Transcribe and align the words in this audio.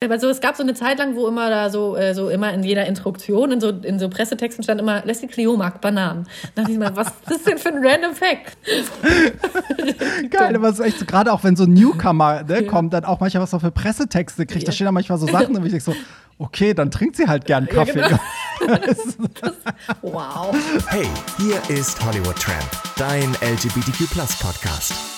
Aber 0.00 0.20
so, 0.20 0.28
es 0.28 0.40
gab 0.40 0.54
so 0.54 0.62
eine 0.62 0.74
Zeit 0.74 0.98
lang, 0.98 1.16
wo 1.16 1.26
immer 1.26 1.50
da 1.50 1.70
so, 1.70 1.96
äh, 1.96 2.14
so 2.14 2.28
immer 2.28 2.52
in 2.52 2.62
jeder 2.62 2.86
Instruktion, 2.86 3.50
in 3.50 3.60
so, 3.60 3.70
in 3.70 3.98
so 3.98 4.08
Pressetexten 4.08 4.62
stand 4.62 4.80
immer, 4.80 5.04
Leslie 5.04 5.26
Clio 5.26 5.56
mag 5.56 5.80
Bananen. 5.80 6.28
Da 6.54 6.62
dachte 6.62 6.70
ich 6.70 6.78
mal, 6.78 6.94
was 6.94 7.08
ist 7.08 7.16
das 7.28 7.42
denn 7.42 7.58
für 7.58 7.70
ein 7.70 7.84
random 7.84 8.14
Fact? 8.14 8.56
Geil, 10.30 10.54
aber 10.54 10.72
so 10.72 10.84
echt, 10.84 11.00
so, 11.00 11.04
gerade 11.04 11.32
auch 11.32 11.42
wenn 11.42 11.56
so 11.56 11.64
ein 11.64 11.72
Newcomer 11.72 12.44
ne, 12.44 12.62
kommt, 12.62 12.92
dann 12.92 13.04
auch 13.04 13.18
manchmal 13.18 13.42
was 13.42 13.52
er 13.52 13.58
für 13.58 13.72
Pressetexte 13.72 14.46
kriegt, 14.46 14.68
da 14.68 14.70
stehen 14.70 14.84
dann 14.84 14.94
manchmal 14.94 15.18
so 15.18 15.26
Sachen, 15.26 15.56
und 15.56 15.64
ich 15.66 15.72
denke 15.72 15.84
so, 15.84 15.96
okay, 16.38 16.74
dann 16.74 16.92
trinkt 16.92 17.16
sie 17.16 17.26
halt 17.26 17.44
gern 17.44 17.66
Kaffee. 17.66 17.98
Ja, 17.98 18.06
genau. 18.60 18.76
das, 18.86 19.18
wow. 20.02 20.54
Hey, 20.86 21.08
hier 21.38 21.76
ist 21.76 22.00
Hollywood 22.06 22.36
Tramp, 22.36 22.70
dein 22.96 23.32
LGBTQ 23.42 24.08
Podcast. 24.38 25.17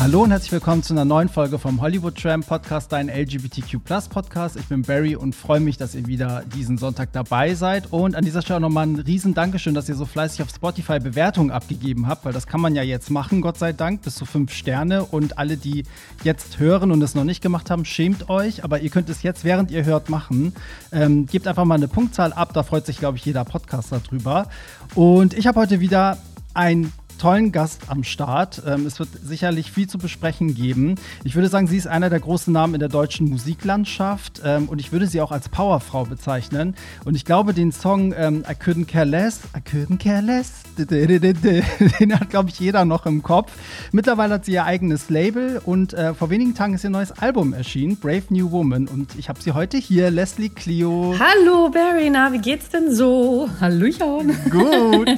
Hallo 0.00 0.22
und 0.22 0.30
herzlich 0.30 0.52
willkommen 0.52 0.84
zu 0.84 0.94
einer 0.94 1.04
neuen 1.04 1.28
Folge 1.28 1.58
vom 1.58 1.80
Hollywood 1.80 2.14
Tram 2.16 2.44
Podcast, 2.44 2.92
dein 2.92 3.08
LGBTQ 3.08 3.78
Podcast. 4.08 4.54
Ich 4.54 4.66
bin 4.66 4.82
Barry 4.82 5.16
und 5.16 5.34
freue 5.34 5.58
mich, 5.58 5.76
dass 5.76 5.96
ihr 5.96 6.06
wieder 6.06 6.44
diesen 6.54 6.78
Sonntag 6.78 7.12
dabei 7.12 7.56
seid. 7.56 7.92
Und 7.92 8.14
an 8.14 8.24
dieser 8.24 8.40
Stelle 8.40 8.60
nochmal 8.60 8.86
ein 8.86 8.94
riesen 8.94 9.34
Dankeschön, 9.34 9.74
dass 9.74 9.88
ihr 9.88 9.96
so 9.96 10.06
fleißig 10.06 10.42
auf 10.42 10.50
Spotify 10.50 11.00
Bewertungen 11.00 11.50
abgegeben 11.50 12.06
habt, 12.06 12.24
weil 12.24 12.32
das 12.32 12.46
kann 12.46 12.60
man 12.60 12.76
ja 12.76 12.84
jetzt 12.84 13.10
machen, 13.10 13.40
Gott 13.40 13.58
sei 13.58 13.72
Dank, 13.72 14.02
bis 14.02 14.14
zu 14.14 14.24
fünf 14.24 14.52
Sterne. 14.52 15.04
Und 15.04 15.36
alle, 15.36 15.56
die 15.56 15.82
jetzt 16.22 16.60
hören 16.60 16.92
und 16.92 17.02
es 17.02 17.16
noch 17.16 17.24
nicht 17.24 17.42
gemacht 17.42 17.68
haben, 17.68 17.84
schämt 17.84 18.30
euch, 18.30 18.62
aber 18.62 18.78
ihr 18.78 18.90
könnt 18.90 19.08
es 19.08 19.24
jetzt, 19.24 19.42
während 19.42 19.72
ihr 19.72 19.84
hört, 19.84 20.10
machen. 20.10 20.54
Ähm, 20.92 21.26
gebt 21.26 21.48
einfach 21.48 21.64
mal 21.64 21.74
eine 21.74 21.88
Punktzahl 21.88 22.32
ab, 22.32 22.52
da 22.54 22.62
freut 22.62 22.86
sich, 22.86 23.00
glaube 23.00 23.18
ich, 23.18 23.24
jeder 23.24 23.44
Podcaster 23.44 23.98
drüber. 23.98 24.46
Und 24.94 25.34
ich 25.34 25.48
habe 25.48 25.58
heute 25.58 25.80
wieder 25.80 26.18
ein 26.54 26.92
tollen 27.18 27.52
Gast 27.52 27.82
am 27.88 28.04
Start. 28.04 28.62
Ähm, 28.66 28.86
es 28.86 28.98
wird 28.98 29.10
sicherlich 29.22 29.70
viel 29.70 29.88
zu 29.88 29.98
besprechen 29.98 30.54
geben. 30.54 30.94
Ich 31.24 31.34
würde 31.34 31.48
sagen, 31.48 31.66
sie 31.66 31.76
ist 31.76 31.86
einer 31.86 32.10
der 32.10 32.20
großen 32.20 32.52
Namen 32.52 32.74
in 32.74 32.80
der 32.80 32.88
deutschen 32.88 33.28
Musiklandschaft 33.28 34.40
ähm, 34.44 34.68
und 34.68 34.80
ich 34.80 34.92
würde 34.92 35.06
sie 35.06 35.20
auch 35.20 35.32
als 35.32 35.48
Powerfrau 35.48 36.04
bezeichnen. 36.04 36.74
Und 37.04 37.14
ich 37.14 37.24
glaube, 37.24 37.52
den 37.52 37.72
Song 37.72 38.14
ähm, 38.16 38.44
I 38.48 38.52
Couldn't 38.52 38.86
Care 38.86 39.04
Less, 39.04 39.40
I 39.56 39.60
Couldn't 39.60 39.98
Care 39.98 40.22
Less, 40.22 40.52
den 40.78 42.18
hat, 42.18 42.30
glaube 42.30 42.50
ich, 42.50 42.60
jeder 42.60 42.84
noch 42.84 43.04
im 43.06 43.22
Kopf. 43.22 43.52
Mittlerweile 43.92 44.34
hat 44.34 44.44
sie 44.44 44.52
ihr 44.52 44.64
eigenes 44.64 45.10
Label 45.10 45.60
und 45.64 45.92
äh, 45.94 46.14
vor 46.14 46.30
wenigen 46.30 46.54
Tagen 46.54 46.74
ist 46.74 46.84
ihr 46.84 46.90
neues 46.90 47.12
Album 47.12 47.52
erschienen, 47.52 47.96
Brave 47.96 48.22
New 48.30 48.50
Woman. 48.50 48.86
Und 48.86 49.16
ich 49.18 49.28
habe 49.28 49.40
sie 49.42 49.52
heute 49.52 49.76
hier, 49.76 50.10
Leslie 50.10 50.50
Clio. 50.50 51.14
Hallo 51.18 51.68
Barry, 51.68 52.10
na, 52.10 52.32
wie 52.32 52.38
geht's 52.38 52.68
denn 52.68 52.94
so? 52.94 53.48
Hallöchen. 53.60 54.36
Gut, 54.50 55.08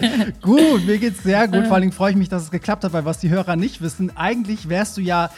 gut, 0.42 0.86
mir 0.86 0.98
geht's 0.98 1.22
sehr 1.22 1.46
gut. 1.46 1.66
Vor 1.66 1.76
allem 1.76 1.89
deswegen 1.90 1.96
freue 1.96 2.10
ich 2.12 2.16
mich, 2.16 2.28
dass 2.28 2.42
es 2.42 2.50
geklappt 2.50 2.84
hat, 2.84 2.92
weil 2.92 3.04
was 3.04 3.18
die 3.18 3.30
Hörer 3.30 3.56
nicht 3.56 3.80
wissen, 3.80 4.16
eigentlich 4.16 4.68
wärst 4.68 4.96
du 4.96 5.00
ja 5.00 5.30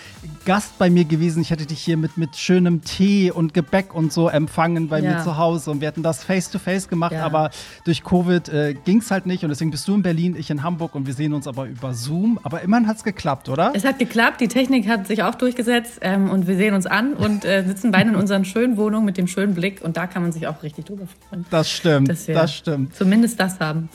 Gast 0.45 0.79
bei 0.79 0.91
mir 0.91 1.05
gewesen. 1.05 1.43
Ich 1.43 1.51
hätte 1.51 1.67
dich 1.67 1.81
hier 1.81 1.97
mit, 1.97 2.17
mit 2.17 2.37
schönem 2.37 2.83
Tee 2.83 3.31
und 3.31 3.55
Gebäck 3.55 3.95
und 3.95 4.13
so 4.13 4.29
empfangen 4.29 4.89
bei 4.89 5.01
ja. 5.01 5.15
mir 5.15 5.23
zu 5.23 5.37
Hause 5.37 5.71
und 5.71 5.81
wir 5.81 5.89
hätten 5.89 6.03
das 6.03 6.25
face-to-face 6.25 6.87
-face 6.87 6.89
gemacht, 6.89 7.13
ja. 7.13 7.25
aber 7.25 7.51
durch 7.85 8.05
Covid 8.05 8.49
äh, 8.49 8.75
ging 8.75 8.99
es 8.99 9.11
halt 9.11 9.27
nicht 9.27 9.45
und 9.45 9.51
deswegen 9.51 9.71
bist 9.71 9.87
du 9.89 9.95
in 9.95 10.03
Berlin, 10.03 10.37
ich 10.37 10.51
in 10.51 10.63
Hamburg 10.63 10.95
und 10.95 11.07
wir 11.07 11.15
sehen 11.15 11.33
uns 11.33 11.47
aber 11.47 11.67
über 11.67 11.95
Zoom. 11.95 12.39
Aber 12.43 12.61
immerhin 12.61 12.87
hat 12.87 12.97
es 12.97 13.05
geklappt, 13.05 13.49
oder? 13.49 13.73
Es 13.75 13.85
hat 13.85 13.99
geklappt, 13.99 14.41
die 14.41 14.49
Technik 14.49 14.89
hat 14.89 15.07
sich 15.07 15.23
auch 15.23 15.35
durchgesetzt 15.35 15.99
ähm, 16.03 16.31
und 16.31 16.47
wir 16.47 16.57
sehen 16.57 16.75
uns 16.75 16.87
an 16.87 17.15
und 17.15 17.45
äh, 17.45 17.65
sitzen 17.65 17.93
beide 17.93 18.11
in 18.11 18.17
unseren 18.17 18.45
schönen 18.45 18.77
Wohnungen 18.77 19.05
mit 19.05 19.17
dem 19.17 19.27
schönen 19.27 19.55
Blick 19.55 19.83
und 19.83 19.97
da 19.97 20.07
kann 20.07 20.23
man 20.23 20.33
sich 20.33 20.47
auch 20.47 20.63
richtig 20.63 20.87
drüber 20.87 21.07
freuen. 21.29 21.45
Das 21.51 21.71
stimmt, 21.71 22.29
das 22.29 22.55
stimmt. 22.55 22.95
Zumindest 22.95 23.41
das 23.41 23.59
haben. 23.61 23.89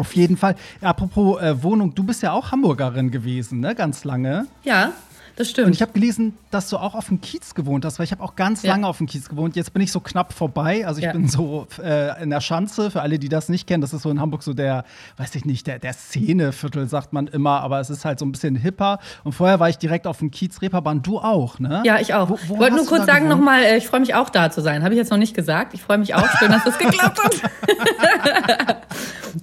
Auf 0.00 0.16
jeden 0.16 0.38
Fall. 0.38 0.54
Apropos 0.80 1.42
äh, 1.42 1.62
Wohnung, 1.62 1.89
du 1.98 2.04
bist 2.04 2.22
ja 2.22 2.32
auch 2.32 2.52
Hamburgerin 2.52 3.10
gewesen, 3.10 3.60
ne? 3.60 3.74
Ganz 3.74 4.04
lange. 4.04 4.46
Ja. 4.62 4.92
Das 5.40 5.48
stimmt. 5.48 5.68
Und 5.68 5.72
ich 5.72 5.80
habe 5.80 5.92
gelesen, 5.92 6.36
dass 6.50 6.68
du 6.68 6.76
auch 6.76 6.94
auf 6.94 7.06
dem 7.06 7.22
Kiez 7.22 7.54
gewohnt 7.54 7.86
hast, 7.86 7.98
weil 7.98 8.04
ich 8.04 8.12
habe 8.12 8.22
auch 8.22 8.36
ganz 8.36 8.62
ja. 8.62 8.72
lange 8.72 8.86
auf 8.86 8.98
dem 8.98 9.06
Kiez 9.06 9.26
gewohnt. 9.26 9.56
Jetzt 9.56 9.72
bin 9.72 9.80
ich 9.80 9.90
so 9.90 9.98
knapp 9.98 10.34
vorbei. 10.34 10.86
Also 10.86 10.98
ich 10.98 11.06
ja. 11.06 11.12
bin 11.12 11.28
so 11.28 11.66
äh, 11.82 12.22
in 12.22 12.28
der 12.28 12.42
Schanze, 12.42 12.90
für 12.90 13.00
alle, 13.00 13.18
die 13.18 13.30
das 13.30 13.48
nicht 13.48 13.66
kennen, 13.66 13.80
das 13.80 13.94
ist 13.94 14.02
so 14.02 14.10
in 14.10 14.20
Hamburg 14.20 14.42
so 14.42 14.52
der, 14.52 14.84
weiß 15.16 15.34
ich 15.36 15.46
nicht, 15.46 15.66
der, 15.66 15.78
der 15.78 15.94
Szeneviertel, 15.94 16.86
sagt 16.88 17.14
man 17.14 17.26
immer, 17.26 17.62
aber 17.62 17.80
es 17.80 17.88
ist 17.88 18.04
halt 18.04 18.18
so 18.18 18.26
ein 18.26 18.32
bisschen 18.32 18.54
hipper. 18.54 18.98
Und 19.24 19.32
vorher 19.32 19.58
war 19.60 19.70
ich 19.70 19.78
direkt 19.78 20.06
auf 20.06 20.18
dem 20.18 20.30
Kiez 20.30 20.60
Reeperbahn. 20.60 21.00
Du 21.00 21.18
auch, 21.18 21.58
ne? 21.58 21.82
Ja, 21.86 21.98
ich 22.00 22.12
auch. 22.12 22.28
Wo, 22.28 22.38
wo 22.46 22.54
ich 22.54 22.60
wollte 22.60 22.76
nur 22.76 22.84
kurz 22.84 23.06
sagen 23.06 23.26
nochmal, 23.26 23.62
äh, 23.62 23.78
ich 23.78 23.86
freue 23.86 24.00
mich 24.00 24.14
auch 24.14 24.28
da 24.28 24.50
zu 24.50 24.60
sein. 24.60 24.82
Habe 24.84 24.92
ich 24.92 24.98
jetzt 24.98 25.10
noch 25.10 25.16
nicht 25.16 25.34
gesagt. 25.34 25.72
Ich 25.72 25.82
freue 25.82 25.96
mich 25.96 26.14
auch. 26.14 26.28
Schön, 26.38 26.52
dass 26.52 26.64
das 26.64 26.76
geklappt 26.76 27.18
hat. 27.24 28.76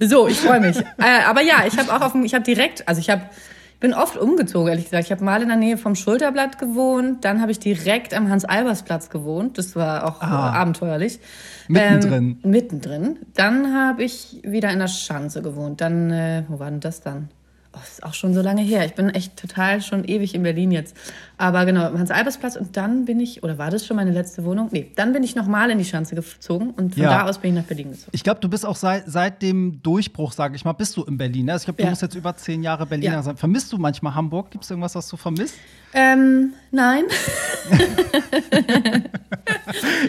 so, 0.00 0.28
ich 0.28 0.38
freue 0.38 0.60
mich. 0.60 0.78
Äh, 0.78 1.24
aber 1.26 1.42
ja, 1.42 1.64
ich 1.66 1.76
habe 1.76 1.92
auch 1.92 2.02
auf 2.02 2.12
dem, 2.12 2.24
ich 2.24 2.34
habe 2.34 2.44
direkt, 2.44 2.86
also 2.86 3.00
ich 3.00 3.10
habe 3.10 3.22
bin 3.80 3.94
oft 3.94 4.16
umgezogen, 4.16 4.68
ehrlich 4.68 4.86
gesagt. 4.86 5.04
Ich 5.04 5.12
habe 5.12 5.24
mal 5.24 5.42
in 5.42 5.48
der 5.48 5.56
Nähe 5.56 5.78
vom 5.78 5.94
Schulterblatt 5.94 6.58
gewohnt, 6.58 7.24
dann 7.24 7.40
habe 7.40 7.52
ich 7.52 7.58
direkt 7.58 8.12
am 8.14 8.28
Hans-Albers-Platz 8.28 9.10
gewohnt. 9.10 9.58
Das 9.58 9.76
war 9.76 10.04
auch 10.04 10.20
ah, 10.20 10.52
abenteuerlich. 10.52 11.20
Mittendrin. 11.68 12.38
Ähm, 12.42 12.50
mittendrin. 12.50 13.18
Dann 13.34 13.74
habe 13.74 14.02
ich 14.02 14.40
wieder 14.44 14.70
in 14.70 14.80
der 14.80 14.88
Schanze 14.88 15.42
gewohnt. 15.42 15.80
Dann, 15.80 16.10
äh, 16.10 16.44
wo 16.48 16.58
war 16.58 16.70
denn 16.70 16.80
das 16.80 17.00
dann? 17.00 17.28
Oh, 17.74 17.78
ist 17.86 18.02
auch 18.02 18.14
schon 18.14 18.32
so 18.32 18.40
lange 18.40 18.62
her. 18.62 18.86
Ich 18.86 18.94
bin 18.94 19.10
echt 19.10 19.36
total 19.36 19.82
schon 19.82 20.04
ewig 20.04 20.34
in 20.34 20.42
Berlin 20.42 20.70
jetzt. 20.70 20.96
Aber 21.36 21.66
genau, 21.66 21.92
Hans-Albers-Platz 21.92 22.56
und 22.56 22.78
dann 22.78 23.04
bin 23.04 23.20
ich, 23.20 23.42
oder 23.42 23.58
war 23.58 23.70
das 23.70 23.86
schon 23.86 23.96
meine 23.96 24.10
letzte 24.10 24.44
Wohnung? 24.44 24.70
Nee, 24.72 24.90
dann 24.96 25.12
bin 25.12 25.22
ich 25.22 25.36
nochmal 25.36 25.70
in 25.70 25.76
die 25.76 25.84
Schanze 25.84 26.14
gezogen 26.14 26.70
und 26.70 26.94
von 26.94 27.02
ja. 27.02 27.10
da 27.10 27.28
aus 27.28 27.38
bin 27.38 27.50
ich 27.50 27.60
nach 27.60 27.68
Berlin 27.68 27.90
gezogen. 27.90 28.10
Ich 28.12 28.24
glaube, 28.24 28.40
du 28.40 28.48
bist 28.48 28.64
auch 28.64 28.74
seit, 28.74 29.04
seit 29.06 29.42
dem 29.42 29.82
Durchbruch, 29.82 30.32
sage 30.32 30.56
ich 30.56 30.64
mal, 30.64 30.72
bist 30.72 30.96
du 30.96 31.04
in 31.04 31.18
Berlin. 31.18 31.44
Ne? 31.44 31.52
Also 31.52 31.62
ich 31.62 31.66
glaube, 31.66 31.76
du 31.76 31.84
ja. 31.84 31.90
musst 31.90 32.00
jetzt 32.00 32.14
über 32.14 32.34
zehn 32.36 32.62
Jahre 32.62 32.86
Berliner 32.86 33.12
ja. 33.12 33.22
sein. 33.22 33.36
Vermisst 33.36 33.70
du 33.70 33.76
manchmal 33.76 34.14
Hamburg? 34.14 34.50
Gibt 34.50 34.64
es 34.64 34.70
irgendwas, 34.70 34.94
was 34.94 35.06
du 35.06 35.18
vermisst? 35.18 35.54
Ähm, 35.92 36.54
nein. 36.70 37.04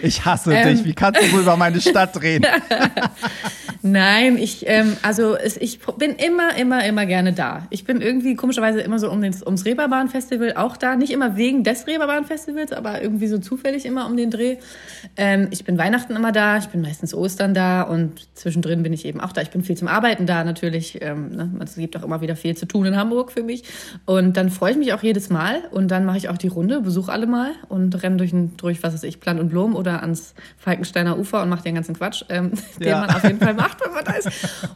ich 0.02 0.24
hasse 0.24 0.54
ähm. 0.54 0.68
dich. 0.68 0.84
Wie 0.84 0.94
kannst 0.94 1.20
du 1.20 1.32
wohl 1.32 1.42
über 1.42 1.56
meine 1.58 1.80
Stadt 1.80 2.20
reden? 2.22 2.46
Nein, 3.82 4.36
ich, 4.36 4.66
ähm, 4.68 4.96
also 5.02 5.36
es, 5.36 5.56
ich 5.56 5.80
bin 5.96 6.12
immer, 6.16 6.54
immer, 6.56 6.84
immer 6.84 7.06
gerne 7.06 7.32
da. 7.32 7.66
Ich 7.70 7.84
bin 7.84 8.02
irgendwie 8.02 8.34
komischerweise 8.34 8.80
immer 8.80 8.98
so 8.98 9.10
um 9.10 9.22
den, 9.22 9.34
ums 9.44 9.64
Reeperbahn-Festival 9.64 10.54
auch 10.56 10.76
da. 10.76 10.96
Nicht 10.96 11.12
immer 11.12 11.36
wegen 11.36 11.64
des 11.64 11.86
Reeperbahn-Festivals, 11.86 12.72
aber 12.72 13.00
irgendwie 13.00 13.26
so 13.26 13.38
zufällig 13.38 13.86
immer 13.86 14.06
um 14.06 14.18
den 14.18 14.30
Dreh. 14.30 14.58
Ähm, 15.16 15.48
ich 15.50 15.64
bin 15.64 15.78
Weihnachten 15.78 16.14
immer 16.14 16.30
da, 16.30 16.58
ich 16.58 16.66
bin 16.66 16.82
meistens 16.82 17.14
Ostern 17.14 17.54
da 17.54 17.82
und 17.82 18.28
zwischendrin 18.34 18.82
bin 18.82 18.92
ich 18.92 19.06
eben 19.06 19.20
auch 19.20 19.32
da. 19.32 19.40
Ich 19.40 19.50
bin 19.50 19.62
viel 19.62 19.78
zum 19.78 19.88
Arbeiten 19.88 20.26
da 20.26 20.44
natürlich. 20.44 21.00
Ähm, 21.00 21.30
ne? 21.30 21.50
Es 21.64 21.76
gibt 21.76 21.96
auch 21.96 22.02
immer 22.02 22.20
wieder 22.20 22.36
viel 22.36 22.56
zu 22.56 22.66
tun 22.66 22.84
in 22.84 22.96
Hamburg 22.96 23.32
für 23.32 23.42
mich. 23.42 23.64
Und 24.04 24.36
dann 24.36 24.50
freue 24.50 24.72
ich 24.72 24.78
mich 24.78 24.92
auch 24.92 25.02
jedes 25.02 25.30
Mal 25.30 25.62
und 25.70 25.90
dann 25.90 26.04
mache 26.04 26.18
ich 26.18 26.28
auch 26.28 26.38
die 26.38 26.48
Runde, 26.48 26.82
besuche 26.82 27.10
alle 27.10 27.26
mal 27.26 27.52
und 27.68 28.02
renne 28.02 28.18
durch, 28.18 28.32
durch 28.58 28.82
was 28.82 28.92
weiß 28.92 29.04
ich, 29.04 29.20
Plant 29.20 29.40
und 29.40 29.48
Blumen 29.48 29.74
oder 29.74 30.02
ans 30.02 30.34
Falkensteiner 30.58 31.18
Ufer 31.18 31.42
und 31.42 31.48
mache 31.48 31.62
den 31.62 31.76
ganzen 31.76 31.94
Quatsch, 31.94 32.24
ähm, 32.28 32.52
den 32.78 32.88
ja. 32.88 33.00
man 33.00 33.10
auf 33.10 33.24
jeden 33.24 33.38
Fall 33.38 33.54
macht 33.54 33.69
macht, 33.70 33.84
wenn 33.84 33.92
man 33.92 34.04
da 34.04 34.12
ist. 34.12 34.28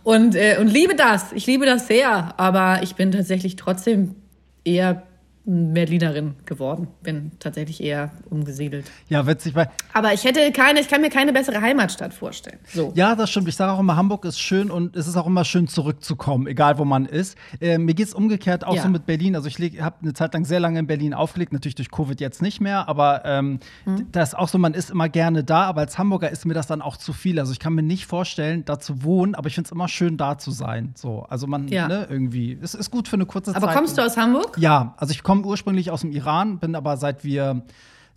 Und, 0.03 0.34
äh, 0.34 0.56
und 0.60 0.69
liebe 0.69 0.94
das. 0.94 1.32
Ich 1.32 1.47
liebe 1.47 1.66
das 1.66 1.87
sehr. 1.87 2.34
Aber 2.38 2.82
ich 2.82 2.94
bin 2.94 3.12
tatsächlich 3.12 3.56
trotzdem 3.56 4.16
eher 4.65 5.03
Berlinerin 5.47 6.37
geworden. 6.47 6.88
Bin 7.03 7.32
tatsächlich 7.38 7.82
eher 7.82 8.12
umgesiedelt. 8.31 8.91
Ja, 9.09 9.27
witzig. 9.27 9.55
Weil 9.55 9.71
Aber 9.93 10.15
ich 10.15 10.25
hätte 10.25 10.50
keine, 10.53 10.81
ich 10.81 10.88
kann 10.88 11.03
mir 11.03 11.10
keine 11.10 11.34
bessere 11.34 11.60
Heimatstadt 11.60 12.15
vorstellen. 12.15 12.59
So. 12.72 12.93
Ja, 12.94 13.15
das 13.15 13.31
stimmt. 13.31 13.49
Ich 13.49 13.56
sage 13.56 13.72
auch 13.72 13.81
immer, 13.81 13.97
Hamburg 13.97 14.25
ist 14.25 14.41
schön 14.41 14.71
und 14.71 14.97
es 14.97 15.06
ist 15.06 15.16
auch 15.16 15.27
immer 15.27 15.44
schön 15.44 15.69
zurückzukommen, 15.69 16.47
egal 16.47 16.78
wo 16.78 16.87
man 16.87 17.04
ist. 17.04 17.37
Äh, 17.60 17.77
mir 17.77 17.94
geht 17.94 18.09
es 18.09 18.15
umgekehrt 18.15 18.65
auch 18.66 18.75
ja. 18.75 18.83
so 18.83 18.88
mit 18.88 19.04
Berlin. 19.04 19.37
Also 19.37 19.49
ich 19.49 19.59
habe 19.83 19.97
eine 20.03 20.15
Zeit 20.15 20.33
lang 20.33 20.47
sehr 20.47 20.60
lange 20.60 20.78
in 20.78 20.87
Berlin 20.87 21.12
aufgelegt, 21.12 21.53
natürlich 21.53 21.75
durch 21.75 21.91
Covid 21.91 22.21
jetzt 22.21 22.41
nicht 22.41 22.62
mehr, 22.62 22.88
aber 22.88 23.22
ähm, 23.27 23.59
mhm. 23.84 24.06
das 24.12 24.31
ist 24.31 24.34
auch 24.34 24.49
so, 24.49 24.56
man 24.56 24.72
ist 24.72 24.91
immer 24.91 25.10
gerne 25.10 25.44
da, 25.44 25.65
aber 25.65 25.83
als 25.83 25.99
Hamburger 25.99 26.31
ist 26.31 26.47
mir 26.47 26.54
das 26.54 26.66
dann 26.66 26.81
auch 26.81 26.97
zu 26.97 27.12
viel. 27.12 27.38
Also 27.38 27.53
ich 27.53 27.59
kann 27.59 27.75
mir 27.75 27.83
nicht 27.83 28.06
vorstellen, 28.06 28.65
da 28.65 28.78
zu 28.78 29.03
wohnen, 29.03 29.34
aber 29.34 29.49
ich 29.49 29.54
finde 29.54 29.69
es 29.69 29.72
immer 29.72 29.88
schön, 29.88 30.16
da 30.16 30.38
zu 30.38 30.53
sein. 30.53 30.93
So, 30.97 31.27
also 31.28 31.47
man, 31.47 31.69
ja. 31.69 31.87
ne, 31.87 32.06
irgendwie, 32.09 32.59
es 32.62 32.75
ist 32.75 32.91
gut 32.91 33.09
für 33.09 33.16
eine 33.16 33.27
kurze 33.27 33.50
aber 33.50 33.60
Zeit. 33.60 33.69
Aber 33.69 33.78
kommst 33.78 33.99
du 33.99 34.03
aus 34.03 34.16
Hamburg? 34.16 34.56
Ja, 34.59 34.94
also 34.97 35.12
ich 35.12 35.22
komme 35.22 35.34
komme 35.34 35.47
ursprünglich 35.47 35.91
aus 35.91 36.03
dem 36.03 36.12
Iran, 36.12 36.61
bin 36.61 36.77
aber 36.77 36.97
seit 36.97 37.25
wir 37.25 37.62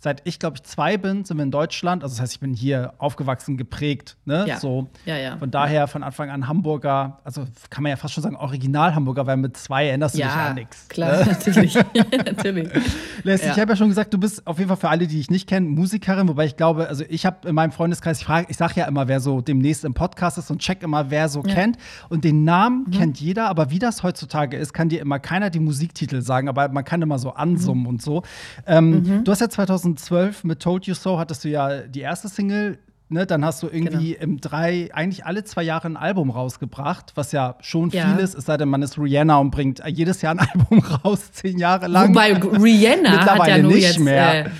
seit 0.00 0.22
ich, 0.24 0.38
glaube 0.38 0.56
ich, 0.56 0.62
zwei 0.62 0.96
bin, 0.96 1.24
sind 1.24 1.36
wir 1.36 1.42
in 1.42 1.50
Deutschland. 1.50 2.02
Also 2.02 2.14
das 2.14 2.22
heißt, 2.22 2.32
ich 2.34 2.40
bin 2.40 2.54
hier 2.54 2.94
aufgewachsen, 2.98 3.56
geprägt. 3.56 4.16
Ne? 4.24 4.44
Ja. 4.46 4.58
So. 4.58 4.88
Ja, 5.06 5.16
ja. 5.16 5.36
Von 5.38 5.50
daher 5.50 5.88
von 5.88 6.02
Anfang 6.02 6.30
an 6.30 6.46
Hamburger, 6.46 7.18
also 7.24 7.44
kann 7.70 7.82
man 7.82 7.90
ja 7.90 7.96
fast 7.96 8.14
schon 8.14 8.22
sagen, 8.22 8.36
Original-Hamburger, 8.36 9.26
weil 9.26 9.36
mit 9.36 9.56
zwei 9.56 9.88
erinnerst 9.88 10.14
du 10.14 10.20
ja, 10.20 10.26
dich 10.26 10.36
an 10.36 10.54
nichts. 10.54 10.88
Klar, 10.88 11.24
ne? 11.24 11.26
natürlich. 11.26 11.74
natürlich. 12.10 12.68
Leslie, 13.24 13.48
ja. 13.48 13.54
ich 13.54 13.60
habe 13.60 13.72
ja 13.72 13.76
schon 13.76 13.88
gesagt, 13.88 14.14
du 14.14 14.18
bist 14.18 14.46
auf 14.46 14.58
jeden 14.58 14.68
Fall 14.68 14.76
für 14.76 14.88
alle, 14.88 15.06
die 15.06 15.18
ich 15.18 15.30
nicht 15.30 15.48
kenne, 15.48 15.66
Musikerin, 15.68 16.28
wobei 16.28 16.46
ich 16.46 16.56
glaube, 16.56 16.88
also 16.88 17.04
ich 17.08 17.26
habe 17.26 17.48
in 17.48 17.54
meinem 17.54 17.72
Freundeskreis, 17.72 18.22
ich, 18.22 18.28
ich 18.48 18.56
sage 18.56 18.74
ja 18.76 18.86
immer, 18.86 19.08
wer 19.08 19.20
so 19.20 19.40
demnächst 19.40 19.84
im 19.84 19.94
Podcast 19.94 20.38
ist 20.38 20.50
und 20.50 20.60
check 20.60 20.82
immer, 20.82 21.10
wer 21.10 21.28
so 21.28 21.42
ja. 21.42 21.54
kennt. 21.54 21.76
Und 22.08 22.24
den 22.24 22.44
Namen 22.44 22.84
mhm. 22.86 22.90
kennt 22.92 23.20
jeder, 23.20 23.48
aber 23.48 23.70
wie 23.70 23.78
das 23.78 24.02
heutzutage 24.04 24.56
ist, 24.56 24.72
kann 24.72 24.88
dir 24.88 25.00
immer 25.00 25.18
keiner 25.18 25.50
die 25.50 25.60
Musiktitel 25.60 26.22
sagen, 26.22 26.48
aber 26.48 26.68
man 26.68 26.84
kann 26.84 27.02
immer 27.02 27.18
so 27.18 27.30
ansummen 27.30 27.82
mhm. 27.82 27.88
und 27.88 28.02
so. 28.02 28.22
Ähm, 28.66 29.02
mhm. 29.02 29.24
Du 29.24 29.32
hast 29.32 29.40
ja 29.40 29.48
2012 29.96 30.44
mit 30.44 30.60
Told 30.60 30.86
You 30.86 30.94
So 30.94 31.18
hattest 31.18 31.44
du 31.44 31.48
ja 31.48 31.82
die 31.82 32.00
erste 32.00 32.28
Single. 32.28 32.78
Ne, 33.10 33.24
dann 33.24 33.42
hast 33.42 33.62
du 33.62 33.68
irgendwie 33.68 34.12
genau. 34.12 34.22
im 34.22 34.38
drei, 34.38 34.90
eigentlich 34.92 35.24
alle 35.24 35.42
zwei 35.42 35.62
Jahre 35.62 35.88
ein 35.88 35.96
Album 35.96 36.28
rausgebracht, 36.28 37.12
was 37.14 37.32
ja 37.32 37.56
schon 37.60 37.88
ja. 37.88 38.06
viel 38.06 38.22
ist, 38.22 38.34
es 38.34 38.44
sei 38.44 38.58
denn, 38.58 38.68
man 38.68 38.82
ist 38.82 38.98
Rihanna 38.98 39.38
und 39.38 39.50
bringt 39.50 39.80
jedes 39.86 40.20
Jahr 40.20 40.34
ein 40.34 40.40
Album 40.52 40.80
raus, 40.80 41.32
zehn 41.32 41.56
Jahre 41.56 41.86
lang. 41.86 42.10
Wobei 42.10 42.34
Rihanna 42.34 43.24
hat 43.24 43.48
ja 43.48 43.56
nur 43.56 43.72
nicht 43.72 43.84
jetzt, 43.84 43.98
mehr. 43.98 44.46
Äh 44.46 44.50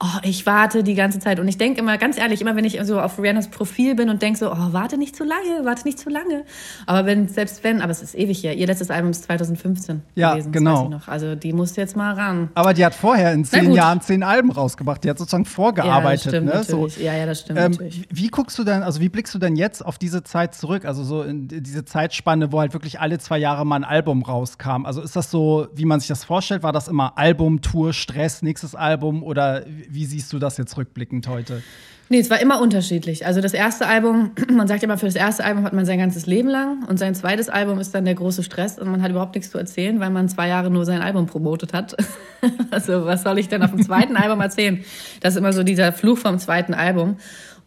oh, 0.00 0.18
ich 0.22 0.46
warte 0.46 0.84
die 0.84 0.94
ganze 0.94 1.18
Zeit. 1.18 1.40
Und 1.40 1.48
ich 1.48 1.58
denke 1.58 1.80
immer, 1.80 1.98
ganz 1.98 2.18
ehrlich, 2.18 2.40
immer 2.40 2.54
wenn 2.54 2.64
ich 2.64 2.78
so 2.84 3.00
auf 3.00 3.18
Rihannas 3.18 3.48
Profil 3.48 3.96
bin 3.96 4.08
und 4.10 4.22
denke 4.22 4.38
so, 4.38 4.52
oh, 4.52 4.68
warte 4.72 4.96
nicht 4.96 5.16
zu 5.16 5.24
lange, 5.24 5.64
warte 5.64 5.84
nicht 5.84 5.98
zu 5.98 6.08
lange. 6.08 6.44
Aber 6.86 7.04
wenn, 7.06 7.28
selbst 7.28 7.64
wenn, 7.64 7.82
aber 7.82 7.90
es 7.90 8.02
ist 8.02 8.14
ewig 8.14 8.38
hier. 8.38 8.54
Ihr 8.54 8.66
letztes 8.66 8.90
Album 8.90 9.10
ist 9.10 9.24
2015 9.24 10.02
ja, 10.14 10.32
gewesen. 10.32 10.52
genau. 10.52 10.90
Also 11.06 11.34
die 11.34 11.52
muss 11.52 11.74
jetzt 11.76 11.96
mal 11.96 12.14
ran. 12.14 12.50
Aber 12.54 12.74
die 12.74 12.84
hat 12.84 12.94
vorher 12.94 13.32
in 13.32 13.44
zehn 13.44 13.72
Jahren 13.72 14.00
zehn 14.00 14.22
Alben 14.22 14.52
rausgebracht. 14.52 15.02
Die 15.02 15.10
hat 15.10 15.18
sozusagen 15.18 15.44
vorgearbeitet. 15.44 16.32
Ja, 16.32 16.40
das 16.40 16.66
stimmt, 16.66 16.78
ne? 16.78 16.88
so, 16.96 17.02
ja, 17.02 17.14
ja, 17.14 17.26
das 17.26 17.40
stimmt 17.40 17.58
ähm, 17.58 17.72
natürlich. 17.72 18.08
Wie 18.10 18.28
guckst 18.28 18.58
du 18.58 18.64
denn, 18.64 18.82
also 18.82 19.00
wie 19.00 19.08
blickst 19.08 19.34
du 19.34 19.38
denn 19.38 19.56
jetzt 19.56 19.84
auf 19.84 19.98
diese 19.98 20.22
Zeit 20.22 20.54
zurück? 20.54 20.84
Also 20.84 21.02
so 21.02 21.22
in 21.22 21.48
diese 21.48 21.84
Zeitspanne, 21.84 22.52
wo 22.52 22.60
halt 22.60 22.72
wirklich 22.72 23.00
alle 23.00 23.18
zwei 23.18 23.38
Jahre 23.38 23.66
mal 23.66 23.76
ein 23.76 23.84
Album 23.84 24.22
rauskam. 24.22 24.84
Also 24.84 25.02
ist 25.02 25.16
das 25.16 25.30
so, 25.30 25.66
wie 25.74 25.84
man 25.84 25.98
sich 25.98 26.08
das 26.08 26.24
vorstellt? 26.24 26.62
War 26.62 26.72
das 26.72 26.86
immer 26.86 27.18
Album, 27.18 27.62
Tour, 27.62 27.92
Stress, 27.92 28.42
nächstes 28.42 28.76
Album? 28.76 29.22
Oder 29.24 29.64
wie 29.88 30.04
siehst 30.04 30.32
du 30.32 30.38
das 30.38 30.56
jetzt 30.58 30.76
rückblickend 30.76 31.26
heute? 31.28 31.62
Nee, 32.10 32.20
es 32.20 32.30
war 32.30 32.40
immer 32.40 32.60
unterschiedlich. 32.62 33.26
Also 33.26 33.42
das 33.42 33.52
erste 33.52 33.86
Album, 33.86 34.30
man 34.50 34.66
sagt 34.66 34.82
immer, 34.82 34.96
für 34.96 35.06
das 35.06 35.14
erste 35.14 35.44
Album 35.44 35.64
hat 35.64 35.74
man 35.74 35.84
sein 35.84 35.98
ganzes 35.98 36.26
Leben 36.26 36.48
lang 36.48 36.84
und 36.84 36.98
sein 36.98 37.14
zweites 37.14 37.48
Album 37.48 37.78
ist 37.78 37.94
dann 37.94 38.04
der 38.06 38.14
große 38.14 38.42
Stress 38.42 38.78
und 38.78 38.90
man 38.90 39.02
hat 39.02 39.10
überhaupt 39.10 39.34
nichts 39.34 39.50
zu 39.50 39.58
erzählen, 39.58 40.00
weil 40.00 40.10
man 40.10 40.28
zwei 40.28 40.48
Jahre 40.48 40.70
nur 40.70 40.86
sein 40.86 41.02
Album 41.02 41.26
promotet 41.26 41.74
hat. 41.74 41.96
also 42.70 43.04
was 43.04 43.22
soll 43.22 43.38
ich 43.38 43.48
denn 43.48 43.62
auf 43.62 43.70
dem 43.70 43.82
zweiten 43.82 44.16
Album 44.16 44.40
erzählen? 44.40 44.82
Das 45.20 45.34
ist 45.34 45.38
immer 45.38 45.52
so 45.52 45.62
dieser 45.62 45.92
Fluch 45.92 46.18
vom 46.18 46.38
zweiten 46.38 46.72
Album. 46.72 47.16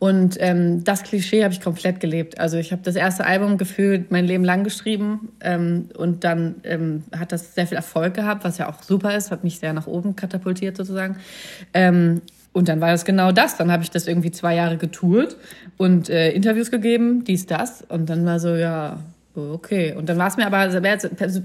Und 0.02 0.38
ähm, 0.40 0.84
das 0.84 1.04
Klischee 1.04 1.44
habe 1.44 1.54
ich 1.54 1.62
komplett 1.62 2.00
gelebt. 2.00 2.40
Also 2.40 2.58
ich 2.58 2.72
habe 2.72 2.82
das 2.84 2.96
erste 2.96 3.24
Album 3.24 3.60
gefühlt 3.60 4.10
mein 4.10 4.26
Leben 4.26 4.44
lang 4.44 4.64
geschrieben 4.64 5.30
ähm, 5.42 5.90
und 5.96 6.24
dann 6.24 6.56
ähm, 6.64 7.04
hat 7.16 7.32
das 7.32 7.54
sehr 7.54 7.68
viel 7.68 7.78
Erfolg 7.78 8.16
gehabt, 8.16 8.44
was 8.44 8.58
ja 8.58 8.68
auch 8.68 8.82
super 8.82 9.16
ist, 9.16 9.30
hat 9.30 9.44
mich 9.44 9.60
sehr 9.60 9.74
nach 9.74 9.86
oben 9.86 10.16
katapultiert 10.16 10.76
sozusagen. 10.76 11.18
Ähm, 11.76 12.24
und 12.52 12.68
dann 12.68 12.82
war 12.82 12.90
das 12.90 13.06
genau 13.06 13.32
das. 13.32 13.58
Dann 13.58 13.72
habe 13.72 13.84
ich 13.84 13.92
das 13.92 14.08
irgendwie 14.08 14.32
zwei 14.32 14.56
Jahre 14.56 14.78
getourt 14.78 15.38
und 15.78 16.10
äh, 16.10 16.32
Interviews 16.32 16.72
gegeben, 16.72 17.24
dies, 17.24 17.46
das. 17.46 17.84
Und 17.88 18.10
dann 18.10 18.26
war 18.26 18.40
so, 18.40 18.56
ja, 18.56 18.98
okay. 19.36 19.94
Und 19.94 20.10
dann 20.10 20.18
war 20.18 20.30
es 20.30 20.36
mir 20.36 20.48
aber, 20.48 20.58
also 20.58 20.80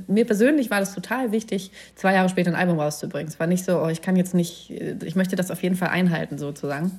mir 0.09 0.25
persönlich 0.25 0.71
war 0.71 0.81
das 0.81 0.95
total 0.95 1.31
wichtig, 1.31 1.73
zwei 1.95 2.15
Jahre 2.15 2.31
später 2.31 2.53
ein 2.53 2.57
Album 2.57 2.81
rauszubringen. 2.81 3.29
Es 3.29 3.39
war 3.39 3.49
nicht 3.49 3.67
so, 3.67 3.83
oh, 3.83 3.89
ich 3.89 4.01
kann 4.01 4.17
jetzt 4.17 4.33
nicht, 4.33 4.71
ich 4.71 5.15
möchte 5.15 5.37
das 5.37 5.51
auf 5.51 5.63
jeden 5.63 5.77
Fall 5.77 5.89
einhalten 5.89 6.39
sozusagen. 6.39 6.93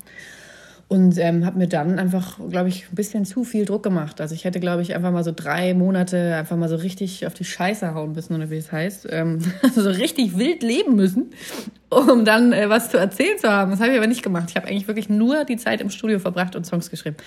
Und 0.89 1.17
ähm, 1.17 1.45
habe 1.45 1.57
mir 1.57 1.67
dann 1.67 1.99
einfach, 1.99 2.39
glaube 2.49 2.69
ich, 2.69 2.87
ein 2.89 2.95
bisschen 2.95 3.25
zu 3.25 3.43
viel 3.43 3.65
Druck 3.65 3.83
gemacht. 3.83 4.21
Also 4.21 4.33
ich 4.33 4.45
hätte, 4.45 4.61
glaube 4.61 4.81
ich, 4.81 4.95
einfach 4.95 5.11
mal 5.11 5.25
so 5.25 5.33
drei 5.35 5.73
Monate 5.73 6.35
einfach 6.35 6.55
mal 6.55 6.69
so 6.69 6.77
richtig 6.77 7.27
auf 7.27 7.33
die 7.33 7.43
Scheiße 7.43 7.93
hauen 7.93 8.13
müssen, 8.13 8.33
oder 8.33 8.49
wie 8.49 8.55
es 8.55 8.71
heißt. 8.71 9.07
Ähm, 9.09 9.39
so 9.75 9.89
richtig 9.89 10.37
wild 10.37 10.63
leben 10.63 10.95
müssen, 10.95 11.31
um 11.89 12.23
dann 12.23 12.53
äh, 12.53 12.69
was 12.69 12.89
zu 12.89 12.97
erzählen 12.97 13.37
zu 13.37 13.49
haben. 13.49 13.71
Das 13.71 13.81
habe 13.81 13.91
ich 13.91 13.97
aber 13.97 14.07
nicht 14.07 14.23
gemacht. 14.23 14.45
Ich 14.49 14.55
habe 14.55 14.67
eigentlich 14.67 14.87
wirklich 14.87 15.09
nur 15.09 15.43
die 15.43 15.57
Zeit 15.57 15.81
im 15.81 15.89
Studio 15.89 16.19
verbracht 16.19 16.55
und 16.55 16.65
Songs 16.65 16.89
geschrieben. 16.89 17.17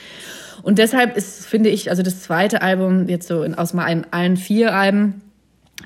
Und 0.63 0.79
deshalb 0.79 1.15
ist, 1.17 1.47
finde 1.47 1.69
ich, 1.69 1.91
also 1.91 2.03
das 2.03 2.23
zweite 2.23 2.63
Album 2.63 3.09
jetzt 3.09 3.29
so 3.29 3.43
in, 3.43 3.55
aus 3.55 3.75
mal 3.75 4.05
allen 4.11 4.37
vier 4.39 4.75
Alben, 4.75 5.21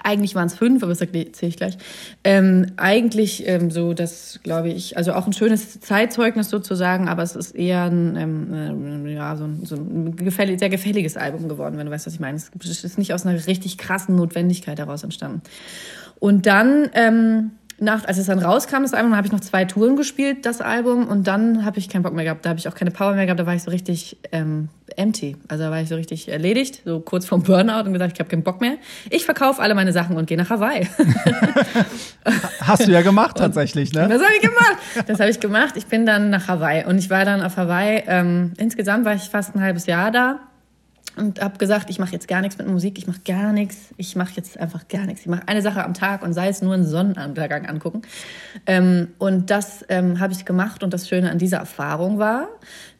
eigentlich 0.02 0.34
waren 0.34 0.46
es 0.46 0.54
fünf, 0.54 0.82
aber 0.82 0.92
das 0.92 1.00
erzähle 1.00 1.30
ich 1.48 1.56
gleich. 1.56 1.78
Ähm, 2.24 2.66
eigentlich 2.76 3.46
ähm, 3.46 3.70
so, 3.70 3.94
das 3.94 4.40
glaube 4.42 4.70
ich, 4.70 4.96
also 4.96 5.12
auch 5.12 5.26
ein 5.26 5.32
schönes 5.32 5.80
Zeitzeugnis 5.80 6.50
sozusagen, 6.50 7.08
aber 7.08 7.22
es 7.22 7.36
ist 7.36 7.54
eher 7.54 7.84
ein, 7.84 8.16
ähm, 8.16 9.06
äh, 9.06 9.14
ja, 9.14 9.36
so 9.36 9.44
ein, 9.44 9.64
so 9.64 9.76
ein 9.76 10.16
gefällig, 10.16 10.58
sehr 10.58 10.70
gefälliges 10.70 11.16
Album 11.16 11.48
geworden, 11.48 11.78
wenn 11.78 11.86
du 11.86 11.92
weißt, 11.92 12.06
was 12.06 12.14
ich 12.14 12.20
meine. 12.20 12.36
Es 12.36 12.84
ist 12.84 12.98
nicht 12.98 13.14
aus 13.14 13.26
einer 13.26 13.46
richtig 13.46 13.78
krassen 13.78 14.16
Notwendigkeit 14.16 14.78
heraus 14.78 15.04
entstanden. 15.04 15.42
Und 16.18 16.46
dann 16.46 16.88
ähm, 16.94 17.50
nach, 17.78 18.04
als 18.04 18.18
es 18.18 18.26
dann 18.26 18.38
rauskam, 18.38 18.82
das 18.82 18.94
Album, 18.94 19.16
habe 19.16 19.26
ich 19.26 19.32
noch 19.32 19.40
zwei 19.40 19.64
Touren 19.64 19.96
gespielt, 19.96 20.46
das 20.46 20.60
Album, 20.60 21.08
und 21.08 21.26
dann 21.26 21.64
habe 21.64 21.78
ich 21.78 21.88
keinen 21.88 22.02
Bock 22.02 22.14
mehr 22.14 22.24
gehabt. 22.24 22.44
Da 22.44 22.50
habe 22.50 22.58
ich 22.58 22.68
auch 22.68 22.74
keine 22.74 22.90
Power 22.90 23.14
mehr 23.14 23.26
gehabt, 23.26 23.40
da 23.40 23.46
war 23.46 23.54
ich 23.54 23.62
so 23.62 23.70
richtig 23.70 24.16
ähm, 24.32 24.68
empty. 24.96 25.36
Also 25.48 25.64
da 25.64 25.70
war 25.70 25.80
ich 25.80 25.88
so 25.88 25.96
richtig 25.96 26.28
erledigt, 26.28 26.82
so 26.84 27.00
kurz 27.00 27.26
vorm 27.26 27.42
Burnout 27.42 27.86
und 27.86 27.92
gesagt, 27.92 28.12
ich 28.14 28.20
habe 28.20 28.30
keinen 28.30 28.42
Bock 28.42 28.60
mehr. 28.60 28.76
Ich 29.10 29.24
verkaufe 29.24 29.60
alle 29.60 29.74
meine 29.74 29.92
Sachen 29.92 30.16
und 30.16 30.26
gehe 30.26 30.36
nach 30.36 30.50
Hawaii. 30.50 30.88
Hast 32.60 32.86
du 32.86 32.92
ja 32.92 33.02
gemacht 33.02 33.36
tatsächlich, 33.36 33.92
ne? 33.92 34.08
Das 34.08 34.22
habe 34.22 34.32
ich 34.34 34.42
gemacht. 34.42 34.76
Das 35.06 35.20
habe 35.20 35.30
ich 35.30 35.40
gemacht. 35.40 35.74
Ich 35.76 35.86
bin 35.86 36.06
dann 36.06 36.30
nach 36.30 36.48
Hawaii 36.48 36.84
und 36.84 36.98
ich 36.98 37.10
war 37.10 37.24
dann 37.24 37.42
auf 37.42 37.56
Hawaii. 37.56 38.04
Ähm, 38.06 38.52
insgesamt 38.56 39.04
war 39.04 39.14
ich 39.14 39.22
fast 39.22 39.54
ein 39.54 39.60
halbes 39.60 39.86
Jahr 39.86 40.10
da 40.10 40.40
und 41.16 41.40
habe 41.40 41.58
gesagt, 41.58 41.90
ich 41.90 41.98
mache 41.98 42.12
jetzt 42.12 42.28
gar 42.28 42.40
nichts 42.40 42.58
mit 42.58 42.66
Musik, 42.66 42.98
ich 42.98 43.06
mache 43.06 43.20
gar 43.24 43.52
nichts, 43.52 43.90
ich 43.96 44.16
mache 44.16 44.32
jetzt 44.36 44.58
einfach 44.58 44.88
gar 44.88 45.06
nichts. 45.06 45.20
Ich 45.22 45.28
mache 45.28 45.46
eine 45.46 45.62
Sache 45.62 45.84
am 45.84 45.94
Tag 45.94 46.22
und 46.22 46.32
sei 46.32 46.48
es 46.48 46.62
nur 46.62 46.74
einen 46.74 46.84
Sonnenuntergang 46.84 47.66
angucken. 47.66 48.02
Ähm, 48.66 49.08
und 49.18 49.50
das 49.50 49.84
ähm, 49.88 50.20
habe 50.20 50.32
ich 50.32 50.44
gemacht 50.44 50.82
und 50.82 50.92
das 50.92 51.08
Schöne 51.08 51.30
an 51.30 51.38
dieser 51.38 51.58
Erfahrung 51.58 52.18
war, 52.18 52.48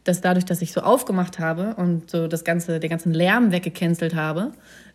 dass 0.05 0.21
dadurch, 0.21 0.45
dass 0.45 0.63
ich 0.63 0.73
so 0.73 0.83
aufgemacht 0.83 1.39
habe 1.39 1.75
und 1.77 2.11
so 2.11 2.29
das 2.29 2.45
ganze, 2.45 2.79
den 2.79 2.91
ganzen 2.91 3.13
Lärm 3.13 3.53
weggecancelt 3.53 4.15
habe, 4.15 4.53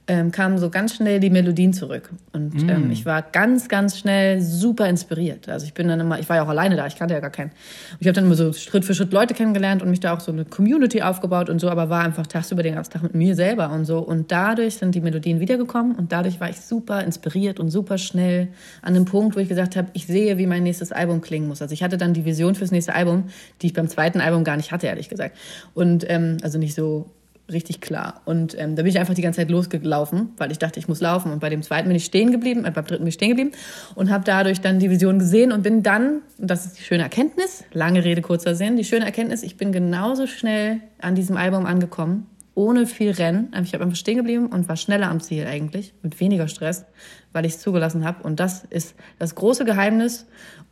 ähm, 0.10 0.32
kamen 0.32 0.58
so 0.58 0.72
ganz 0.72 0.96
schnell 0.96 1.20
die 1.20 1.30
Melodien 1.30 1.72
zurück. 1.72 2.10
Und 2.34 2.66
mm. 2.66 2.70
ähm, 2.70 2.92
ich 2.92 3.06
war 3.06 3.22
ganz, 3.22 3.70
ganz 3.70 3.98
schnell 3.98 4.42
super 4.42 4.90
inspiriert. 4.90 5.48
Also 5.48 5.68
ich 5.68 5.76
bin 5.76 5.88
dann 5.88 6.00
immer, 6.00 6.20
ich 6.20 6.28
war 6.28 6.38
ja 6.38 6.44
auch 6.44 6.50
alleine 6.50 6.76
da, 6.76 6.88
ich 6.88 6.96
kannte 6.96 7.14
ja 7.14 7.20
gar 7.20 7.30
keinen. 7.30 7.52
Und 7.92 8.02
ich 8.02 8.08
habe 8.08 8.16
dann 8.16 8.26
immer 8.26 8.34
so 8.34 8.52
Schritt 8.52 8.86
für 8.86 8.96
Schritt 8.96 9.14
Leute 9.14 9.36
kennengelernt 9.36 9.84
und 9.84 9.92
mich 9.92 10.00
da 10.00 10.16
auch 10.16 10.20
so 10.20 10.32
eine 10.32 10.46
Community 10.46 11.04
aufgebaut 11.04 11.48
und 11.50 11.60
so, 11.60 11.70
aber 11.70 11.90
war 11.90 12.04
einfach 12.04 12.26
tagsüber 12.26 12.64
den 12.64 12.74
ganzen 12.74 12.92
Tag 12.92 13.04
mit 13.04 13.14
mir 13.14 13.36
selber 13.36 13.72
und 13.72 13.86
so. 13.86 14.00
Und 14.00 14.32
dadurch 14.32 14.76
sind 14.76 14.96
die 14.96 15.02
Melodien 15.02 15.40
wiedergekommen 15.40 15.96
und 15.96 16.12
dadurch 16.12 16.40
war 16.40 16.50
ich 16.50 16.60
super 16.60 17.04
inspiriert 17.04 17.60
und 17.60 17.70
super 17.70 18.00
schnell 18.00 18.48
an 18.82 18.96
dem 18.96 19.06
Punkt, 19.06 19.36
wo 19.36 19.40
ich 19.40 19.48
gesagt 19.48 19.76
habe, 19.76 19.90
ich 19.94 20.08
sehe, 20.08 20.40
wie 20.40 20.48
mein 20.48 20.64
nächstes 20.64 20.92
Album 20.92 21.22
klingen 21.22 21.48
muss. 21.48 21.62
Also 21.62 21.74
ich 21.74 21.84
hatte 21.84 21.98
dann 21.98 22.16
die 22.16 22.26
Vision 22.26 22.56
fürs 22.56 22.72
nächste 22.72 22.96
Album, 22.96 23.26
die 23.62 23.68
ich 23.68 23.74
beim 23.74 23.88
zweiten 23.88 24.22
Album 24.22 24.44
gar 24.44 24.58
nicht 24.58 24.72
hatte, 24.72 24.88
ehrlich 24.88 25.08
gesagt. 25.08 25.38
Und 25.76 26.10
ähm, 26.10 26.38
also 26.42 26.58
nicht 26.58 26.74
so 26.74 27.12
richtig 27.52 27.82
klar. 27.82 28.22
Und 28.26 28.58
ähm, 28.60 28.76
da 28.76 28.84
bin 28.84 28.90
ich 28.90 29.00
einfach 29.00 29.14
die 29.14 29.22
ganze 29.22 29.38
Zeit 29.42 29.50
losgelaufen, 29.50 30.30
weil 30.38 30.52
ich 30.52 30.60
dachte, 30.60 30.80
ich 30.80 30.88
muss 30.88 31.02
laufen. 31.02 31.32
Und 31.32 31.40
bei 31.40 31.50
dem 31.50 31.62
zweiten 31.62 31.88
bin 31.88 31.96
ich 31.96 32.06
stehen 32.06 32.32
geblieben, 32.32 32.66
äh, 32.66 32.72
beim 32.72 32.86
dritten 32.86 33.04
bin 33.04 33.08
ich 33.08 33.16
stehen 33.16 33.30
geblieben 33.30 33.52
und 33.96 34.10
habe 34.10 34.24
dadurch 34.24 34.62
dann 34.62 34.80
die 34.80 34.90
Vision 34.90 35.20
gesehen 35.20 35.52
und 35.52 35.64
bin 35.64 35.84
dann, 35.84 36.22
und 36.38 36.50
das 36.50 36.66
ist 36.66 36.80
die 36.80 36.84
schöne 36.84 37.04
Erkenntnis, 37.04 37.64
lange 37.72 38.04
Rede, 38.04 38.22
kurzer 38.22 38.56
Sinn, 38.56 38.78
die 38.78 38.84
schöne 38.84 39.06
Erkenntnis, 39.06 39.44
ich 39.44 39.58
bin 39.58 39.72
genauso 39.72 40.28
schnell 40.28 40.82
an 41.02 41.16
diesem 41.16 41.38
Album 41.38 41.66
angekommen, 41.66 42.28
ohne 42.56 42.88
viel 42.88 43.12
Rennen. 43.12 43.54
Ich 43.64 43.74
habe 43.74 43.86
einfach 43.86 43.96
stehen 43.96 44.18
geblieben 44.18 44.48
und 44.48 44.68
war 44.68 44.76
schneller 44.76 45.10
am 45.10 45.22
Ziel 45.22 45.48
eigentlich, 45.48 45.94
mit 46.02 46.20
weniger 46.20 46.48
Stress, 46.48 46.86
weil 47.32 47.46
ich 47.46 47.54
es 47.54 47.60
zugelassen 47.60 48.04
habe. 48.04 48.24
Und 48.24 48.40
das 48.40 48.66
ist 48.70 48.96
das 49.18 49.36
große 49.36 49.64
Geheimnis 49.64 50.26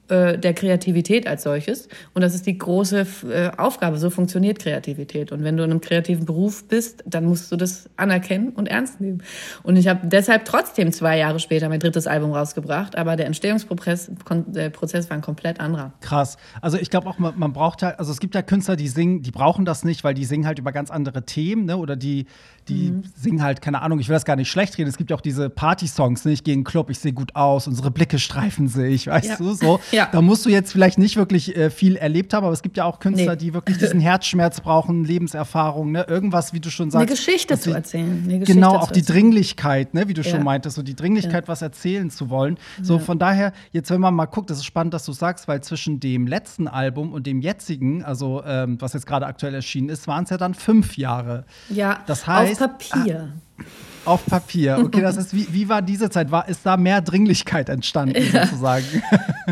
äh, 0.10 0.38
der 0.38 0.54
Kreativität 0.54 1.28
als 1.28 1.44
solches. 1.44 1.90
Und 2.14 2.22
das 2.22 2.34
ist 2.34 2.46
die 2.46 2.58
große 2.58 3.06
äh, 3.30 3.52
Aufgabe. 3.58 3.98
So 3.98 4.10
funktioniert 4.10 4.60
Kreativität. 4.60 5.32
Und 5.32 5.44
wenn 5.44 5.58
du 5.58 5.64
in 5.64 5.72
einem 5.72 5.82
kreativen 5.82 6.26
Beruf 6.26 6.64
bist, 6.68 7.04
dann 7.06 7.26
musst 7.26 7.52
du 7.52 7.56
das 7.56 7.90
anerkennen 7.98 8.50
und 8.50 8.68
ernst 8.68 9.02
nehmen. 9.02 9.24
Und 9.64 9.76
ich 9.76 9.88
habe 9.88 10.08
deshalb 10.08 10.46
trotzdem 10.46 10.92
zwei 10.92 11.18
Jahre 11.18 11.40
später 11.40 11.70
mein 11.70 11.80
drittes 11.80 12.08
Album 12.08 12.32
rausgebracht, 12.32 12.98
aber 12.98 13.16
der 13.16 13.26
Entstehungsprozess 13.26 14.12
der 14.48 14.70
Prozess 14.70 15.10
war 15.10 15.18
ein 15.18 15.22
komplett 15.22 15.60
anderer. 15.60 15.94
Krass. 16.02 16.38
Also 16.62 16.78
ich 16.78 16.90
glaube 16.90 17.10
auch, 17.10 17.20
man, 17.20 17.38
man 17.38 17.54
braucht 17.54 17.84
halt, 17.84 18.00
also 18.00 18.12
es 18.12 18.20
gibt 18.20 18.36
ja 18.36 18.42
Künstler, 18.42 18.76
die 18.76 18.88
singen, 18.88 19.22
die 19.22 19.32
brauchen 19.32 19.66
das 19.66 19.84
nicht, 19.84 20.04
weil 20.04 20.14
die 20.14 20.26
singen 20.26 20.46
halt 20.46 20.60
über 20.60 20.72
ganz 20.72 20.92
andere 20.92 21.26
Themen, 21.26 21.66
ne? 21.66 21.78
Oder 21.78 21.96
die, 21.96 22.26
die 22.68 22.92
mhm. 22.92 23.04
singen 23.16 23.42
halt, 23.42 23.62
keine 23.62 23.82
Ahnung, 23.82 24.00
ich 24.00 24.10
will 24.10 24.16
das 24.16 24.26
gar 24.26 24.36
nicht 24.36 24.50
schlecht 24.50 24.78
reden. 24.78 24.90
Es 24.90 24.98
gibt 24.98 25.10
ja 25.10 25.16
auch 25.16 25.22
diese 25.22 25.50
Party-Songs, 25.50 26.26
ne? 26.26 26.32
ich 26.32 26.44
gehe 26.44 26.54
in 26.54 26.62
den 26.62 26.64
Club, 26.66 26.90
ich 26.90 27.00
sehe 27.00 27.14
gut 27.14 27.36
aus, 27.36 27.68
unsere 27.68 27.92
Blicke 27.92 28.20
streifen 28.20 28.68
sich, 28.68 29.08
weißt 29.08 29.30
ja. 29.30 29.36
du, 29.38 29.54
so. 29.54 29.80
Ja. 29.98 30.10
Da 30.12 30.22
musst 30.22 30.46
du 30.46 30.50
jetzt 30.50 30.72
vielleicht 30.72 31.00
nicht 31.00 31.18
wirklich 31.18 31.56
äh, 31.56 31.72
viel 31.72 31.96
erlebt 31.96 32.34
haben, 32.34 32.46
aber 32.46 32.54
es 32.54 32.62
gibt 32.62 32.78
ja 32.78 32.86
auch 32.86 33.00
Künstler, 33.00 33.32
nee. 33.32 33.38
die 33.38 33.54
wirklich 33.54 33.80
diesen 33.80 34.00
Herzschmerz 34.08 34.62
brauchen, 34.62 35.04
Lebenserfahrung, 35.04 35.92
ne? 35.92 36.06
Irgendwas, 36.08 36.54
wie 36.54 36.60
du 36.60 36.70
schon 36.70 36.92
sagst. 36.92 37.08
Eine 37.08 37.16
Geschichte 37.16 37.60
zu 37.60 37.72
erzählen. 37.72 38.24
Geschichte 38.24 38.54
genau, 38.54 38.76
auch 38.76 38.92
die 38.92 39.02
Dringlichkeit, 39.02 39.96
ne? 39.96 40.08
Wie 40.08 40.14
du 40.14 40.22
ja. 40.22 40.30
schon 40.30 40.44
meintest, 40.44 40.76
so 40.76 40.84
die 40.84 40.96
Dringlichkeit, 40.96 41.46
ja. 41.46 41.48
was 41.48 41.64
erzählen 41.64 42.12
zu 42.12 42.30
wollen. 42.30 42.58
So, 42.82 43.00
von 43.00 43.18
daher, 43.18 43.54
jetzt 43.72 43.90
wenn 43.90 44.00
man 44.00 44.14
mal 44.14 44.26
guckt, 44.26 44.50
das 44.52 44.58
ist 44.58 44.66
spannend, 44.66 44.94
dass 44.94 45.04
du 45.06 45.14
sagst, 45.14 45.48
weil 45.48 45.62
zwischen 45.62 46.00
dem 46.00 46.28
letzten 46.28 46.68
Album 46.68 47.12
und 47.12 47.26
dem 47.26 47.42
jetzigen, 47.42 48.04
also 48.04 48.44
ähm, 48.46 48.80
was 48.80 48.94
jetzt 48.94 49.08
gerade 49.08 49.26
aktuell 49.26 49.56
erschienen 49.56 49.90
ist, 49.90 50.08
waren 50.08 50.26
es 50.26 50.30
ja 50.30 50.38
dann 50.38 50.54
fünf 50.54 50.98
Jahre. 50.98 51.46
Ja, 51.70 52.04
das 52.06 52.28
heißt, 52.28 52.62
auf 52.62 52.78
Papier. 52.78 53.34
Ah, 53.34 53.64
auf 54.08 54.26
Papier. 54.26 54.80
Okay, 54.84 55.02
das 55.02 55.18
ist, 55.18 55.34
wie, 55.34 55.48
wie 55.52 55.70
war 55.70 55.82
diese 55.82 56.10
Zeit? 56.10 56.32
War, 56.32 56.48
ist 56.48 56.62
da 56.64 56.78
mehr 56.78 57.02
Dringlichkeit 57.02 57.70
entstanden, 57.70 58.24
ja. 58.32 58.46
sozusagen? 58.46 58.86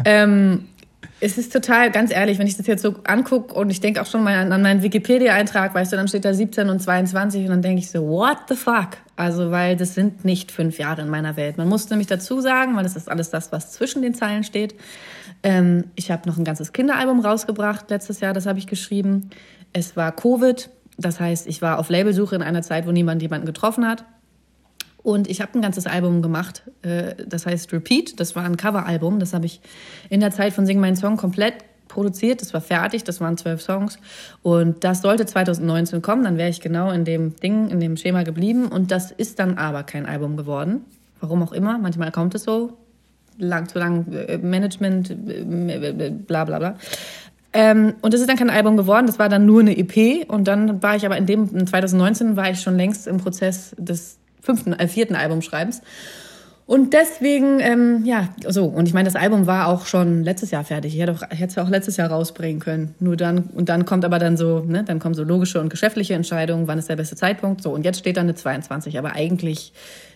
Ähm, 0.04 0.66
es 1.22 1.38
ist 1.38 1.54
total, 1.54 1.90
ganz 1.90 2.12
ehrlich, 2.12 2.38
wenn 2.38 2.48
ich 2.48 2.58
das 2.58 2.68
jetzt 2.68 2.82
so 2.82 2.96
angucke 3.06 3.54
und 3.54 3.70
ich 3.70 3.80
denke 3.80 4.02
auch 4.02 4.06
schon 4.06 4.24
mal 4.24 4.36
an, 4.36 4.52
an 4.52 4.62
meinen 4.62 4.84
Wikipedia-Eintrag, 4.84 5.74
weißt 5.74 5.94
du, 5.94 5.96
dann 5.96 6.08
steht 6.08 6.26
da 6.26 6.34
17 6.34 6.70
und 6.70 6.82
22 6.82 7.46
und 7.46 7.50
dann 7.50 7.62
denke 7.62 7.80
ich 7.80 7.90
so, 7.90 8.06
what 8.06 8.38
the 8.50 8.56
fuck? 8.56 8.90
Also, 9.16 9.50
weil 9.52 9.78
das 9.78 9.96
sind 9.96 10.26
nicht 10.26 10.52
fünf 10.52 10.78
Jahre 10.78 11.02
in 11.02 11.10
meiner 11.10 11.38
Welt. 11.38 11.58
Man 11.58 11.70
muss 11.70 11.90
nämlich 11.90 12.08
dazu 12.08 12.42
sagen, 12.42 12.76
weil 12.76 12.84
das 12.84 12.98
ist 12.98 13.10
alles 13.10 13.30
das, 13.30 13.54
was 13.54 13.72
zwischen 13.72 14.02
den 14.02 14.14
Zeilen 14.14 14.44
steht. 14.44 14.76
Ähm, 15.42 15.86
ich 15.96 16.12
habe 16.12 16.28
noch 16.28 16.38
ein 16.38 16.44
ganzes 16.44 16.74
Kinderalbum 16.74 17.22
rausgebracht 17.22 17.90
letztes 17.90 18.20
Jahr, 18.20 18.34
das 18.34 18.46
habe 18.46 18.60
ich 18.60 18.68
geschrieben. 18.68 19.30
Es 19.72 19.96
war 19.96 20.12
Covid, 20.12 20.70
das 20.98 21.20
heißt, 21.20 21.48
ich 21.48 21.62
war 21.62 21.80
auf 21.80 21.90
Labelsuche 21.90 22.36
in 22.36 22.42
einer 22.42 22.62
Zeit, 22.62 22.86
wo 22.86 22.92
niemand 22.92 23.22
jemanden 23.22 23.46
getroffen 23.46 23.88
hat. 23.88 24.04
Und 25.06 25.30
ich 25.30 25.40
habe 25.40 25.54
ein 25.54 25.62
ganzes 25.62 25.86
Album 25.86 26.24
gemacht, 26.24 26.64
äh, 26.82 27.14
das 27.28 27.46
heißt 27.46 27.72
Repeat. 27.72 28.20
Das 28.20 28.36
war 28.36 28.44
ein 28.44 28.58
Coveralbum. 28.58 29.20
Das 29.20 29.36
habe 29.36 29.46
ich 29.46 29.62
in 30.10 30.20
der 30.20 30.32
Zeit 30.32 30.52
von 30.52 30.66
Sing 30.66 30.80
Mein 30.80 30.96
Song 30.96 31.16
komplett 31.16 31.54
produziert, 31.88 32.42
das 32.42 32.56
war 32.56 32.62
fertig, 32.62 33.04
das 33.04 33.22
waren 33.22 33.38
zwölf 33.38 33.62
Songs. 33.62 34.00
Und 34.42 34.84
das 34.84 35.04
sollte 35.04 35.28
2019 35.28 36.02
kommen, 36.02 36.24
dann 36.24 36.38
wäre 36.40 36.50
ich 36.50 36.60
genau 36.60 36.90
in 36.90 37.06
dem 37.06 37.36
Ding, 37.36 37.70
in 37.70 37.80
dem 37.80 37.98
Schema 37.98 38.24
geblieben. 38.24 38.66
Und 38.66 38.90
das 38.90 39.12
ist 39.12 39.38
dann 39.38 39.60
aber 39.60 39.84
kein 39.84 40.08
Album 40.08 40.38
geworden. 40.38 40.82
Warum 41.20 41.44
auch 41.44 41.52
immer, 41.52 41.78
manchmal 41.78 42.12
kommt 42.12 42.34
es 42.34 42.44
so, 42.44 42.76
lang 43.38 43.70
zu 43.70 43.78
lang 43.78 44.12
äh, 44.12 44.40
Management, 44.40 45.12
äh, 45.12 46.10
bla 46.10 46.46
bla 46.46 46.58
bla. 46.58 46.78
Ähm, 47.54 47.94
und 48.02 48.12
das 48.12 48.22
ist 48.22 48.28
dann 48.28 48.38
kein 48.38 48.50
Album 48.50 48.76
geworden, 48.76 49.06
das 49.06 49.20
war 49.20 49.30
dann 49.30 49.46
nur 49.46 49.60
eine 49.60 49.78
EP 49.78 50.28
und 50.28 50.48
dann 50.48 50.82
war 50.82 50.96
ich 50.96 51.06
aber 51.06 51.16
in 51.16 51.28
dem, 51.28 51.68
2019 51.68 52.36
war 52.36 52.50
ich 52.50 52.60
schon 52.60 52.76
längst 52.76 53.06
im 53.06 53.18
Prozess 53.18 53.76
des 53.78 54.18
fünften, 54.46 54.74
äh, 54.74 54.88
vierten 54.88 55.16
Albumschreibens. 55.16 55.82
Und 56.68 56.94
deswegen, 56.94 57.60
ähm, 57.60 58.06
ja, 58.06 58.30
so. 58.48 58.66
Und 58.66 58.88
ich 58.88 58.94
meine, 58.96 59.06
das 59.06 59.16
Album 59.16 59.46
war 59.46 59.68
auch 59.68 59.86
schon 59.86 60.24
letztes 60.24 60.50
Jahr 60.50 60.64
fertig. 60.64 60.96
Ich 60.96 61.02
hätte 61.02 61.46
es 61.46 61.58
auch 61.60 61.70
letztes 61.70 61.98
Jahr 61.98 62.10
rausbringen 62.10 62.60
können. 62.60 62.96
Nur 63.00 63.18
dann, 63.18 63.44
und 63.54 63.70
dann 63.70 63.86
kommt 63.86 64.04
aber 64.04 64.18
dann 64.18 64.36
so, 64.36 64.62
ne, 64.62 64.84
dann 64.84 64.98
kommen 64.98 65.14
so 65.14 65.24
logische 65.24 65.62
und 65.62 65.70
geschäftliche 65.70 66.16
Entscheidungen, 66.16 66.68
wann 66.68 66.80
ist 66.80 66.90
der 66.90 66.96
beste 66.96 67.16
Zeitpunkt. 67.16 67.62
So, 67.62 67.72
und 67.72 67.86
jetzt 67.86 68.00
steht 68.00 68.18
dann 68.18 68.26
eine 68.26 68.34
22. 68.34 68.98
Aber 68.98 69.14
eigentlich 69.14 69.74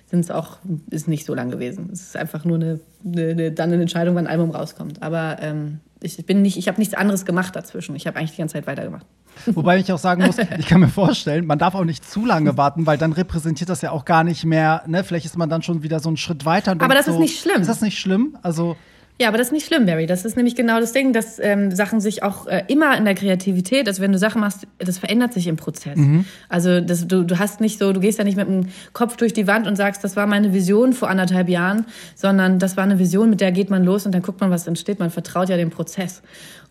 sind 0.10 0.22
es 0.22 0.32
auch, 0.32 0.58
ist 0.90 1.08
nicht 1.08 1.24
so 1.28 1.36
lang 1.36 1.52
gewesen. 1.52 1.90
Es 1.94 2.02
ist 2.02 2.18
einfach 2.18 2.46
nur 2.46 2.56
eine, 2.56 2.80
eine, 3.06 3.30
eine 3.30 3.52
dann 3.52 3.72
eine 3.72 3.84
Entscheidung, 3.84 4.16
wann 4.16 4.26
ein 4.26 4.32
Album 4.32 4.50
rauskommt. 4.50 5.04
Aber 5.04 5.38
ähm, 5.42 5.82
ich 6.02 6.26
bin 6.26 6.42
nicht, 6.42 6.58
ich 6.58 6.68
habe 6.68 6.80
nichts 6.80 6.96
anderes 6.96 7.26
gemacht 7.26 7.56
dazwischen. 7.56 7.96
Ich 7.96 8.08
habe 8.08 8.18
eigentlich 8.18 8.32
die 8.32 8.38
ganze 8.38 8.54
Zeit 8.54 8.66
weitergemacht. 8.66 9.06
Wobei 9.46 9.80
ich 9.80 9.92
auch 9.92 9.98
sagen 9.98 10.26
muss, 10.26 10.38
ich 10.38 10.68
kann 10.68 10.82
mir 10.82 10.90
vorstellen, 10.90 11.46
man 11.46 11.60
darf 11.60 11.76
auch 11.76 11.86
nicht 11.86 12.10
zu 12.10 12.26
lange 12.26 12.58
warten, 12.58 12.86
weil 12.86 12.98
dann 12.98 13.14
repräsentiert 13.14 13.70
das 13.70 13.82
ja 13.82 13.92
auch 13.92 14.06
gar 14.06 14.24
nicht 14.24 14.46
mehr, 14.46 14.84
ne? 14.86 15.04
Vielleicht 15.04 15.26
ist 15.26 15.38
man 15.38 15.50
dann 15.50 15.62
schon 15.62 15.84
wieder 15.84 16.00
so 16.00 16.10
einen 16.10 16.18
Schritt 16.18 16.46
weiter. 16.46 16.72
Aber 16.72 16.94
das 16.94 17.06
so, 17.06 17.14
ist 17.14 17.20
nicht 17.20 17.40
schlimm. 17.40 17.62
Ist 17.62 17.68
das 17.68 17.82
nicht 17.82 18.00
schlimm? 18.00 18.38
Also. 18.42 18.76
Ja, 19.22 19.28
aber 19.28 19.38
das 19.38 19.48
ist 19.48 19.54
nicht 19.54 19.68
schlimm, 19.68 19.86
Barry. 19.86 20.06
Das 20.06 20.24
ist 20.24 20.38
nämlich 20.38 20.56
genau 20.56 20.80
das 20.80 20.94
Ding, 20.94 21.12
dass 21.12 21.40
ähm, 21.40 21.72
Sachen 21.72 22.00
sich 22.00 22.24
auch 22.24 22.48
äh, 22.48 22.64
immer 22.68 22.98
in 22.98 23.04
der 23.04 23.16
Kreativität, 23.16 23.86
also 23.90 24.02
wenn 24.02 24.14
du 24.14 24.18
Sachen 24.18 24.40
machst, 24.40 24.66
das 24.78 24.98
verändert 24.98 25.34
sich 25.34 25.48
im 25.48 25.58
Prozess. 25.58 25.98
Mhm. 25.98 26.24
Also 26.48 26.80
das, 26.80 27.06
du, 27.06 27.24
du 27.24 27.38
hast 27.38 27.60
nicht 27.60 27.80
so, 27.80 27.92
du 27.92 28.00
gehst 28.00 28.18
ja 28.18 28.24
nicht 28.24 28.38
mit 28.38 28.48
dem 28.48 28.70
Kopf 28.94 29.18
durch 29.18 29.34
die 29.34 29.46
Wand 29.46 29.68
und 29.68 29.76
sagst, 29.76 30.06
das 30.06 30.16
war 30.16 30.26
meine 30.26 30.54
Vision 30.54 30.94
vor 30.94 31.10
anderthalb 31.10 31.50
Jahren, 31.50 31.86
sondern 32.16 32.60
das 32.60 32.78
war 32.78 32.86
eine 32.86 32.98
Vision, 32.98 33.30
mit 33.30 33.42
der 33.42 33.52
geht 33.52 33.70
man 33.70 33.84
los 33.84 34.06
und 34.06 34.14
dann 34.14 34.22
guckt 34.22 34.40
man, 34.40 34.52
was 34.52 34.68
entsteht. 34.68 35.00
Man 35.00 35.10
vertraut 35.10 35.50
ja 35.50 35.58
dem 35.58 35.70
Prozess. 35.70 36.22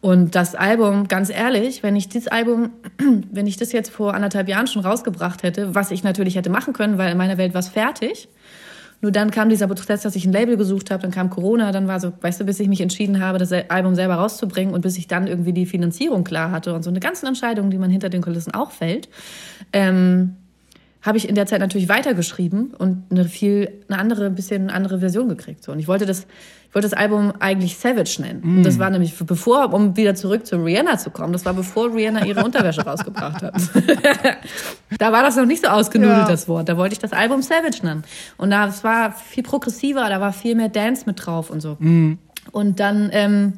Und 0.00 0.34
das 0.34 0.54
Album, 0.54 1.06
ganz 1.08 1.28
ehrlich, 1.28 1.82
wenn 1.82 1.96
ich 1.96 2.08
dieses 2.08 2.28
Album, 2.28 2.70
wenn 3.30 3.46
ich 3.46 3.58
das 3.58 3.72
jetzt 3.72 3.90
vor 3.90 4.14
anderthalb 4.14 4.48
Jahren 4.48 4.68
schon 4.68 4.82
rausgebracht 4.82 5.42
hätte, 5.42 5.74
was 5.74 5.90
ich 5.90 6.02
natürlich 6.02 6.36
hätte 6.36 6.48
machen 6.48 6.72
können, 6.72 6.96
weil 6.96 7.12
in 7.12 7.18
meiner 7.18 7.36
Welt 7.36 7.52
war 7.52 7.60
es 7.60 7.68
fertig, 7.68 8.30
nur 9.00 9.12
dann 9.12 9.30
kam 9.30 9.48
dieser 9.48 9.68
Prozess, 9.68 10.02
dass 10.02 10.16
ich 10.16 10.24
ein 10.24 10.32
Label 10.32 10.56
gesucht 10.56 10.90
habe, 10.90 11.02
dann 11.02 11.12
kam 11.12 11.30
Corona, 11.30 11.70
dann 11.70 11.86
war 11.86 12.00
so, 12.00 12.12
weißt 12.20 12.40
du, 12.40 12.44
bis 12.44 12.58
ich 12.58 12.68
mich 12.68 12.80
entschieden 12.80 13.20
habe, 13.20 13.38
das 13.38 13.52
Album 13.52 13.94
selber 13.94 14.14
rauszubringen 14.14 14.74
und 14.74 14.80
bis 14.80 14.98
ich 14.98 15.06
dann 15.06 15.26
irgendwie 15.26 15.52
die 15.52 15.66
Finanzierung 15.66 16.24
klar 16.24 16.50
hatte 16.50 16.74
und 16.74 16.82
so 16.82 16.90
eine 16.90 17.00
ganzen 17.00 17.26
Entscheidungen, 17.26 17.70
die 17.70 17.78
man 17.78 17.90
hinter 17.90 18.08
den 18.08 18.22
Kulissen 18.22 18.54
auch 18.54 18.72
fällt, 18.72 19.08
ähm, 19.72 20.36
habe 21.02 21.16
ich 21.16 21.28
in 21.28 21.34
der 21.34 21.46
Zeit 21.46 21.60
natürlich 21.60 21.88
weitergeschrieben 21.88 22.74
und 22.76 23.04
eine 23.10 23.24
viel, 23.24 23.82
eine 23.88 23.98
andere, 23.98 24.26
ein 24.26 24.34
bisschen 24.34 24.68
andere 24.68 24.98
Version 24.98 25.28
gekriegt. 25.28 25.62
So. 25.62 25.72
Und 25.72 25.78
ich 25.78 25.86
wollte 25.86 26.06
das, 26.06 26.26
ich 26.68 26.74
wollte 26.74 26.88
das 26.88 26.98
Album 26.98 27.32
eigentlich 27.38 27.76
Savage 27.76 28.20
nennen. 28.20 28.40
Mm. 28.42 28.56
Und 28.58 28.62
das 28.64 28.80
war 28.80 28.90
nämlich 28.90 29.14
bevor, 29.16 29.72
um 29.72 29.96
wieder 29.96 30.16
zurück 30.16 30.44
zu 30.44 30.56
Rihanna 30.56 30.98
zu 30.98 31.10
kommen, 31.10 31.32
das 31.32 31.44
war 31.44 31.54
bevor 31.54 31.94
Rihanna 31.94 32.26
ihre 32.26 32.44
Unterwäsche 32.44 32.80
rausgebracht 32.86 33.42
hat. 33.42 33.54
da 34.98 35.12
war 35.12 35.22
das 35.22 35.36
noch 35.36 35.46
nicht 35.46 35.64
so 35.64 35.70
ausgenudelt, 35.70 36.18
ja. 36.18 36.28
das 36.28 36.48
Wort. 36.48 36.68
Da 36.68 36.76
wollte 36.76 36.94
ich 36.94 36.98
das 36.98 37.12
Album 37.12 37.42
Savage 37.42 37.78
nennen. 37.84 38.02
Und 38.36 38.50
da, 38.50 38.66
es 38.66 38.82
war 38.82 39.12
viel 39.12 39.44
progressiver, 39.44 40.08
da 40.08 40.20
war 40.20 40.32
viel 40.32 40.56
mehr 40.56 40.68
Dance 40.68 41.04
mit 41.06 41.24
drauf 41.24 41.50
und 41.50 41.60
so. 41.60 41.76
Mm. 41.78 42.18
Und 42.50 42.80
dann, 42.80 43.10
ähm, 43.12 43.52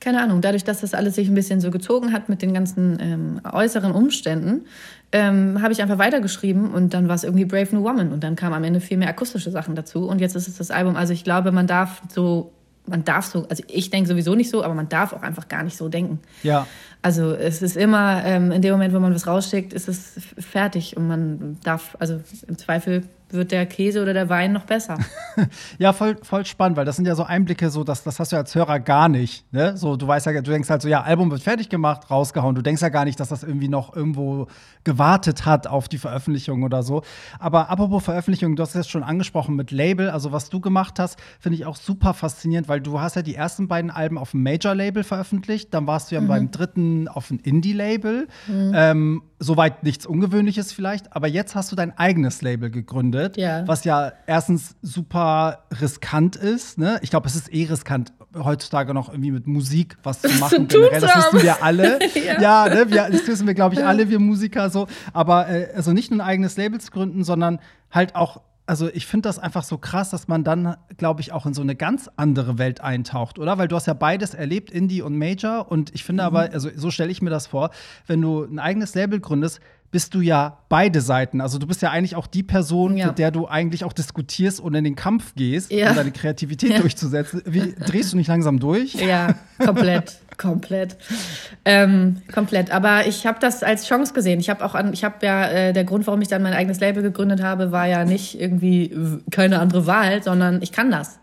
keine 0.00 0.22
Ahnung, 0.22 0.40
dadurch, 0.40 0.64
dass 0.64 0.80
das 0.80 0.94
alles 0.94 1.16
sich 1.16 1.28
ein 1.28 1.34
bisschen 1.34 1.60
so 1.60 1.70
gezogen 1.70 2.12
hat 2.12 2.28
mit 2.28 2.40
den 2.40 2.54
ganzen 2.54 2.98
ähm, 3.00 3.40
äußeren 3.44 3.92
Umständen, 3.92 4.64
ähm, 5.12 5.62
habe 5.62 5.72
ich 5.72 5.80
einfach 5.80 5.98
weitergeschrieben 5.98 6.72
und 6.72 6.92
dann 6.92 7.08
war 7.08 7.14
es 7.14 7.24
irgendwie 7.24 7.44
Brave 7.44 7.68
New 7.74 7.82
Woman 7.82 8.12
und 8.12 8.22
dann 8.22 8.36
kamen 8.36 8.54
am 8.54 8.64
Ende 8.64 8.80
viel 8.80 8.98
mehr 8.98 9.08
akustische 9.08 9.50
Sachen 9.50 9.74
dazu 9.74 10.06
und 10.06 10.20
jetzt 10.20 10.36
ist 10.36 10.48
es 10.48 10.58
das 10.58 10.70
Album. 10.70 10.96
Also 10.96 11.12
ich 11.12 11.24
glaube, 11.24 11.50
man 11.50 11.66
darf 11.66 12.02
so, 12.08 12.52
man 12.86 13.04
darf 13.04 13.26
so, 13.26 13.46
also 13.48 13.62
ich 13.68 13.90
denke 13.90 14.08
sowieso 14.08 14.34
nicht 14.34 14.50
so, 14.50 14.62
aber 14.62 14.74
man 14.74 14.88
darf 14.88 15.12
auch 15.12 15.22
einfach 15.22 15.48
gar 15.48 15.62
nicht 15.62 15.76
so 15.76 15.88
denken. 15.88 16.20
Ja. 16.42 16.66
Also 17.00 17.32
es 17.32 17.62
ist 17.62 17.76
immer, 17.76 18.22
ähm, 18.24 18.52
in 18.52 18.60
dem 18.60 18.72
Moment, 18.72 18.92
wo 18.92 18.98
man 18.98 19.14
was 19.14 19.26
rausschickt, 19.26 19.72
ist 19.72 19.88
es 19.88 20.14
fertig 20.38 20.96
und 20.96 21.08
man 21.08 21.56
darf, 21.64 21.96
also 22.00 22.20
im 22.46 22.58
Zweifel 22.58 23.04
wird 23.30 23.52
der 23.52 23.66
Käse 23.66 24.02
oder 24.02 24.12
der 24.12 24.28
Wein 24.28 24.52
noch 24.52 24.64
besser. 24.64 24.98
ja, 25.78 25.92
voll, 25.92 26.16
voll 26.22 26.44
spannend, 26.46 26.76
weil 26.76 26.84
das 26.84 26.96
sind 26.96 27.06
ja 27.06 27.14
so 27.14 27.24
Einblicke, 27.24 27.70
so 27.70 27.84
das, 27.84 28.02
das 28.02 28.18
hast 28.18 28.32
du 28.32 28.36
als 28.36 28.54
Hörer 28.54 28.80
gar 28.80 29.08
nicht. 29.08 29.52
Ne? 29.52 29.76
So, 29.76 29.96
du 29.96 30.06
weißt 30.06 30.26
ja, 30.26 30.32
du 30.32 30.50
denkst 30.50 30.70
halt 30.70 30.82
so, 30.82 30.88
ja, 30.88 31.02
Album 31.02 31.30
wird 31.30 31.42
fertig 31.42 31.68
gemacht, 31.68 32.10
rausgehauen. 32.10 32.54
Du 32.54 32.62
denkst 32.62 32.82
ja 32.82 32.88
gar 32.88 33.04
nicht, 33.04 33.20
dass 33.20 33.28
das 33.28 33.42
irgendwie 33.42 33.68
noch 33.68 33.94
irgendwo 33.94 34.46
gewartet 34.84 35.44
hat 35.46 35.66
auf 35.66 35.88
die 35.88 35.98
Veröffentlichung 35.98 36.62
oder 36.62 36.82
so. 36.82 37.02
Aber 37.38 37.70
apropos 37.70 38.04
Veröffentlichung, 38.04 38.56
du 38.56 38.62
hast 38.62 38.70
es 38.70 38.76
jetzt 38.76 38.90
schon 38.90 39.02
angesprochen 39.02 39.56
mit 39.56 39.70
Label, 39.70 40.10
also 40.10 40.32
was 40.32 40.48
du 40.48 40.60
gemacht 40.60 40.98
hast, 40.98 41.18
finde 41.40 41.56
ich 41.56 41.66
auch 41.66 41.76
super 41.76 42.14
faszinierend, 42.14 42.68
weil 42.68 42.80
du 42.80 43.00
hast 43.00 43.16
ja 43.16 43.22
die 43.22 43.34
ersten 43.34 43.68
beiden 43.68 43.90
Alben 43.90 44.18
auf 44.18 44.32
dem 44.32 44.42
Major-Label 44.42 45.04
veröffentlicht, 45.04 45.72
dann 45.74 45.86
warst 45.86 46.10
du 46.10 46.14
ja 46.14 46.20
mhm. 46.20 46.28
beim 46.28 46.50
dritten 46.50 47.08
auf 47.08 47.28
dem 47.28 47.38
Indie-Label. 47.38 48.28
Mhm. 48.46 48.72
Ähm, 48.74 49.22
soweit 49.38 49.82
nichts 49.84 50.06
Ungewöhnliches 50.06 50.72
vielleicht, 50.72 51.14
aber 51.14 51.28
jetzt 51.28 51.54
hast 51.54 51.70
du 51.70 51.76
dein 51.76 51.96
eigenes 51.96 52.42
Label 52.42 52.70
gegründet, 52.70 53.36
ja. 53.36 53.66
was 53.66 53.84
ja 53.84 54.12
erstens 54.26 54.76
super 54.82 55.64
riskant 55.80 56.36
ist. 56.36 56.78
Ne? 56.78 56.98
Ich 57.02 57.10
glaube, 57.10 57.28
es 57.28 57.36
ist 57.36 57.52
eh 57.52 57.64
riskant, 57.64 58.12
heutzutage 58.36 58.92
noch 58.94 59.08
irgendwie 59.08 59.30
mit 59.30 59.46
Musik 59.46 59.96
was 60.02 60.22
zu 60.22 60.28
machen. 60.40 60.68
Generell, 60.68 61.00
das 61.00 61.16
wissen 61.16 61.42
wir 61.42 61.62
alle. 61.62 61.98
ja, 62.14 62.40
ja 62.40 62.68
ne? 62.68 62.90
wir, 62.90 63.08
das 63.10 63.26
wissen 63.26 63.46
wir, 63.46 63.54
glaube 63.54 63.74
ich, 63.74 63.84
alle, 63.84 64.08
wir 64.08 64.18
Musiker 64.18 64.70
so. 64.70 64.88
Aber 65.12 65.48
äh, 65.48 65.68
also 65.74 65.92
nicht 65.92 66.10
nur 66.10 66.20
ein 66.20 66.26
eigenes 66.26 66.56
Label 66.56 66.80
zu 66.80 66.90
gründen, 66.90 67.22
sondern 67.24 67.60
halt 67.90 68.14
auch 68.14 68.40
also 68.68 68.90
ich 68.92 69.06
finde 69.06 69.28
das 69.28 69.38
einfach 69.38 69.64
so 69.64 69.78
krass, 69.78 70.10
dass 70.10 70.28
man 70.28 70.44
dann, 70.44 70.76
glaube 70.98 71.22
ich, 71.22 71.32
auch 71.32 71.46
in 71.46 71.54
so 71.54 71.62
eine 71.62 71.74
ganz 71.74 72.10
andere 72.16 72.58
Welt 72.58 72.82
eintaucht, 72.82 73.38
oder? 73.38 73.56
Weil 73.56 73.66
du 73.66 73.76
hast 73.76 73.86
ja 73.86 73.94
beides 73.94 74.34
erlebt, 74.34 74.70
Indie 74.70 75.00
und 75.00 75.16
Major. 75.16 75.70
Und 75.72 75.94
ich 75.94 76.04
finde 76.04 76.22
mhm. 76.22 76.26
aber, 76.26 76.40
also 76.52 76.68
so 76.76 76.90
stelle 76.90 77.10
ich 77.10 77.22
mir 77.22 77.30
das 77.30 77.46
vor, 77.46 77.70
wenn 78.06 78.20
du 78.20 78.44
ein 78.44 78.58
eigenes 78.58 78.94
Label 78.94 79.20
gründest, 79.20 79.60
bist 79.90 80.14
du 80.14 80.20
ja 80.20 80.58
beide 80.68 81.00
Seiten. 81.00 81.40
Also 81.40 81.58
du 81.58 81.66
bist 81.66 81.80
ja 81.80 81.90
eigentlich 81.90 82.14
auch 82.14 82.26
die 82.26 82.42
Person, 82.42 82.96
ja. 82.96 83.06
mit 83.06 83.18
der 83.18 83.30
du 83.30 83.46
eigentlich 83.46 83.84
auch 83.84 83.92
diskutierst 83.92 84.60
und 84.60 84.74
in 84.74 84.84
den 84.84 84.96
Kampf 84.96 85.34
gehst, 85.34 85.72
ja. 85.72 85.90
um 85.90 85.96
deine 85.96 86.10
Kreativität 86.12 86.70
ja. 86.72 86.80
durchzusetzen. 86.80 87.42
Wie 87.46 87.74
drehst 87.74 88.12
du 88.12 88.16
nicht 88.16 88.28
langsam 88.28 88.58
durch? 88.58 88.94
Ja, 88.94 89.34
komplett. 89.58 90.18
Komplett. 90.38 90.96
Ähm, 91.64 92.22
komplett. 92.32 92.70
Aber 92.70 93.08
ich 93.08 93.26
habe 93.26 93.40
das 93.40 93.64
als 93.64 93.88
Chance 93.88 94.14
gesehen. 94.14 94.38
Ich 94.38 94.48
habe 94.48 94.64
auch 94.64 94.76
an, 94.76 94.92
ich 94.92 95.02
habe 95.02 95.26
ja, 95.26 95.48
äh, 95.48 95.72
der 95.72 95.82
Grund, 95.82 96.06
warum 96.06 96.22
ich 96.22 96.28
dann 96.28 96.44
mein 96.44 96.52
eigenes 96.52 96.78
Label 96.78 97.02
gegründet 97.02 97.42
habe, 97.42 97.72
war 97.72 97.88
ja 97.88 98.04
nicht 98.04 98.40
irgendwie 98.40 98.96
keine 99.32 99.58
andere 99.58 99.86
Wahl, 99.86 100.22
sondern 100.22 100.62
ich 100.62 100.70
kann 100.70 100.92
das. 100.92 101.18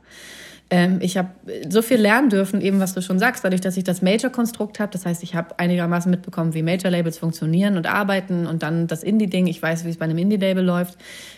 Ähm, 0.71 0.97
ich 1.01 1.15
habe 1.17 1.29
so 1.69 1.81
viel 1.83 1.97
lernen 1.97 2.29
dürfen, 2.29 2.59
eben 2.59 2.79
was 2.79 2.93
du 2.93 3.01
schon 3.01 3.19
sagst, 3.19 3.43
dadurch, 3.43 3.61
dass 3.61 3.77
ich 3.77 3.83
das 3.83 4.01
Major-Konstrukt 4.01 4.79
habe. 4.79 4.91
Das 4.91 5.05
heißt, 5.05 5.21
ich 5.21 5.35
habe 5.35 5.59
einigermaßen 5.59 6.09
mitbekommen, 6.09 6.55
wie 6.55 6.63
Major-Labels 6.63 7.19
funktionieren 7.19 7.77
und 7.77 7.85
arbeiten 7.85 8.47
und 8.47 8.63
dann 8.63 8.87
das 8.87 9.03
Indie-Ding. 9.03 9.45
Ich 9.45 9.61
weiß, 9.61 9.85
wie 9.85 9.89
es 9.89 9.97
bei 9.97 10.05
einem 10.05 10.17
Indie-Label 10.17 10.63
läuft, 10.63 10.97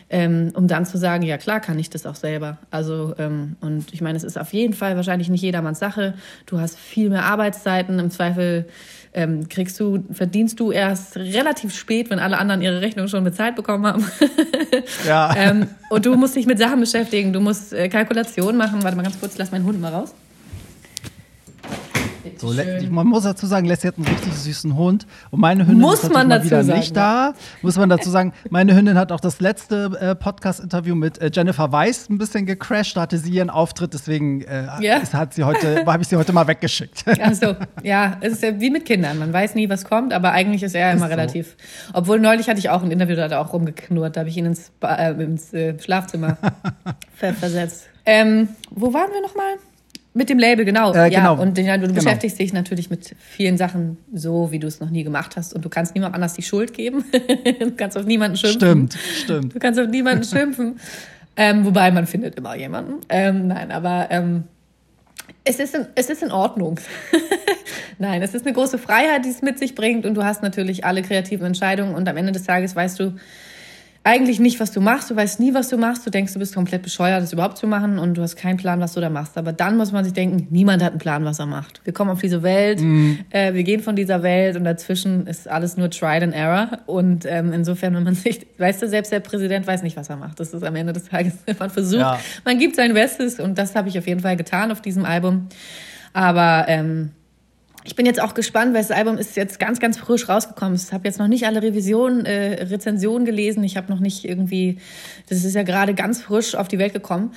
ähm, 0.09 0.51
um 0.53 0.67
dann 0.67 0.85
zu 0.85 0.97
sagen, 0.97 1.23
ja 1.23 1.37
klar, 1.37 1.59
kann 1.59 1.77
ich 1.77 1.89
das 1.89 2.05
auch 2.05 2.15
selber. 2.15 2.57
Also 2.71 3.15
ähm, 3.17 3.57
und 3.59 3.93
ich 3.93 4.01
meine, 4.01 4.15
es 4.15 4.23
ist 4.23 4.39
auf 4.39 4.53
jeden 4.53 4.73
Fall 4.73 4.95
wahrscheinlich 4.95 5.29
nicht 5.29 5.41
jedermanns 5.41 5.79
Sache. 5.79 6.13
Du 6.45 6.59
hast 6.59 6.79
viel 6.79 7.09
mehr 7.09 7.25
Arbeitszeiten. 7.25 7.99
Im 7.99 8.11
Zweifel 8.11 8.65
ähm, 9.17 9.49
kriegst 9.49 9.79
du, 9.79 10.03
verdienst 10.11 10.59
du 10.59 10.71
erst 10.71 11.17
relativ 11.17 11.73
spät, 11.73 12.11
wenn 12.11 12.19
alle 12.19 12.37
anderen 12.37 12.61
ihre 12.61 12.81
Rechnung 12.81 13.07
schon 13.07 13.23
bezahlt 13.23 13.55
bekommen 13.55 13.87
haben. 13.87 14.05
ja. 15.07 15.35
ähm, 15.35 15.67
und 15.89 16.05
du 16.05 16.15
musst 16.15 16.35
dich 16.35 16.45
mit 16.45 16.59
Sachen 16.59 16.79
beschäftigen, 16.79 17.33
du 17.33 17.39
musst 17.39 17.73
äh, 17.73 17.89
Kalkulationen 17.89 18.57
machen. 18.57 18.83
Warte 18.83 18.95
mal 18.95 19.01
ganz 19.01 19.19
kurz, 19.19 19.35
lass 19.39 19.51
meinen 19.51 19.65
Hund 19.65 19.81
mal 19.81 19.91
raus. 19.91 20.13
So, 22.39 22.53
man 22.89 23.07
muss 23.07 23.23
dazu 23.23 23.45
sagen, 23.45 23.65
Leslie 23.65 23.89
hat 23.89 23.97
einen 23.97 24.07
richtig 24.07 24.33
süßen 24.33 24.75
Hund. 24.75 25.05
Und 25.31 25.39
meine 25.39 25.65
Hündin 25.65 25.79
muss 25.79 26.03
ist 26.03 26.13
man 26.13 26.29
dazu 26.29 26.45
wieder 26.45 26.63
sagen, 26.63 26.79
nicht 26.79 26.95
da. 26.95 27.33
Muss 27.61 27.77
man 27.77 27.89
dazu 27.89 28.09
sagen, 28.09 28.33
meine 28.49 28.75
Hündin 28.75 28.97
hat 28.97 29.11
auch 29.11 29.19
das 29.19 29.39
letzte 29.39 29.91
äh, 29.99 30.15
Podcast-Interview 30.15 30.95
mit 30.95 31.19
äh, 31.21 31.31
Jennifer 31.33 31.71
Weiss 31.71 32.09
ein 32.09 32.17
bisschen 32.17 32.45
gecrashed. 32.45 32.97
Da 32.97 33.01
hatte 33.01 33.17
sie 33.17 33.31
ihren 33.31 33.49
Auftritt, 33.49 33.93
deswegen 33.93 34.41
äh, 34.41 34.65
ja. 34.81 35.01
hat 35.13 35.33
sie 35.33 35.43
heute, 35.43 35.83
habe 35.85 36.01
ich 36.01 36.07
sie 36.07 36.15
heute 36.15 36.33
mal 36.33 36.47
weggeschickt. 36.47 37.05
Ach 37.21 37.33
so, 37.33 37.55
ja, 37.83 38.17
es 38.21 38.33
ist 38.33 38.43
ja 38.43 38.59
wie 38.59 38.69
mit 38.69 38.85
Kindern. 38.85 39.19
Man 39.19 39.33
weiß 39.33 39.55
nie, 39.55 39.69
was 39.69 39.85
kommt, 39.85 40.13
aber 40.13 40.31
eigentlich 40.31 40.63
ist 40.63 40.75
er 40.75 40.91
ist 40.91 40.97
immer 40.97 41.07
so. 41.07 41.11
relativ. 41.11 41.55
Obwohl 41.93 42.19
neulich 42.19 42.47
hatte 42.49 42.59
ich 42.59 42.69
auch 42.69 42.83
ein 42.83 42.91
Interview, 42.91 43.15
da 43.15 43.23
hat 43.23 43.31
er 43.31 43.41
auch 43.41 43.53
rumgeknurrt. 43.53 44.15
Da 44.15 44.21
habe 44.21 44.29
ich 44.29 44.37
ihn 44.37 44.45
ins, 44.45 44.71
äh, 44.81 45.11
ins 45.23 45.53
äh, 45.53 45.79
Schlafzimmer 45.79 46.37
versetzt. 47.13 47.87
Ähm, 48.09 48.47
wo 48.71 48.93
waren 48.93 49.11
wir 49.11 49.21
nochmal? 49.21 49.57
Mit 50.17 50.29
dem 50.29 50.39
Label, 50.39 50.65
genau. 50.65 50.93
Äh, 50.93 51.11
ja, 51.11 51.19
genau. 51.19 51.39
und 51.39 51.59
ja, 51.59 51.77
du 51.77 51.83
genau. 51.83 51.93
beschäftigst 51.93 52.39
dich 52.39 52.51
natürlich 52.51 52.89
mit 52.89 53.15
vielen 53.19 53.55
Sachen 53.55 53.97
so, 54.11 54.51
wie 54.51 54.57
du 54.57 54.65
es 54.65 54.79
noch 54.79 54.89
nie 54.89 55.03
gemacht 55.03 55.35
hast. 55.35 55.53
Und 55.53 55.63
du 55.63 55.69
kannst 55.69 55.93
niemandem 55.93 56.15
anders 56.15 56.33
die 56.33 56.41
Schuld 56.41 56.73
geben. 56.73 57.05
du 57.59 57.71
kannst 57.71 57.95
auf 57.95 58.05
niemanden 58.05 58.35
schimpfen. 58.35 58.57
Stimmt, 58.57 58.97
stimmt. 59.23 59.55
Du 59.55 59.59
kannst 59.59 59.79
auf 59.79 59.87
niemanden 59.87 60.23
schimpfen. 60.27 60.79
Ähm, 61.35 61.65
wobei 61.65 61.91
man 61.91 62.07
findet 62.07 62.35
immer 62.35 62.55
jemanden. 62.55 62.95
Ähm, 63.09 63.47
nein, 63.47 63.71
aber 63.71 64.07
ähm, 64.09 64.45
es 65.43 65.59
ist 65.59 65.75
in, 65.75 65.85
es 65.93 66.09
ist 66.09 66.23
in 66.23 66.31
Ordnung. 66.31 66.79
Nein, 67.99 68.21
es 68.21 68.33
ist 68.33 68.45
eine 68.45 68.53
große 68.53 68.77
Freiheit, 68.77 69.25
die 69.25 69.29
es 69.29 69.41
mit 69.41 69.57
sich 69.59 69.75
bringt 69.75 70.05
und 70.05 70.15
du 70.15 70.23
hast 70.23 70.43
natürlich 70.43 70.85
alle 70.85 71.01
kreativen 71.01 71.45
Entscheidungen 71.45 71.95
und 71.95 72.07
am 72.07 72.17
Ende 72.17 72.31
des 72.31 72.43
Tages 72.43 72.75
weißt 72.75 72.99
du, 72.99 73.13
eigentlich 74.07 74.39
nicht, 74.39 74.61
was 74.61 74.71
du 74.71 74.79
machst. 74.79 75.11
Du 75.11 75.17
weißt 75.17 75.41
nie, 75.41 75.53
was 75.53 75.67
du 75.67 75.77
machst. 75.77 76.05
Du 76.05 76.09
denkst, 76.09 76.31
du 76.31 76.39
bist 76.39 76.55
komplett 76.55 76.81
bescheuert, 76.81 77.21
das 77.21 77.33
überhaupt 77.33 77.57
zu 77.57 77.67
machen 77.67 77.99
und 77.99 78.13
du 78.13 78.21
hast 78.21 78.37
keinen 78.37 78.55
Plan, 78.55 78.79
was 78.79 78.93
du 78.93 79.01
da 79.01 79.09
machst. 79.09 79.37
Aber 79.37 79.51
dann 79.51 79.75
muss 79.75 79.91
man 79.91 80.05
sich 80.05 80.13
denken, 80.13 80.47
niemand 80.49 80.81
hat 80.81 80.91
einen 80.91 80.99
Plan, 80.99 81.25
was 81.25 81.39
er 81.39 81.45
macht. 81.45 81.81
Wir 81.83 81.91
kommen 81.91 82.09
auf 82.09 82.21
diese 82.21 82.41
Welt, 82.41 82.79
mhm. 82.79 83.19
äh, 83.31 83.53
wir 83.53 83.63
gehen 83.63 83.81
von 83.81 83.97
dieser 83.97 84.23
Welt 84.23 84.55
und 84.55 84.63
dazwischen 84.63 85.27
ist 85.27 85.49
alles 85.49 85.75
nur 85.75 85.89
Tried 85.89 86.23
and 86.23 86.33
Error. 86.33 86.79
Und 86.85 87.25
ähm, 87.25 87.51
insofern, 87.51 87.95
wenn 87.95 88.03
man 88.03 88.15
sich, 88.15 88.47
weißt 88.57 88.81
du, 88.81 88.87
selbst 88.87 89.11
der 89.11 89.19
Präsident 89.19 89.67
weiß 89.67 89.83
nicht, 89.83 89.97
was 89.97 90.09
er 90.09 90.15
macht. 90.15 90.39
Das 90.39 90.53
ist 90.53 90.63
am 90.63 90.75
Ende 90.77 90.93
des 90.93 91.03
Tages, 91.09 91.33
man 91.59 91.69
versucht, 91.69 91.99
ja. 91.99 92.17
man 92.45 92.57
gibt 92.59 92.77
sein 92.77 92.93
Bestes 92.93 93.41
und 93.41 93.57
das 93.57 93.75
habe 93.75 93.89
ich 93.89 93.99
auf 93.99 94.07
jeden 94.07 94.21
Fall 94.21 94.37
getan 94.37 94.71
auf 94.71 94.81
diesem 94.81 95.03
Album. 95.03 95.49
Aber 96.13 96.65
ähm, 96.69 97.11
ich 97.87 97.95
bin 97.95 98.05
jetzt 98.05 98.21
auch 98.21 98.33
gespannt, 98.33 98.73
weil 98.73 98.81
das 98.81 98.91
Album 98.91 99.17
ist 99.17 99.37
jetzt 99.37 99.59
ganz, 99.59 99.79
ganz 99.79 99.97
frisch 99.97 100.27
rausgekommen. 100.27 100.75
Ich 100.75 100.91
habe 100.91 101.07
jetzt 101.07 101.19
noch 101.19 101.29
nicht 101.29 101.45
alle 101.45 101.61
Revisionen, 101.61 102.25
äh, 102.25 102.65
Rezensionen 102.65 103.25
gelesen. 103.25 103.63
Ich 103.63 103.77
habe 103.77 103.89
noch 103.89 104.01
nicht 104.01 104.25
irgendwie, 104.25 104.79
das 105.29 105.45
ist 105.45 105.55
ja 105.55 105.63
gerade 105.63 105.93
ganz 105.93 106.21
frisch 106.21 106.53
auf 106.55 106.67
die 106.67 106.79
Welt 106.79 106.91
gekommen 106.91 107.31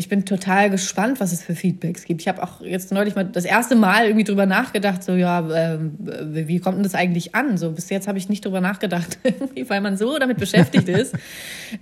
ich 0.00 0.08
bin 0.08 0.24
total 0.24 0.70
gespannt, 0.70 1.20
was 1.20 1.30
es 1.30 1.42
für 1.42 1.54
Feedbacks 1.54 2.04
gibt. 2.04 2.22
Ich 2.22 2.28
habe 2.28 2.42
auch 2.42 2.62
jetzt 2.62 2.90
neulich 2.90 3.16
mal 3.16 3.26
das 3.26 3.44
erste 3.44 3.76
Mal 3.76 4.06
irgendwie 4.06 4.24
drüber 4.24 4.46
nachgedacht, 4.46 5.04
so 5.04 5.12
ja, 5.12 5.40
äh, 5.50 5.78
wie 5.78 6.58
kommt 6.58 6.78
denn 6.78 6.84
das 6.84 6.94
eigentlich 6.94 7.34
an? 7.34 7.58
So 7.58 7.70
bis 7.72 7.90
jetzt 7.90 8.08
habe 8.08 8.16
ich 8.16 8.30
nicht 8.30 8.42
drüber 8.42 8.62
nachgedacht, 8.62 9.18
weil 9.68 9.82
man 9.82 9.98
so 9.98 10.18
damit 10.18 10.38
beschäftigt 10.38 10.88
ist, 10.88 11.14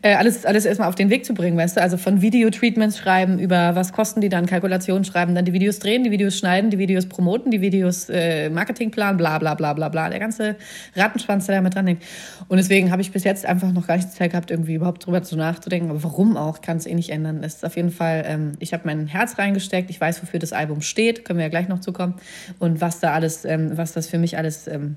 äh, 0.03 0.15
alles 0.15 0.45
alles 0.45 0.65
erstmal 0.65 0.89
auf 0.89 0.97
den 0.97 1.11
Weg 1.11 1.25
zu 1.25 1.33
bringen, 1.33 1.57
weißt 1.57 1.77
du? 1.77 1.81
Also 1.81 1.97
von 1.97 2.21
Video-Treatments 2.21 2.99
schreiben 2.99 3.39
über 3.39 3.77
was 3.77 3.93
kosten 3.93 4.21
die 4.21 4.29
dann, 4.29 4.47
Kalkulationen 4.47 5.05
schreiben, 5.05 5.37
dann 5.37 5.45
die 5.45 5.53
Videos 5.53 5.79
drehen, 5.79 6.03
die 6.03 6.11
Videos 6.11 6.37
schneiden, 6.37 6.71
die 6.71 6.79
Videos 6.79 7.07
promoten, 7.07 7.53
die 7.53 7.61
Videos 7.61 8.09
äh, 8.09 8.51
Marketingplan, 8.51 9.17
bla 9.17 9.39
bla 9.39 9.55
bla 9.55 9.75
bla 9.75 9.89
bla, 9.89 10.11
der 10.11 10.19
ganze 10.19 10.57
Rattenschwanz, 10.97 11.47
der 11.47 11.55
da 11.55 11.63
mit 11.63 11.77
dran 11.77 11.87
hängt. 11.87 12.03
Und 12.49 12.57
deswegen 12.57 12.91
habe 12.91 13.01
ich 13.01 13.13
bis 13.13 13.23
jetzt 13.23 13.47
einfach 13.47 13.71
noch 13.71 13.87
gar 13.87 13.95
nicht 13.95 14.11
Zeit 14.11 14.33
gehabt, 14.33 14.51
irgendwie 14.51 14.75
überhaupt 14.75 15.07
drüber 15.07 15.23
zu 15.23 15.37
nachzudenken. 15.37 15.91
Aber 15.91 16.03
warum 16.03 16.37
auch, 16.37 16.63
kann 16.63 16.79
es 16.79 16.87
eh 16.87 16.95
nicht 16.95 17.11
ändern. 17.11 17.45
Es 17.45 17.57
ist 17.57 17.65
auf 17.65 17.77
jeden 17.77 17.93
Fall 17.93 18.08
Fall, 18.09 18.25
ähm, 18.27 18.53
ich 18.59 18.73
habe 18.73 18.85
mein 18.87 19.07
Herz 19.07 19.39
reingesteckt. 19.39 19.91
Ich 19.91 20.01
weiß, 20.01 20.23
wofür 20.23 20.41
das 20.41 20.53
Album 20.53 20.81
steht. 20.81 21.25
Können 21.25 21.39
wir 21.39 21.45
ja 21.45 21.51
gleich 21.51 21.69
noch 21.69 21.81
zukommen. 21.81 22.15
Und 22.59 22.81
was 22.81 23.01
da 23.01 23.13
alles, 23.13 23.45
ähm, 23.45 23.77
was 23.77 23.93
das 23.93 24.09
für 24.09 24.19
mich 24.19 24.39
alles 24.39 24.67
ähm, 24.67 24.97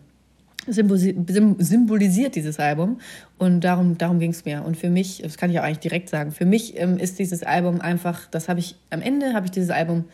symbolisiert, 0.67 2.35
dieses 2.35 2.59
Album. 2.59 2.99
Und 3.37 3.61
darum, 3.61 3.97
darum 3.97 4.19
ging 4.19 4.31
es 4.31 4.45
mir. 4.45 4.63
Und 4.63 4.77
für 4.77 4.89
mich, 4.89 5.21
das 5.23 5.37
kann 5.37 5.49
ich 5.49 5.59
auch 5.59 5.63
eigentlich 5.63 5.79
direkt 5.79 6.09
sagen, 6.09 6.31
für 6.31 6.45
mich 6.45 6.79
ähm, 6.79 6.97
ist 6.97 7.19
dieses 7.19 7.43
Album 7.43 7.81
einfach, 7.81 8.27
das 8.27 8.47
habe 8.47 8.59
ich, 8.59 8.75
am 8.89 9.01
Ende 9.01 9.33
habe 9.33 9.45
ich 9.45 9.51
dieses 9.51 9.71
Album 9.71 10.05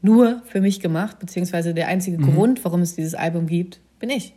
nur 0.00 0.42
für 0.46 0.60
mich 0.60 0.80
gemacht, 0.80 1.18
beziehungsweise 1.18 1.74
der 1.74 1.88
einzige 1.88 2.18
mhm. 2.18 2.34
Grund, 2.34 2.64
warum 2.64 2.80
es 2.80 2.96
dieses 2.96 3.14
Album 3.14 3.46
gibt, 3.46 3.80
bin 4.00 4.10
ich. 4.10 4.34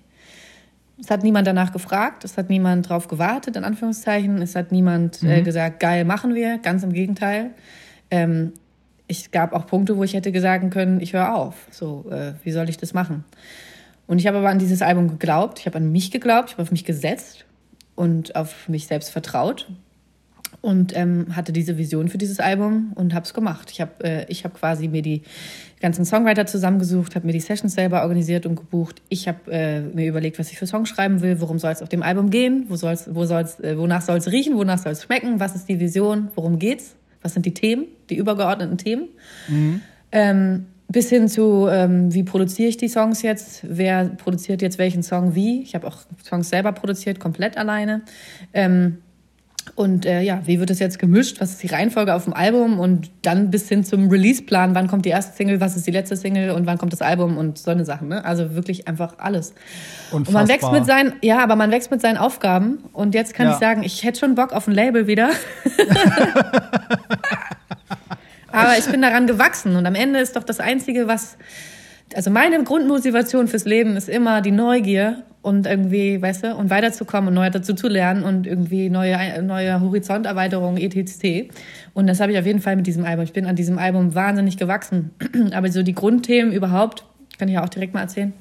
Es 0.99 1.11
hat 1.11 1.23
niemand 1.23 1.45
danach 1.47 1.73
gefragt, 1.73 2.23
es 2.23 2.37
hat 2.37 2.49
niemand 2.49 2.87
drauf 2.87 3.07
gewartet, 3.07 3.57
in 3.57 3.63
Anführungszeichen. 3.63 4.41
Es 4.41 4.55
hat 4.55 4.71
niemand 4.71 5.21
äh, 5.23 5.25
mhm. 5.25 5.31
äh, 5.31 5.41
gesagt, 5.41 5.79
geil, 5.79 6.05
machen 6.05 6.35
wir. 6.35 6.57
Ganz 6.59 6.83
im 6.83 6.93
Gegenteil. 6.93 7.51
Ähm, 8.15 8.53
ich 9.07 9.31
gab 9.31 9.53
auch 9.53 9.67
Punkte, 9.67 9.97
wo 9.97 10.03
ich 10.03 10.13
hätte 10.13 10.39
sagen 10.39 10.69
können, 10.69 10.99
ich 11.01 11.13
höre 11.13 11.35
auf. 11.35 11.55
So, 11.69 12.05
äh, 12.09 12.33
wie 12.43 12.51
soll 12.51 12.69
ich 12.69 12.77
das 12.77 12.93
machen? 12.93 13.25
Und 14.07 14.19
ich 14.19 14.27
habe 14.27 14.37
aber 14.37 14.49
an 14.49 14.59
dieses 14.59 14.81
Album 14.81 15.09
geglaubt. 15.09 15.59
Ich 15.59 15.65
habe 15.65 15.77
an 15.77 15.91
mich 15.91 16.11
geglaubt, 16.11 16.49
ich 16.49 16.53
habe 16.53 16.63
auf 16.63 16.71
mich 16.71 16.85
gesetzt 16.85 17.45
und 17.95 18.35
auf 18.35 18.69
mich 18.69 18.87
selbst 18.87 19.09
vertraut 19.09 19.67
und 20.61 20.95
ähm, 20.95 21.35
hatte 21.35 21.51
diese 21.51 21.77
Vision 21.77 22.07
für 22.07 22.17
dieses 22.17 22.39
Album 22.39 22.93
und 22.95 23.13
habe 23.13 23.25
es 23.25 23.33
gemacht. 23.33 23.69
Ich 23.71 23.81
habe 23.81 24.03
äh, 24.03 24.33
hab 24.33 24.53
quasi 24.53 24.87
mir 24.87 25.01
die 25.01 25.21
ganzen 25.81 26.05
Songwriter 26.05 26.45
zusammengesucht, 26.45 27.15
habe 27.15 27.27
mir 27.27 27.33
die 27.33 27.39
Sessions 27.39 27.73
selber 27.73 28.01
organisiert 28.01 28.45
und 28.45 28.55
gebucht. 28.55 29.01
Ich 29.09 29.27
habe 29.27 29.51
äh, 29.51 29.81
mir 29.81 30.07
überlegt, 30.07 30.39
was 30.39 30.51
ich 30.51 30.57
für 30.57 30.67
Songs 30.67 30.89
schreiben 30.89 31.21
will, 31.21 31.41
worum 31.41 31.59
soll 31.59 31.71
es 31.71 31.81
auf 31.81 31.89
dem 31.89 32.01
Album 32.01 32.29
gehen, 32.29 32.65
wo 32.69 32.77
soll's, 32.77 33.13
wo 33.13 33.25
soll's, 33.25 33.59
äh, 33.59 33.77
wonach 33.77 34.01
soll 34.01 34.17
es 34.17 34.31
riechen, 34.31 34.55
wonach 34.57 34.79
soll 34.79 34.93
es 34.93 35.03
schmecken, 35.03 35.39
was 35.39 35.55
ist 35.55 35.67
die 35.67 35.79
Vision, 35.79 36.29
worum 36.35 36.57
geht's, 36.57 36.95
was 37.21 37.33
sind 37.33 37.45
die 37.45 37.53
Themen, 37.53 37.85
die 38.09 38.15
übergeordneten 38.15 38.77
Themen. 38.77 39.09
Mhm. 39.47 39.81
Ähm, 40.11 40.65
bis 40.87 41.09
hin 41.09 41.27
zu, 41.27 41.67
ähm, 41.69 42.13
wie 42.13 42.23
produziere 42.23 42.69
ich 42.69 42.77
die 42.77 42.87
Songs 42.87 43.21
jetzt, 43.21 43.61
wer 43.63 44.05
produziert 44.05 44.61
jetzt 44.61 44.77
welchen 44.77 45.03
Song 45.03 45.35
wie. 45.35 45.61
Ich 45.61 45.73
habe 45.75 45.87
auch 45.87 45.97
Songs 46.23 46.49
selber 46.49 46.71
produziert, 46.71 47.19
komplett 47.19 47.57
alleine. 47.57 48.03
Ähm, 48.53 48.99
und 49.73 50.05
äh, 50.05 50.21
ja, 50.21 50.41
wie 50.45 50.59
wird 50.59 50.69
es 50.69 50.77
jetzt 50.77 50.99
gemischt? 50.99 51.41
Was 51.41 51.51
ist 51.51 51.63
die 51.63 51.67
Reihenfolge 51.67 52.13
auf 52.13 52.25
dem 52.25 52.33
Album? 52.33 52.79
Und 52.79 53.09
dann 53.23 53.49
bis 53.49 53.67
hin 53.67 53.83
zum 53.83 54.09
Release-Plan. 54.09 54.75
Wann 54.75 54.87
kommt 54.87 55.05
die 55.05 55.09
erste 55.09 55.35
Single? 55.35 55.59
Was 55.59 55.75
ist 55.75 55.87
die 55.87 55.91
letzte 55.91 56.15
Single? 56.15 56.51
Und 56.51 56.67
wann 56.67 56.77
kommt 56.77 56.93
das 56.93 57.01
Album? 57.01 57.37
Und 57.37 57.57
so 57.57 57.71
eine 57.71 57.83
Sachen. 57.83 58.07
Ne? 58.07 58.23
Also 58.23 58.53
wirklich 58.53 58.87
einfach 58.87 59.15
alles. 59.17 59.55
Unfassbar. 60.11 60.19
Und 60.27 60.33
man 60.33 60.47
wächst 60.47 60.71
mit 60.71 60.85
seinen, 60.85 61.13
ja, 61.21 61.39
aber 61.39 61.55
man 61.55 61.71
wächst 61.71 61.89
mit 61.89 61.99
seinen 61.99 62.17
Aufgaben. 62.17 62.83
Und 62.93 63.15
jetzt 63.15 63.33
kann 63.33 63.47
ja. 63.47 63.53
ich 63.53 63.59
sagen, 63.59 63.81
ich 63.83 64.03
hätte 64.03 64.19
schon 64.19 64.35
Bock 64.35 64.53
auf 64.53 64.67
ein 64.67 64.73
Label 64.73 65.07
wieder. 65.07 65.31
aber 68.55 68.77
ich 68.77 68.85
bin 68.85 69.01
daran 69.01 69.27
gewachsen. 69.27 69.75
Und 69.75 69.85
am 69.85 69.95
Ende 69.95 70.19
ist 70.19 70.35
doch 70.35 70.43
das 70.43 70.59
Einzige, 70.59 71.07
was 71.07 71.37
also 72.13 72.29
meine 72.29 72.63
Grundmotivation 72.63 73.47
fürs 73.47 73.65
Leben 73.65 73.97
ist 73.97 74.09
immer 74.09 74.41
die 74.41 74.51
Neugier 74.51 75.23
und 75.41 75.65
irgendwie, 75.65 76.21
weißt 76.21 76.43
du, 76.43 76.55
und 76.55 76.69
weiterzukommen 76.69 77.29
und 77.29 77.33
neu 77.33 77.49
dazu 77.49 77.73
zu 77.73 77.87
lernen 77.87 78.23
und 78.23 78.47
irgendwie 78.47 78.89
neue, 78.89 79.41
neue 79.41 79.79
Horizonterweiterungen, 79.81 80.81
etc. 80.81 81.51
Und 81.93 82.07
das 82.07 82.19
habe 82.19 82.31
ich 82.31 82.37
auf 82.37 82.45
jeden 82.45 82.61
Fall 82.61 82.75
mit 82.75 82.87
diesem 82.87 83.05
Album. 83.05 83.23
Ich 83.23 83.33
bin 83.33 83.45
an 83.45 83.55
diesem 83.55 83.77
Album 83.77 84.15
wahnsinnig 84.15 84.57
gewachsen. 84.57 85.11
Aber 85.53 85.71
so 85.71 85.83
die 85.83 85.93
Grundthemen 85.93 86.53
überhaupt, 86.53 87.05
kann 87.37 87.47
ich 87.47 87.55
ja 87.55 87.63
auch 87.63 87.69
direkt 87.69 87.93
mal 87.93 88.01
erzählen. 88.01 88.33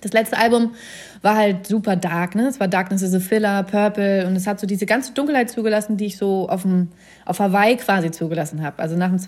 Das 0.00 0.12
letzte 0.12 0.38
Album 0.38 0.72
war 1.22 1.36
halt 1.36 1.66
super 1.66 1.96
dark, 1.96 2.34
ne? 2.34 2.48
Es 2.48 2.60
war 2.60 2.68
Darkness 2.68 3.02
is 3.02 3.14
a 3.14 3.20
Filler, 3.20 3.62
Purple 3.64 4.26
und 4.26 4.36
es 4.36 4.46
hat 4.46 4.60
so 4.60 4.66
diese 4.66 4.86
ganze 4.86 5.12
Dunkelheit 5.12 5.50
zugelassen, 5.50 5.96
die 5.96 6.06
ich 6.06 6.16
so 6.16 6.48
auf 6.48 6.62
dem 6.62 6.88
auf 7.24 7.40
Hawaii 7.40 7.76
quasi 7.76 8.10
zugelassen 8.10 8.62
habe. 8.62 8.80
Also 8.80 8.96
nach 8.96 9.08
dem 9.08 9.18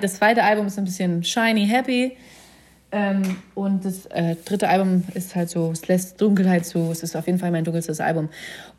das 0.00 0.14
zweite 0.14 0.42
Album 0.42 0.66
ist 0.66 0.78
ein 0.78 0.84
bisschen 0.84 1.24
shiny, 1.24 1.66
happy 1.66 2.16
ähm, 2.92 3.36
und 3.54 3.84
das 3.84 4.06
äh, 4.06 4.34
dritte 4.44 4.68
Album 4.68 5.04
ist 5.14 5.36
halt 5.36 5.48
so, 5.48 5.70
es 5.70 5.86
lässt 5.86 6.20
Dunkelheit 6.20 6.66
zu. 6.66 6.90
Es 6.90 7.02
ist 7.02 7.14
auf 7.14 7.26
jeden 7.26 7.38
Fall 7.38 7.52
mein 7.52 7.64
dunkelstes 7.64 8.00
Album. 8.00 8.28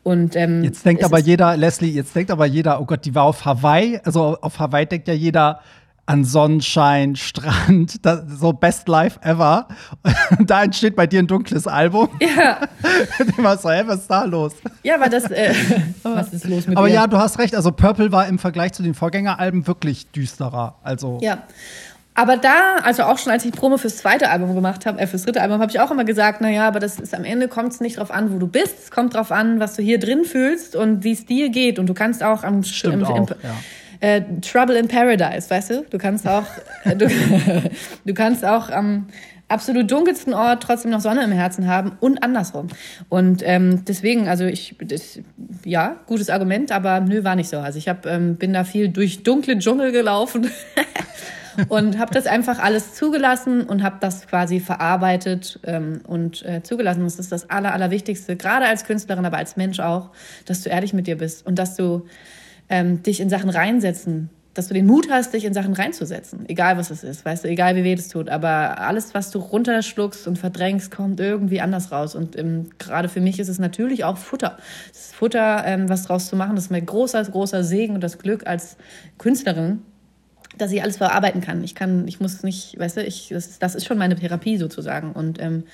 Und 0.02 0.36
ähm, 0.36 0.62
jetzt 0.64 0.84
denkt 0.84 1.02
aber 1.02 1.18
jeder, 1.18 1.56
Leslie, 1.56 1.90
jetzt 1.90 2.14
denkt 2.14 2.30
aber 2.30 2.44
jeder, 2.44 2.80
oh 2.80 2.84
Gott, 2.84 3.04
die 3.04 3.14
war 3.14 3.24
auf 3.24 3.44
Hawaii. 3.44 4.00
Also 4.04 4.36
auf 4.40 4.58
Hawaii 4.58 4.84
denkt 4.84 5.08
ja 5.08 5.14
jeder 5.14 5.60
an 6.06 6.24
Sonnenschein, 6.24 7.16
Strand, 7.16 8.04
das, 8.04 8.22
so 8.28 8.52
Best 8.52 8.88
Life 8.88 9.20
ever. 9.22 9.68
Und 10.38 10.50
da 10.50 10.64
entsteht 10.64 10.96
bei 10.96 11.06
dir 11.06 11.20
ein 11.20 11.26
dunkles 11.26 11.66
Album. 11.66 12.08
Ja. 12.20 12.60
was, 13.36 13.64
hey, 13.64 13.86
was 13.86 14.00
ist 14.00 14.10
da 14.10 14.24
los? 14.24 14.54
Ja, 14.82 14.96
aber 14.96 15.08
das, 15.08 15.30
äh, 15.30 15.54
was 16.02 16.32
ist 16.32 16.46
los 16.46 16.66
mit 16.66 16.76
Aber 16.76 16.88
dir? 16.88 16.94
ja, 16.94 17.06
du 17.06 17.18
hast 17.18 17.38
recht. 17.38 17.54
Also 17.54 17.72
Purple 17.72 18.12
war 18.12 18.26
im 18.26 18.38
Vergleich 18.38 18.72
zu 18.72 18.82
den 18.82 18.94
Vorgängeralben 18.94 19.66
wirklich 19.66 20.10
düsterer. 20.10 20.76
Also 20.82 21.18
ja. 21.20 21.42
Aber 22.14 22.36
da, 22.36 22.76
also 22.82 23.04
auch 23.04 23.16
schon 23.16 23.32
als 23.32 23.44
ich 23.46 23.52
Promo 23.52 23.78
fürs 23.78 23.96
zweite 23.96 24.28
Album 24.28 24.54
gemacht 24.54 24.84
habe, 24.84 25.00
äh, 25.00 25.06
fürs 25.06 25.22
dritte 25.22 25.40
Album, 25.40 25.60
habe 25.60 25.70
ich 25.70 25.80
auch 25.80 25.90
immer 25.90 26.04
gesagt, 26.04 26.42
na 26.42 26.50
ja, 26.50 26.68
aber 26.68 26.78
das 26.78 27.00
ist 27.00 27.14
am 27.14 27.24
Ende 27.24 27.48
kommt 27.48 27.72
es 27.72 27.80
nicht 27.80 27.98
drauf 27.98 28.10
an, 28.10 28.34
wo 28.34 28.38
du 28.38 28.46
bist, 28.46 28.74
es 28.84 28.90
kommt 28.90 29.14
drauf 29.14 29.32
an, 29.32 29.60
was 29.60 29.76
du 29.76 29.82
hier 29.82 29.98
drin 29.98 30.24
fühlst 30.24 30.76
und 30.76 31.04
wie 31.04 31.12
es 31.12 31.24
dir 31.24 31.48
geht. 31.48 31.78
Und 31.78 31.86
du 31.86 31.94
kannst 31.94 32.22
auch 32.22 32.44
am 32.44 32.62
Stimmt 32.64 32.94
im, 32.94 33.04
auch, 33.04 33.16
im, 33.16 33.36
ja. 33.42 33.54
Äh, 34.02 34.22
Trouble 34.40 34.76
in 34.76 34.88
Paradise, 34.88 35.48
weißt 35.48 35.70
du? 35.70 35.86
Du 35.88 35.96
kannst 35.96 36.26
auch, 36.26 36.44
äh, 36.84 36.96
du, 36.96 37.06
du 38.04 38.14
kannst 38.14 38.44
auch 38.44 38.68
am 38.68 39.06
absolut 39.48 39.90
dunkelsten 39.90 40.34
Ort 40.34 40.62
trotzdem 40.62 40.90
noch 40.90 41.00
Sonne 41.00 41.22
im 41.22 41.30
Herzen 41.30 41.68
haben 41.68 41.92
und 42.00 42.22
andersrum. 42.22 42.68
Und 43.08 43.42
ähm, 43.44 43.84
deswegen, 43.84 44.28
also 44.28 44.44
ich, 44.44 44.76
das, 44.80 45.20
ja, 45.64 46.00
gutes 46.06 46.30
Argument, 46.30 46.72
aber 46.72 47.00
nö, 47.00 47.22
war 47.22 47.36
nicht 47.36 47.48
so. 47.48 47.58
Also 47.58 47.78
ich 47.78 47.88
hab, 47.88 48.06
ähm, 48.06 48.36
bin 48.36 48.52
da 48.52 48.64
viel 48.64 48.88
durch 48.88 49.22
dunkle 49.22 49.58
Dschungel 49.58 49.92
gelaufen. 49.92 50.50
und 51.68 51.98
habe 51.98 52.14
das 52.14 52.26
einfach 52.26 52.58
alles 52.58 52.94
zugelassen 52.94 53.64
und 53.64 53.82
habe 53.82 53.98
das 54.00 54.26
quasi 54.26 54.58
verarbeitet 54.58 55.60
ähm, 55.64 56.00
und 56.06 56.44
äh, 56.46 56.62
zugelassen. 56.62 57.04
Das 57.04 57.18
ist 57.18 57.30
das 57.30 57.50
Aller, 57.50 57.72
Allerwichtigste, 57.74 58.36
gerade 58.36 58.66
als 58.66 58.84
Künstlerin, 58.84 59.26
aber 59.26 59.36
als 59.36 59.56
Mensch 59.56 59.78
auch, 59.78 60.10
dass 60.46 60.62
du 60.62 60.70
ehrlich 60.70 60.94
mit 60.94 61.06
dir 61.06 61.18
bist 61.18 61.46
und 61.46 61.58
dass 61.58 61.76
du 61.76 62.06
ähm, 62.72 63.02
dich 63.02 63.20
in 63.20 63.28
Sachen 63.28 63.50
reinsetzen, 63.50 64.30
dass 64.54 64.68
du 64.68 64.74
den 64.74 64.86
Mut 64.86 65.08
hast, 65.10 65.34
dich 65.34 65.44
in 65.44 65.52
Sachen 65.52 65.74
reinzusetzen, 65.74 66.48
egal 66.48 66.78
was 66.78 66.90
es 66.90 67.04
ist, 67.04 67.24
weißt 67.24 67.44
du, 67.44 67.48
egal 67.48 67.76
wie 67.76 67.84
weh 67.84 67.92
es 67.92 68.08
tut, 68.08 68.30
aber 68.30 68.80
alles, 68.80 69.14
was 69.14 69.30
du 69.30 69.38
runterschluckst 69.38 70.26
und 70.26 70.38
verdrängst, 70.38 70.90
kommt 70.90 71.20
irgendwie 71.20 71.60
anders 71.60 71.92
raus. 71.92 72.14
Und 72.14 72.36
ähm, 72.38 72.70
gerade 72.78 73.10
für 73.10 73.20
mich 73.20 73.38
ist 73.38 73.48
es 73.48 73.58
natürlich 73.58 74.04
auch 74.04 74.16
Futter. 74.16 74.56
Ist 74.90 75.14
Futter, 75.14 75.64
ähm, 75.66 75.88
was 75.90 76.04
draus 76.04 76.28
zu 76.28 76.36
machen, 76.36 76.56
das 76.56 76.64
ist 76.64 76.70
mir 76.70 76.82
großer, 76.82 77.22
großer 77.24 77.62
Segen 77.62 77.94
und 77.94 78.02
das 78.02 78.18
Glück 78.18 78.46
als 78.46 78.76
Künstlerin, 79.18 79.80
dass 80.58 80.72
ich 80.72 80.82
alles 80.82 80.98
verarbeiten 80.98 81.40
kann. 81.40 81.64
Ich 81.64 81.74
kann, 81.74 82.06
ich 82.06 82.20
muss 82.20 82.42
nicht, 82.42 82.78
weißt 82.78 82.98
du, 82.98 83.04
ich, 83.04 83.28
das, 83.30 83.58
das 83.58 83.74
ist 83.74 83.86
schon 83.86 83.98
meine 83.98 84.16
Therapie 84.16 84.56
sozusagen. 84.58 85.12
Und 85.12 85.40
ähm, 85.40 85.64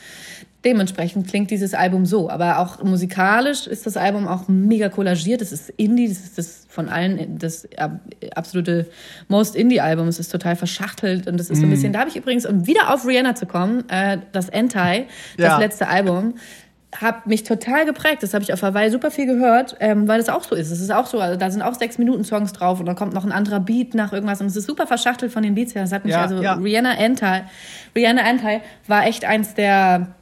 dementsprechend 0.64 1.28
klingt 1.28 1.50
dieses 1.50 1.74
Album 1.74 2.06
so. 2.06 2.30
Aber 2.30 2.58
auch 2.58 2.82
musikalisch 2.82 3.66
ist 3.66 3.86
das 3.86 3.96
Album 3.96 4.26
auch 4.28 4.48
mega 4.48 4.88
collagiert. 4.88 5.42
Es 5.42 5.52
ist 5.52 5.70
Indie, 5.70 6.08
das 6.08 6.18
ist 6.18 6.38
das 6.38 6.66
von 6.68 6.88
allen 6.88 7.38
das 7.38 7.66
absolute 8.34 8.86
Most 9.28 9.56
Indie-Album. 9.56 10.06
Es 10.08 10.18
ist 10.18 10.30
total 10.30 10.56
verschachtelt 10.56 11.26
und 11.26 11.38
das 11.38 11.50
ist 11.50 11.58
so 11.60 11.66
ein 11.66 11.70
bisschen, 11.70 11.92
da 11.92 12.00
habe 12.00 12.10
ich 12.10 12.16
übrigens, 12.16 12.46
um 12.46 12.66
wieder 12.66 12.92
auf 12.92 13.06
Rihanna 13.06 13.34
zu 13.34 13.46
kommen, 13.46 13.88
äh, 13.88 14.18
das 14.32 14.50
Anti, 14.50 15.06
das 15.36 15.46
Ja. 15.46 15.58
letzte 15.58 15.88
Album 15.88 16.34
hat 16.96 17.27
mich 17.27 17.44
total 17.44 17.85
geprägt. 17.85 18.22
Das 18.22 18.33
habe 18.33 18.42
ich 18.42 18.53
auf 18.53 18.62
Hawaii 18.62 18.90
super 18.90 19.11
viel 19.11 19.27
gehört, 19.27 19.77
ähm, 19.81 20.09
weil 20.09 20.18
das 20.18 20.29
auch 20.29 20.42
so 20.42 20.55
ist. 20.55 20.70
Es 20.70 20.81
ist 20.81 20.90
auch 20.90 21.07
so, 21.07 21.20
also 21.20 21.38
da 21.38 21.51
sind 21.51 21.61
auch 21.61 21.74
sechs 21.74 21.98
Minuten 21.98 22.24
Songs 22.24 22.53
drauf 22.53 22.81
und 22.81 22.87
dann 22.87 22.96
kommt 22.96 23.12
noch 23.12 23.24
ein 23.24 23.33
anderer 23.33 23.61
Beat 23.61 23.94
nach 23.94 24.12
irgendwas 24.12 24.40
und 24.40 24.46
es 24.46 24.57
ist 24.57 24.66
super 24.66 24.87
verschachtelt 24.87 25.31
von 25.31 25.42
den 25.42 25.55
Beats 25.55 25.74
her. 25.74 25.83
Das 25.83 25.92
hat 25.92 26.05
mich 26.05 26.14
Ja, 26.14 26.22
also 26.22 26.42
ja. 26.42 26.55
Rihanna 26.55 26.92
Anti, 26.98 27.42
Rihanna 27.94 28.22
Anti 28.22 28.61
war 28.87 29.07
echt 29.07 29.24
eins 29.27 29.55
der 29.55 30.14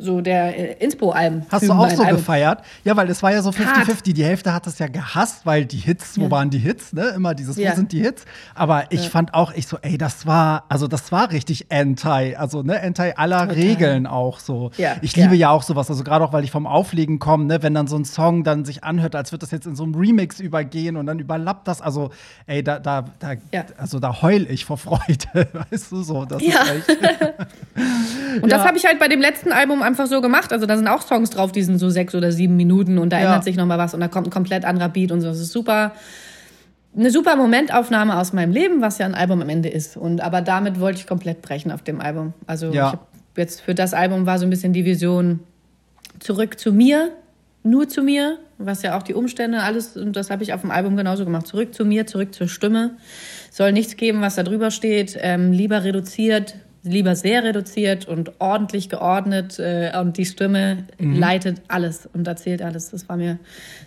so 0.00 0.20
der 0.22 0.56
äh, 0.80 0.84
Inspo-Alben. 0.84 1.44
Hast 1.50 1.68
du 1.68 1.72
auch 1.72 1.90
so 1.90 2.02
Album. 2.02 2.16
gefeiert? 2.18 2.62
Ja, 2.84 2.96
weil 2.96 3.08
es 3.10 3.22
war 3.22 3.32
ja 3.32 3.42
so 3.42 3.52
Hart. 3.52 3.86
50-50. 3.86 4.14
Die 4.14 4.24
Hälfte 4.24 4.54
hat 4.54 4.66
es 4.66 4.78
ja 4.78 4.86
gehasst, 4.88 5.44
weil 5.44 5.66
die 5.66 5.76
Hits, 5.76 6.18
wo 6.18 6.24
Ja. 6.24 6.30
waren 6.30 6.48
die 6.48 6.58
Hits, 6.58 6.94
ne? 6.94 7.08
Immer 7.14 7.34
dieses, 7.34 7.56
Ja. 7.58 7.72
wo 7.72 7.76
sind 7.76 7.92
die 7.92 8.00
Hits? 8.00 8.24
Aber 8.54 8.84
ich 8.90 9.10
fand 9.10 9.34
auch, 9.34 9.52
ich 9.52 9.66
so, 9.66 9.76
ey, 9.82 9.98
das 9.98 10.26
war, 10.26 10.64
also 10.70 10.88
das 10.88 11.12
war 11.12 11.30
richtig 11.32 11.70
anti, 11.70 12.34
also 12.34 12.62
ne, 12.62 12.80
anti 12.80 13.12
aller 13.16 13.40
Total. 13.46 13.54
Regeln 13.62 14.06
auch 14.06 14.38
so. 14.40 14.70
Ja, 14.78 14.96
Ich 15.02 15.14
liebe 15.16 15.34
ja. 15.34 15.48
ja 15.48 15.50
auch 15.50 15.62
sowas, 15.62 15.90
also 15.90 16.02
gerade 16.02 16.24
auch, 16.24 16.32
weil 16.32 16.44
ich 16.44 16.50
vom 16.50 16.66
Auflegen 16.66 17.18
komme, 17.18 17.44
ne, 17.44 17.62
wenn 17.62 17.74
dann 17.74 17.86
so 17.88 17.96
ein 17.96 18.06
Song 18.06 18.44
dann 18.44 18.64
sich 18.64 18.84
anhört, 18.84 19.14
als 19.14 19.32
würde 19.32 19.40
das 19.40 19.50
jetzt 19.50 19.66
in 19.66 19.76
so 19.76 19.84
einem 19.84 19.94
Remix 19.94 20.40
übergehen 20.40 20.96
und 20.96 21.04
dann 21.06 21.18
überlappt 21.18 21.68
das, 21.68 21.82
also, 21.82 22.10
ey, 22.46 22.62
da, 22.64 22.78
da, 22.78 23.04
da 23.18 23.32
Ja. 23.52 23.64
also 23.76 23.98
da 24.00 24.22
heul 24.22 24.46
ich 24.50 24.64
vor 24.64 24.78
Freude, 24.78 25.48
weißt 25.70 25.92
du 25.92 26.02
so. 26.02 26.24
Das 26.24 26.42
Ja. 26.42 26.62
ist 26.62 26.88
echt, 26.88 27.00
Und 28.42 28.52
das 28.52 28.60
Ja. 28.62 28.66
habe 28.68 28.76
ich 28.78 28.84
halt 28.86 28.98
bei 28.98 29.08
dem 29.08 29.20
letzten 29.20 29.52
Album 29.52 29.82
einfach 29.82 30.06
so 30.06 30.20
gemacht. 30.20 30.52
Also 30.52 30.66
da 30.66 30.76
sind 30.76 30.88
auch 30.88 31.02
Songs 31.02 31.30
drauf, 31.30 31.52
die 31.52 31.62
sind 31.62 31.78
so 31.78 31.90
sechs 31.90 32.14
oder 32.14 32.32
sieben 32.32 32.56
Minuten 32.56 32.98
und 32.98 33.10
da 33.12 33.18
Ja. 33.18 33.26
ändert 33.26 33.44
sich 33.44 33.56
noch 33.56 33.66
mal 33.66 33.78
was 33.78 33.94
und 33.94 34.00
da 34.00 34.08
kommt 34.08 34.26
ein 34.28 34.30
komplett 34.30 34.64
anderer 34.64 34.88
Beat 34.88 35.12
und 35.12 35.20
so. 35.20 35.28
Das 35.28 35.40
ist 35.40 35.52
super. 35.52 35.92
Eine 36.96 37.10
super 37.10 37.36
Momentaufnahme 37.36 38.16
aus 38.18 38.32
meinem 38.32 38.52
Leben, 38.52 38.80
was 38.80 38.98
ja 38.98 39.06
ein 39.06 39.14
Album 39.14 39.42
am 39.42 39.48
Ende 39.48 39.68
ist. 39.68 39.96
Und 39.96 40.20
aber 40.20 40.40
damit 40.40 40.80
wollte 40.80 40.98
ich 41.00 41.06
komplett 41.06 41.42
brechen 41.42 41.70
auf 41.70 41.82
dem 41.82 42.00
Album. 42.00 42.32
Also 42.46 42.66
Ja. 42.72 42.86
ich 42.88 42.92
hab 42.94 43.06
jetzt 43.36 43.60
für 43.60 43.74
das 43.74 43.94
Album 43.94 44.26
war 44.26 44.38
so 44.38 44.46
ein 44.46 44.50
bisschen 44.50 44.72
die 44.72 44.84
Vision 44.84 45.40
zurück 46.18 46.58
zu 46.58 46.72
mir, 46.72 47.10
nur 47.62 47.88
zu 47.88 48.02
mir, 48.02 48.38
was 48.56 48.82
ja 48.82 48.96
auch 48.98 49.02
die 49.04 49.14
Umstände 49.14 49.60
alles 49.62 49.96
und 49.96 50.16
das 50.16 50.30
habe 50.30 50.42
ich 50.42 50.52
auf 50.52 50.62
dem 50.62 50.70
Album 50.72 50.96
genauso 50.96 51.24
gemacht. 51.24 51.46
Zurück 51.46 51.72
zu 51.74 51.84
mir, 51.84 52.06
zurück 52.06 52.34
zur 52.34 52.48
Stimme. 52.48 52.92
Soll 53.52 53.72
nichts 53.72 53.96
geben, 53.96 54.20
was 54.20 54.34
da 54.34 54.42
drüber 54.42 54.70
steht. 54.72 55.16
Ähm, 55.20 55.52
lieber 55.52 55.84
reduziert, 55.84 56.54
lieber 56.88 57.14
sehr 57.16 57.44
reduziert 57.44 58.06
und 58.06 58.32
ordentlich 58.40 58.88
geordnet 58.88 59.58
äh, 59.58 59.92
und 60.00 60.16
die 60.16 60.24
Stimme 60.26 60.86
leitet 60.98 61.62
alles 61.68 62.08
und 62.12 62.26
erzählt 62.26 62.62
alles. 62.62 62.90
Das 62.90 63.08
war 63.08 63.16
mir 63.16 63.38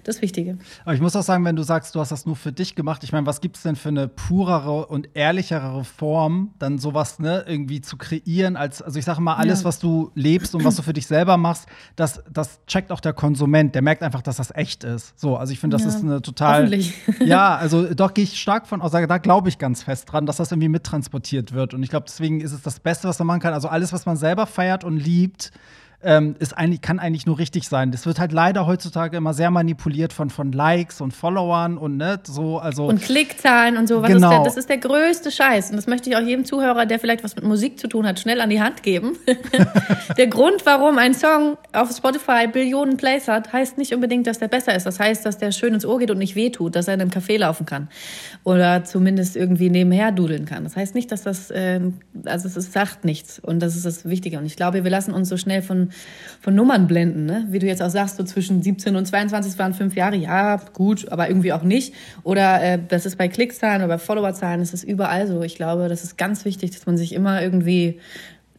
das 0.03 0.21
Wichtige. 0.21 0.57
Aber 0.85 0.93
ich 0.93 1.01
muss 1.01 1.15
auch 1.15 1.23
sagen, 1.23 1.43
wenn 1.45 1.55
du 1.55 1.63
sagst, 1.63 1.95
du 1.95 1.99
hast 1.99 2.11
das 2.11 2.25
nur 2.25 2.35
für 2.35 2.51
dich 2.51 2.75
gemacht, 2.75 3.03
ich 3.03 3.11
meine, 3.11 3.25
was 3.25 3.41
gibt's 3.41 3.63
denn 3.63 3.75
für 3.75 3.89
eine 3.89 4.07
purere 4.07 4.85
und 4.87 5.09
ehrlichere 5.13 5.83
Form, 5.83 6.53
dann 6.59 6.77
sowas 6.77 7.19
ne, 7.19 7.43
irgendwie 7.47 7.81
zu 7.81 7.97
kreieren, 7.97 8.55
als, 8.55 8.81
also 8.81 8.97
ich 8.99 9.05
sage 9.05 9.21
mal, 9.21 9.35
alles, 9.35 9.59
Ja. 9.61 9.65
was 9.65 9.79
du 9.79 10.11
lebst 10.15 10.55
und 10.55 10.63
was 10.63 10.75
du 10.75 10.81
für 10.81 10.93
dich 10.93 11.07
selber 11.07 11.37
machst, 11.37 11.67
das, 11.95 12.23
das 12.31 12.59
checkt 12.67 12.91
auch 12.91 12.99
der 12.99 13.13
Konsument, 13.13 13.75
der 13.75 13.81
merkt 13.81 14.03
einfach, 14.03 14.21
dass 14.21 14.37
das 14.37 14.53
echt 14.55 14.83
ist. 14.83 15.19
So, 15.19 15.37
also 15.37 15.51
ich 15.53 15.59
finde, 15.59 15.75
das 15.75 15.83
Ja, 15.83 15.89
ist 15.89 16.03
eine 16.03 16.21
total. 16.21 16.71
Ja, 17.19 17.55
also 17.55 17.93
doch 17.93 18.13
gehe 18.13 18.23
ich 18.23 18.39
stark 18.39 18.67
von 18.67 18.81
aus, 18.81 18.91
da 18.91 19.17
glaube 19.17 19.49
ich 19.49 19.57
ganz 19.57 19.83
fest 19.83 20.11
dran, 20.11 20.25
dass 20.25 20.37
das 20.37 20.51
irgendwie 20.51 20.69
mittransportiert 20.69 21.53
wird. 21.53 21.73
Und 21.73 21.83
ich 21.83 21.89
glaube, 21.89 22.05
deswegen 22.07 22.41
ist 22.41 22.51
es 22.51 22.61
das 22.61 22.79
Beste, 22.79 22.90
was 23.03 23.19
man 23.19 23.27
machen 23.27 23.39
kann. 23.39 23.53
Also 23.53 23.67
alles, 23.67 23.93
was 23.93 24.05
man 24.05 24.17
selber 24.17 24.45
feiert 24.45 24.83
und 24.83 24.97
liebt, 24.97 25.51
ähm, 26.03 26.35
ist 26.39 26.57
eigentlich, 26.57 26.81
kann 26.81 26.99
eigentlich 26.99 27.25
nur 27.25 27.37
richtig 27.37 27.67
sein. 27.67 27.91
Das 27.91 28.05
wird 28.05 28.19
halt 28.19 28.31
leider 28.31 28.65
heutzutage 28.65 29.17
immer 29.17 29.33
sehr 29.33 29.51
manipuliert 29.51 30.13
von, 30.13 30.29
von 30.29 30.51
Likes 30.51 31.01
und 31.01 31.13
Followern 31.13 31.77
und 31.77 31.97
ne, 31.97 32.19
so, 32.23 32.57
also. 32.59 32.87
Und 32.87 33.01
Klickzahlen 33.01 33.77
und 33.77 33.87
so, 33.87 34.01
was 34.01 34.11
Genau. 34.11 34.29
ist 34.29 34.35
der, 34.37 34.43
das 34.43 34.57
ist 34.57 34.69
der 34.69 34.77
größte 34.77 35.31
Scheiß. 35.31 35.69
Und 35.69 35.75
das 35.75 35.87
möchte 35.87 36.09
ich 36.09 36.15
auch 36.15 36.21
jedem 36.21 36.45
Zuhörer, 36.45 36.85
der 36.85 36.99
vielleicht 36.99 37.23
was 37.23 37.35
mit 37.35 37.45
Musik 37.45 37.79
zu 37.79 37.87
tun 37.87 38.07
hat, 38.07 38.19
schnell 38.19 38.41
an 38.41 38.49
die 38.49 38.61
Hand 38.61 38.83
geben. 38.83 39.17
der 40.17 40.27
Grund, 40.27 40.65
warum 40.65 40.97
ein 40.97 41.13
Song 41.13 41.57
auf 41.73 41.91
Spotify 41.95 42.47
Billionen 42.51 42.97
Plays 42.97 43.27
hat, 43.27 43.53
heißt 43.53 43.77
nicht 43.77 43.93
unbedingt, 43.93 44.27
dass 44.27 44.39
der 44.39 44.47
besser 44.47 44.75
ist. 44.75 44.85
Das 44.85 44.99
heißt, 44.99 45.25
dass 45.25 45.37
der 45.37 45.51
schön 45.51 45.73
ins 45.73 45.85
Ohr 45.85 45.99
geht 45.99 46.11
und 46.11 46.17
nicht 46.17 46.35
wehtut, 46.35 46.75
dass 46.75 46.87
er 46.87 46.95
in 46.95 47.01
einem 47.01 47.11
Café 47.11 47.37
laufen 47.37 47.65
kann. 47.65 47.89
Oder 48.43 48.83
zumindest 48.83 49.35
irgendwie 49.35 49.69
nebenher 49.69 50.11
dudeln 50.11 50.45
kann. 50.45 50.63
Das 50.63 50.75
heißt 50.75 50.95
nicht, 50.95 51.11
dass 51.11 51.21
das, 51.21 51.51
ähm, 51.53 51.99
also 52.25 52.47
es 52.47 52.73
sagt 52.73 53.05
nichts. 53.05 53.39
Und 53.39 53.59
das 53.59 53.75
ist 53.75 53.85
das 53.85 54.09
Wichtige. 54.09 54.39
Und 54.39 54.45
ich 54.45 54.55
glaube, 54.55 54.83
wir 54.83 54.91
lassen 54.91 55.13
uns 55.13 55.29
so 55.29 55.37
schnell 55.37 55.61
von, 55.61 55.90
von 56.41 56.55
Nummern 56.55 56.87
blenden, 56.87 57.25
ne? 57.25 57.45
Wie 57.49 57.59
du 57.59 57.67
jetzt 57.67 57.81
auch 57.81 57.89
sagst, 57.89 58.17
so 58.17 58.23
zwischen 58.23 58.61
17 58.63 58.95
und 58.95 59.05
22 59.05 59.57
waren 59.59 59.73
fünf 59.73 59.95
Jahre, 59.95 60.15
ja, 60.15 60.57
gut, 60.73 61.11
aber 61.11 61.27
irgendwie 61.27 61.53
auch 61.53 61.63
nicht. 61.63 61.93
Oder 62.23 62.63
äh, 62.63 62.79
das 62.87 63.05
ist 63.05 63.17
bei 63.17 63.27
Klickzahlen 63.27 63.81
oder 63.81 63.89
bei 63.89 63.97
Followerzahlen, 63.97 64.59
das 64.59 64.73
ist 64.73 64.83
überall 64.83 65.27
so. 65.27 65.41
Ich 65.43 65.55
glaube, 65.55 65.87
das 65.87 66.03
ist 66.03 66.17
ganz 66.17 66.45
wichtig, 66.45 66.71
dass 66.71 66.85
man 66.85 66.97
sich 66.97 67.13
immer 67.13 67.41
irgendwie 67.41 67.99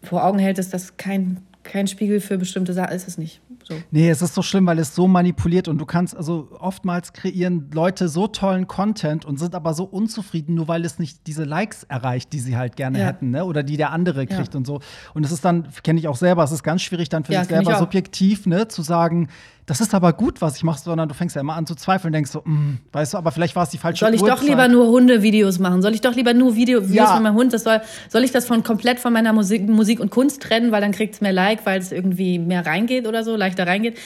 vor 0.02 0.24
Augen 0.24 0.38
hält, 0.38 0.58
dass 0.58 0.70
das 0.70 0.96
kein, 0.96 1.38
kein 1.64 1.86
Spiegel 1.86 2.20
für 2.20 2.38
bestimmte 2.38 2.72
Sachen 2.72 2.94
ist 2.94 3.08
es 3.08 3.18
nicht. 3.18 3.40
So. 3.72 3.82
Nee, 3.90 4.10
es 4.10 4.22
ist 4.22 4.34
so 4.34 4.42
schlimm, 4.42 4.66
weil 4.66 4.78
es 4.78 4.94
so 4.94 5.08
manipuliert 5.08 5.68
und 5.68 5.78
du 5.78 5.86
kannst, 5.86 6.16
also 6.16 6.48
oftmals 6.58 7.12
kreieren 7.12 7.70
Leute 7.72 8.08
so 8.08 8.26
tollen 8.26 8.66
Content 8.66 9.24
und 9.24 9.38
sind 9.38 9.54
aber 9.54 9.74
so 9.74 9.84
unzufrieden, 9.84 10.54
nur 10.54 10.68
weil 10.68 10.84
es 10.84 10.98
nicht 10.98 11.26
diese 11.26 11.44
Likes 11.44 11.84
erreicht, 11.84 12.32
die 12.32 12.40
sie 12.40 12.56
halt 12.56 12.76
gerne 12.76 12.98
Ja. 13.00 13.06
hätten, 13.06 13.30
ne? 13.30 13.44
Oder 13.44 13.62
die 13.62 13.76
der 13.76 13.92
andere 13.92 14.20
Ja. 14.20 14.26
kriegt 14.36 14.54
und 14.54 14.66
so. 14.66 14.80
Und 15.14 15.24
es 15.24 15.32
ist 15.32 15.44
dann, 15.44 15.68
kenne 15.82 15.98
ich 15.98 16.08
auch 16.08 16.16
selber, 16.16 16.42
es 16.44 16.52
ist 16.52 16.62
ganz 16.62 16.82
schwierig 16.82 17.08
dann 17.08 17.24
für 17.24 17.32
Ja, 17.32 17.40
sich 17.44 17.48
selber 17.48 17.76
subjektiv, 17.78 18.46
ne, 18.46 18.68
zu 18.68 18.82
sagen, 18.82 19.28
das 19.66 19.80
ist 19.80 19.94
aber 19.94 20.12
gut, 20.12 20.40
was 20.40 20.56
ich 20.56 20.64
mache, 20.64 20.80
sondern 20.80 21.08
du 21.08 21.14
fängst 21.14 21.36
ja 21.36 21.40
immer 21.40 21.54
an 21.54 21.66
zu 21.66 21.74
zweifeln 21.74 22.08
und 22.08 22.14
denkst 22.14 22.30
so, 22.32 22.40
mm, 22.44 22.78
weißt 22.92 23.14
du, 23.14 23.18
aber 23.18 23.30
vielleicht 23.30 23.54
war 23.54 23.62
es 23.62 23.70
die 23.70 23.78
falsche 23.78 24.04
Soll 24.04 24.14
ich 24.14 24.20
doch 24.20 24.28
Uhrzeit. 24.30 24.48
lieber 24.48 24.66
nur 24.68 24.88
Hundevideos 24.88 25.58
machen? 25.60 25.82
Soll 25.82 25.94
ich 25.94 26.00
doch 26.00 26.14
lieber 26.14 26.34
nur 26.34 26.56
Video 26.56 26.82
Videos 26.82 26.94
Ja. 26.96 27.14
von 27.14 27.22
meinem 27.22 27.34
Hund? 27.36 27.52
Das 27.52 27.62
soll, 27.64 27.80
soll 28.08 28.24
ich 28.24 28.32
das 28.32 28.44
von 28.46 28.62
komplett 28.64 28.98
von 28.98 29.12
meiner 29.12 29.32
Musik, 29.32 29.68
Musik 29.68 30.00
und 30.00 30.10
Kunst 30.10 30.42
trennen, 30.42 30.72
weil 30.72 30.80
dann 30.80 30.92
kriegt 30.92 31.14
es 31.14 31.20
mehr 31.20 31.32
Like, 31.32 31.64
weil 31.64 31.80
es 31.80 31.92
irgendwie 31.92 32.38
mehr 32.38 32.66
reingeht 32.66 33.06
oder 33.06 33.22
so, 33.24 33.36
leichter 33.36 33.66
reingeht. 33.66 33.98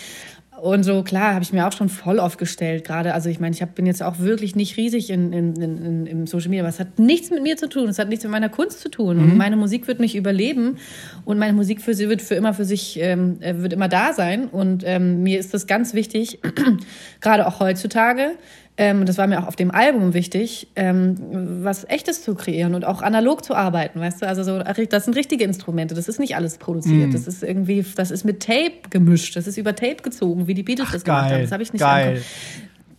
Und 0.60 0.84
so, 0.84 1.02
klar, 1.02 1.34
habe 1.34 1.42
ich 1.42 1.52
mir 1.52 1.66
auch 1.66 1.72
schon 1.72 1.90
voll 1.90 2.18
aufgestellt 2.18 2.84
gerade. 2.84 3.12
Also 3.12 3.28
ich 3.28 3.38
meine, 3.40 3.54
ich 3.54 3.60
hab, 3.60 3.74
bin 3.74 3.84
jetzt 3.84 4.02
auch 4.02 4.20
wirklich 4.20 4.56
nicht 4.56 4.76
riesig 4.78 5.10
in, 5.10 5.32
in, 5.32 5.54
in, 5.54 6.06
im 6.06 6.26
Social 6.26 6.48
Media, 6.48 6.62
aber 6.62 6.70
es 6.70 6.80
hat 6.80 6.98
nichts 6.98 7.30
mit 7.30 7.42
mir 7.42 7.58
zu 7.58 7.68
tun. 7.68 7.88
Es 7.88 7.98
hat 7.98 8.08
nichts 8.08 8.24
mit 8.24 8.32
meiner 8.32 8.48
Kunst 8.48 8.80
zu 8.80 8.88
tun. 8.88 9.18
Und 9.18 9.36
meine 9.36 9.56
Musik 9.56 9.86
wird 9.86 10.00
mich 10.00 10.16
überleben 10.16 10.78
und 11.26 11.38
meine 11.38 11.52
Musik 11.52 11.82
für 11.82 11.94
sie 11.94 12.08
wird 12.08 12.22
für 12.22 12.36
immer 12.36 12.54
für 12.54 12.64
sich, 12.64 12.98
ähm, 13.00 13.36
äh, 13.40 13.58
wird 13.58 13.74
immer 13.74 13.88
da 13.88 14.14
sein. 14.14 14.46
Und 14.46 14.82
ähm, 14.86 15.22
mir 15.22 15.38
ist 15.38 15.52
das 15.52 15.66
ganz 15.66 15.92
wichtig, 15.92 16.40
gerade 17.20 17.46
auch 17.46 17.60
heutzutage, 17.60 18.32
ähm, 18.78 19.06
das 19.06 19.16
war 19.16 19.26
mir 19.26 19.42
auch 19.42 19.46
auf 19.46 19.56
dem 19.56 19.70
Album 19.70 20.12
wichtig, 20.12 20.68
ähm, 20.76 21.16
was 21.62 21.84
Echtes 21.84 22.22
zu 22.22 22.34
kreieren 22.34 22.74
und 22.74 22.84
auch 22.84 23.00
analog 23.00 23.44
zu 23.44 23.54
arbeiten, 23.54 24.00
weißt 24.00 24.22
du? 24.22 24.28
Also 24.28 24.42
so, 24.42 24.58
das 24.58 25.04
sind 25.04 25.16
richtige 25.16 25.44
Instrumente. 25.44 25.94
Das 25.94 26.08
ist 26.08 26.20
nicht 26.20 26.36
alles 26.36 26.58
produziert. 26.58 27.14
Das 27.14 27.26
ist 27.26 27.42
irgendwie, 27.42 27.84
das 27.94 28.10
ist 28.10 28.24
mit 28.24 28.42
Tape 28.42 28.88
gemischt. 28.90 29.34
Das 29.36 29.46
ist 29.46 29.56
über 29.56 29.74
Tape 29.74 30.02
gezogen, 30.02 30.46
wie 30.46 30.54
die 30.54 30.62
Beatles 30.62 30.90
das 30.92 31.04
gemacht 31.04 31.30
haben. 31.30 31.42
Das 31.42 31.52
habe 31.52 31.62
ich 31.62 31.72
nicht 31.72 31.80
geil. 31.80 32.22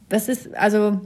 Das 0.09 0.29
ist, 0.29 0.53
also, 0.55 1.01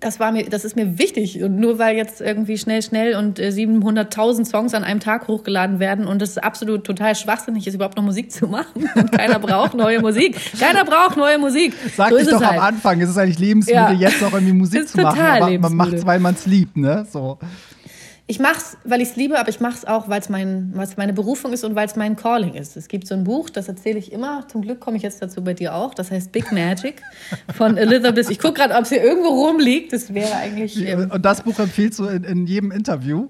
das 0.00 0.20
war 0.20 0.30
mir, 0.32 0.44
das 0.48 0.64
ist 0.64 0.76
mir 0.76 0.98
wichtig. 0.98 1.42
Und 1.42 1.58
nur 1.58 1.78
weil 1.78 1.96
jetzt 1.96 2.20
irgendwie 2.20 2.56
schnell, 2.58 2.82
schnell 2.82 3.16
und 3.16 3.38
äh, 3.38 3.48
700.000 3.48 4.44
Songs 4.44 4.74
an 4.74 4.84
einem 4.84 5.00
Tag 5.00 5.28
hochgeladen 5.28 5.80
werden 5.80 6.06
und 6.06 6.22
es 6.22 6.38
absolut 6.38 6.84
total 6.84 7.14
schwachsinnig 7.14 7.66
ist, 7.66 7.74
überhaupt 7.74 7.96
noch 7.96 8.04
Musik 8.04 8.30
zu 8.30 8.46
machen. 8.48 8.88
Und 8.94 9.12
keiner 9.12 9.38
braucht 9.38 9.74
neue 9.74 10.00
Musik. 10.00 10.36
Keiner 10.58 10.84
braucht 10.84 11.16
neue 11.16 11.38
Musik. 11.38 11.74
Sag 11.96 12.10
so 12.10 12.16
ich 12.16 12.28
doch 12.28 12.40
halt. 12.42 12.58
am 12.58 12.64
Anfang, 12.64 13.00
es 13.00 13.10
ist 13.10 13.18
eigentlich 13.18 13.38
lebensmüde, 13.38 13.76
Ja. 13.76 13.92
jetzt 13.92 14.20
noch 14.22 14.32
irgendwie 14.32 14.52
Musik 14.54 14.88
zu 14.88 14.98
machen. 15.00 15.16
total 15.18 15.42
Aber 15.42 15.58
man 15.58 15.74
macht 15.74 15.92
es, 15.94 16.06
weil 16.06 16.20
man 16.20 16.34
es 16.34 16.46
liebt, 16.46 16.76
ne? 16.76 17.06
So. 17.10 17.38
Ich 18.30 18.38
mach's, 18.38 18.76
weil 18.84 19.00
ich 19.00 19.08
es 19.08 19.16
liebe, 19.16 19.38
aber 19.40 19.48
ich 19.48 19.58
mach's 19.58 19.86
auch, 19.86 20.06
weil 20.10 20.20
es 20.20 20.28
mein, 20.28 20.70
weil's 20.74 20.98
meine 20.98 21.14
Berufung 21.14 21.54
ist 21.54 21.64
und 21.64 21.74
weil 21.74 21.86
es 21.86 21.96
mein 21.96 22.14
Calling 22.14 22.52
ist. 22.52 22.76
Es 22.76 22.86
gibt 22.88 23.06
so 23.06 23.14
ein 23.14 23.24
Buch, 23.24 23.48
das 23.48 23.68
erzähle 23.68 23.98
ich 23.98 24.12
immer. 24.12 24.46
Zum 24.48 24.60
Glück 24.60 24.80
komme 24.80 24.98
ich 24.98 25.02
jetzt 25.02 25.22
dazu 25.22 25.42
bei 25.42 25.54
dir 25.54 25.74
auch. 25.74 25.94
Das 25.94 26.10
heißt 26.10 26.30
Big 26.30 26.52
Magic 26.52 27.02
von 27.56 27.76
Elizabeth. 27.78 28.28
Ich 28.28 28.38
gucke 28.38 28.54
gerade, 28.60 28.74
ob 28.74 28.82
es 28.82 28.90
hier 28.90 29.02
irgendwo 29.02 29.28
rumliegt. 29.30 29.94
Das 29.94 30.12
wäre 30.12 30.34
eigentlich. 30.36 30.78
Ähm, 30.86 31.10
Und 31.10 31.24
das 31.24 31.40
Buch 31.40 31.58
empfiehlst 31.58 31.98
du 32.00 32.04
in, 32.04 32.24
in 32.24 32.46
jedem 32.46 32.70
Interview? 32.70 33.28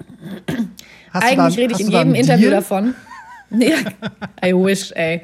Hast 1.13 1.25
eigentlich 1.25 1.59
rede 1.59 1.75
ich 1.75 1.81
in 1.81 1.91
jedem 1.93 2.15
Interview 2.17 2.49
Deal? 2.49 2.51
davon. 2.51 2.95
Ja, 3.59 3.77
I 4.45 4.53
wish, 4.53 4.93
ey. 4.95 5.23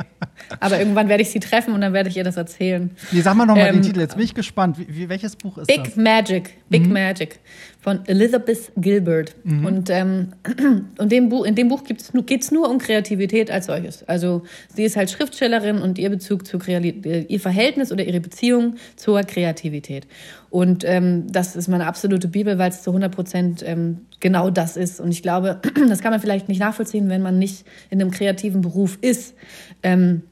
Aber 0.61 0.79
irgendwann 0.79 1.09
werde 1.09 1.23
ich 1.23 1.31
sie 1.31 1.41
treffen 1.41 1.75
und 1.75 1.81
dann 1.81 1.93
werde 1.93 2.09
ich 2.09 2.17
ihr 2.17 2.25
das 2.25 2.37
erzählen. 2.37 2.91
Nee, 3.13 3.21
sag 3.21 3.35
mal 3.35 3.47
nochmal 3.47 3.69
Ähm, 3.69 3.77
den 3.77 3.83
Titel, 3.83 4.01
jetzt 4.01 4.17
bin 4.17 4.25
ich 4.25 4.35
gespannt. 4.35 4.79
Wie, 4.79 4.87
wie, 4.89 5.09
welches 5.09 5.37
Buch 5.37 5.59
ist 5.59 5.67
Big 5.67 5.85
das? 5.85 5.97
Magic, 5.97 6.55
Big 6.69 6.87
Magic 6.89 7.39
von 7.81 8.01
Elizabeth 8.07 8.73
Gilbert. 8.77 9.35
Und, 9.45 9.91
ähm, 9.91 10.29
und 10.99 11.13
dem 11.13 11.29
Buch, 11.29 11.45
in 11.45 11.55
dem 11.55 11.69
Buch 11.69 11.83
nur, 12.15 12.25
geht's 12.25 12.51
nur 12.51 12.71
um 12.71 12.79
Kreativität 12.79 13.51
als 13.51 13.67
solches. 13.67 14.03
Also 14.05 14.43
sie 14.75 14.85
ist 14.85 14.97
halt 14.97 15.11
Schriftstellerin 15.11 15.79
und 15.79 15.99
ihr 15.99 16.09
Bezug 16.09 16.47
zu 16.47 16.59
Kreativität, 16.59 17.29
ihr 17.29 17.41
Verhältnis 17.41 17.93
oder 17.93 18.05
ihre 18.05 18.21
Beziehung 18.21 18.77
zur 18.97 19.21
Kreativität. 19.23 20.07
Und 20.55 20.85
ähm, 20.85 21.25
das 21.33 21.57
ist 21.57 21.67
meine 21.67 21.85
absolute 21.85 22.29
Bibel, 22.29 22.59
weil 22.59 22.71
es 22.71 22.85
zu 22.85 22.91
100 22.91 23.13
Prozent 23.13 23.65
ähm, 23.67 24.03
genau 24.21 24.51
das 24.51 24.77
ist. 24.77 25.01
Und 25.01 25.11
ich 25.11 25.21
glaube, 25.21 25.59
das 25.89 25.99
kann 25.99 26.13
man 26.13 26.21
vielleicht 26.21 26.49
nicht 26.49 26.61
nachvollziehen, 26.61 27.09
wenn 27.09 27.23
man 27.23 27.41
nicht 27.41 27.67
in 27.91 28.01
einem 28.01 28.13
kreativen 28.13 28.61
Beruf 28.61 28.97
ist. 29.01 29.35
Ähm, 29.83 30.23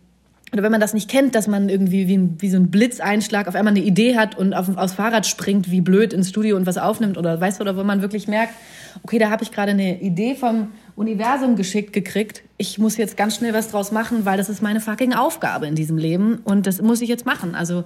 oder 0.53 0.63
wenn 0.63 0.71
man 0.71 0.81
das 0.81 0.95
nicht 0.95 1.11
kennt, 1.11 1.35
dass 1.35 1.49
man 1.49 1.69
irgendwie 1.69 2.07
wie, 2.07 2.41
wie 2.41 2.51
so 2.51 2.57
ein 2.57 2.71
Blitzeinschlag 2.71 3.49
auf 3.49 3.57
einmal 3.57 3.73
eine 3.73 3.83
Idee 3.83 4.17
hat 4.17 4.39
und 4.39 4.55
auf, 4.55 4.69
aufs 4.77 4.93
Fahrrad 4.93 5.27
springt, 5.27 5.73
wie 5.73 5.81
blöd 5.81 6.13
ins 6.13 6.29
Studio 6.29 6.57
und 6.57 6.67
was 6.67 6.79
aufnimmt 6.79 7.19
oder 7.19 7.41
weißt 7.41 7.59
du, 7.59 7.63
oder 7.63 7.77
wo 7.77 7.83
man 7.83 8.01
wirklich 8.01 8.29
merkt, 8.29 8.55
okay, 9.03 9.19
da 9.19 9.29
habe 9.29 9.43
ich 9.43 9.51
gerade 9.51 9.73
eine 9.73 10.01
Idee 10.03 10.37
vom 10.37 10.69
Universum 10.95 11.57
geschickt 11.57 11.93
gekriegt. 11.93 12.45
Ich 12.59 12.79
muss 12.79 12.97
jetzt 12.97 13.17
ganz 13.17 13.35
schnell 13.35 13.55
was 13.55 13.73
draus 13.73 13.91
machen, 13.91 14.25
weil 14.25 14.37
das 14.37 14.49
ist 14.49 14.63
meine 14.63 14.79
fucking 14.79 15.15
Aufgabe 15.15 15.67
in 15.67 15.75
diesem 15.75 15.99
Leben 15.99 16.37
und 16.45 16.69
das 16.69 16.81
muss 16.81 17.01
ich 17.01 17.09
jetzt 17.09 17.27
machen. 17.27 17.57
Also 17.57 17.83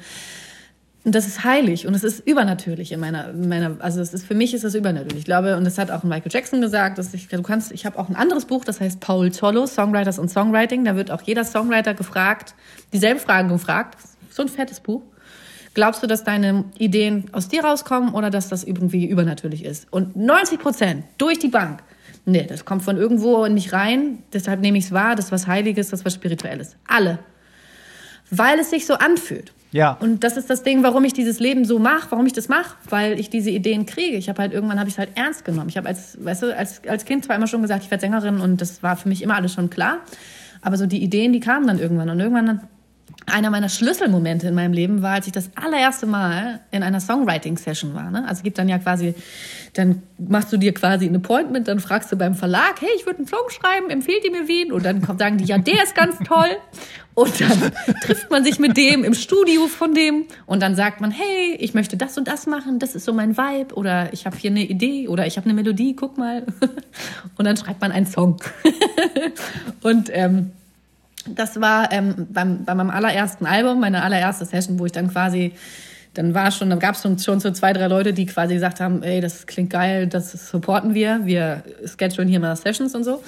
und 1.07 1.15
das 1.15 1.29
ist 1.29 1.45
heilig 1.45 1.87
und 1.87 1.95
es 1.95 2.03
ist 2.03 2.27
übernatürlich 2.27 2.91
in 2.91 2.99
meiner, 2.99 3.31
in 3.31 3.49
meiner 3.49 3.77
also 3.79 4.01
es 4.01 4.13
ist 4.13 4.27
für 4.27 4.35
mich 4.35 4.53
ist 4.55 4.65
das 4.65 4.75
übernatürlich. 4.75 5.19
Ich 5.19 5.25
glaube 5.25 5.57
und 5.57 5.63
das 5.63 5.79
hat 5.79 5.93
auch 5.93 6.03
Michael 6.03 6.33
Jackson 6.33 6.61
gesagt, 6.61 6.99
dass 6.99 7.15
ich 7.15 7.29
du 7.29 7.43
kannst, 7.43 7.71
ich 7.71 7.87
habe 7.87 7.97
auch 7.97 8.09
ein 8.09 8.17
anderes 8.17 8.47
Buch, 8.47 8.65
das 8.65 8.81
heißt 8.81 8.99
Paul 8.99 9.31
Zollo, 9.31 9.69
Songwriters 9.69 10.19
und 10.19 10.31
Songwriting. 10.31 10.85
Da 10.85 10.97
wird 10.97 11.13
auch 11.13 11.23
jeder 11.23 11.45
Songwriter 11.45 11.95
gefragt, 11.95 12.57
dieselben 12.93 13.21
Fragen 13.21 13.49
gefragt. 13.51 13.97
So 14.31 14.43
ein 14.43 14.49
fettes 14.49 14.81
Buch. 14.81 15.01
Glaubst 15.75 16.03
du, 16.03 16.09
dass 16.09 16.25
deine 16.25 16.65
Ideen 16.77 17.27
aus 17.31 17.47
dir 17.47 17.63
rauskommen 17.63 18.13
oder 18.13 18.29
dass 18.29 18.49
das 18.49 18.65
irgendwie 18.65 19.07
übernatürlich 19.07 19.65
ist? 19.65 19.87
Und 19.93 20.17
90 20.17 20.59
Prozent 20.59 21.05
durch 21.19 21.39
die 21.39 21.47
Bank. 21.47 21.85
Nee, 22.25 22.47
das 22.49 22.65
kommt 22.65 22.83
von 22.83 22.97
irgendwo 22.97 23.45
in 23.45 23.55
mich 23.55 23.73
rein. 23.73 24.25
Deshalb 24.33 24.61
nehme 24.61 24.79
ich 24.79 24.87
es 24.87 24.93
wahr. 24.93 25.15
Das 25.15 25.27
ist 25.27 25.33
was 25.33 25.47
Heiliges, 25.47 25.91
das 25.91 26.01
ist 26.01 26.05
was 26.05 26.15
Spirituelles. 26.15 26.75
Alle. 26.89 27.21
Weil 28.29 28.59
es 28.59 28.71
sich 28.71 28.87
so 28.87 28.95
anfühlt. 28.95 29.53
Ja. 29.77 29.99
Und 30.01 30.25
das 30.25 30.39
ist 30.39 30.49
das 30.49 30.63
Ding, 30.63 30.83
warum 30.83 31.05
ich 31.05 31.13
dieses 31.13 31.39
Leben 31.39 31.67
so 31.67 31.79
mache, 31.79 32.11
warum 32.11 32.25
ich 32.25 32.33
das 32.33 32.49
mache, 32.49 32.77
weil 32.89 33.21
ich 33.21 33.29
diese 33.29 33.51
Ideen 33.51 33.85
kriege. 33.85 34.17
Ich 34.17 34.31
habe 34.31 34.41
halt 34.41 34.55
irgendwann 34.55 34.79
habe 34.81 34.89
ich 34.89 34.95
es 34.95 34.99
halt 34.99 35.11
ernst 35.17 35.45
genommen. 35.45 35.69
Ich 35.69 35.77
habe 35.77 35.87
als, 35.87 36.17
weißt 36.25 36.45
du, 36.45 36.57
als, 36.57 36.81
als 36.89 37.05
Kind 37.05 37.27
zwar 37.27 37.37
immer 37.37 37.47
schon 37.47 37.61
gesagt, 37.61 37.85
ich 37.85 37.91
werde 37.91 38.01
Sängerin 38.01 38.41
und 38.41 38.63
das 38.63 38.83
war 38.83 38.97
für 38.97 39.11
mich 39.11 39.21
immer 39.21 39.37
alles 39.37 39.53
schon 39.53 39.69
klar. 39.69 39.99
Aber 40.63 40.79
so 40.79 40.87
die 40.87 41.03
Ideen, 41.03 41.35
die 41.35 41.41
kamen 41.41 41.67
dann 41.67 41.79
irgendwann 41.79 42.09
und 42.09 42.19
irgendwann 42.19 42.63
einer 43.27 43.51
meiner 43.51 43.69
Schlüsselmomente 43.69 44.49
in 44.49 44.55
meinem 44.55 44.73
Leben 44.73 45.03
war, 45.03 45.15
als 45.15 45.27
ich 45.27 45.33
das 45.33 45.51
allererste 45.57 46.07
Mal 46.07 46.61
in 46.71 46.83
einer 46.83 47.01
Songwriting-Session 47.01 47.95
war. 47.95 48.11
Ne? 48.11 48.23
Also 48.23 48.39
es 48.39 48.43
gibt 48.43 48.59
dann 48.59 48.69
ja 48.69 48.79
quasi, 48.79 49.15
dann 49.75 50.03
machst 50.19 50.53
du 50.53 50.57
dir 50.57 50.73
quasi 50.73 51.07
ein 51.07 51.17
Appointment, 51.17 51.69
dann 51.69 51.81
fragst 51.81 52.11
du 52.13 52.17
beim 52.17 52.35
Verlag, 52.35 52.81
hey, 52.81 52.91
ich 52.97 53.05
würde 53.05 53.19
einen 53.19 53.27
Song 53.27 53.49
schreiben, 53.49 53.91
empfehlt 53.91 54.25
ihr 54.25 54.31
mir 54.31 54.47
wen? 54.47 54.73
Und 54.73 54.85
dann 54.85 55.03
sagen 55.19 55.39
die, 55.39 55.45
ja, 55.45 55.59
der 55.59 55.83
ist 55.83 55.95
ganz 55.95 56.19
toll. 56.21 56.57
Und 57.15 57.41
dann 57.41 57.73
trifft 58.03 58.31
man 58.31 58.45
sich 58.45 58.59
mit 58.59 58.77
dem 58.77 59.03
im 59.03 59.15
Studio 59.15 59.69
von 59.69 59.95
dem 59.95 60.27
und 60.45 60.61
dann 60.61 60.77
sagt 60.77 61.01
man, 61.01 61.11
hey, 61.11 61.57
ich 61.59 61.73
möchte 61.73 61.97
das 61.97 62.19
und 62.19 62.29
das 62.29 62.47
machen, 62.47 62.79
das 62.79 62.95
ist 62.95 63.07
so 63.07 63.15
mein 63.15 63.39
Vibe 63.39 63.75
oder 63.75 64.13
ich 64.13 64.27
habe 64.27 64.37
hier 64.37 64.51
eine 64.51 64.63
Idee 64.63 65.09
oder 65.09 65.27
ich 65.27 65.39
habe 65.39 65.47
eine 65.47 65.55
Melodie, 65.55 65.97
guck 65.97 66.19
mal. 66.19 66.45
Und 67.39 67.45
dann 67.45 67.57
schreibt 67.57 67.81
man 67.81 67.93
einen 67.93 68.07
Song. 68.07 68.37
Und 69.83 70.11
ähm, 70.13 70.53
das 71.35 71.61
war 71.61 71.93
ähm, 71.93 72.27
beim, 72.31 72.65
bei 72.65 72.75
meinem 72.75 72.91
allerersten 72.91 73.47
Album, 73.47 73.81
meine 73.81 74.03
allererste 74.03 74.45
Session, 74.45 74.79
wo 74.79 74.87
ich 74.87 74.93
dann 74.93 75.11
quasi, 75.11 75.53
dann 76.15 76.35
war 76.35 76.51
schon, 76.51 76.71
dann 76.71 76.79
gab 76.79 76.95
es 76.95 77.03
schon, 77.03 77.19
schon 77.19 77.41
so 77.41 77.51
zwei, 77.51 77.73
drei 77.73 77.87
Leute, 77.89 78.13
die 78.13 78.27
quasi 78.27 78.55
gesagt 78.55 78.81
haben, 78.81 79.03
ey, 79.03 79.21
das 79.21 79.47
klingt 79.47 79.71
geil, 79.71 80.07
das 80.07 80.33
supporten 80.51 80.95
wir, 80.95 81.21
wir 81.25 81.63
schedulen 81.99 82.29
hier 82.29 82.41
mal 82.41 82.57
Sessions 82.57 82.95
und 82.95 83.05
so. 83.05 83.23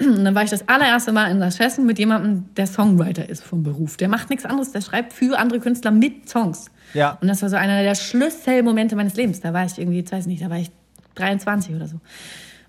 Und 0.00 0.24
dann 0.24 0.34
war 0.34 0.42
ich 0.42 0.50
das 0.50 0.68
allererste 0.68 1.12
Mal 1.12 1.30
in 1.30 1.38
der 1.38 1.52
Session 1.52 1.86
mit 1.86 1.98
jemandem, 1.98 2.46
der 2.56 2.66
Songwriter 2.66 3.28
ist 3.28 3.44
vom 3.44 3.62
Beruf. 3.62 3.96
Der 3.96 4.08
macht 4.08 4.30
nichts 4.30 4.44
anderes, 4.44 4.72
der 4.72 4.80
schreibt 4.80 5.12
für 5.12 5.38
andere 5.38 5.60
Künstler 5.60 5.92
mit 5.92 6.28
Songs. 6.28 6.70
Ja. 6.92 7.18
Und 7.20 7.28
das 7.28 7.42
war 7.42 7.50
so 7.50 7.56
einer 7.56 7.82
der 7.82 7.94
Schlüsselmomente 7.94 8.96
meines 8.96 9.14
Lebens. 9.14 9.40
Da 9.40 9.52
war 9.52 9.64
ich 9.64 9.78
irgendwie, 9.78 10.00
ich 10.00 10.10
weiß 10.10 10.26
nicht, 10.26 10.42
da 10.42 10.50
war 10.50 10.58
ich 10.58 10.72
23 11.14 11.74
oder 11.76 11.86
so. 11.86 12.00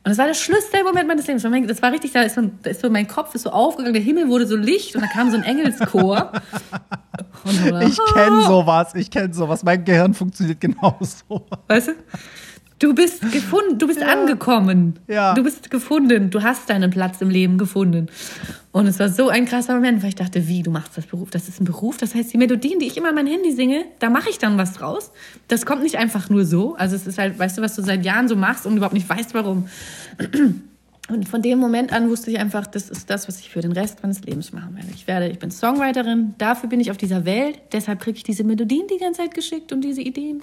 Und 0.08 0.12
das 0.12 0.20
war 0.20 0.28
der 0.28 0.36
Schlüsselmoment 0.36 1.06
meines 1.06 1.28
Lebens. 1.28 1.44
Das 1.68 1.82
war 1.82 1.92
richtig, 1.92 2.14
da 2.14 2.22
ist, 2.22 2.36
so, 2.36 2.50
da 2.64 2.70
ist 2.70 2.80
so 2.80 2.90
mein 2.90 3.10
Kopf 3.10 3.36
ist 3.36 3.42
so 3.42 3.50
aufgegangen, 3.50 3.94
der 3.94 4.02
Himmel 4.02 4.30
wurde 4.30 4.48
so 4.48 4.56
licht 4.56 4.96
und 4.96 5.02
da 5.02 5.08
kam 5.08 5.30
so 5.30 5.36
ein 5.36 5.44
Engelschor. 5.44 6.32
ich 7.44 8.00
kenne 8.14 8.42
sowas, 8.44 8.96
ich 8.96 9.12
kenne 9.12 9.34
sowas. 9.34 9.66
Mein 9.66 9.84
Gehirn 9.84 10.14
funktioniert 10.14 10.62
genauso. 10.62 11.46
Weißt 11.68 11.90
du? 11.90 11.96
Du 12.80 12.94
bist 12.94 13.22
gefunden, 13.32 13.80
du 13.80 13.88
bist 13.88 14.02
ja. 14.02 14.08
angekommen. 14.08 15.00
Ja. 15.08 15.34
Du 15.34 15.44
bist 15.44 15.72
gefunden, 15.72 16.30
du 16.30 16.44
hast 16.44 16.70
deinen 16.70 16.92
Platz 16.92 17.22
im 17.22 17.30
Leben 17.30 17.58
gefunden. 17.58 18.08
Und 18.72 18.86
es 18.86 19.00
war 19.00 19.10
so 19.10 19.30
ein 19.30 19.46
krasser 19.46 19.74
Moment, 19.74 20.04
weil 20.04 20.10
ich 20.10 20.16
dachte, 20.16 20.48
wie, 20.48 20.62
du 20.62 20.70
machst 20.70 20.96
das 20.96 21.08
Beruf? 21.08 21.32
Das 21.32 21.48
ist 21.48 21.60
ein 21.60 21.66
Beruf. 21.66 21.98
Das 21.98 22.14
heißt, 22.14 22.32
die 22.34 22.38
Melodien, 22.38 22.78
die 22.78 22.86
ich 22.86 22.96
immer 22.98 23.10
in 23.10 23.16
mein 23.16 23.26
Handy 23.28 23.52
singe, 23.52 23.86
da 23.98 24.12
mache 24.12 24.30
ich 24.30 24.38
dann 24.38 24.58
was 24.60 24.74
draus. 24.74 25.12
Das 25.48 25.66
kommt 25.66 25.82
nicht 25.82 25.98
einfach 25.98 26.30
nur 26.30 26.46
so. 26.46 26.76
Also 26.76 26.96
es 26.96 27.08
ist 27.08 27.18
halt, 27.18 27.40
weißt 27.40 27.58
du, 27.58 27.64
was 27.64 27.76
du 27.76 27.82
seit 27.82 28.06
Jahren 28.06 28.28
so 28.28 28.36
machst 28.36 28.68
und 28.68 28.78
überhaupt 28.78 28.94
nicht 28.94 29.10
weißt, 29.10 29.34
warum. 29.34 29.68
Und 31.10 31.28
von 31.28 31.42
dem 31.42 31.58
Moment 31.58 31.94
an 31.94 32.10
wusste 32.10 32.30
ich 32.30 32.38
einfach, 32.38 32.68
das 32.68 32.90
ist 32.90 33.10
das, 33.10 33.28
was 33.28 33.40
ich 33.40 33.50
für 33.50 33.62
den 33.62 33.72
Rest 33.72 34.04
meines 34.04 34.22
Lebens 34.24 34.52
machen 34.52 34.76
werde. 34.76 34.90
Ich 34.94 35.08
werde, 35.08 35.30
ich 35.30 35.40
bin 35.40 35.52
Songwriterin, 35.52 36.36
dafür 36.38 36.70
bin 36.70 36.82
ich 36.82 36.92
auf 36.92 36.98
dieser 36.98 37.24
Welt, 37.24 37.60
deshalb 37.72 38.02
kriege 38.02 38.18
ich 38.18 38.24
diese 38.24 38.44
Melodien 38.44 38.88
die 38.88 38.98
ganze 38.98 39.22
Zeit 39.22 39.34
geschickt 39.34 39.72
und 39.72 39.82
diese 39.82 40.02
Ideen. 40.02 40.42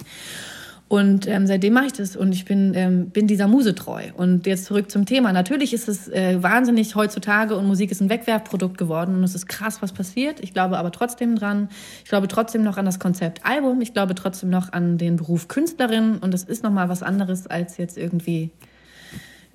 Und 0.87 1.27
ähm, 1.27 1.47
seitdem 1.47 1.73
mache 1.73 1.87
ich 1.87 1.93
das 1.93 2.15
und 2.15 2.31
ich 2.31 2.45
bin, 2.45 2.73
ähm, 2.75 3.09
bin 3.09 3.25
dieser 3.25 3.47
Muse 3.47 3.73
treu. 3.73 4.03
Und 4.15 4.45
jetzt 4.45 4.65
zurück 4.65 4.91
zum 4.91 5.05
Thema. 5.05 5.33
Natürlich 5.33 5.73
ist 5.73 5.87
es 5.87 6.07
äh, 6.09 6.41
wahnsinnig 6.43 6.95
heutzutage 6.95 7.55
und 7.55 7.65
Musik 7.65 7.89
ist 7.89 8.01
ein 8.01 8.09
Wegwerfprodukt 8.09 8.77
geworden 8.77 9.15
und 9.15 9.23
es 9.23 9.33
ist 9.33 9.47
krass, 9.47 9.81
was 9.81 9.93
passiert. 9.93 10.41
Ich 10.41 10.53
glaube 10.53 10.77
aber 10.77 10.91
trotzdem 10.91 11.35
dran. 11.35 11.69
Ich 12.03 12.09
glaube 12.09 12.27
trotzdem 12.27 12.63
noch 12.63 12.77
an 12.77 12.85
das 12.85 12.99
Konzept 12.99 13.45
Album. 13.45 13.81
Ich 13.81 13.93
glaube 13.93 14.13
trotzdem 14.13 14.51
noch 14.51 14.73
an 14.73 14.99
den 14.99 15.15
Beruf 15.15 15.47
Künstlerin 15.47 16.17
und 16.19 16.31
das 16.33 16.43
ist 16.43 16.63
nochmal 16.63 16.87
was 16.87 17.01
anderes 17.01 17.47
als 17.47 17.77
jetzt 17.77 17.97
irgendwie 17.97 18.51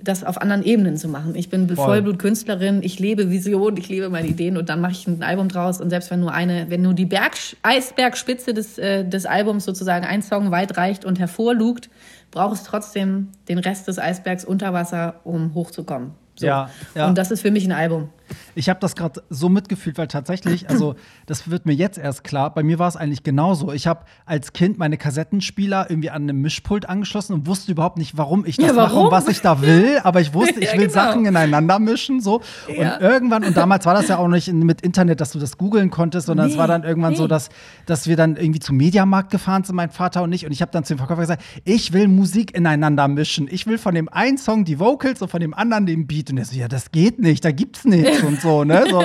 das 0.02 0.24
auf 0.24 0.40
anderen 0.40 0.62
Ebenen 0.62 0.96
zu 0.96 1.08
machen. 1.08 1.34
Ich 1.34 1.48
bin 1.50 1.68
Voll. 1.68 1.76
Vollblutkünstlerin, 1.76 2.82
ich 2.82 2.98
lebe 2.98 3.30
Vision, 3.30 3.76
ich 3.76 3.88
lebe 3.88 4.08
meine 4.08 4.28
Ideen 4.28 4.56
und 4.56 4.68
dann 4.68 4.80
mache 4.80 4.92
ich 4.92 5.06
ein 5.06 5.22
Album 5.22 5.48
draus 5.48 5.80
und 5.80 5.90
selbst 5.90 6.10
wenn 6.10 6.20
nur 6.20 6.32
eine, 6.32 6.70
wenn 6.70 6.82
nur 6.82 6.94
die 6.94 7.06
Berg, 7.06 7.34
Eisbergspitze 7.62 8.54
des, 8.54 8.78
äh, 8.78 9.04
des 9.04 9.26
Albums 9.26 9.64
sozusagen 9.64 10.04
ein 10.04 10.22
Song 10.22 10.50
weit 10.50 10.76
reicht 10.76 11.04
und 11.04 11.18
hervorlugt, 11.18 11.90
braucht 12.30 12.56
es 12.56 12.64
trotzdem 12.64 13.28
den 13.48 13.58
Rest 13.58 13.88
des 13.88 13.98
Eisbergs 13.98 14.44
unter 14.44 14.72
Wasser, 14.72 15.20
um 15.24 15.54
hochzukommen. 15.54 16.12
So. 16.36 16.46
Ja, 16.46 16.70
ja. 16.94 17.08
Und 17.08 17.18
das 17.18 17.30
ist 17.30 17.42
für 17.42 17.50
mich 17.50 17.66
ein 17.66 17.72
Album. 17.72 18.08
Ich 18.54 18.68
habe 18.68 18.80
das 18.80 18.96
gerade 18.96 19.22
so 19.30 19.48
mitgefühlt, 19.48 19.98
weil 19.98 20.08
tatsächlich, 20.08 20.68
also 20.68 20.94
das 21.26 21.50
wird 21.50 21.66
mir 21.66 21.72
jetzt 21.72 21.98
erst 21.98 22.24
klar, 22.24 22.52
bei 22.52 22.62
mir 22.62 22.78
war 22.78 22.88
es 22.88 22.96
eigentlich 22.96 23.22
genauso. 23.22 23.72
Ich 23.72 23.86
habe 23.86 24.04
als 24.26 24.52
Kind 24.52 24.78
meine 24.78 24.96
Kassettenspieler 24.96 25.90
irgendwie 25.90 26.10
an 26.10 26.22
einem 26.22 26.40
Mischpult 26.40 26.88
angeschlossen 26.88 27.34
und 27.34 27.46
wusste 27.46 27.72
überhaupt 27.72 27.98
nicht, 27.98 28.16
warum 28.16 28.44
ich 28.44 28.56
das 28.56 28.66
ja, 28.66 28.76
warum? 28.76 28.94
mache 28.94 29.04
und 29.06 29.10
was 29.12 29.28
ich 29.28 29.40
da 29.40 29.60
will, 29.60 30.00
aber 30.04 30.20
ich 30.20 30.34
wusste, 30.34 30.60
ich 30.60 30.72
will 30.72 30.88
genau. 30.88 30.92
Sachen 30.92 31.24
ineinander 31.26 31.78
mischen 31.78 32.20
so 32.20 32.40
ja. 32.68 32.96
und 32.96 33.02
irgendwann 33.02 33.44
und 33.44 33.56
damals 33.56 33.86
war 33.86 33.94
das 33.94 34.08
ja 34.08 34.18
auch 34.18 34.28
nicht 34.28 34.52
mit 34.52 34.80
Internet, 34.80 35.20
dass 35.20 35.32
du 35.32 35.38
das 35.38 35.58
googeln 35.58 35.90
konntest, 35.90 36.26
sondern 36.26 36.46
nee, 36.46 36.52
es 36.52 36.58
war 36.58 36.66
dann 36.66 36.84
irgendwann 36.84 37.12
nee. 37.12 37.18
so, 37.18 37.26
dass 37.26 37.50
dass 37.86 38.06
wir 38.06 38.16
dann 38.16 38.36
irgendwie 38.36 38.60
zum 38.60 38.76
Mediamarkt 38.76 39.30
gefahren 39.30 39.64
sind, 39.64 39.76
mein 39.76 39.90
Vater 39.90 40.22
und 40.22 40.32
ich 40.32 40.46
und 40.46 40.52
ich 40.52 40.62
habe 40.62 40.72
dann 40.72 40.84
zu 40.84 40.94
dem 40.94 40.98
Verkäufer 40.98 41.22
gesagt, 41.22 41.42
ich 41.64 41.92
will 41.92 42.08
Musik 42.08 42.54
ineinander 42.54 43.08
mischen. 43.08 43.48
Ich 43.50 43.66
will 43.66 43.78
von 43.78 43.94
dem 43.94 44.08
einen 44.08 44.38
Song 44.38 44.64
die 44.64 44.78
Vocals 44.78 45.22
und 45.22 45.28
von 45.30 45.40
dem 45.40 45.54
anderen 45.54 45.86
den 45.86 46.06
Beat 46.06 46.30
und 46.30 46.38
er 46.38 46.44
so, 46.44 46.56
ja, 46.56 46.68
das 46.68 46.90
geht 46.90 47.18
nicht, 47.18 47.44
da 47.44 47.52
gibt's 47.52 47.84
und 48.22 48.40
so, 48.40 48.64
ne? 48.64 48.84
So. 48.88 48.98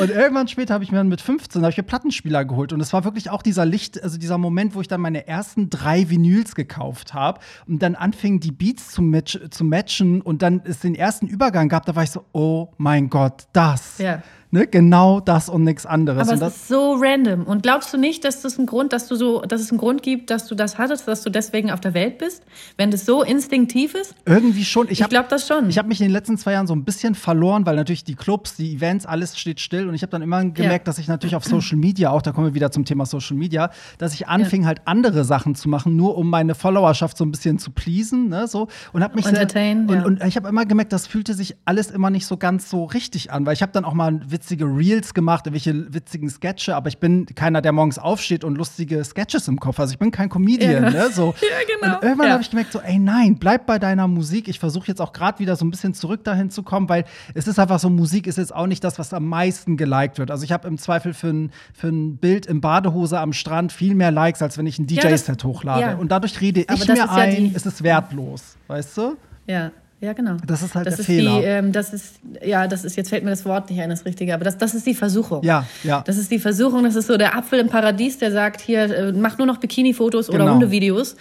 Und 0.00 0.10
irgendwann 0.10 0.48
später 0.48 0.74
habe 0.74 0.84
ich 0.84 0.90
mir 0.90 0.98
dann 0.98 1.08
mit 1.08 1.20
15 1.20 1.62
habe 1.62 1.70
ich 1.70 1.76
mir 1.76 1.84
Plattenspieler 1.84 2.44
geholt 2.44 2.72
und 2.72 2.80
es 2.80 2.92
war 2.92 3.04
wirklich 3.04 3.30
auch 3.30 3.42
dieser 3.42 3.64
Licht, 3.64 4.02
also 4.02 4.18
dieser 4.18 4.38
Moment, 4.38 4.74
wo 4.74 4.80
ich 4.80 4.88
dann 4.88 5.00
meine 5.00 5.26
ersten 5.26 5.70
drei 5.70 6.10
Vinyls 6.10 6.54
gekauft 6.54 7.14
habe 7.14 7.40
und 7.66 7.82
dann 7.82 7.94
anfingen 7.94 8.40
die 8.40 8.52
Beats 8.52 8.90
zu, 8.90 9.02
match, 9.02 9.38
zu 9.50 9.64
matchen 9.64 10.20
und 10.20 10.42
dann 10.42 10.62
es 10.64 10.80
den 10.80 10.94
ersten 10.94 11.26
Übergang 11.26 11.68
gab, 11.68 11.86
da 11.86 11.96
war 11.96 12.02
ich 12.02 12.10
so, 12.10 12.24
oh 12.32 12.68
mein 12.76 13.08
Gott, 13.10 13.44
das. 13.52 13.98
Ja. 13.98 14.22
Ne, 14.52 14.66
genau 14.66 15.18
das 15.18 15.48
und 15.48 15.64
nichts 15.64 15.86
anderes. 15.86 16.28
Aber 16.28 16.40
und 16.40 16.42
es 16.42 16.56
ist 16.56 16.68
so 16.68 16.94
random. 16.98 17.44
Und 17.44 17.64
glaubst 17.64 17.92
du 17.92 17.98
nicht, 17.98 18.24
dass 18.24 18.42
das 18.42 18.58
ein 18.58 18.66
Grund, 18.66 18.92
dass 18.92 19.08
du 19.08 19.16
so, 19.16 19.42
dass 19.42 19.60
es 19.60 19.70
einen 19.70 19.78
Grund 19.78 20.04
gibt, 20.04 20.30
dass 20.30 20.46
du 20.46 20.54
das 20.54 20.78
hattest, 20.78 21.08
dass 21.08 21.22
du 21.22 21.30
deswegen 21.30 21.72
auf 21.72 21.80
der 21.80 21.94
Welt 21.94 22.18
bist, 22.18 22.44
wenn 22.76 22.92
das 22.92 23.04
so 23.04 23.22
instinktiv 23.22 23.94
ist? 23.94 24.14
Irgendwie 24.24 24.64
schon. 24.64 24.86
Ich, 24.88 25.00
ich 25.00 25.08
glaube 25.08 25.26
das 25.28 25.48
schon. 25.48 25.68
Ich 25.68 25.78
habe 25.78 25.88
mich 25.88 26.00
in 26.00 26.06
den 26.06 26.12
letzten 26.12 26.38
zwei 26.38 26.52
Jahren 26.52 26.68
so 26.68 26.74
ein 26.74 26.84
bisschen 26.84 27.16
verloren, 27.16 27.66
weil 27.66 27.74
natürlich 27.74 28.04
die 28.04 28.14
Clubs, 28.14 28.54
die 28.54 28.74
Events, 28.74 29.04
alles 29.04 29.36
steht 29.36 29.58
still. 29.58 29.88
Und 29.88 29.94
ich 29.94 30.02
habe 30.02 30.12
dann 30.12 30.22
immer 30.22 30.44
gemerkt, 30.44 30.86
ja. 30.86 30.90
dass 30.90 30.98
ich 30.98 31.08
natürlich 31.08 31.34
auf 31.34 31.44
Social 31.44 31.76
Media, 31.76 32.10
auch 32.10 32.22
da 32.22 32.30
kommen 32.30 32.46
wir 32.46 32.54
wieder 32.54 32.70
zum 32.70 32.84
Thema 32.84 33.04
Social 33.04 33.36
Media, 33.36 33.70
dass 33.98 34.14
ich 34.14 34.28
anfing 34.28 34.62
ja. 34.62 34.68
halt 34.68 34.82
andere 34.84 35.24
Sachen 35.24 35.56
zu 35.56 35.68
machen, 35.68 35.96
nur 35.96 36.16
um 36.16 36.30
meine 36.30 36.54
Followerschaft 36.54 37.16
so 37.16 37.24
ein 37.24 37.32
bisschen 37.32 37.58
zu 37.58 37.72
pleasen, 37.72 38.28
ne, 38.28 38.46
so. 38.46 38.68
Und 38.92 39.02
habe 39.02 39.16
mich 39.16 39.26
Entertain, 39.26 39.88
sehr, 39.88 39.96
ja. 39.96 40.04
und, 40.04 40.20
und 40.20 40.28
ich 40.28 40.36
habe 40.36 40.48
immer 40.48 40.66
gemerkt, 40.66 40.92
das 40.92 41.06
fühlte 41.06 41.34
sich 41.34 41.56
alles 41.64 41.90
immer 41.90 42.10
nicht 42.10 42.26
so 42.26 42.36
ganz 42.36 42.70
so 42.70 42.84
richtig 42.84 43.32
an, 43.32 43.44
weil 43.44 43.54
ich 43.54 43.62
habe 43.62 43.72
dann 43.72 43.84
auch 43.84 43.94
mal 43.94 44.20
witzige 44.36 44.66
Reels 44.66 45.14
gemacht, 45.14 45.46
irgendwelche 45.46 45.92
witzigen 45.94 46.28
Sketche, 46.28 46.76
aber 46.76 46.88
ich 46.88 46.98
bin 46.98 47.24
keiner, 47.34 47.62
der 47.62 47.72
morgens 47.72 47.98
aufsteht 47.98 48.44
und 48.44 48.56
lustige 48.58 49.02
Sketches 49.02 49.48
im 49.48 49.58
Kopf. 49.58 49.80
Also 49.80 49.92
ich 49.94 49.98
bin 49.98 50.10
kein 50.10 50.28
Comedian, 50.28 50.84
Ja. 50.84 50.90
ne? 50.90 51.10
So. 51.10 51.34
Ja, 51.40 51.48
genau. 51.80 51.96
Und 51.96 52.02
irgendwann 52.04 52.26
Ja. 52.26 52.32
habe 52.34 52.42
ich 52.42 52.50
gemerkt, 52.50 52.72
so, 52.72 52.80
ey, 52.80 52.98
nein, 52.98 53.36
bleib 53.38 53.64
bei 53.66 53.78
deiner 53.78 54.06
Musik. 54.08 54.48
Ich 54.48 54.58
versuche 54.58 54.88
jetzt 54.88 55.00
auch 55.00 55.14
gerade 55.14 55.38
wieder 55.38 55.56
so 55.56 55.64
ein 55.64 55.70
bisschen 55.70 55.94
zurück 55.94 56.22
dahin 56.24 56.50
zu 56.50 56.62
kommen, 56.62 56.88
weil 56.90 57.04
es 57.34 57.46
ist 57.48 57.58
einfach 57.58 57.78
so, 57.78 57.88
Musik 57.88 58.26
ist 58.26 58.36
jetzt 58.36 58.54
auch 58.54 58.66
nicht 58.66 58.84
das, 58.84 58.98
was 58.98 59.14
am 59.14 59.26
meisten 59.26 59.76
geliked 59.78 60.18
wird. 60.18 60.30
Also 60.30 60.44
ich 60.44 60.52
habe 60.52 60.68
im 60.68 60.76
Zweifel 60.76 61.14
für 61.14 61.28
ein, 61.28 61.50
für 61.72 61.88
ein 61.88 62.18
Bild 62.18 62.44
in 62.44 62.60
Badehose 62.60 63.18
am 63.18 63.32
Strand 63.32 63.72
viel 63.72 63.94
mehr 63.94 64.10
Likes, 64.10 64.42
als 64.42 64.58
wenn 64.58 64.66
ich 64.66 64.78
ein 64.78 64.86
DJ-Set 64.86 65.42
hochlade. 65.44 65.96
Und 65.96 66.12
dadurch 66.12 66.40
rede 66.42 66.64
Aber 66.68 66.76
ich 66.82 66.86
mir 66.88 67.10
ein, 67.10 67.52
es 67.54 67.64
ist 67.64 67.82
wertlos, 67.82 68.56
weißt 68.66 68.96
du? 68.98 69.16
Ja, 69.46 69.70
ja, 70.00 70.12
genau. 70.12 70.36
Das 70.46 70.62
ist 70.62 70.74
halt 70.74 70.86
das 70.86 70.94
der 70.96 71.00
ist 71.00 71.06
Fehler. 71.06 71.38
Die, 71.40 71.44
ähm, 71.44 71.72
das 71.72 71.92
ist, 71.92 72.16
ja, 72.44 72.66
das 72.68 72.84
ist, 72.84 72.96
jetzt 72.96 73.08
fällt 73.08 73.24
mir 73.24 73.30
das 73.30 73.44
Wort 73.44 73.70
nicht 73.70 73.80
ein, 73.80 73.90
das 73.90 74.04
Richtige, 74.04 74.34
aber 74.34 74.44
das, 74.44 74.58
das 74.58 74.74
ist 74.74 74.86
die 74.86 74.94
Versuchung. 74.94 75.42
Ja, 75.42 75.66
ja. 75.84 76.02
Das 76.06 76.18
ist 76.18 76.30
die 76.30 76.38
Versuchung, 76.38 76.84
das 76.84 76.96
ist 76.96 77.06
so 77.06 77.16
der 77.16 77.36
Apfel 77.36 77.58
im 77.60 77.68
Paradies, 77.68 78.18
der 78.18 78.30
sagt, 78.32 78.60
hier, 78.60 78.82
äh, 78.94 79.12
mach 79.12 79.38
nur 79.38 79.46
noch 79.46 79.56
Bikini-Fotos 79.58 80.28
oder 80.28 80.40
Genau. 80.40 80.52
Hundevideos. 80.52 81.16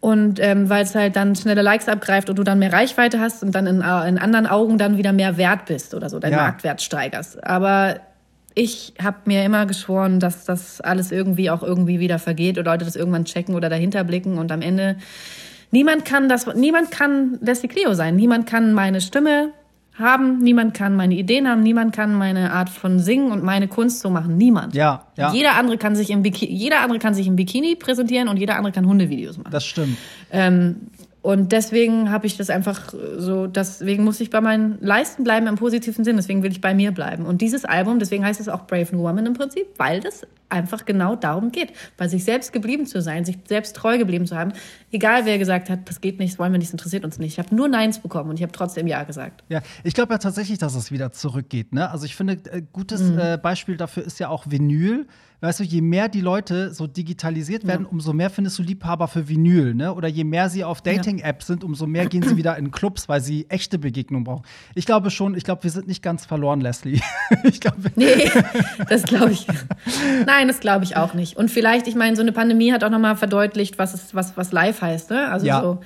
Und 0.00 0.38
ähm, 0.38 0.68
weil 0.68 0.84
es 0.84 0.94
halt 0.94 1.16
dann 1.16 1.34
schnelle 1.34 1.62
Likes 1.62 1.88
abgreift 1.88 2.28
und 2.28 2.38
du 2.38 2.42
dann 2.42 2.58
mehr 2.58 2.72
Reichweite 2.74 3.20
hast 3.20 3.42
und 3.42 3.54
dann 3.54 3.66
in, 3.66 3.80
äh, 3.80 4.08
in 4.08 4.18
anderen 4.18 4.46
Augen 4.46 4.76
dann 4.76 4.98
wieder 4.98 5.14
mehr 5.14 5.38
wert 5.38 5.64
bist 5.64 5.94
oder 5.94 6.10
so, 6.10 6.18
deinen 6.18 6.32
Ja. 6.32 6.38
Marktwert 6.42 6.82
steigerst. 6.82 7.42
Aber 7.42 8.00
ich 8.54 8.92
habe 9.02 9.16
mir 9.24 9.44
immer 9.44 9.64
geschworen, 9.64 10.20
dass 10.20 10.44
das 10.44 10.82
alles 10.82 11.10
irgendwie 11.10 11.48
auch 11.48 11.62
irgendwie 11.62 12.00
wieder 12.00 12.18
vergeht 12.18 12.58
und 12.58 12.66
Leute 12.66 12.84
das 12.84 12.96
irgendwann 12.96 13.24
checken 13.24 13.54
oder 13.54 13.70
dahinter 13.70 14.04
blicken 14.04 14.36
und 14.36 14.52
am 14.52 14.60
Ende 14.60 14.96
niemand 15.74 16.04
kann 16.04 16.28
das, 16.28 16.46
niemand 16.54 16.92
kann 16.92 17.38
Leslie 17.40 17.68
Clio 17.68 17.94
sein. 17.94 18.14
Niemand 18.14 18.46
kann 18.46 18.72
meine 18.72 19.00
Stimme 19.00 19.50
haben, 19.98 20.38
niemand 20.38 20.74
kann 20.74 20.94
meine 20.96 21.14
Ideen 21.14 21.48
haben, 21.48 21.62
niemand 21.62 21.94
kann 21.94 22.14
meine 22.14 22.52
Art 22.52 22.68
von 22.68 23.00
Singen 23.00 23.32
und 23.32 23.42
meine 23.42 23.66
Kunst 23.66 24.00
so 24.00 24.08
machen. 24.08 24.36
Niemand. 24.36 24.74
Ja, 24.74 25.06
ja. 25.16 25.32
Jeder 25.32 25.56
andere 25.56 25.76
kann 25.76 25.96
sich 25.96 26.10
im 26.10 26.22
Bikini, 26.22 26.52
jeder 26.52 26.80
andere 26.80 26.98
kann 27.00 27.14
sich 27.14 27.26
im 27.26 27.36
Bikini 27.36 27.74
präsentieren 27.74 28.28
und 28.28 28.36
jeder 28.36 28.56
andere 28.56 28.72
kann 28.72 28.86
Hundevideos 28.86 29.36
machen. 29.36 29.50
Das 29.50 29.64
stimmt. 29.64 29.98
Ähm, 30.30 30.76
und 31.22 31.52
deswegen 31.52 32.10
habe 32.10 32.26
ich 32.26 32.36
das 32.36 32.50
einfach 32.50 32.92
so, 33.16 33.46
deswegen 33.46 34.04
muss 34.04 34.20
ich 34.20 34.30
bei 34.30 34.40
meinen 34.40 34.78
Leisten 34.80 35.24
bleiben 35.24 35.46
im 35.46 35.56
positiven 35.56 36.04
Sinn, 36.04 36.16
deswegen 36.16 36.42
will 36.42 36.52
ich 36.52 36.60
bei 36.60 36.74
mir 36.74 36.92
bleiben. 36.92 37.24
Und 37.24 37.40
dieses 37.40 37.64
Album, 37.64 37.98
deswegen 37.98 38.24
heißt 38.24 38.40
es 38.40 38.48
auch 38.48 38.66
Brave 38.66 38.94
New 38.94 39.02
Woman 39.02 39.26
im 39.26 39.34
Prinzip, 39.34 39.66
weil 39.78 40.00
das 40.00 40.26
einfach 40.48 40.84
genau 40.84 41.16
darum 41.16 41.50
geht, 41.52 41.72
bei 41.96 42.06
sich 42.08 42.24
selbst 42.24 42.52
geblieben 42.52 42.86
zu 42.86 43.00
sein, 43.02 43.24
sich 43.24 43.38
selbst 43.48 43.74
treu 43.76 43.98
geblieben 43.98 44.26
zu 44.26 44.36
haben. 44.36 44.52
Egal 44.92 45.24
wer 45.26 45.38
gesagt 45.38 45.70
hat, 45.70 45.88
das 45.88 46.00
geht 46.00 46.18
nicht, 46.18 46.34
das 46.34 46.38
wollen 46.38 46.52
wir 46.52 46.58
nicht, 46.58 46.68
das 46.68 46.74
interessiert 46.74 47.04
uns 47.04 47.18
nicht. 47.18 47.32
Ich 47.32 47.38
habe 47.44 47.54
nur 47.54 47.68
Neins 47.68 47.98
bekommen 47.98 48.30
und 48.30 48.36
ich 48.36 48.42
habe 48.42 48.52
trotzdem 48.52 48.86
Ja 48.86 49.02
gesagt. 49.04 49.42
Ja, 49.48 49.62
ich 49.82 49.94
glaube 49.94 50.14
ja 50.14 50.18
tatsächlich, 50.18 50.58
dass 50.58 50.74
es 50.74 50.92
wieder 50.92 51.12
zurückgeht. 51.12 51.72
Ne? 51.72 51.90
Also 51.90 52.04
ich 52.06 52.14
finde, 52.16 52.34
äh, 52.52 52.62
gutes 52.72 53.02
Mhm. 53.02 53.18
äh, 53.18 53.38
Beispiel 53.38 53.76
dafür 53.76 54.04
ist 54.04 54.18
ja 54.20 54.28
auch 54.28 54.44
Vinyl. 54.48 55.06
Weißt 55.40 55.60
du, 55.60 55.64
je 55.64 55.82
mehr 55.82 56.08
die 56.08 56.22
Leute 56.22 56.72
so 56.72 56.86
digitalisiert 56.86 57.66
werden, 57.66 57.84
umso 57.84 58.14
mehr 58.14 58.30
findest 58.30 58.58
du 58.58 58.62
Liebhaber 58.62 59.08
für 59.08 59.28
Vinyl. 59.28 59.74
Ne? 59.74 59.92
Oder 59.92 60.08
je 60.08 60.24
mehr 60.24 60.48
sie 60.48 60.64
auf 60.64 60.80
Dating-Apps 60.80 61.48
sind, 61.48 61.64
umso 61.64 61.86
mehr 61.86 62.06
gehen 62.06 62.22
sie 62.22 62.38
wieder 62.38 62.56
in 62.56 62.70
Clubs, 62.70 63.10
weil 63.10 63.20
sie 63.20 63.44
echte 63.50 63.78
Begegnungen 63.78 64.24
brauchen. 64.24 64.44
Ich 64.74 64.86
glaube 64.86 65.10
schon, 65.10 65.34
ich 65.34 65.44
glaube, 65.44 65.62
wir 65.64 65.70
sind 65.70 65.86
nicht 65.86 66.02
ganz 66.02 66.24
verloren, 66.24 66.62
Leslie. 66.62 66.98
ich 67.44 67.60
glaube, 67.60 67.76
Nee, 67.94 68.30
das 68.88 69.02
glaube 69.02 69.32
ich. 69.32 69.46
Nein, 70.26 70.33
das 70.48 70.60
glaube 70.60 70.84
ich 70.84 70.96
auch 70.96 71.14
nicht. 71.14 71.36
Und 71.36 71.50
vielleicht, 71.50 71.86
ich 71.86 71.94
meine, 71.94 72.16
so 72.16 72.22
eine 72.22 72.32
Pandemie 72.32 72.72
hat 72.72 72.82
auch 72.84 72.90
nochmal 72.90 73.16
verdeutlicht, 73.16 73.78
was, 73.78 73.94
es, 73.94 74.14
was, 74.14 74.36
was 74.36 74.52
live 74.52 74.80
heißt. 74.80 75.10
Ne? 75.10 75.28
Also 75.30 75.46
Ja. 75.46 75.60
so. 75.60 75.78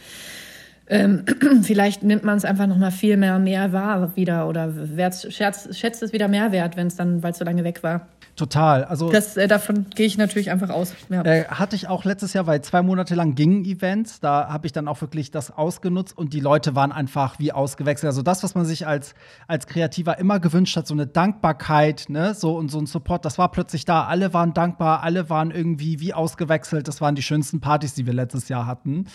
Ähm, 0.88 1.24
vielleicht 1.62 2.02
nimmt 2.02 2.24
man 2.24 2.36
es 2.36 2.44
einfach 2.44 2.66
noch 2.66 2.78
mal 2.78 2.90
viel 2.90 3.16
mehr 3.16 3.38
mehr 3.38 3.72
wahr 3.72 4.16
wieder 4.16 4.48
oder 4.48 4.72
wert, 4.96 5.26
schätzt, 5.30 5.76
schätzt 5.76 6.02
es 6.02 6.12
wieder 6.12 6.28
mehr 6.28 6.52
wert, 6.52 6.76
wenn 6.76 6.86
es 6.86 6.96
dann, 6.96 7.22
weil 7.22 7.32
es 7.32 7.38
so 7.38 7.44
lange 7.44 7.64
weg 7.64 7.82
war. 7.82 8.08
total. 8.36 8.84
Also 8.84 9.10
Das, 9.10 9.36
äh, 9.36 9.48
davon 9.48 9.86
gehe 9.96 10.06
ich 10.06 10.16
natürlich 10.16 10.50
einfach 10.50 10.70
aus. 10.70 10.94
Ja. 11.10 11.22
Äh, 11.22 11.46
hatte 11.46 11.74
ich 11.74 11.88
auch 11.88 12.04
letztes 12.04 12.32
Jahr, 12.34 12.46
weil 12.46 12.62
zwei 12.62 12.82
Monate 12.82 13.16
lang 13.16 13.34
gingen 13.34 13.64
Events. 13.64 14.20
Da 14.20 14.48
habe 14.48 14.66
ich 14.66 14.72
dann 14.72 14.86
auch 14.86 15.00
wirklich 15.00 15.30
das 15.32 15.50
ausgenutzt 15.50 16.16
und 16.16 16.32
die 16.32 16.38
Leute 16.40 16.76
waren 16.76 16.92
einfach 16.92 17.38
wie 17.40 17.50
ausgewechselt. 17.52 18.06
Also 18.08 18.22
das, 18.22 18.42
was 18.44 18.54
man 18.54 18.64
sich 18.64 18.86
als, 18.86 19.14
als 19.48 19.66
Kreativer 19.66 20.18
immer 20.18 20.38
gewünscht 20.38 20.76
hat, 20.76 20.86
so 20.86 20.94
eine 20.94 21.06
Dankbarkeit, 21.08 22.06
ne, 22.08 22.32
so 22.34 22.56
und 22.56 22.70
so 22.70 22.78
ein 22.78 22.86
Support, 22.86 23.24
das 23.24 23.38
war 23.38 23.50
plötzlich 23.50 23.84
da. 23.84 24.04
Alle 24.04 24.32
waren 24.32 24.54
dankbar, 24.54 25.02
alle 25.02 25.28
waren 25.28 25.50
irgendwie 25.50 25.98
wie 26.00 26.14
ausgewechselt. 26.14 26.86
Das 26.88 27.00
waren 27.00 27.14
die 27.16 27.22
schönsten 27.22 27.60
Partys, 27.60 27.94
die 27.94 28.06
wir 28.06 28.12
letztes 28.14 28.48
Jahr 28.48 28.66
hatten. 28.66 29.06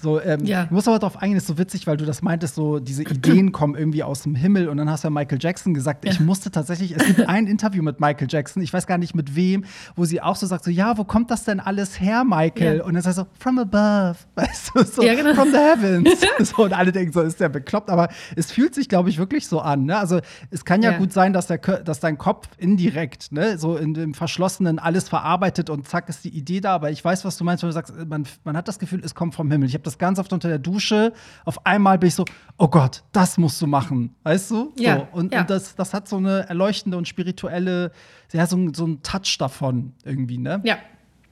So, 0.00 0.20
ähm, 0.20 0.44
Ja. 0.46 0.64
ich 0.64 0.70
muss 0.70 0.88
aber 0.88 0.98
darauf 0.98 1.19
eingehen, 1.20 1.36
ist 1.38 1.46
so 1.46 1.58
witzig, 1.58 1.86
weil 1.86 1.96
du 1.96 2.04
das 2.04 2.22
meintest, 2.22 2.54
so 2.54 2.78
diese 2.78 3.02
Ideen 3.02 3.52
kommen 3.52 3.74
irgendwie 3.74 4.02
aus 4.02 4.22
dem 4.22 4.34
Himmel 4.34 4.68
und 4.68 4.76
dann 4.76 4.90
hast 4.90 5.04
du 5.04 5.06
ja 5.08 5.10
Michael 5.10 5.38
Jackson 5.40 5.74
gesagt, 5.74 6.04
ich 6.04 6.20
musste 6.20 6.50
tatsächlich, 6.50 6.96
es 6.96 7.04
gibt 7.06 7.28
ein 7.28 7.46
Interview 7.46 7.82
mit 7.82 8.00
Michael 8.00 8.26
Jackson, 8.30 8.62
ich 8.62 8.72
weiß 8.72 8.86
gar 8.86 8.98
nicht 8.98 9.14
mit 9.14 9.34
wem, 9.36 9.64
wo 9.96 10.04
sie 10.04 10.20
auch 10.20 10.36
so 10.36 10.46
sagt, 10.46 10.64
so, 10.64 10.70
ja, 10.70 10.96
wo 10.98 11.04
kommt 11.04 11.30
das 11.30 11.44
denn 11.44 11.60
alles 11.60 12.00
her, 12.00 12.24
Michael? 12.24 12.78
Ja. 12.78 12.84
Und 12.84 12.94
dann 12.94 13.02
sagt 13.02 13.16
so, 13.16 13.26
from 13.38 13.58
above, 13.58 14.16
weißt 14.34 14.70
du, 14.74 14.84
so, 14.84 15.02
Ja, 15.02 15.14
genau. 15.14 15.34
from 15.34 15.50
the 15.50 15.58
heavens. 15.58 16.08
so, 16.50 16.64
und 16.64 16.72
alle 16.72 16.92
denken 16.92 17.12
so, 17.12 17.20
ist 17.20 17.40
der 17.40 17.48
bekloppt, 17.48 17.90
aber 17.90 18.08
es 18.36 18.50
fühlt 18.52 18.74
sich, 18.74 18.88
glaube 18.88 19.10
ich, 19.10 19.18
wirklich 19.18 19.46
so 19.46 19.60
an, 19.60 19.84
ne? 19.84 19.98
Also, 19.98 20.20
es 20.50 20.64
kann 20.64 20.82
ja, 20.82 20.92
Ja. 20.92 20.98
gut 20.98 21.12
sein, 21.12 21.32
dass, 21.32 21.46
der, 21.46 21.58
dass 21.58 22.00
dein 22.00 22.18
Kopf 22.18 22.48
indirekt, 22.58 23.32
ne, 23.32 23.58
so 23.58 23.76
in 23.76 23.94
dem 23.94 24.14
Verschlossenen 24.14 24.78
alles 24.78 25.08
verarbeitet 25.08 25.70
und 25.70 25.86
zack 25.88 26.08
ist 26.08 26.24
die 26.24 26.30
Idee 26.36 26.60
da, 26.60 26.74
aber 26.74 26.90
ich 26.90 27.04
weiß, 27.04 27.24
was 27.24 27.36
du 27.36 27.44
meinst, 27.44 27.62
wenn 27.62 27.68
du 27.68 27.74
sagst, 27.74 27.92
man, 28.08 28.26
man 28.44 28.56
hat 28.56 28.68
das 28.68 28.78
Gefühl, 28.78 29.00
es 29.04 29.14
kommt 29.14 29.34
vom 29.34 29.50
Himmel. 29.50 29.68
Ich 29.68 29.74
habe 29.74 29.84
das 29.84 29.98
ganz 29.98 30.18
oft 30.18 30.32
unter 30.32 30.48
der 30.48 30.58
Dusche, 30.58 31.09
auf 31.44 31.64
einmal 31.66 31.98
bin 31.98 32.08
ich 32.08 32.14
so, 32.14 32.24
oh 32.58 32.68
Gott, 32.68 33.02
das 33.12 33.38
musst 33.38 33.60
du 33.62 33.66
machen, 33.66 34.14
weißt 34.22 34.50
du? 34.50 34.72
Ja, 34.78 34.96
So, 34.96 35.18
und, 35.18 35.32
ja. 35.32 35.40
und 35.40 35.50
das, 35.50 35.74
das 35.74 35.94
hat 35.94 36.08
so 36.08 36.16
eine 36.16 36.48
erleuchtende 36.48 36.96
und 36.98 37.08
spirituelle, 37.08 37.92
ja, 38.32 38.46
so, 38.46 38.58
so 38.74 38.84
einen 38.84 39.02
Touch 39.02 39.36
davon 39.38 39.92
irgendwie, 40.04 40.38
ne? 40.38 40.60
ja. 40.64 40.76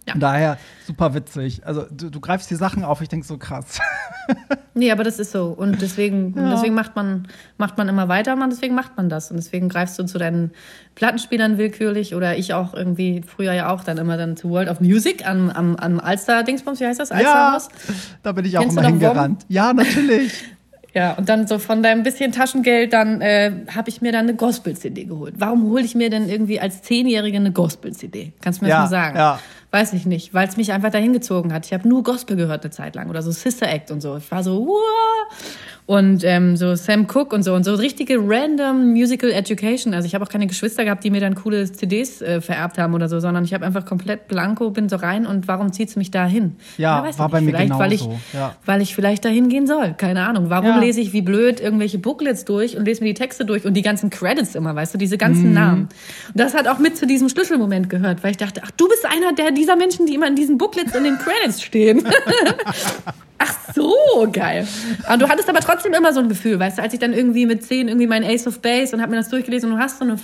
Ja. 0.08 0.12
Von 0.12 0.20
daher 0.20 0.58
super 0.86 1.14
witzig. 1.14 1.62
Also 1.66 1.84
du, 1.90 2.10
du 2.10 2.20
greifst 2.20 2.50
die 2.50 2.54
Sachen 2.56 2.82
auf, 2.82 3.00
ich 3.02 3.08
denke 3.08 3.26
so 3.26 3.38
krass. 3.38 3.78
Nee, 4.74 4.92
aber 4.92 5.02
das 5.02 5.18
ist 5.18 5.32
so. 5.32 5.46
Und 5.46 5.82
deswegen, 5.82 6.34
und 6.34 6.50
deswegen 6.50 6.74
macht, 6.74 6.94
man, 6.94 7.26
macht 7.56 7.78
man 7.78 7.88
immer 7.88 8.06
weiter, 8.06 8.36
man, 8.36 8.50
deswegen 8.50 8.76
macht 8.76 8.96
man 8.96 9.08
das. 9.08 9.30
Und 9.30 9.36
deswegen 9.38 9.68
greifst 9.68 9.98
du 9.98 10.04
zu 10.04 10.18
deinen 10.18 10.52
Plattenspielern 10.94 11.58
willkürlich 11.58 12.14
oder 12.14 12.36
ich 12.36 12.54
auch 12.54 12.74
irgendwie, 12.74 13.22
früher 13.26 13.54
ja 13.54 13.70
auch, 13.72 13.82
dann 13.82 13.98
immer 13.98 14.16
dann 14.16 14.36
zu 14.36 14.50
World 14.50 14.68
of 14.68 14.80
Music 14.80 15.26
am, 15.26 15.50
am, 15.50 15.74
am 15.74 15.98
Alster-Dingsbums, 15.98 16.78
wie 16.78 16.86
heißt 16.86 17.00
das? 17.00 17.08
ja, 17.08 17.16
Alsterhaus? 17.16 17.68
da 18.22 18.30
bin 18.30 18.44
ich 18.44 18.56
auch 18.56 18.62
Kennst 18.62 18.78
immer 18.78 18.86
hingerannt. 18.86 19.46
Ja, 19.48 19.72
natürlich. 19.72 20.32
Ja, 20.94 21.12
und 21.12 21.28
dann 21.28 21.46
so 21.46 21.58
von 21.58 21.82
deinem 21.82 22.02
bisschen 22.02 22.32
Taschengeld, 22.32 22.94
dann 22.94 23.20
äh, 23.20 23.52
habe 23.74 23.90
ich 23.90 24.00
mir 24.00 24.10
dann 24.10 24.22
eine 24.22 24.34
Gospel-CD 24.34 25.04
geholt. 25.04 25.34
Warum 25.36 25.64
hole 25.64 25.82
ich 25.82 25.94
mir 25.94 26.08
denn 26.08 26.28
irgendwie 26.30 26.60
als 26.60 26.80
Zehnjährige 26.82 27.36
eine 27.36 27.52
Gospel-CD? 27.52 28.32
Kannst 28.40 28.60
du 28.60 28.64
mir 28.64 28.70
Ja, 28.70 28.82
das 28.82 28.90
mal 28.90 28.96
sagen? 28.96 29.16
ja. 29.16 29.38
Weiß 29.70 29.92
ich 29.92 30.06
nicht, 30.06 30.32
weil 30.32 30.48
es 30.48 30.56
mich 30.56 30.72
einfach 30.72 30.90
dahin 30.90 31.12
gezogen 31.12 31.52
hat. 31.52 31.66
Ich 31.66 31.74
habe 31.74 31.86
nur 31.86 32.02
Gospel 32.02 32.36
gehört 32.36 32.64
eine 32.64 32.70
Zeit 32.70 32.94
lang 32.94 33.10
oder 33.10 33.22
so 33.22 33.30
Sister 33.30 33.68
Act 33.68 33.90
und 33.90 34.00
so. 34.00 34.16
Ich 34.16 34.30
war 34.30 34.42
so, 34.42 34.66
Wah! 34.66 35.34
Und 35.88 36.22
ähm, 36.22 36.54
so 36.58 36.74
Sam 36.74 37.06
Cooke 37.06 37.34
und 37.34 37.42
so 37.42 37.54
und 37.54 37.64
so 37.64 37.74
richtige 37.74 38.18
random 38.20 38.92
Musical 38.92 39.30
Education. 39.30 39.94
Also 39.94 40.04
ich 40.04 40.14
habe 40.14 40.22
auch 40.22 40.28
keine 40.28 40.46
Geschwister 40.46 40.84
gehabt, 40.84 41.02
die 41.02 41.08
mir 41.10 41.22
dann 41.22 41.34
coole 41.34 41.64
CDs 41.72 42.20
äh, 42.20 42.42
vererbt 42.42 42.76
haben 42.76 42.92
oder 42.92 43.08
so, 43.08 43.20
sondern 43.20 43.42
ich 43.44 43.54
habe 43.54 43.64
einfach 43.64 43.86
komplett 43.86 44.28
blanko, 44.28 44.68
bin 44.68 44.90
so 44.90 44.96
rein 44.96 45.24
und 45.26 45.48
warum 45.48 45.72
zieht's 45.72 45.96
mich 45.96 46.10
da 46.10 46.26
hin? 46.26 46.56
Ja, 46.76 47.06
ich 47.08 47.18
war 47.18 47.30
bei 47.30 47.40
mir 47.40 47.52
Vielleicht, 47.52 47.78
weil 47.78 47.94
ich, 47.94 48.02
genauso, 48.02 48.20
ja. 48.34 48.54
weil 48.66 48.82
ich 48.82 48.94
vielleicht 48.94 49.24
dahin 49.24 49.48
gehen 49.48 49.66
soll. 49.66 49.94
Keine 49.96 50.26
Ahnung. 50.28 50.50
Warum 50.50 50.66
Ja. 50.68 50.78
lese 50.78 51.00
ich 51.00 51.14
wie 51.14 51.22
blöd 51.22 51.58
irgendwelche 51.58 51.96
Booklets 51.98 52.44
durch 52.44 52.76
und 52.76 52.84
lese 52.84 53.02
mir 53.02 53.08
die 53.08 53.18
Texte 53.18 53.46
durch 53.46 53.64
und 53.64 53.72
die 53.72 53.80
ganzen 53.82 54.10
Credits 54.10 54.56
immer, 54.56 54.76
weißt 54.76 54.92
du, 54.92 54.98
diese 54.98 55.14
Mhm. 55.14 55.18
ganzen 55.20 55.52
Namen. 55.54 55.82
Und 55.84 55.90
das 56.38 56.52
hat 56.52 56.68
auch 56.68 56.78
mit 56.80 56.98
zu 56.98 57.06
diesem 57.06 57.30
Schlüsselmoment 57.30 57.88
gehört, 57.88 58.22
weil 58.22 58.32
ich 58.32 58.36
dachte, 58.36 58.60
ach, 58.62 58.70
du 58.72 58.88
bist 58.88 59.06
einer 59.06 59.32
der 59.32 59.52
dieser 59.52 59.74
Menschen, 59.76 60.04
die 60.04 60.14
immer 60.16 60.26
in 60.28 60.36
diesen 60.36 60.58
Booklets 60.58 60.94
in 60.94 61.04
den 61.04 61.16
Credits 61.16 61.62
stehen. 61.62 62.02
Ach 63.38 63.54
so, 63.74 64.28
geil. 64.32 64.66
Und 65.12 65.22
du 65.22 65.28
hattest 65.28 65.48
aber 65.48 65.60
trotzdem 65.60 65.92
immer 65.94 66.12
so 66.12 66.20
ein 66.20 66.28
Gefühl, 66.28 66.58
weißt 66.58 66.78
du, 66.78 66.82
als 66.82 66.92
ich 66.92 66.98
dann 66.98 67.12
irgendwie 67.12 67.46
mit 67.46 67.64
zehn 67.64 67.88
irgendwie 67.88 68.06
mein 68.06 68.24
Ace 68.24 68.46
of 68.46 68.60
Base 68.60 68.94
und 68.94 69.00
hab 69.02 69.10
mir 69.10 69.16
das 69.16 69.28
durchgelesen 69.28 69.70
und 69.70 69.76
du 69.78 69.82
hast 69.82 69.98
so 69.98 70.04
eine, 70.04 70.16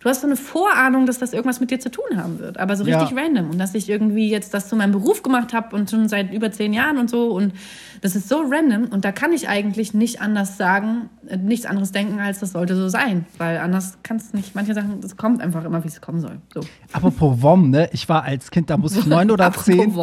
du 0.00 0.08
hast 0.08 0.22
so 0.22 0.26
eine 0.26 0.36
Vorahnung, 0.36 1.06
dass 1.06 1.18
das 1.18 1.32
irgendwas 1.32 1.60
mit 1.60 1.70
dir 1.70 1.78
zu 1.78 1.90
tun 1.90 2.16
haben 2.16 2.38
wird, 2.40 2.58
aber 2.58 2.74
so 2.76 2.84
richtig 2.84 3.10
Ja. 3.10 3.16
random 3.22 3.50
und 3.50 3.58
dass 3.58 3.74
ich 3.74 3.88
irgendwie 3.88 4.28
jetzt 4.30 4.52
das 4.52 4.68
zu 4.68 4.74
meinem 4.76 4.92
Beruf 4.92 5.22
gemacht 5.22 5.52
habe 5.52 5.76
und 5.76 5.90
schon 5.90 6.08
seit 6.08 6.32
über 6.32 6.50
zehn 6.50 6.72
Jahren 6.72 6.98
und 6.98 7.08
so 7.08 7.28
und 7.30 7.52
das 8.00 8.16
ist 8.16 8.28
so 8.28 8.42
random 8.48 8.86
und 8.86 9.04
da 9.04 9.12
kann 9.12 9.32
ich 9.32 9.48
eigentlich 9.48 9.92
nicht 9.92 10.20
anders 10.22 10.56
sagen, 10.56 11.10
äh, 11.28 11.36
nichts 11.36 11.66
anderes 11.66 11.92
denken, 11.92 12.18
als 12.18 12.38
das 12.38 12.52
sollte 12.52 12.74
so 12.74 12.88
sein, 12.88 13.26
weil 13.36 13.58
anders 13.58 13.98
kannst 14.02 14.32
nicht, 14.32 14.54
manche 14.54 14.72
Sachen, 14.72 15.00
das 15.00 15.16
kommt 15.16 15.42
einfach 15.42 15.64
immer, 15.64 15.84
wie 15.84 15.88
es 15.88 16.00
kommen 16.00 16.20
soll. 16.20 16.38
So. 16.54 16.60
Apropos 16.92 17.42
WOM, 17.42 17.70
ne? 17.70 17.90
Ich 17.92 18.08
war 18.08 18.24
als 18.24 18.50
Kind, 18.50 18.70
da 18.70 18.78
muss 18.78 18.96
ich 18.96 19.06
neun 19.06 19.30
oder 19.30 19.52
zehn. 19.52 19.90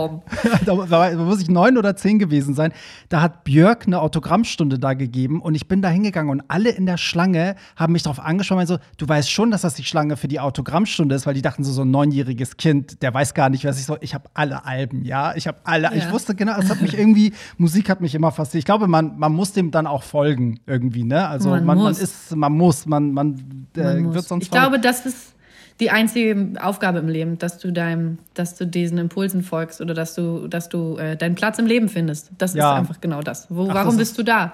Da 0.65 1.15
muss 1.15 1.41
ich 1.41 1.49
neun 1.49 1.77
oder 1.77 1.95
zehn 1.95 2.19
gewesen 2.19 2.53
sein. 2.53 2.71
Da 3.09 3.21
hat 3.21 3.43
Björk 3.43 3.87
eine 3.87 4.01
Autogrammstunde 4.01 4.79
da 4.79 4.93
gegeben 4.93 5.41
und 5.41 5.55
ich 5.55 5.67
bin 5.67 5.81
da 5.81 5.89
hingegangen 5.89 6.29
und 6.29 6.43
alle 6.47 6.69
in 6.69 6.85
der 6.85 6.97
Schlange 6.97 7.55
haben 7.75 7.93
mich 7.93 8.03
darauf 8.03 8.19
angeschaut 8.19 8.59
und 8.59 8.67
so, 8.67 8.77
du 8.97 9.07
weißt 9.07 9.31
schon, 9.31 9.51
dass 9.51 9.61
das 9.61 9.75
die 9.75 9.83
Warteschlange 9.87 10.17
für 10.17 10.27
die 10.27 10.39
Autogrammstunde 10.39 11.15
ist, 11.15 11.25
weil 11.25 11.33
die 11.33 11.41
dachten 11.41 11.63
so, 11.63 11.71
so 11.71 11.83
ein 11.83 11.91
neunjähriges 11.91 12.57
Kind, 12.57 13.01
der 13.01 13.13
weiß 13.13 13.33
gar 13.33 13.49
nicht, 13.49 13.63
was 13.65 13.79
ich 13.79 13.85
so. 13.85 13.97
Ich 14.01 14.13
habe 14.13 14.29
alle 14.33 14.65
Alben, 14.65 15.03
ja. 15.05 15.35
Ich 15.35 15.47
habe 15.47 15.59
alle. 15.63 15.83
Ja. 15.87 15.93
Ich 15.93 16.11
wusste 16.11 16.35
genau, 16.35 16.57
es 16.59 16.69
hat 16.69 16.81
mich 16.81 16.97
irgendwie, 16.97 17.33
Musik 17.57 17.86
hat 17.89 18.01
mich 18.01 18.15
immer 18.15 18.31
fasziniert. 18.31 18.61
Ich 18.61 18.65
glaube, 18.65 18.87
man, 18.87 19.17
man 19.17 19.33
muss 19.33 19.53
dem 19.53 19.71
dann 19.71 19.87
auch 19.87 20.03
folgen 20.03 20.59
irgendwie, 20.65 21.03
ne? 21.03 21.27
Also 21.27 21.49
man, 21.49 21.65
man, 21.65 21.77
man 21.77 21.91
ist, 21.91 22.35
man 22.35 22.53
muss, 22.53 22.85
man, 22.85 23.11
man, 23.11 23.67
äh, 23.75 23.81
man 23.81 24.13
wird 24.13 24.25
sonst. 24.25 24.43
Ich 24.43 24.51
glaube, 24.51 24.79
das 24.79 25.05
ist 25.05 25.33
die 25.79 25.91
einzige 25.91 26.53
Aufgabe 26.61 26.99
im 26.99 27.07
Leben, 27.07 27.37
dass 27.37 27.59
du 27.59 27.71
deinem, 27.71 28.17
dass 28.33 28.55
du 28.55 28.65
diesen 28.65 28.97
Impulsen 28.97 29.43
folgst 29.43 29.79
oder 29.79 29.93
dass 29.93 30.15
du, 30.15 30.47
dass 30.47 30.69
du 30.69 30.97
äh, 30.97 31.15
deinen 31.15 31.35
Platz 31.35 31.59
im 31.59 31.67
Leben 31.67 31.87
findest. 31.87 32.31
Das 32.37 32.53
ja. 32.53 32.73
ist 32.73 32.79
einfach 32.79 33.01
genau 33.01 33.21
das. 33.21 33.47
Wo, 33.49 33.67
Ach, 33.69 33.75
warum 33.75 33.89
das 33.89 33.97
bist 33.97 34.17
du 34.17 34.23
da? 34.23 34.53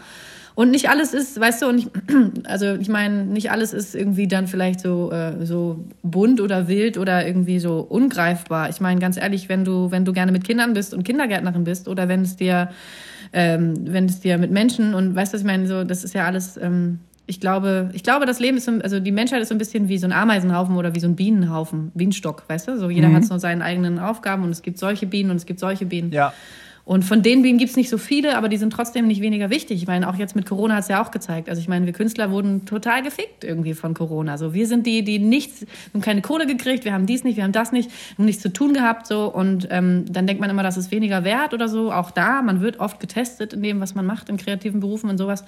Und 0.56 0.70
nicht 0.70 0.90
alles 0.90 1.14
ist, 1.14 1.40
weißt 1.40 1.64
du, 1.64 1.68
und 1.68 1.78
ich, 1.80 1.88
also 2.44 2.74
ich 2.76 2.90
meine, 2.90 3.26
nicht 3.26 3.52
alles 3.52 3.74
ist 3.74 3.96
irgendwie 3.96 4.28
dann 4.28 4.48
vielleicht 4.48 4.82
so, 4.82 5.12
äh, 5.12 5.46
so 5.46 5.84
bunt 6.04 6.42
oder 6.42 6.68
wild 6.68 6.98
oder 6.98 7.26
irgendwie 7.26 7.60
so 7.60 7.80
ungreifbar. 7.80 8.70
Ich 8.70 8.80
meine, 8.80 9.00
ganz 9.00 9.18
ehrlich, 9.18 9.50
wenn 9.50 9.66
du, 9.66 9.92
wenn 9.92 10.06
du 10.06 10.14
gerne 10.14 10.32
mit 10.32 10.44
Kindern 10.44 10.74
bist 10.74 10.94
und 10.94 11.04
Kindergärtnerin 11.04 11.64
bist 11.64 11.88
oder 11.88 12.08
wenn 12.08 12.22
es 12.22 12.36
dir, 12.36 12.70
ähm, 13.34 13.74
wenn 13.86 14.06
es 14.06 14.20
dir 14.20 14.38
mit 14.38 14.52
Menschen 14.52 14.94
und 14.94 15.16
weißt 15.16 15.34
du, 15.34 15.36
was 15.36 15.42
ich 15.42 15.48
meine, 15.48 15.68
so, 15.68 15.84
das 15.84 16.04
ist 16.04 16.14
ja 16.14 16.26
alles, 16.26 16.56
ähm, 16.58 17.00
ich 17.26 17.40
glaube, 17.40 17.90
ich 17.94 18.04
glaube, 18.04 18.26
das 18.26 18.40
Leben 18.40 18.58
ist 18.58 18.66
so, 18.66 18.72
also 18.82 19.00
die 19.00 19.12
Menschheit 19.12 19.42
ist 19.42 19.50
so 19.50 19.56
ein 19.56 19.58
bisschen 19.58 19.90
wie 19.90 19.98
so 19.98 20.06
ein 20.06 20.12
Ameisenhaufen 20.12 20.76
oder 20.76 20.94
wie 20.94 21.00
so 21.00 21.08
ein 21.08 21.16
Bienenhaufen, 21.16 21.92
Bienenstock, 21.96 22.44
weißt 22.48 22.68
du? 22.68 22.78
So 22.78 22.90
jeder 22.90 23.10
mhm. 23.10 23.16
hat 23.16 23.26
so 23.26 23.38
seine 23.38 23.64
eigenen 23.64 23.98
Aufgaben 23.98 24.44
und 24.44 24.52
es 24.52 24.62
gibt 24.62 24.78
solche 24.78 25.08
Bienen 25.08 25.32
und 25.32 25.38
es 25.38 25.46
gibt 25.46 25.60
solche 25.60 25.86
Bienen. 25.86 26.12
Ja. 26.12 26.34
Und 26.86 27.06
von 27.06 27.22
den 27.22 27.44
Bienen 27.44 27.58
gibt's 27.58 27.78
nicht 27.78 27.90
so 27.90 27.98
viele, 27.98 28.36
aber 28.36 28.50
die 28.50 28.58
sind 28.58 28.74
trotzdem 28.74 29.08
nicht 29.08 29.22
weniger 29.22 29.50
wichtig. 29.50 29.82
Ich 29.82 29.88
meine, 29.88 30.10
auch 30.10 30.16
jetzt 30.16 30.36
mit 30.36 30.46
Corona 30.46 30.76
hat's 30.76 30.90
ja 30.90 31.02
auch 31.02 31.12
gezeigt. 31.12 31.48
Also 31.48 31.62
ich 31.62 31.70
meine, 31.70 31.86
wir 31.86 31.94
Künstler 31.94 32.30
wurden 32.30 32.66
total 32.66 33.02
gefickt 33.02 33.46
irgendwie 33.46 33.74
von 33.74 33.94
Corona. 33.94 34.34
Also 34.34 34.54
wir 34.54 34.68
sind 34.68 34.86
die, 34.86 35.02
die 35.02 35.18
nichts, 35.18 35.62
wir 35.62 35.68
haben 35.94 36.02
keine 36.02 36.22
Kohle 36.22 36.46
gekriegt, 36.46 36.84
wir 36.84 36.92
haben 36.92 37.06
dies 37.06 37.24
nicht, 37.24 37.38
wir 37.38 37.46
haben 37.46 37.54
das 37.54 37.72
nicht, 37.72 37.90
haben 38.18 38.26
nichts 38.26 38.42
zu 38.42 38.52
tun 38.52 38.74
gehabt 38.74 39.08
so. 39.08 39.34
Und 39.34 39.70
ähm, 39.72 40.04
dann 40.10 40.28
denkt 40.28 40.42
man 40.42 40.50
immer, 40.50 40.62
das 40.62 40.76
ist 40.76 40.92
weniger 40.92 41.24
wert 41.24 41.54
oder 41.54 41.70
so. 41.70 41.90
Auch 41.90 42.12
da, 42.12 42.42
man 42.42 42.60
wird 42.60 42.82
oft 42.82 43.00
getestet 43.00 43.54
in 43.54 43.64
dem, 43.64 43.80
was 43.80 43.96
man 43.96 44.06
macht 44.06 44.28
in 44.28 44.36
kreativen 44.36 44.82
Berufen 44.82 45.10
und 45.10 45.18
sowas. 45.18 45.46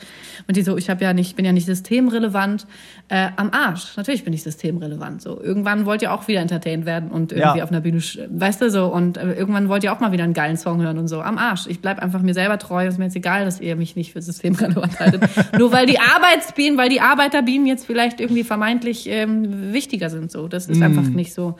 Und 0.47 0.55
die 0.55 0.61
so, 0.61 0.77
ich 0.77 0.89
habe 0.89 1.03
ja 1.03 1.11
nicht, 1.11 1.35
bin 1.35 1.43
ja 1.43 1.51
nicht 1.51 1.65
systemrelevant. 1.65 2.65
Äh, 3.09 3.31
am 3.35 3.49
Arsch. 3.51 3.97
Natürlich 3.97 4.23
bin 4.23 4.31
ich 4.31 4.43
systemrelevant. 4.43 5.21
So 5.21 5.41
irgendwann 5.41 5.85
wollt 5.85 6.01
ihr 6.01 6.13
auch 6.13 6.29
wieder 6.29 6.39
entertained 6.39 6.85
werden 6.85 7.11
und 7.11 7.33
irgendwie 7.33 7.57
ja. 7.57 7.63
auf 7.63 7.71
einer 7.71 7.81
Bühne, 7.81 8.01
weißt 8.29 8.61
du 8.61 8.71
so. 8.71 8.85
Und 8.85 9.17
äh, 9.17 9.33
irgendwann 9.33 9.67
wollt 9.67 9.83
ihr 9.83 9.91
auch 9.91 9.99
mal 9.99 10.13
wieder 10.13 10.23
einen 10.23 10.33
geilen 10.33 10.55
Song 10.55 10.81
hören 10.81 10.97
und 10.97 11.09
so 11.09 11.24
am 11.25 11.37
Arsch. 11.37 11.67
Ich 11.67 11.81
bleib 11.81 11.99
einfach 11.99 12.21
mir 12.21 12.33
selber 12.33 12.57
treu. 12.57 12.87
Ist 12.87 12.97
mir 12.97 13.05
jetzt 13.05 13.15
egal, 13.15 13.45
dass 13.45 13.59
ihr 13.59 13.75
mich 13.75 13.95
nicht 13.95 14.13
für 14.13 14.21
systemrelevant 14.21 14.99
haltet. 14.99 15.23
Nur 15.57 15.71
weil 15.71 15.85
die 15.85 15.99
Arbeitsbienen, 15.99 16.77
weil 16.77 16.89
die 16.89 17.01
Arbeiterbienen 17.01 17.67
jetzt 17.67 17.85
vielleicht 17.85 18.19
irgendwie 18.19 18.43
vermeintlich 18.43 19.07
ähm, 19.09 19.73
wichtiger 19.73 20.09
sind. 20.09 20.31
So, 20.31 20.47
das 20.47 20.67
ist 20.67 20.79
mm. 20.79 20.83
einfach 20.83 21.03
nicht 21.03 21.33
so. 21.33 21.57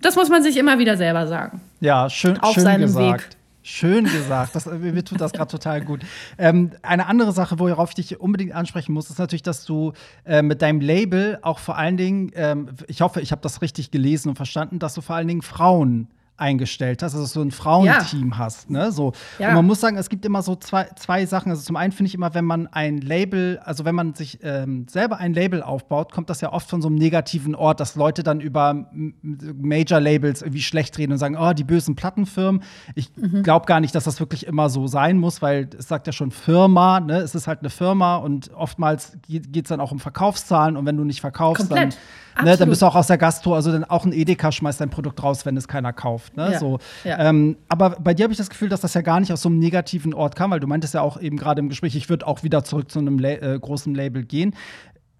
Das 0.00 0.16
muss 0.16 0.28
man 0.28 0.42
sich 0.42 0.56
immer 0.56 0.78
wieder 0.78 0.96
selber 0.96 1.26
sagen. 1.26 1.60
Ja, 1.80 2.10
schön, 2.10 2.38
Auf 2.38 2.54
schön 2.54 2.64
seinem 2.64 2.82
gesagt. 2.82 3.22
Weg. 3.24 3.36
Schön 3.64 4.04
gesagt. 4.04 4.56
Das, 4.56 4.66
mir 4.66 5.04
tut 5.04 5.20
das 5.20 5.32
gerade 5.32 5.50
total 5.50 5.82
gut. 5.82 6.00
Ähm, 6.36 6.72
eine 6.82 7.06
andere 7.06 7.30
Sache, 7.30 7.60
worauf 7.60 7.90
ich 7.90 7.94
dich 7.94 8.20
unbedingt 8.20 8.52
ansprechen 8.52 8.92
muss, 8.92 9.08
ist 9.08 9.20
natürlich, 9.20 9.44
dass 9.44 9.64
du 9.64 9.92
äh, 10.24 10.42
mit 10.42 10.62
deinem 10.62 10.80
Label 10.80 11.38
auch 11.42 11.60
vor 11.60 11.78
allen 11.78 11.96
Dingen, 11.96 12.32
ähm, 12.34 12.70
ich 12.88 13.02
hoffe, 13.02 13.20
ich 13.20 13.30
habe 13.30 13.40
das 13.40 13.62
richtig 13.62 13.92
gelesen 13.92 14.30
und 14.30 14.34
verstanden, 14.34 14.80
dass 14.80 14.94
du 14.94 15.00
vor 15.00 15.14
allen 15.14 15.28
Dingen 15.28 15.42
Frauen 15.42 16.08
eingestellt 16.36 17.02
hast, 17.02 17.14
also 17.14 17.26
so 17.26 17.40
ein 17.40 17.50
Frauenteam 17.50 18.30
ja. 18.30 18.38
hast. 18.38 18.70
Ne? 18.70 18.90
So. 18.90 19.12
Ja. 19.38 19.48
Und 19.48 19.54
man 19.54 19.66
muss 19.66 19.80
sagen, 19.80 19.96
es 19.96 20.08
gibt 20.08 20.24
immer 20.24 20.42
so 20.42 20.56
zwei, 20.56 20.88
zwei 20.96 21.24
Sachen. 21.26 21.50
Also 21.50 21.62
zum 21.62 21.76
einen 21.76 21.92
finde 21.92 22.08
ich 22.08 22.14
immer, 22.14 22.34
wenn 22.34 22.44
man 22.44 22.66
ein 22.68 22.98
Label, 22.98 23.60
also 23.64 23.84
wenn 23.84 23.94
man 23.94 24.14
sich 24.14 24.40
ähm, 24.42 24.86
selber 24.88 25.18
ein 25.18 25.34
Label 25.34 25.62
aufbaut, 25.62 26.10
kommt 26.10 26.30
das 26.30 26.40
ja 26.40 26.52
oft 26.52 26.68
von 26.68 26.82
so 26.82 26.88
einem 26.88 26.96
negativen 26.96 27.54
Ort, 27.54 27.80
dass 27.80 27.94
Leute 27.96 28.22
dann 28.22 28.40
über 28.40 28.86
Major-Labels 29.22 30.42
irgendwie 30.42 30.62
schlecht 30.62 30.98
reden 30.98 31.12
und 31.12 31.18
sagen, 31.18 31.36
oh, 31.38 31.52
die 31.52 31.64
bösen 31.64 31.94
Plattenfirmen. 31.94 32.62
Ich 32.94 33.10
mhm. 33.16 33.42
glaube 33.42 33.66
gar 33.66 33.80
nicht, 33.80 33.94
dass 33.94 34.04
das 34.04 34.18
wirklich 34.18 34.46
immer 34.46 34.68
so 34.68 34.86
sein 34.86 35.18
muss, 35.18 35.42
weil 35.42 35.68
es 35.78 35.88
sagt 35.88 36.06
ja 36.06 36.12
schon 36.12 36.30
Firma, 36.30 37.00
ne? 37.00 37.18
es 37.18 37.34
ist 37.34 37.46
halt 37.46 37.60
eine 37.60 37.70
Firma 37.70 38.16
und 38.16 38.52
oftmals 38.54 39.16
geht 39.28 39.64
es 39.64 39.68
dann 39.68 39.80
auch 39.80 39.92
um 39.92 40.00
Verkaufszahlen 40.00 40.76
und 40.76 40.86
wenn 40.86 40.96
du 40.96 41.04
nicht 41.04 41.20
verkaufst, 41.20 41.68
Komplett. 41.68 41.94
dann 41.94 42.00
Ne, 42.42 42.56
dann 42.56 42.68
bist 42.68 42.82
du 42.82 42.86
auch 42.86 42.94
aus 42.94 43.08
der 43.08 43.18
Gastro, 43.18 43.54
also 43.54 43.70
dann 43.70 43.84
auch 43.84 44.04
ein 44.04 44.12
Edeka 44.12 44.52
schmeißt 44.52 44.80
dein 44.80 44.90
Produkt 44.90 45.22
raus, 45.22 45.44
wenn 45.44 45.56
es 45.56 45.68
keiner 45.68 45.92
kauft. 45.92 46.21
Ne? 46.36 46.52
Ja. 46.52 46.58
So. 46.58 46.78
Ja. 47.04 47.18
Ähm, 47.18 47.56
aber 47.68 47.90
bei 47.90 48.14
dir 48.14 48.24
habe 48.24 48.32
ich 48.32 48.38
das 48.38 48.50
Gefühl, 48.50 48.68
dass 48.68 48.80
das 48.80 48.94
ja 48.94 49.00
gar 49.00 49.20
nicht 49.20 49.32
aus 49.32 49.42
so 49.42 49.48
einem 49.48 49.58
negativen 49.58 50.14
Ort 50.14 50.36
kam, 50.36 50.50
weil 50.50 50.60
du 50.60 50.66
meintest 50.66 50.94
ja 50.94 51.00
auch 51.00 51.20
eben 51.20 51.36
gerade 51.36 51.60
im 51.60 51.68
Gespräch, 51.68 51.96
ich 51.96 52.08
würde 52.08 52.26
auch 52.26 52.42
wieder 52.42 52.64
zurück 52.64 52.90
zu 52.90 52.98
einem 52.98 53.18
La 53.18 53.30
äh, 53.30 53.58
großen 53.58 53.94
Label 53.94 54.24
gehen. 54.24 54.54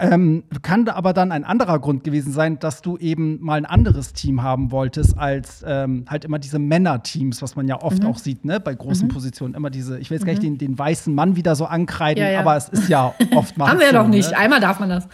Ähm, 0.03 0.43
kann 0.63 0.89
aber 0.89 1.13
dann 1.13 1.31
ein 1.31 1.45
anderer 1.45 1.79
Grund 1.79 2.03
gewesen 2.03 2.33
sein, 2.33 2.59
dass 2.59 2.83
du 2.83 2.99
eben 2.99 3.41
mal 3.41 3.55
ein 3.55 3.67
anderes 3.67 4.13
Team 4.13 4.43
haben 4.43 4.73
wolltest, 4.73 5.17
als 5.17 5.65
ähm, 5.67 6.07
halt 6.09 6.25
immer 6.25 6.41
diese 6.41 6.59
Männerteams, 6.59 7.41
was 7.41 7.55
man 7.55 7.69
ja 7.69 7.81
oft 7.81 8.03
mhm. 8.03 8.09
auch 8.09 8.19
sieht, 8.19 8.45
ne, 8.45 8.59
bei 8.59 8.75
großen 8.75 9.07
mhm. 9.07 9.13
Positionen. 9.13 9.55
Immer 9.55 9.71
diese, 9.71 10.01
ich 10.01 10.11
will 10.11 10.17
jetzt 10.17 10.25
mhm. 10.25 10.27
gar 10.27 10.33
nicht 10.33 10.43
den, 10.43 10.59
den, 10.59 10.77
weißen 10.79 11.15
Mann 11.15 11.37
wieder 11.37 11.55
so 11.55 11.67
ankreiden, 11.67 12.23
ja, 12.23 12.31
ja. 12.31 12.41
aber 12.41 12.57
es 12.57 12.69
ist 12.69 12.89
ja 12.89 13.15
oftmals. 13.35 13.71
Haben 13.71 13.79
wir 13.79 13.87
ja 13.87 13.93
doch 13.93 14.09
nicht. 14.09 14.31
Ne? 14.31 14.37
Einmal 14.37 14.61
darf 14.61 14.81
man 14.81 14.89
das. 14.89 15.07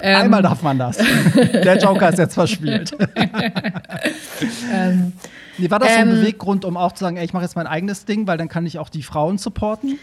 Ähm. 0.00 0.16
Einmal 0.16 0.42
darf 0.42 0.62
man 0.62 0.78
das. 0.78 0.96
Der 1.34 1.78
Joker 1.78 2.10
ist 2.10 2.18
jetzt 2.18 2.34
verspielt. 2.34 2.96
ähm. 4.72 5.14
Nee, 5.60 5.68
war 5.70 5.80
das 5.80 5.94
so 5.94 5.98
ein 5.98 6.08
ähm. 6.08 6.14
Beweggrund, 6.14 6.64
um 6.64 6.76
auch 6.76 6.92
zu 6.92 7.00
sagen, 7.00 7.16
ey, 7.16 7.24
ich 7.24 7.32
mache 7.32 7.42
jetzt 7.42 7.56
mein 7.56 7.66
eigenes 7.66 8.04
Ding, 8.04 8.28
weil 8.28 8.38
dann 8.38 8.48
kann 8.48 8.66
ich 8.66 8.78
auch 8.78 8.88
die 8.88 9.02
Frauen 9.02 9.38
supporten? 9.38 9.98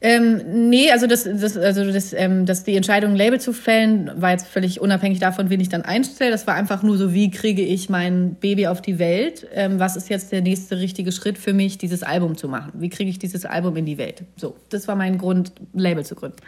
Ähm, 0.00 0.68
nee, 0.68 0.90
also 0.90 1.06
das, 1.06 1.24
das, 1.24 1.56
also 1.56 1.90
das, 1.90 2.12
ähm, 2.12 2.46
das 2.46 2.62
die 2.64 2.76
Entscheidung, 2.76 3.12
ein 3.12 3.16
Label 3.16 3.40
zu 3.40 3.52
fällen, 3.52 4.10
war 4.14 4.30
jetzt 4.30 4.46
völlig 4.46 4.80
unabhängig 4.80 5.18
davon, 5.18 5.50
wen 5.50 5.60
ich 5.60 5.68
dann 5.68 5.82
einstelle. 5.82 6.30
Das 6.30 6.46
war 6.46 6.54
einfach 6.54 6.82
nur 6.82 6.96
so, 6.96 7.14
wie 7.14 7.30
kriege 7.30 7.62
ich 7.62 7.88
mein 7.88 8.34
Baby 8.34 8.68
auf 8.68 8.80
die 8.80 8.98
Welt? 8.98 9.46
Ähm, 9.52 9.80
was 9.80 9.96
ist 9.96 10.08
jetzt 10.08 10.30
der 10.30 10.40
nächste 10.40 10.78
richtige 10.78 11.10
Schritt 11.10 11.38
für 11.38 11.52
mich, 11.52 11.78
dieses 11.78 12.02
Album 12.02 12.36
zu 12.36 12.48
machen? 12.48 12.72
Wie 12.74 12.90
kriege 12.90 13.10
ich 13.10 13.18
dieses 13.18 13.44
Album 13.44 13.76
in 13.76 13.86
die 13.86 13.98
Welt? 13.98 14.22
So, 14.36 14.56
das 14.68 14.86
war 14.86 14.94
mein 14.94 15.18
Grund, 15.18 15.52
Label 15.72 16.04
zu 16.04 16.14
gründen. 16.14 16.38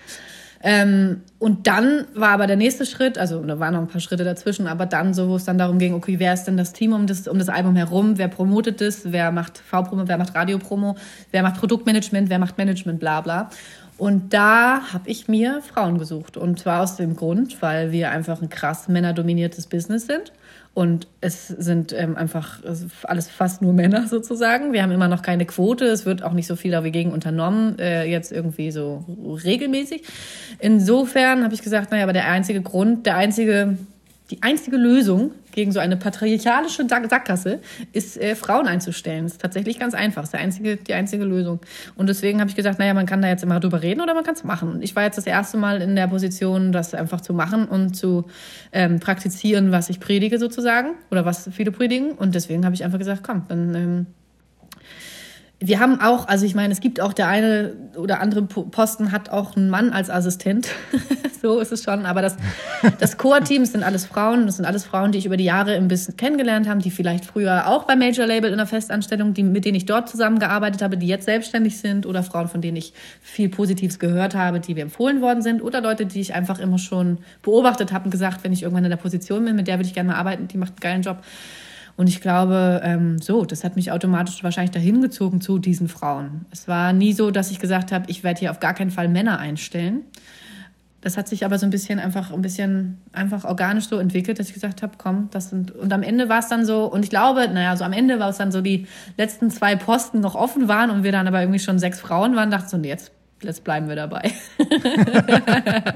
Ähm, 0.63 1.23
und 1.39 1.67
dann 1.67 2.05
war 2.15 2.31
aber 2.31 2.47
der 2.47 2.57
nächste 2.57 2.85
Schritt, 2.85 3.17
also 3.17 3.43
da 3.43 3.59
waren 3.59 3.73
noch 3.73 3.81
ein 3.81 3.89
paar 3.89 4.01
Schritte 4.01 4.25
dazwischen, 4.25 4.67
aber 4.67 4.85
dann 4.85 5.15
so, 5.15 5.29
wo 5.29 5.37
es 5.37 5.45
dann 5.45 5.57
darum 5.57 5.79
ging, 5.79 5.95
okay, 5.95 6.19
wer 6.19 6.35
ist 6.35 6.45
denn 6.45 6.59
das 6.59 6.75
Team 6.75 6.93
um 6.93 7.07
das, 7.07 7.27
um 7.27 7.39
das 7.39 7.49
Album 7.49 7.77
herum? 7.77 8.19
Wer 8.19 8.29
promotet 8.29 8.81
das? 8.83 9.11
Wer 9.11 9.33
macht 9.33 9.59
V-Promo? 9.59 10.07
Wer 10.07 10.19
macht 10.19 10.35
Radiopromo? 10.35 10.97
Wer 11.31 11.43
macht 11.43 11.59
Produktmanagement? 11.59 12.29
Wer 12.29 12.39
macht 12.39 12.59
Management? 12.59 13.01
Bla 13.01 13.23
bla. 13.23 13.51
Und 13.97 14.35
da 14.35 14.93
habe 14.93 15.09
ich 15.09 15.29
mir 15.29 15.63
Frauen 15.63 15.99
gesucht. 15.99 16.37
Und 16.37 16.59
zwar 16.59 16.83
aus 16.83 16.97
dem 16.97 17.17
Grund, 17.17 17.61
weil 17.63 17.93
wir 17.93 18.11
einfach 18.11 18.43
ein 18.43 18.49
krass 18.49 18.89
männerdominiertes 18.89 19.67
Business 19.67 20.07
sind. 20.07 20.33
Und 20.73 21.09
es 21.21 21.49
sind 21.49 21.93
ähm, 21.93 22.17
einfach 22.17 22.61
alles 23.03 23.29
fast 23.29 23.61
nur 23.61 23.73
Männer 23.73 24.07
sozusagen. 24.07 24.73
Wir 24.73 24.83
haben 24.83 24.93
immer 24.93 25.09
noch 25.09 25.23
keine 25.23 25.45
Quote. 25.45 25.85
Es 25.87 26.07
wird 26.07 26.23
auch 26.23 26.33
nicht 26.33 26.47
so 26.47 26.57
viel 26.57 26.71
dagegen 26.71 27.13
unternommen, 27.13 27.79
äh, 27.79 28.05
jetzt 28.05 28.31
irgendwie 28.31 28.71
so 28.71 29.05
regelmäßig. 29.45 30.05
Insofern 30.61 31.43
habe 31.45 31.55
ich 31.55 31.63
gesagt, 31.63 31.91
naja, 31.91 32.05
aber 32.05 32.13
der 32.13 32.29
einzige 32.29 32.63
Grund, 32.63 33.07
der 33.07 33.17
einzige 33.17 33.77
die 34.31 34.43
einzige 34.43 34.77
Lösung 34.77 35.33
gegen 35.53 35.73
so 35.73 35.81
eine 35.81 35.97
patriarchalische 35.97 36.87
Sackgasse 36.89 37.61
ist, 37.93 38.17
äh, 38.17 38.35
Frauen 38.35 38.67
einzustellen. 38.67 39.25
Das 39.25 39.33
ist 39.33 39.41
tatsächlich 39.41 39.79
ganz 39.79 39.95
einfach. 39.95 40.23
Das 40.23 40.35
ist 40.35 40.41
einzige, 40.41 40.77
die 40.77 40.95
einzige 40.95 41.25
Lösung. 41.25 41.61
Und 41.97 42.09
deswegen 42.09 42.41
habe 42.41 42.51
ich 42.51 42.57
gesagt, 42.57 42.79
naja, 42.79 42.95
man 42.95 43.07
kann 43.07 43.23
da 43.23 43.29
jetzt 43.29 43.43
immer 43.43 43.61
drüber 43.61 43.83
reden 43.83 44.01
oder 44.01 44.15
man 44.15 44.25
kann 44.25 44.35
es 44.35 44.45
machen. 44.45 44.73
Und 44.73 44.83
ich 44.83 44.97
war 44.97 45.05
jetzt 45.05 45.19
das 45.19 45.27
erste 45.27 45.57
Mal 45.57 45.83
in 45.83 45.97
der 45.97 46.09
Position, 46.09 46.73
das 46.73 46.95
einfach 46.95 47.21
zu 47.21 47.35
machen 47.35 47.67
und 47.67 47.95
zu 47.95 48.27
ähm, 48.73 49.01
praktizieren, 49.01 49.73
was 49.73 49.91
ich 49.91 50.01
predige 50.01 50.39
sozusagen 50.39 50.91
oder 51.11 51.25
was 51.25 51.49
viele 51.53 51.73
predigen. 51.73 52.13
Und 52.13 52.35
deswegen 52.35 52.65
habe 52.65 52.75
ich 52.75 52.85
einfach 52.85 52.99
gesagt, 52.99 53.23
komm, 53.25 53.45
dann 53.49 53.75
ähm, 53.75 54.07
wir 55.63 55.79
haben 55.79 56.01
auch, 56.01 56.27
also 56.27 56.47
ich 56.47 56.55
meine, 56.55 56.73
es 56.73 56.81
gibt 56.81 57.03
auch 57.03 57.13
der 57.13 57.29
eine 57.29 57.75
oder 57.95 58.21
andere 58.21 58.43
Posten 58.43 59.13
hat 59.13 59.29
auch 59.29 59.57
einen 59.57 59.69
Mann 59.69 59.91
als 59.91 60.09
Assistent. 60.09 60.69
so 61.43 61.61
ist 61.61 61.71
es 61.71 61.85
schon. 61.85 62.07
Aber 62.07 62.23
das, 62.23 62.37
das 62.99 63.19
Core-Team 63.19 63.67
sind 63.67 63.83
alles 63.83 64.07
Frauen. 64.07 64.47
Das 64.47 64.57
sind 64.57 64.65
alles 64.65 64.87
Frauen, 64.87 65.13
die 65.13 65.19
ich 65.19 65.27
über 65.27 65.37
die 65.37 65.45
Jahre 65.45 65.75
im 65.75 65.89
Business 65.89 66.17
kennengelernt 66.17 66.67
habe, 66.67 66.81
die 66.81 66.91
vielleicht 66.91 67.27
früher 67.27 67.67
auch 67.67 67.85
bei 67.85 67.95
Major 67.95 68.27
Label 68.27 68.51
in 68.51 68.57
der 68.57 68.67
Festanstellung, 68.67 69.35
die, 69.35 69.43
mit 69.43 69.67
denen 69.67 69.75
ich 69.75 69.85
dort 69.85 70.09
zusammengearbeitet 70.09 70.81
habe, 70.81 70.97
die 70.97 71.07
jetzt 71.07 71.27
selbstständig 71.27 71.79
sind 71.79 72.07
oder 72.07 72.23
Frauen, 72.23 72.49
von 72.49 72.63
denen 72.63 72.79
ich 72.79 72.95
viel 73.21 73.51
Positives 73.51 73.99
gehört 73.99 74.35
habe, 74.35 74.61
die 74.61 74.75
mir 74.75 74.83
empfohlen 74.83 75.21
worden 75.21 75.43
sind 75.43 75.61
oder 75.63 75.83
Leute, 75.83 76.07
die 76.07 76.23
ich 76.23 76.35
einfach 76.35 76.59
immer 76.59 76.79
schon 76.79 77.19
beobachtet 77.43 77.93
habe 77.93 78.07
und 78.07 78.11
gesagt, 78.11 78.45
wenn 78.45 78.55
ich 78.55 78.63
irgendwann 78.63 78.85
in 78.85 78.91
der 78.91 78.97
Position 78.97 79.45
bin, 79.45 79.57
mit 79.57 79.67
der 79.67 79.79
würde 79.79 79.89
ich 79.89 79.95
gerne 79.95 80.09
mal 80.09 80.17
arbeiten, 80.17 80.49
die 80.49 80.57
macht 80.57 80.73
einen 80.73 80.81
geilen 80.81 81.03
Job. 81.03 81.19
Und 82.01 82.07
ich 82.07 82.23
glaube, 82.23 82.81
ähm, 82.83 83.19
so, 83.19 83.45
das 83.45 83.63
hat 83.63 83.77
mich 83.77 83.93
automatisch 83.93 84.43
wahrscheinlich 84.43 84.71
dahin 84.71 85.03
gezogen 85.03 85.43
zu 85.43 85.59
diesen 85.59 85.87
Frauen. 85.87 86.47
Es 86.51 86.67
war 86.67 86.95
nie 86.95 87.13
so, 87.13 87.31
dass 87.31 87.51
ich 87.51 87.59
gesagt 87.59 87.93
habe, 87.93 88.07
ich 88.09 88.25
werde 88.25 88.41
hier 88.41 88.51
auf 88.53 88.59
gar 88.59 88.73
keinen 88.73 88.91
Fall 88.91 89.07
Männer 89.07 89.39
einstellen. 89.39 90.05
Das 91.03 91.19
hat 91.19 91.29
sich 91.29 91.45
aber 91.45 91.59
so 91.59 91.67
ein 91.67 91.71
bisschen 91.71 91.99
einfach 91.99 92.33
ein 92.33 92.41
bisschen 92.41 92.97
einfach 93.13 93.45
organisch 93.45 93.87
so 93.87 93.99
entwickelt, 93.99 94.39
dass 94.39 94.49
ich 94.49 94.55
gesagt 94.55 94.81
habe, 94.81 94.95
komm, 94.97 95.29
das 95.31 95.51
sind 95.51 95.73
und 95.73 95.93
am 95.93 96.03
Ende 96.03 96.31
war 96.31 96.39
es 96.39 96.49
dann 96.49 96.65
so 96.65 96.87
und 96.87 97.05
ich 97.05 97.11
glaube, 97.11 97.47
naja, 97.53 97.77
so 97.77 97.85
am 97.85 97.93
Ende 97.93 98.19
war 98.19 98.31
es 98.31 98.39
dann 98.39 98.51
so 98.51 98.63
die 98.63 98.87
letzten 99.19 99.51
zwei 99.51 99.77
Posten 99.77 100.21
noch 100.21 100.37
offen 100.37 100.69
waren 100.69 100.89
und 100.89 101.05
wir 101.05 101.13
dann 101.13 101.29
aber 101.29 101.43
irgendwie 101.43 101.59
schon 101.59 101.79
sechs 101.79 102.01
Frauen 102.01 102.35
waren, 102.35 102.51
dachte 102.51 102.71
so, 102.71 102.79
nee, 102.79 102.89
jetzt 102.89 103.13
Jetzt 103.43 103.65
bleiben 103.65 103.89
wir 103.89 103.97
dabei. 103.97 104.33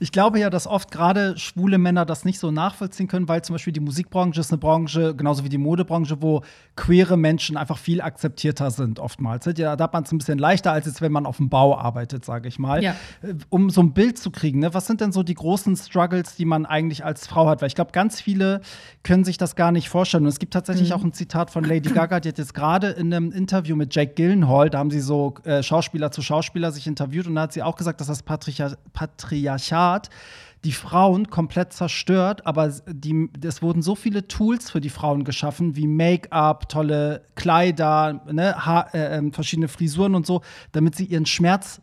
ich 0.00 0.12
glaube 0.12 0.38
ja, 0.38 0.48
dass 0.48 0.66
oft 0.66 0.90
gerade 0.90 1.36
schwule 1.36 1.76
Männer 1.76 2.06
das 2.06 2.24
nicht 2.24 2.38
so 2.38 2.50
nachvollziehen 2.50 3.06
können, 3.06 3.28
weil 3.28 3.42
zum 3.42 3.54
Beispiel 3.54 3.74
die 3.74 3.80
Musikbranche 3.80 4.40
ist 4.40 4.50
eine 4.50 4.58
Branche, 4.58 5.14
genauso 5.14 5.44
wie 5.44 5.50
die 5.50 5.58
Modebranche, 5.58 6.22
wo 6.22 6.42
queere 6.74 7.18
Menschen 7.18 7.58
einfach 7.58 7.76
viel 7.76 8.00
akzeptierter 8.00 8.70
sind, 8.70 8.98
oftmals. 8.98 9.44
Ja, 9.58 9.76
da 9.76 9.84
hat 9.84 9.92
man 9.92 10.04
es 10.04 10.12
ein 10.12 10.18
bisschen 10.18 10.38
leichter, 10.38 10.72
als 10.72 10.86
jetzt, 10.86 11.02
wenn 11.02 11.12
man 11.12 11.26
auf 11.26 11.36
dem 11.36 11.50
Bau 11.50 11.76
arbeitet, 11.76 12.24
sage 12.24 12.48
ich 12.48 12.58
mal. 12.58 12.82
Ja. 12.82 12.96
Äh, 13.20 13.34
um 13.50 13.68
so 13.68 13.82
ein 13.82 13.92
Bild 13.92 14.16
zu 14.18 14.30
kriegen, 14.30 14.60
ne? 14.60 14.72
was 14.72 14.86
sind 14.86 15.02
denn 15.02 15.12
so 15.12 15.22
die 15.22 15.34
großen 15.34 15.76
Struggles, 15.76 16.34
die 16.36 16.46
man 16.46 16.64
eigentlich 16.64 17.04
als 17.04 17.26
Frau 17.26 17.46
hat? 17.46 17.60
Weil 17.60 17.66
ich 17.66 17.74
glaube, 17.74 17.92
ganz 17.92 18.22
viele 18.22 18.62
können 19.02 19.24
sich 19.24 19.36
das 19.36 19.54
gar 19.54 19.70
nicht 19.70 19.90
vorstellen. 19.90 20.22
Und 20.22 20.30
es 20.30 20.38
gibt 20.38 20.54
tatsächlich 20.54 20.90
mhm. 20.90 20.96
auch 20.96 21.04
ein 21.04 21.12
Zitat 21.12 21.50
von 21.50 21.62
Lady 21.62 21.90
Gaga, 21.90 22.20
die 22.20 22.30
hat 22.30 22.38
jetzt 22.38 22.54
gerade 22.54 22.88
in 22.88 23.12
einem 23.12 23.32
Interview 23.32 23.76
mit 23.76 23.94
Jake 23.94 24.14
Gyllenhaal, 24.14 24.70
da 24.70 24.78
haben 24.78 24.90
sie 24.90 25.00
so 25.00 25.34
äh, 25.44 25.62
Schauspieler 25.62 26.10
zu 26.10 26.22
Schauspieler 26.22 26.37
Schauspieler 26.38 26.70
sich 26.70 26.86
interviewt 26.86 27.26
und 27.26 27.34
da 27.34 27.42
hat 27.42 27.52
sie 27.52 27.62
auch 27.62 27.76
gesagt, 27.76 28.00
dass 28.00 28.06
das 28.06 28.22
Patriarch 28.22 28.74
Patriarchat 28.92 30.08
die 30.64 30.72
Frauen 30.72 31.30
komplett 31.30 31.72
zerstört, 31.72 32.46
aber 32.46 32.68
die, 32.86 33.28
es 33.44 33.62
wurden 33.62 33.82
so 33.82 33.94
viele 33.94 34.26
Tools 34.26 34.70
für 34.70 34.80
die 34.80 34.88
Frauen 34.90 35.24
geschaffen, 35.24 35.76
wie 35.76 35.86
Make-up, 35.86 36.68
tolle 36.68 37.22
Kleider, 37.34 38.24
ne, 38.30 38.54
Haar, 38.66 38.92
äh, 38.94 39.16
ähm, 39.16 39.32
verschiedene 39.32 39.68
Frisuren 39.68 40.14
und 40.14 40.26
so, 40.26 40.42
damit 40.72 40.96
sie 40.96 41.04
ihren 41.04 41.26
Schmerz 41.26 41.80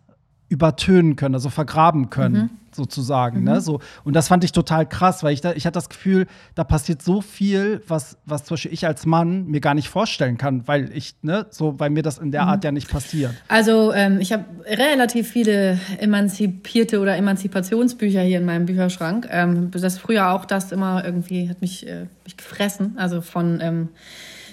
übertönen 0.50 1.16
können, 1.16 1.36
also 1.36 1.50
vergraben 1.50 2.10
können. 2.10 2.36
Mhm 2.36 2.50
sozusagen. 2.76 3.44
Ne? 3.44 3.52
Mhm. 3.52 3.56
Ne? 3.56 3.62
So, 3.62 3.80
und 4.04 4.16
das 4.16 4.28
fand 4.28 4.44
ich 4.44 4.52
total 4.52 4.88
krass, 4.88 5.24
weil 5.24 5.34
ich, 5.34 5.42
da, 5.42 5.54
ich 5.54 5.66
hatte 5.66 5.76
das 5.76 5.90
Gefühl, 5.90 6.28
da 6.54 6.64
passiert 6.64 7.02
so 7.02 7.22
viel, 7.22 7.82
was, 7.88 8.18
was 8.26 8.44
zum 8.44 8.56
Beispiel 8.56 8.74
ich 8.74 8.86
als 8.86 9.06
Mann 9.06 9.48
mir 9.48 9.62
gar 9.62 9.74
nicht 9.74 9.90
vorstellen 9.90 10.38
kann, 10.38 10.68
weil 10.68 10.96
ich, 10.96 11.16
ne, 11.22 11.48
so, 11.50 11.80
weil 11.80 11.90
mir 11.90 12.04
das 12.04 12.18
in 12.18 12.32
der 12.32 12.44
mhm. 12.44 12.50
Art 12.50 12.64
ja 12.64 12.72
nicht 12.72 12.90
passiert. 12.90 13.34
Also 13.48 13.94
ähm, 13.94 14.20
ich 14.20 14.34
habe 14.34 14.46
relativ 14.66 15.30
viele 15.30 15.80
emanzipierte 15.98 17.00
oder 17.00 17.16
Emanzipationsbücher 17.16 18.22
hier 18.22 18.40
in 18.40 18.46
meinem 18.46 18.66
Bücherschrank. 18.66 19.28
Ähm, 19.32 19.72
das 19.72 19.98
früher 19.98 20.32
auch 20.32 20.46
das 20.46 20.72
immer 20.72 21.04
irgendwie 21.06 21.50
hat 21.50 21.62
mich, 21.62 21.88
äh, 21.88 22.08
mich 22.24 22.38
gefressen. 22.38 22.96
Also 22.98 23.22
von 23.22 23.60
ähm, 23.62 23.90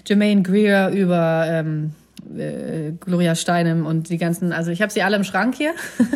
Jermaine 0.06 0.42
Greer 0.42 0.90
über 0.90 1.46
ähm, 1.48 1.94
äh, 2.36 2.92
Gloria 3.00 3.34
Steinem 3.34 3.86
und 3.86 4.08
die 4.08 4.18
ganzen, 4.18 4.52
also 4.52 4.70
ich 4.70 4.82
habe 4.82 4.92
sie 4.92 5.02
alle 5.02 5.16
im 5.16 5.24
Schrank 5.24 5.54
hier. 5.54 5.72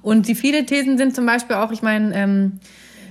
Und 0.00 0.28
die 0.28 0.36
viele 0.36 0.64
Thesen 0.64 0.96
sind 0.96 1.14
zum 1.14 1.26
Beispiel 1.26 1.56
auch, 1.56 1.72
ich 1.72 1.82
meine, 1.82 2.14
ähm, 2.14 2.60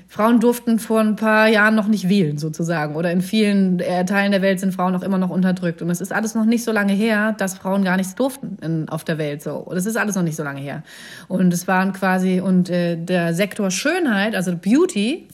Frauen 0.09 0.39
durften 0.39 0.79
vor 0.79 1.01
ein 1.01 1.17
paar 1.17 1.47
Jahren 1.49 1.75
noch 1.75 1.87
nicht 1.87 2.07
wählen, 2.07 2.37
sozusagen. 2.37 2.95
Oder 2.95 3.11
in 3.11 3.21
vielen 3.21 3.79
äh, 3.81 4.05
Teilen 4.05 4.31
der 4.31 4.41
Welt 4.41 4.59
sind 4.59 4.73
Frauen 4.73 4.93
noch 4.93 5.03
immer 5.03 5.17
noch 5.17 5.29
unterdrückt. 5.29 5.81
Und 5.81 5.89
es 5.89 5.99
ist 5.99 6.13
alles 6.13 6.33
noch 6.33 6.45
nicht 6.45 6.63
so 6.63 6.71
lange 6.71 6.93
her, 6.93 7.35
dass 7.37 7.57
Frauen 7.57 7.83
gar 7.83 7.97
nichts 7.97 8.15
durften 8.15 8.57
in, 8.61 8.89
auf 8.89 9.03
der 9.03 9.17
Welt. 9.17 9.43
So, 9.43 9.55
und 9.57 9.75
es 9.75 9.85
ist 9.85 9.97
alles 9.97 10.15
noch 10.15 10.23
nicht 10.23 10.37
so 10.37 10.43
lange 10.43 10.61
her. 10.61 10.81
Und 11.27 11.53
es 11.53 11.67
waren 11.67 11.91
quasi 11.91 12.39
und 12.39 12.69
äh, 12.69 12.95
der 12.95 13.33
Sektor 13.33 13.69
Schönheit, 13.69 14.33
also 14.33 14.55
Beauty, 14.55 15.27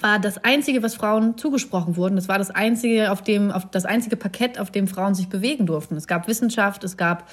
war 0.00 0.18
das 0.18 0.42
einzige, 0.44 0.82
was 0.82 0.94
Frauen 0.94 1.38
zugesprochen 1.38 1.96
wurden. 1.96 2.16
Das 2.16 2.28
war 2.28 2.38
das 2.38 2.50
einzige, 2.50 3.10
auf 3.12 3.22
dem, 3.22 3.50
auf 3.50 3.70
das 3.70 3.84
einzige 3.84 4.16
Parkett, 4.16 4.58
auf 4.58 4.70
dem 4.70 4.88
Frauen 4.88 5.14
sich 5.14 5.28
bewegen 5.28 5.66
durften. 5.66 5.96
Es 5.96 6.06
gab 6.06 6.28
Wissenschaft, 6.28 6.84
es 6.84 6.96
gab 6.96 7.28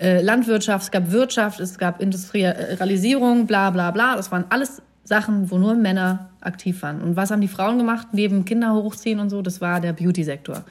äh, 0.00 0.22
Landwirtschaft, 0.22 0.84
es 0.84 0.90
gab 0.90 1.10
Wirtschaft, 1.10 1.60
es 1.60 1.78
gab 1.78 2.00
Industrialisierung, 2.00 3.46
bla 3.46 3.70
bla 3.70 3.90
bla. 3.90 4.16
Das 4.16 4.32
waren 4.32 4.44
alles 4.48 4.82
Sachen, 5.08 5.50
wo 5.50 5.56
nur 5.56 5.74
Männer 5.74 6.28
aktiv 6.40 6.82
waren. 6.82 7.00
Und 7.00 7.16
was 7.16 7.30
haben 7.30 7.40
die 7.40 7.48
Frauen 7.48 7.78
gemacht, 7.78 8.08
neben 8.12 8.44
Kinder 8.44 8.74
hochziehen 8.74 9.20
und 9.20 9.30
so? 9.30 9.40
Das 9.40 9.62
war 9.62 9.80
der 9.80 9.94
Beauty-Sektor. 9.94 10.64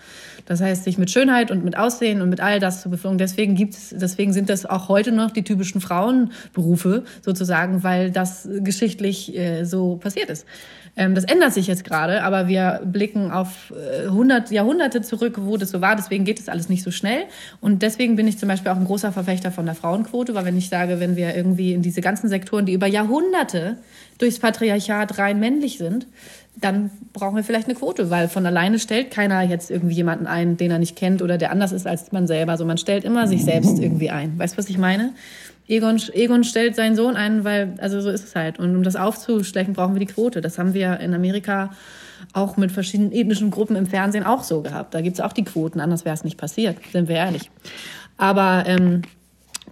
Das 0.46 0.62
heißt, 0.62 0.84
sich 0.84 1.00
mit 1.00 1.10
Schönheit 1.10 1.50
und 1.50 1.66
mit 1.66 1.76
Aussehen 1.76 2.22
und 2.22 2.30
mit 2.30 2.40
all 2.40 2.60
das 2.60 2.82
zu 2.82 2.90
beflogen. 2.90 3.18
Deswegen 3.18 3.56
gibt's, 3.56 3.94
deswegen 3.98 4.34
sind 4.34 4.50
das 4.50 4.68
auch 4.68 4.90
heute 4.90 5.12
noch 5.12 5.32
die 5.32 5.44
typischen 5.44 5.82
Frauenberufe 5.82 7.04
sozusagen, 7.22 7.84
weil 7.84 8.12
das 8.12 8.48
geschichtlich 8.60 9.36
äh, 9.36 9.66
so 9.66 9.96
passiert 9.96 10.30
ist. 10.30 10.46
Ähm, 10.98 11.14
das 11.14 11.24
ändert 11.24 11.54
sich 11.54 11.68
jetzt 11.68 11.84
gerade, 11.84 12.24
aber 12.24 12.48
wir 12.48 12.82
blicken 12.84 13.32
auf 13.32 13.72
äh, 13.72 14.08
100 14.08 14.50
Jahrhunderte 14.52 15.04
zurück, 15.04 15.36
wo 15.40 15.56
das 15.56 15.70
so 15.70 15.80
war. 15.80 15.96
Deswegen 15.96 16.26
geht 16.26 16.40
das 16.40 16.50
alles 16.50 16.70
nicht 16.70 16.84
so 16.84 16.90
schnell. 16.90 17.26
Und 17.62 17.84
deswegen 17.84 18.16
bin 18.16 18.28
ich 18.28 18.40
zum 18.40 18.50
Beispiel 18.50 18.72
auch 18.72 18.78
ein 18.78 18.86
großer 18.86 19.12
Verfechter 19.12 19.52
von 19.52 19.66
der 19.66 19.76
Frauenquote, 19.76 20.34
weil 20.34 20.46
wenn 20.46 20.58
ich 20.58 20.70
sage, 20.70 21.00
wenn 21.00 21.16
wir 21.16 21.36
irgendwie 21.36 21.74
in 21.74 21.84
diese 21.84 22.02
ganzen 22.02 22.30
Sektoren, 22.30 22.66
die 22.66 22.74
über 22.74 22.88
Jahrhunderte 22.88 23.78
durchs 24.18 24.40
Patriarchat 24.40 25.20
rein 25.20 25.40
männlich 25.40 25.78
sind, 25.78 26.08
dann 26.60 26.90
brauchen 27.14 27.36
wir 27.36 27.44
vielleicht 27.44 27.68
eine 27.68 27.76
Quote, 27.76 28.10
weil 28.10 28.28
von 28.28 28.46
alleine 28.46 28.80
stellt 28.80 29.12
keiner 29.12 29.44
jetzt 29.44 29.70
irgendwie 29.70 29.96
jemanden 29.96 30.26
ein, 30.26 30.58
den 30.58 30.72
er 30.72 30.80
nicht 30.80 30.96
kennt 30.96 31.22
oder 31.22 31.38
der 31.38 31.52
anders 31.52 31.72
ist 31.72 31.86
als 31.86 32.12
man 32.12 32.26
selber. 32.26 32.54
Also 32.54 32.66
man 32.66 32.78
stellt 32.78 33.04
immer 33.04 33.28
sich 33.28 33.44
selbst 33.44 33.80
irgendwie 33.80 34.10
ein. 34.10 34.38
Weißt 34.40 34.56
du, 34.56 34.58
was 34.58 34.70
ich 34.70 34.78
meine? 34.78 35.14
Egon, 35.68 36.02
Egon 36.14 36.44
stellt 36.44 36.76
seinen 36.76 36.96
Sohn 36.96 37.16
ein, 37.16 37.44
weil, 37.44 37.74
also 37.80 38.02
so 38.02 38.10
ist 38.10 38.24
es 38.24 38.36
halt. 38.36 38.58
Und 38.58 38.76
um 38.76 38.84
das 38.84 38.96
aufzustechen, 38.96 39.74
brauchen 39.74 39.94
wir 39.94 40.00
die 40.00 40.12
Quote. 40.12 40.42
Das 40.42 40.58
haben 40.58 40.74
wir 40.74 41.00
in 41.00 41.14
Amerika 41.14 41.72
auch 42.34 42.58
mit 42.58 42.72
verschiedenen 42.72 43.12
ethnischen 43.12 43.52
Gruppen 43.52 43.76
im 43.76 43.86
Fernsehen 43.86 44.24
auch 44.26 44.44
so 44.44 44.62
gehabt. 44.62 44.94
Da 44.94 45.02
gibt's 45.02 45.20
auch 45.20 45.34
die 45.34 45.44
Quoten, 45.44 45.80
anders 45.80 46.06
wäre 46.06 46.16
es 46.16 46.24
nicht 46.24 46.38
passiert, 46.38 46.78
sind 46.92 47.08
wir 47.08 47.16
ehrlich. 47.16 47.52
Aber 48.18 48.64
ähm, 48.66 49.04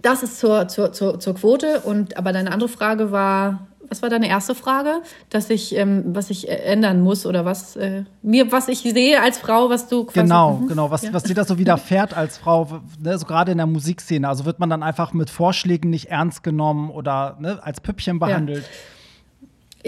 das 0.02 0.22
ist 0.22 0.38
zur, 0.38 0.68
zur, 0.68 0.92
zur, 0.92 1.18
zur 1.18 1.34
Quote. 1.34 1.80
Und 1.80 2.16
aber 2.16 2.32
deine 2.32 2.52
andere 2.52 2.68
Frage 2.68 3.10
war, 3.10 3.66
was 3.88 4.02
war 4.02 4.08
deine 4.08 4.28
erste 4.28 4.54
Frage, 4.54 5.02
dass 5.30 5.50
ich, 5.50 5.76
ähm, 5.76 6.04
was 6.06 6.30
ich 6.30 6.48
äh, 6.48 6.54
ändern 6.54 7.00
muss 7.00 7.26
oder 7.26 7.44
was 7.44 7.76
äh, 7.76 8.04
mir, 8.22 8.52
was 8.52 8.68
ich 8.68 8.80
sehe 8.80 9.20
als 9.20 9.38
Frau, 9.38 9.70
was 9.70 9.88
du 9.88 10.04
quasi, 10.04 10.20
genau, 10.20 10.54
mhm. 10.54 10.68
genau, 10.68 10.90
was, 10.90 11.02
ja. 11.02 11.12
was 11.12 11.24
dir 11.24 11.34
da 11.34 11.44
so 11.44 11.58
widerfährt 11.58 12.16
als 12.16 12.38
Frau, 12.38 12.80
ne, 13.00 13.18
so 13.18 13.26
gerade 13.26 13.52
in 13.52 13.58
der 13.58 13.66
Musikszene. 13.66 14.28
Also 14.28 14.44
wird 14.44 14.58
man 14.58 14.70
dann 14.70 14.82
einfach 14.82 15.12
mit 15.12 15.30
Vorschlägen 15.30 15.90
nicht 15.90 16.06
ernst 16.06 16.42
genommen 16.42 16.90
oder 16.90 17.36
ne, 17.40 17.60
als 17.62 17.80
Püppchen 17.80 18.18
behandelt. 18.18 18.64
Ja. 18.64 18.70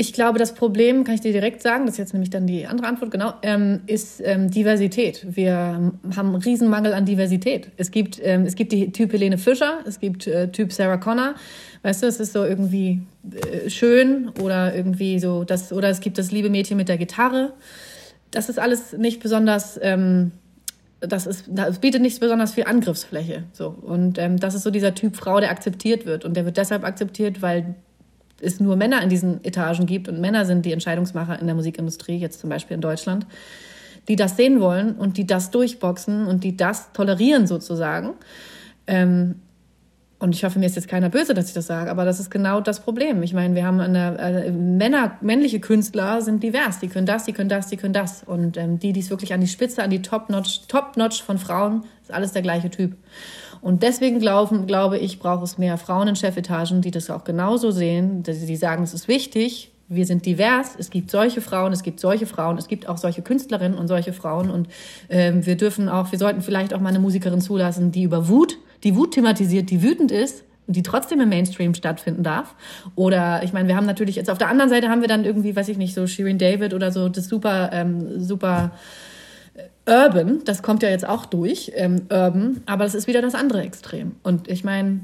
Ich 0.00 0.12
glaube, 0.12 0.38
das 0.38 0.54
Problem, 0.54 1.02
kann 1.02 1.16
ich 1.16 1.22
dir 1.22 1.32
direkt 1.32 1.60
sagen, 1.60 1.84
das 1.84 1.94
ist 1.94 1.98
jetzt 1.98 2.12
nämlich 2.12 2.30
dann 2.30 2.46
die 2.46 2.68
andere 2.68 2.86
Antwort, 2.86 3.10
genau, 3.10 3.32
ähm, 3.42 3.80
ist 3.86 4.22
ähm, 4.24 4.48
Diversität. 4.48 5.26
Wir 5.28 5.56
haben 5.56 6.00
einen 6.14 6.34
Riesenmangel 6.36 6.94
an 6.94 7.04
Diversität. 7.04 7.72
Es 7.76 7.90
gibt, 7.90 8.20
ähm, 8.22 8.44
es 8.44 8.54
gibt 8.54 8.70
die 8.70 8.92
Typ 8.92 9.12
Helene 9.12 9.38
Fischer, 9.38 9.78
es 9.86 9.98
gibt 9.98 10.28
äh, 10.28 10.52
Typ 10.52 10.72
Sarah 10.72 10.98
Connor. 10.98 11.34
Weißt 11.82 12.02
du, 12.02 12.06
es 12.06 12.20
ist 12.20 12.32
so 12.32 12.44
irgendwie 12.44 13.02
äh, 13.30 13.70
schön 13.70 14.30
oder 14.40 14.74
irgendwie 14.74 15.18
so, 15.18 15.44
das, 15.44 15.72
oder 15.72 15.88
es 15.88 16.00
gibt 16.00 16.18
das 16.18 16.30
liebe 16.30 16.50
Mädchen 16.50 16.76
mit 16.76 16.88
der 16.88 16.98
Gitarre. 16.98 17.52
Das 18.30 18.48
ist 18.48 18.58
alles 18.58 18.92
nicht 18.92 19.20
besonders, 19.20 19.78
ähm, 19.82 20.32
das, 21.00 21.26
ist, 21.26 21.44
das 21.48 21.78
bietet 21.78 22.02
nicht 22.02 22.18
besonders 22.20 22.54
viel 22.54 22.64
Angriffsfläche. 22.64 23.44
So. 23.52 23.68
Und 23.68 24.18
ähm, 24.18 24.38
das 24.38 24.54
ist 24.54 24.64
so 24.64 24.70
dieser 24.70 24.94
Typ 24.94 25.16
Frau, 25.16 25.40
der 25.40 25.50
akzeptiert 25.50 26.04
wird. 26.04 26.24
Und 26.24 26.34
der 26.36 26.44
wird 26.44 26.56
deshalb 26.56 26.84
akzeptiert, 26.84 27.42
weil 27.42 27.74
es 28.40 28.60
nur 28.60 28.76
Männer 28.76 29.02
in 29.02 29.08
diesen 29.08 29.44
Etagen 29.44 29.86
gibt 29.86 30.08
und 30.08 30.20
Männer 30.20 30.44
sind 30.44 30.64
die 30.64 30.72
Entscheidungsmacher 30.72 31.38
in 31.40 31.46
der 31.46 31.56
Musikindustrie, 31.56 32.18
jetzt 32.18 32.40
zum 32.40 32.50
Beispiel 32.50 32.76
in 32.76 32.80
Deutschland, 32.80 33.26
die 34.06 34.16
das 34.16 34.36
sehen 34.36 34.60
wollen 34.60 34.94
und 34.94 35.16
die 35.16 35.26
das 35.26 35.50
durchboxen 35.50 36.26
und 36.26 36.44
die 36.44 36.56
das 36.56 36.92
tolerieren 36.92 37.46
sozusagen. 37.46 38.14
Ähm, 38.86 39.36
und 40.20 40.34
ich 40.34 40.44
hoffe, 40.44 40.58
mir 40.58 40.66
ist 40.66 40.74
jetzt 40.74 40.88
keiner 40.88 41.10
böse, 41.10 41.32
dass 41.32 41.46
ich 41.46 41.54
das 41.54 41.68
sage, 41.68 41.90
aber 41.90 42.04
das 42.04 42.18
ist 42.18 42.28
genau 42.28 42.60
das 42.60 42.80
Problem. 42.80 43.22
Ich 43.22 43.34
meine, 43.34 43.54
wir 43.54 43.64
haben 43.64 43.78
eine, 43.78 44.18
äh, 44.18 44.50
Männer, 44.50 45.16
männliche 45.20 45.60
Künstler 45.60 46.22
sind 46.22 46.42
divers. 46.42 46.80
Die 46.80 46.88
können 46.88 47.06
das, 47.06 47.24
die 47.24 47.32
können 47.32 47.48
das, 47.48 47.68
die 47.68 47.76
können 47.76 47.92
das. 47.92 48.24
Und 48.24 48.56
ähm, 48.56 48.80
die, 48.80 48.92
die 48.92 48.98
es 48.98 49.10
wirklich 49.10 49.32
an 49.32 49.40
die 49.40 49.46
Spitze, 49.46 49.80
an 49.82 49.90
die 49.90 50.02
Top-Notch, 50.02 50.62
Top-Notch 50.66 51.22
von 51.22 51.38
Frauen, 51.38 51.84
ist 52.02 52.12
alles 52.12 52.32
der 52.32 52.42
gleiche 52.42 52.68
Typ. 52.68 52.96
Und 53.60 53.84
deswegen 53.84 54.18
glauben, 54.18 54.66
glaube 54.66 54.98
ich, 54.98 55.20
braucht 55.20 55.44
es 55.44 55.56
mehr 55.56 55.78
Frauen 55.78 56.08
in 56.08 56.16
Chefetagen, 56.16 56.82
die 56.82 56.90
das 56.90 57.10
auch 57.10 57.22
genauso 57.22 57.70
sehen, 57.70 58.24
sie 58.24 58.56
sagen, 58.56 58.82
es 58.82 58.94
ist 58.94 59.06
wichtig, 59.06 59.70
wir 59.88 60.04
sind 60.04 60.26
divers, 60.26 60.74
es 60.78 60.90
gibt 60.90 61.10
solche 61.10 61.40
Frauen, 61.40 61.72
es 61.72 61.82
gibt 61.82 61.98
solche 61.98 62.26
Frauen, 62.26 62.58
es 62.58 62.68
gibt 62.68 62.88
auch 62.88 62.98
solche 62.98 63.22
Künstlerinnen 63.22 63.76
und 63.76 63.88
solche 63.88 64.12
Frauen 64.12 64.50
und 64.50 64.68
ähm, 65.08 65.46
wir 65.46 65.56
dürfen 65.56 65.88
auch, 65.88 66.12
wir 66.12 66.18
sollten 66.18 66.42
vielleicht 66.42 66.74
auch 66.74 66.80
mal 66.80 66.90
eine 66.90 66.98
Musikerin 66.98 67.40
zulassen, 67.40 67.90
die 67.90 68.02
über 68.02 68.28
Wut, 68.28 68.58
die 68.84 68.96
Wut 68.96 69.14
thematisiert, 69.14 69.70
die 69.70 69.82
wütend 69.82 70.10
ist 70.10 70.44
die 70.70 70.82
trotzdem 70.82 71.20
im 71.20 71.30
Mainstream 71.30 71.74
stattfinden 71.74 72.22
darf. 72.22 72.54
Oder 72.94 73.42
ich 73.42 73.52
meine, 73.52 73.68
wir 73.68 73.76
haben 73.76 73.86
natürlich 73.86 74.16
jetzt 74.16 74.28
auf 74.28 74.38
der 74.38 74.48
anderen 74.48 74.68
Seite 74.68 74.90
haben 74.90 75.00
wir 75.00 75.08
dann 75.08 75.24
irgendwie, 75.24 75.56
weiß 75.56 75.68
ich 75.68 75.78
nicht, 75.78 75.94
so 75.94 76.06
Shirin 76.06 76.36
David 76.36 76.74
oder 76.74 76.92
so 76.92 77.08
das 77.08 77.26
super, 77.26 77.70
ähm, 77.72 78.20
super 78.20 78.72
Urban, 79.86 80.42
das 80.44 80.62
kommt 80.62 80.82
ja 80.82 80.90
jetzt 80.90 81.08
auch 81.08 81.24
durch, 81.24 81.72
ähm, 81.74 82.02
Urban, 82.10 82.60
aber 82.66 82.84
das 82.84 82.94
ist 82.94 83.06
wieder 83.06 83.22
das 83.22 83.34
andere 83.34 83.62
Extrem. 83.62 84.16
Und 84.22 84.48
ich 84.48 84.62
meine, 84.62 85.00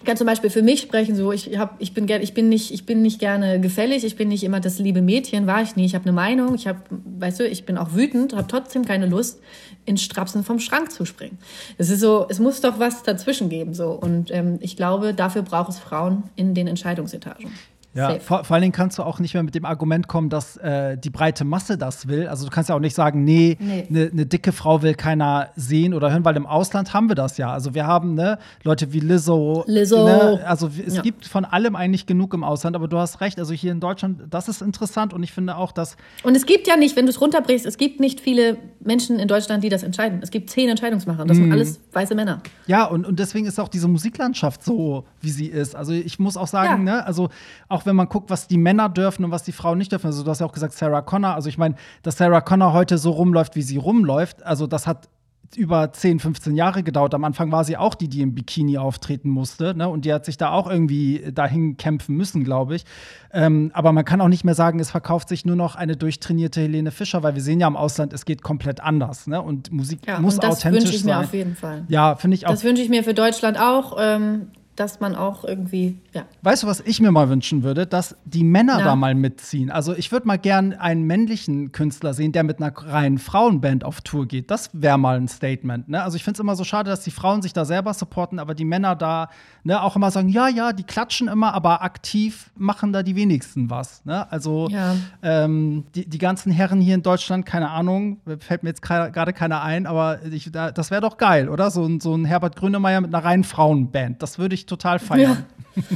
ich 0.00 0.06
kann 0.06 0.16
zum 0.16 0.26
Beispiel 0.26 0.50
für 0.50 0.62
mich 0.62 0.80
sprechen, 0.80 1.16
so 1.16 1.32
ich 1.32 1.58
hab, 1.58 1.80
ich 1.80 1.92
bin 1.92 2.06
gern, 2.06 2.22
ich 2.22 2.32
bin 2.32 2.48
nicht, 2.48 2.72
ich 2.72 2.86
bin 2.86 3.02
nicht 3.02 3.18
gerne 3.18 3.60
gefällig, 3.60 4.04
ich 4.04 4.16
bin 4.16 4.28
nicht 4.28 4.44
immer 4.44 4.60
das 4.60 4.78
liebe 4.78 5.02
Mädchen, 5.02 5.46
war 5.46 5.60
ich 5.62 5.76
nie. 5.76 5.84
Ich 5.84 5.94
habe 5.94 6.04
eine 6.04 6.12
Meinung, 6.12 6.54
ich 6.54 6.66
habe, 6.66 6.80
weißt 6.90 7.40
du, 7.40 7.46
ich 7.46 7.64
bin 7.64 7.76
auch 7.76 7.94
wütend, 7.94 8.34
habe 8.34 8.46
trotzdem 8.48 8.84
keine 8.84 9.06
Lust, 9.06 9.40
in 9.86 9.96
Strapsen 9.96 10.44
vom 10.44 10.60
Schrank 10.60 10.92
zu 10.92 11.04
springen. 11.04 11.38
Es 11.78 11.90
ist 11.90 12.00
so, 12.00 12.26
es 12.28 12.38
muss 12.38 12.60
doch 12.60 12.78
was 12.78 13.02
dazwischen 13.02 13.48
geben, 13.48 13.74
so 13.74 13.90
und 13.90 14.30
ähm, 14.30 14.58
ich 14.60 14.76
glaube, 14.76 15.14
dafür 15.14 15.42
braucht 15.42 15.70
es 15.70 15.78
Frauen 15.78 16.24
in 16.36 16.54
den 16.54 16.68
Entscheidungsetagen. 16.68 17.50
Ja, 17.98 18.08
Safe. 18.12 18.20
vor, 18.20 18.44
vor 18.44 18.54
allen 18.54 18.62
Dingen 18.62 18.72
kannst 18.72 18.98
du 18.98 19.02
auch 19.02 19.18
nicht 19.18 19.34
mehr 19.34 19.42
mit 19.42 19.54
dem 19.54 19.64
Argument 19.64 20.06
kommen, 20.08 20.30
dass 20.30 20.56
äh, 20.58 20.96
die 20.96 21.10
breite 21.10 21.44
Masse 21.44 21.76
das 21.76 22.06
will. 22.08 22.28
Also 22.28 22.44
du 22.44 22.50
kannst 22.50 22.70
ja 22.70 22.76
auch 22.76 22.80
nicht 22.80 22.94
sagen, 22.94 23.24
nee, 23.24 23.56
eine 23.60 23.84
Nee. 23.88 24.10
ne 24.12 24.26
dicke 24.26 24.52
Frau 24.52 24.82
will 24.82 24.94
keiner 24.94 25.48
sehen 25.56 25.94
oder 25.94 26.10
hören, 26.12 26.24
weil 26.24 26.36
im 26.36 26.46
Ausland 26.46 26.94
haben 26.94 27.08
wir 27.08 27.14
das 27.16 27.36
ja. 27.38 27.52
Also 27.52 27.74
wir 27.74 27.86
haben 27.86 28.14
ne, 28.14 28.38
Leute 28.62 28.92
wie 28.92 29.00
Lizzo. 29.00 29.64
Lizzo. 29.66 30.04
Ne, 30.04 30.40
also 30.46 30.70
es 30.86 30.96
Ja. 30.96 31.02
gibt 31.02 31.26
von 31.26 31.44
allem 31.44 31.74
eigentlich 31.76 32.06
genug 32.06 32.34
im 32.34 32.44
Ausland, 32.44 32.76
aber 32.76 32.88
du 32.88 32.98
hast 32.98 33.20
recht. 33.20 33.38
Also 33.38 33.52
hier 33.52 33.72
in 33.72 33.80
Deutschland, 33.80 34.22
das 34.30 34.48
ist 34.48 34.62
interessant 34.62 35.12
und 35.12 35.22
ich 35.22 35.32
finde 35.32 35.56
auch, 35.56 35.72
dass 35.72 35.96
Und 36.22 36.36
es 36.36 36.46
gibt 36.46 36.66
ja 36.68 36.76
nicht, 36.76 36.94
wenn 36.96 37.06
du 37.06 37.10
es 37.10 37.20
runterbrichst, 37.20 37.66
es 37.66 37.78
gibt 37.78 38.00
nicht 38.00 38.20
viele 38.20 38.58
Menschen 38.80 39.18
in 39.18 39.26
Deutschland, 39.28 39.64
die 39.64 39.68
das 39.68 39.82
entscheiden. 39.82 40.20
Es 40.22 40.30
gibt 40.30 40.50
zehn 40.50 40.68
Entscheidungsmacher. 40.68 41.22
und 41.22 41.28
Das 41.28 41.36
Mhm. 41.38 41.42
sind 41.44 41.52
alles 41.52 41.80
weiße 41.92 42.14
Männer. 42.14 42.40
Ja, 42.66 42.84
und, 42.84 43.06
und 43.06 43.18
deswegen 43.18 43.46
ist 43.46 43.58
auch 43.58 43.68
diese 43.68 43.88
Musiklandschaft 43.88 44.62
so, 44.62 45.04
wie 45.20 45.30
sie 45.30 45.46
ist. 45.46 45.74
Also 45.74 45.92
ich 45.92 46.18
muss 46.18 46.36
auch 46.36 46.46
sagen, 46.46 46.86
Ja. 46.86 46.96
ne, 46.96 47.06
also 47.06 47.28
auch 47.68 47.86
wenn 47.88 47.96
man 47.96 48.08
guckt, 48.08 48.30
was 48.30 48.46
die 48.46 48.58
Männer 48.58 48.88
dürfen 48.88 49.24
und 49.24 49.32
was 49.32 49.42
die 49.42 49.52
Frauen 49.52 49.78
nicht 49.78 49.90
dürfen. 49.90 50.06
Also 50.06 50.22
du 50.22 50.30
hast 50.30 50.38
ja 50.38 50.46
auch 50.46 50.52
gesagt, 50.52 50.74
Sarah 50.74 51.02
Connor. 51.02 51.34
Also 51.34 51.48
ich 51.48 51.58
meine, 51.58 51.74
dass 52.04 52.16
Sarah 52.18 52.40
Connor 52.40 52.72
heute 52.72 52.98
so 52.98 53.10
rumläuft, 53.10 53.56
wie 53.56 53.62
sie 53.62 53.78
rumläuft, 53.78 54.44
also 54.44 54.66
das 54.68 54.86
hat 54.86 55.08
über 55.56 55.90
10, 55.92 56.20
15 56.20 56.54
Jahre 56.56 56.82
gedauert. 56.82 57.14
Am 57.14 57.24
Anfang 57.24 57.50
war 57.50 57.64
sie 57.64 57.78
auch 57.78 57.94
die, 57.94 58.08
die 58.08 58.20
im 58.20 58.34
Bikini 58.34 58.76
auftreten 58.76 59.30
musste. 59.30 59.74
Ne? 59.74 59.88
Und 59.88 60.04
die 60.04 60.12
hat 60.12 60.26
sich 60.26 60.36
da 60.36 60.50
auch 60.50 60.68
irgendwie 60.70 61.32
dahin 61.32 61.78
kämpfen 61.78 62.16
müssen, 62.16 62.44
glaube 62.44 62.74
ich. 62.76 62.84
Ähm, 63.32 63.70
aber 63.72 63.92
man 63.92 64.04
kann 64.04 64.20
auch 64.20 64.28
nicht 64.28 64.44
mehr 64.44 64.54
sagen, 64.54 64.78
es 64.78 64.90
verkauft 64.90 65.28
sich 65.30 65.46
nur 65.46 65.56
noch 65.56 65.74
eine 65.74 65.96
durchtrainierte 65.96 66.60
Helene 66.60 66.90
Fischer, 66.90 67.22
weil 67.22 67.34
wir 67.34 67.40
sehen 67.40 67.60
ja 67.60 67.66
im 67.66 67.76
Ausland, 67.76 68.12
es 68.12 68.26
geht 68.26 68.42
komplett 68.42 68.80
anders. 68.82 69.26
Ne? 69.26 69.40
Und 69.40 69.72
Musik 69.72 70.00
Ja, 70.06 70.20
muss 70.20 70.34
und 70.34 70.44
das 70.44 70.58
authentisch 70.58 70.82
wünsche 70.84 70.96
ich 70.96 71.04
mir 71.04 71.12
sein. 71.14 71.24
auf 71.24 71.32
jeden 71.32 71.56
Fall. 71.56 71.84
Ja, 71.88 72.16
finde 72.16 72.34
ich 72.34 72.46
auch. 72.46 72.50
Das 72.50 72.64
wünsche 72.64 72.82
ich 72.82 72.90
mir 72.90 73.02
für 73.02 73.14
Deutschland 73.14 73.58
auch, 73.58 73.96
ähm, 73.98 74.48
dass 74.78 75.00
man 75.00 75.14
auch 75.16 75.44
irgendwie, 75.44 75.98
ja. 76.12 76.22
Weißt 76.42 76.62
du, 76.62 76.66
was 76.66 76.80
ich 76.80 77.00
mir 77.00 77.10
mal 77.10 77.28
wünschen 77.28 77.62
würde? 77.62 77.86
Dass 77.86 78.16
die 78.24 78.44
Männer 78.44 78.76
Na? 78.78 78.84
da 78.84 78.96
mal 78.96 79.14
mitziehen. 79.14 79.70
Also 79.70 79.94
ich 79.94 80.12
würde 80.12 80.26
mal 80.26 80.38
gern 80.38 80.72
einen 80.74 81.02
männlichen 81.02 81.72
Künstler 81.72 82.14
sehen, 82.14 82.32
der 82.32 82.44
mit 82.44 82.60
einer 82.62 82.72
reinen 82.76 83.18
Frauenband 83.18 83.84
auf 83.84 84.00
Tour 84.02 84.26
geht. 84.26 84.50
Das 84.50 84.70
wäre 84.72 84.98
mal 84.98 85.16
ein 85.16 85.28
Statement. 85.28 85.88
Ne? 85.88 86.02
Also 86.02 86.16
ich 86.16 86.24
finde 86.24 86.36
es 86.36 86.40
immer 86.40 86.54
so 86.56 86.64
schade, 86.64 86.90
dass 86.90 87.02
die 87.02 87.10
Frauen 87.10 87.42
sich 87.42 87.52
da 87.52 87.64
selber 87.64 87.92
supporten, 87.94 88.38
aber 88.38 88.54
die 88.54 88.64
Männer 88.64 88.94
da 88.94 89.28
ne, 89.64 89.82
auch 89.82 89.96
immer 89.96 90.10
sagen, 90.10 90.28
ja, 90.28 90.48
ja, 90.48 90.72
die 90.72 90.84
klatschen 90.84 91.28
immer, 91.28 91.54
aber 91.54 91.82
aktiv 91.82 92.50
machen 92.56 92.92
da 92.92 93.02
die 93.02 93.16
wenigsten 93.16 93.70
was. 93.70 94.04
Ne? 94.04 94.30
Also 94.30 94.68
Ja. 94.70 94.94
ähm, 95.22 95.84
die, 95.94 96.08
die 96.08 96.18
ganzen 96.18 96.52
Herren 96.52 96.80
hier 96.80 96.94
in 96.94 97.02
Deutschland, 97.02 97.46
keine 97.46 97.70
Ahnung, 97.70 98.20
fällt 98.38 98.62
mir 98.62 98.70
jetzt 98.70 98.82
gerade 98.82 99.32
keiner 99.32 99.62
ein, 99.62 99.86
aber 99.86 100.22
ich, 100.24 100.50
da, 100.52 100.70
das 100.70 100.90
wäre 100.90 101.00
doch 101.00 101.16
geil, 101.16 101.48
oder? 101.48 101.70
So, 101.70 101.84
ein- 101.84 102.00
so 102.00 102.14
ein 102.14 102.24
Herbert 102.24 102.56
Grönemeyer 102.56 103.00
mit 103.00 103.14
einer 103.14 103.24
reinen 103.24 103.44
Frauenband. 103.44 104.22
Das 104.22 104.38
würde 104.38 104.54
ich 104.54 104.66
total 104.68 104.98
feiern. 104.98 105.44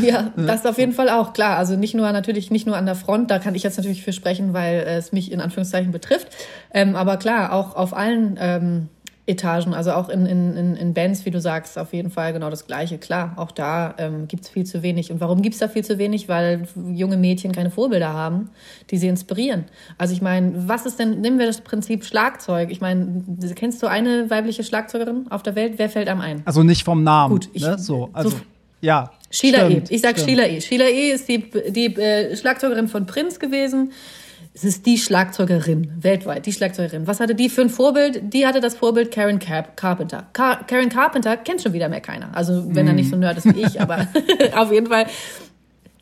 Ja, 0.00 0.32
das 0.36 0.64
auf 0.64 0.78
jeden 0.78 0.92
Fall 0.92 1.10
auch, 1.10 1.32
klar. 1.32 1.58
Also 1.58 1.76
nicht 1.76 1.94
nur 1.94 2.10
natürlich 2.12 2.50
nicht 2.50 2.66
nur 2.66 2.76
an 2.76 2.86
der 2.86 2.94
Front, 2.94 3.30
da 3.30 3.38
kann 3.38 3.54
ich 3.54 3.62
jetzt 3.62 3.76
natürlich 3.76 4.02
für 4.02 4.12
sprechen, 4.12 4.54
weil 4.54 4.78
es 4.86 5.12
mich 5.12 5.30
in 5.30 5.40
Anführungszeichen 5.40 5.92
betrifft. 5.92 6.28
Ähm, 6.72 6.96
aber 6.96 7.16
klar, 7.16 7.52
auch 7.52 7.76
auf 7.76 7.94
allen 7.94 8.38
ähm, 8.40 8.88
Etagen, 9.26 9.72
also 9.72 9.92
auch 9.92 10.10
in, 10.10 10.26
in, 10.26 10.54
in, 10.54 10.76
in 10.76 10.92
Bands, 10.92 11.24
wie 11.24 11.30
du 11.30 11.40
sagst, 11.40 11.78
auf 11.78 11.94
jeden 11.94 12.10
Fall 12.10 12.34
genau 12.34 12.50
das 12.50 12.66
Gleiche. 12.66 12.98
Klar, 12.98 13.32
auch 13.36 13.52
da 13.52 13.94
ähm, 13.96 14.28
gibt's 14.28 14.50
viel 14.50 14.64
zu 14.66 14.82
wenig. 14.82 15.10
Und 15.10 15.20
warum 15.20 15.40
gibt's 15.40 15.60
da 15.60 15.68
viel 15.68 15.82
zu 15.82 15.96
wenig? 15.96 16.28
Weil 16.28 16.68
junge 16.92 17.16
Mädchen 17.16 17.52
keine 17.52 17.70
Vorbilder 17.70 18.12
haben, 18.12 18.50
die 18.90 18.98
sie 18.98 19.08
inspirieren. 19.08 19.64
Also 19.96 20.12
ich 20.12 20.20
meine, 20.20 20.52
was 20.68 20.84
ist 20.84 20.98
denn, 20.98 21.22
nehmen 21.22 21.38
wir 21.38 21.46
das 21.46 21.62
Prinzip 21.62 22.04
Schlagzeug. 22.04 22.70
Ich 22.70 22.82
meine, 22.82 23.24
kennst 23.54 23.82
du 23.82 23.86
eine 23.86 24.28
weibliche 24.28 24.62
Schlagzeugerin 24.62 25.26
auf 25.30 25.42
der 25.42 25.54
Welt? 25.54 25.74
Wer 25.78 25.88
fällt 25.88 26.08
einem 26.08 26.20
ein? 26.20 26.42
Also 26.44 26.62
nicht 26.62 26.84
vom 26.84 27.02
Namen. 27.02 27.32
Gut, 27.32 27.48
ich- 27.54 27.62
ne? 27.62 27.78
so, 27.78 28.10
also, 28.12 28.28
so- 28.30 28.36
ja. 28.82 29.10
Sheila 29.30 29.64
stimmt, 29.64 29.90
E. 29.90 29.94
Ich 29.94 30.02
sag 30.02 30.18
stimmt. 30.18 30.28
Sheila 30.28 30.46
E. 30.46 30.60
Sheila 30.60 30.84
E. 30.84 31.10
ist 31.12 31.26
die, 31.28 31.50
die 31.70 31.86
äh, 31.96 32.36
Schlagzeugerin 32.36 32.88
von 32.88 33.06
Prince 33.06 33.38
gewesen. 33.38 33.90
Es 34.56 34.62
ist 34.62 34.86
die 34.86 34.98
Schlagzeugerin 34.98 35.90
weltweit, 36.00 36.46
die 36.46 36.52
Schlagzeugerin. 36.52 37.08
Was 37.08 37.18
hatte 37.18 37.34
die 37.34 37.48
für 37.48 37.62
ein 37.62 37.70
Vorbild? 37.70 38.32
Die 38.32 38.46
hatte 38.46 38.60
das 38.60 38.76
Vorbild 38.76 39.10
Karen 39.10 39.40
Car 39.40 39.64
Carpenter. 39.74 40.26
Car 40.32 40.64
Karen 40.64 40.88
Carpenter 40.88 41.36
kennt 41.36 41.60
schon 41.60 41.72
wieder 41.72 41.88
mehr 41.88 42.00
keiner. 42.00 42.28
Also 42.36 42.64
wenn 42.72 42.86
er 42.86 42.92
nicht 42.92 43.10
so 43.10 43.16
Nerd 43.16 43.36
ist 43.38 43.52
wie 43.52 43.62
ich, 43.62 43.80
aber 43.80 44.06
auf 44.56 44.70
jeden 44.70 44.86
Fall. 44.86 45.06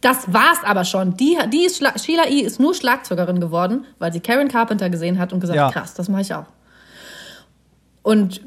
Das 0.02 0.30
war's 0.32 0.58
aber 0.64 0.84
schon. 0.84 1.16
Die, 1.16 1.38
die 1.50 1.64
ist 1.64 1.78
Schla 1.78 1.98
Sheila 1.98 2.28
E. 2.28 2.40
ist 2.40 2.60
nur 2.60 2.74
Schlagzeugerin 2.74 3.40
geworden, 3.40 3.86
weil 3.98 4.12
sie 4.12 4.20
Karen 4.20 4.48
Carpenter 4.48 4.90
gesehen 4.90 5.18
hat 5.18 5.32
und 5.32 5.40
gesagt, 5.40 5.56
Ja. 5.56 5.70
krass, 5.70 5.94
das 5.94 6.10
mache 6.10 6.20
ich 6.22 6.34
auch. 6.34 6.46
Und 8.02 8.42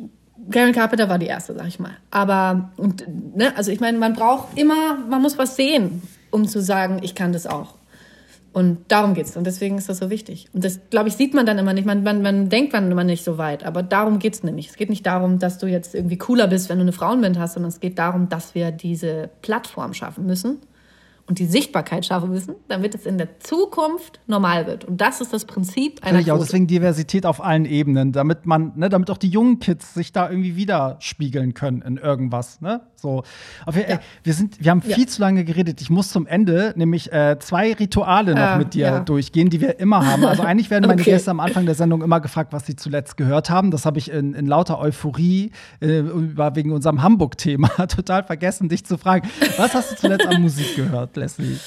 Karen 0.52 0.74
Carpenter 0.74 1.10
war 1.10 1.18
die 1.18 1.26
erste, 1.28 1.56
sag 1.56 1.68
ich 1.68 1.80
mal. 1.80 1.92
Aber, 2.12 2.70
und, 2.78 3.06
ne, 3.36 3.54
also 3.56 3.72
ich 3.72 3.80
meine, 3.80 3.98
man 3.98 4.14
braucht 4.14 4.58
immer, 4.58 4.98
man 5.10 5.22
muss 5.22 5.38
was 5.38 5.56
sehen, 5.56 6.04
um 6.30 6.48
zu 6.48 6.62
sagen, 6.62 7.00
ich 7.02 7.16
kann 7.16 7.32
das 7.34 7.48
auch. 7.48 7.74
Und 8.56 8.86
darum 8.88 9.16
geht's. 9.16 9.36
Und 9.36 9.46
deswegen 9.46 9.78
ist 9.78 9.90
das 9.90 9.98
so 9.98 10.10
wichtig. 10.10 10.48
Und 10.54 10.64
das, 10.64 10.80
glaube 10.90 11.10
ich, 11.10 11.16
sieht 11.16 11.34
man 11.34 11.46
dann 11.46 11.58
immer 11.58 11.74
nicht. 11.74 11.86
Man, 11.86 12.04
man, 12.04 12.22
man 12.22 12.48
denkt 12.48 12.72
man 12.72 12.90
immer 12.90 13.04
nicht 13.04 13.26
so 13.26 13.38
weit. 13.38 13.66
Aber 13.66 13.84
darum 13.84 14.18
geht's 14.18 14.44
nämlich. 14.44 14.70
Es 14.70 14.78
geht 14.78 14.90
nicht 14.90 15.06
darum, 15.06 15.40
dass 15.40 15.58
du 15.58 15.68
jetzt 15.68 15.94
irgendwie 15.94 16.18
cooler 16.18 16.48
bist, 16.48 16.70
wenn 16.70 16.78
du 16.78 16.84
eine 16.84 16.94
Frauenband 16.94 17.38
hast, 17.38 17.56
sondern 17.56 17.68
es 17.68 17.82
geht 17.82 18.00
darum, 18.00 18.30
dass 18.30 18.56
wir 18.56 18.72
diese 18.72 19.30
Plattform 19.42 19.94
schaffen 19.94 20.26
müssen 20.26 20.60
und 21.28 21.40
die 21.40 21.46
Sichtbarkeit 21.48 22.06
schaffen 22.06 22.30
müssen, 22.30 22.54
damit 22.68 22.94
es 22.94 23.06
in 23.08 23.18
der 23.18 23.40
Zukunft 23.40 24.20
normal 24.28 24.68
wird. 24.68 24.86
Und 24.86 25.02
das 25.02 25.22
ist 25.22 25.34
das 25.34 25.46
Prinzip 25.46 26.06
einer 26.06 26.20
ich 26.20 26.32
auch. 26.32 26.38
Deswegen 26.38 26.68
Diversität 26.68 27.26
auf 27.26 27.44
allen 27.44 27.66
Ebenen, 27.66 28.12
damit 28.12 28.46
man, 28.46 28.74
ne, 28.76 28.90
damit 28.90 29.10
auch 29.10 29.18
die 29.18 29.30
jungen 29.30 29.60
Kids 29.60 29.96
sich 29.96 30.12
da 30.12 30.30
irgendwie 30.30 30.56
widerspiegeln 30.56 31.54
können 31.56 31.82
in 31.82 31.98
irgendwas, 31.98 32.62
ne? 32.62 32.82
So. 32.96 33.24
Aber 33.66 33.76
wir, 33.76 33.90
ey, 33.90 33.98
wir 34.24 34.34
sind, 34.34 34.64
wir 34.64 34.72
haben 34.72 34.82
Ja. 34.86 34.96
viel 34.96 35.08
zu 35.08 35.22
lange 35.22 35.44
geredet. 35.46 35.82
Ich 35.82 35.90
muss 35.90 36.10
zum 36.10 36.28
Ende 36.28 36.74
nämlich 36.76 37.12
äh, 37.12 37.38
zwei 37.40 37.74
Rituale 37.74 38.34
noch 38.36 38.42
Ah, 38.42 38.58
mit 38.58 38.74
dir 38.76 38.86
ja. 38.88 39.00
durchgehen, 39.00 39.50
die 39.50 39.62
wir 39.62 39.80
immer 39.80 40.06
haben. 40.06 40.26
Also 40.26 40.44
eigentlich 40.44 40.70
werden 40.70 40.88
meine 40.88 41.02
Okay. 41.02 41.12
Gäste 41.12 41.32
am 41.32 41.40
Anfang 41.40 41.66
der 41.66 41.76
Sendung 41.76 42.02
immer 42.04 42.20
gefragt, 42.20 42.54
was 42.54 42.66
sie 42.68 42.76
zuletzt 42.76 43.18
gehört 43.18 43.50
haben. 43.50 43.72
Das 43.72 43.86
habe 43.86 43.98
ich 44.00 44.12
in, 44.12 44.34
in 44.34 44.46
lauter 44.48 44.80
Euphorie 44.80 45.52
äh, 45.82 46.00
über, 46.00 46.56
wegen 46.56 46.72
unserem 46.72 47.02
Hamburg-Thema 47.02 47.68
total 47.88 48.24
vergessen, 48.24 48.70
dich 48.70 48.86
zu 48.86 48.98
fragen. 48.98 49.28
Was 49.58 49.74
hast 49.74 49.92
du 49.92 49.96
zuletzt 49.96 50.28
an 50.28 50.42
Musik 50.42 50.76
gehört, 50.76 51.15
Leslie? 51.16 51.58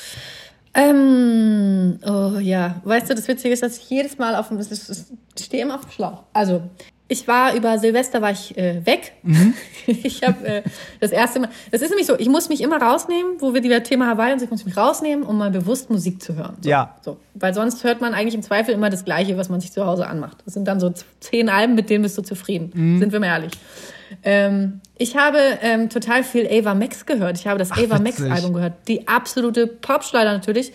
Ähm, 0.75 1.99
oh 2.07 2.39
ja, 2.39 2.81
weißt 2.85 3.11
du, 3.11 3.15
das 3.15 3.27
Witzige 3.27 3.53
ist, 3.53 3.63
dass 3.63 3.79
ich 3.79 3.91
jedes 3.91 4.19
Mal 4.19 4.37
auf 4.37 4.49
dem, 4.49 4.59
ich 4.61 5.45
stehe 5.45 5.63
immer 5.63 5.75
auf 5.75 5.83
dem 5.83 5.91
Schlauch. 5.91 6.23
Also, 6.33 6.63
ich 7.11 7.27
war 7.27 7.55
über 7.55 7.79
Silvester 7.79 8.21
war 8.21 8.31
ich 8.31 8.57
äh, 8.57 8.85
weg. 8.85 9.13
Ich 9.87 10.23
habe 10.23 10.47
äh, 10.47 10.63
das 11.01 11.13
erste 11.13 11.41
Mal, 11.41 11.49
das 11.71 11.81
ist 11.81 11.89
nämlich 11.89 12.07
so, 12.07 12.19
ich 12.19 12.29
muss 12.29 12.51
mich 12.51 12.61
immer 12.61 12.77
rausnehmen, 12.77 13.37
wo 13.41 13.55
wir 13.55 13.63
die 13.63 13.71
Thema 13.81 14.07
Hawaii 14.07 14.35
und 14.35 14.39
so, 14.39 14.45
ich 14.45 14.51
muss 14.51 14.67
mich 14.67 14.77
rausnehmen, 14.77 15.25
um 15.25 15.39
mal 15.39 15.51
bewusst 15.51 15.89
Musik 15.89 16.23
zu 16.23 16.35
hören. 16.35 16.59
So, 16.61 16.69
Ja. 16.69 16.95
So, 17.01 17.17
weil 17.33 17.55
sonst 17.55 17.83
hört 17.85 18.03
man 18.03 18.13
eigentlich 18.13 18.35
im 18.35 18.43
Zweifel 18.43 18.75
immer 18.75 18.91
das 18.91 19.07
Gleiche, 19.07 19.39
was 19.39 19.49
man 19.49 19.63
sich 19.63 19.73
zu 19.73 19.87
Hause 19.87 20.07
anmacht. 20.07 20.37
Das 20.45 20.53
sind 20.53 20.69
dann 20.69 20.79
so 20.79 20.93
zehn 21.21 21.49
Alben, 21.49 21.75
mit 21.75 21.89
denen 21.89 22.03
bist 22.03 22.19
du 22.19 22.23
zufrieden. 22.23 22.99
Sind 22.99 23.13
wir 23.13 23.19
mal 23.19 23.29
ehrlich. 23.29 23.53
Ähm, 24.23 24.81
ich 24.97 25.17
habe 25.17 25.39
ähm, 25.63 25.89
total 25.91 26.25
viel 26.25 26.47
Ava 26.51 26.75
Max 26.75 27.07
gehört. 27.07 27.39
Ich 27.39 27.47
habe 27.47 27.59
das 27.59 27.73
Ava 27.73 27.99
Max. 27.99 28.21
Album 28.23 28.55
gehört. 28.55 28.75
Die 28.89 29.07
absolute 29.09 29.67
Popschleider 29.67 30.33
natürlich, 30.33 30.73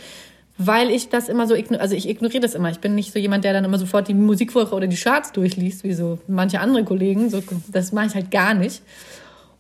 weil 0.58 0.90
ich 0.92 1.10
das 1.10 1.30
immer 1.30 1.48
so, 1.48 1.56
igno- 1.56 1.78
also 1.78 1.96
ich 1.96 2.08
ignoriere 2.08 2.42
das 2.42 2.54
immer. 2.56 2.70
Ich 2.70 2.80
bin 2.80 2.96
nicht 2.96 3.12
so 3.12 3.20
jemand, 3.20 3.44
der 3.44 3.54
dann 3.54 3.66
immer 3.66 3.78
sofort 3.80 4.08
die 4.08 4.14
Musikwoche 4.14 4.74
oder 4.76 4.88
die 4.88 4.96
Charts 4.96 5.32
durchliest, 5.32 5.84
wie 5.84 5.94
so 5.94 6.20
manche 6.28 6.60
andere 6.60 6.84
Kollegen. 6.84 7.30
So, 7.30 7.42
das 7.72 7.92
mache 7.92 8.08
ich 8.08 8.16
halt 8.16 8.32
gar 8.32 8.54
nicht. 8.54 8.82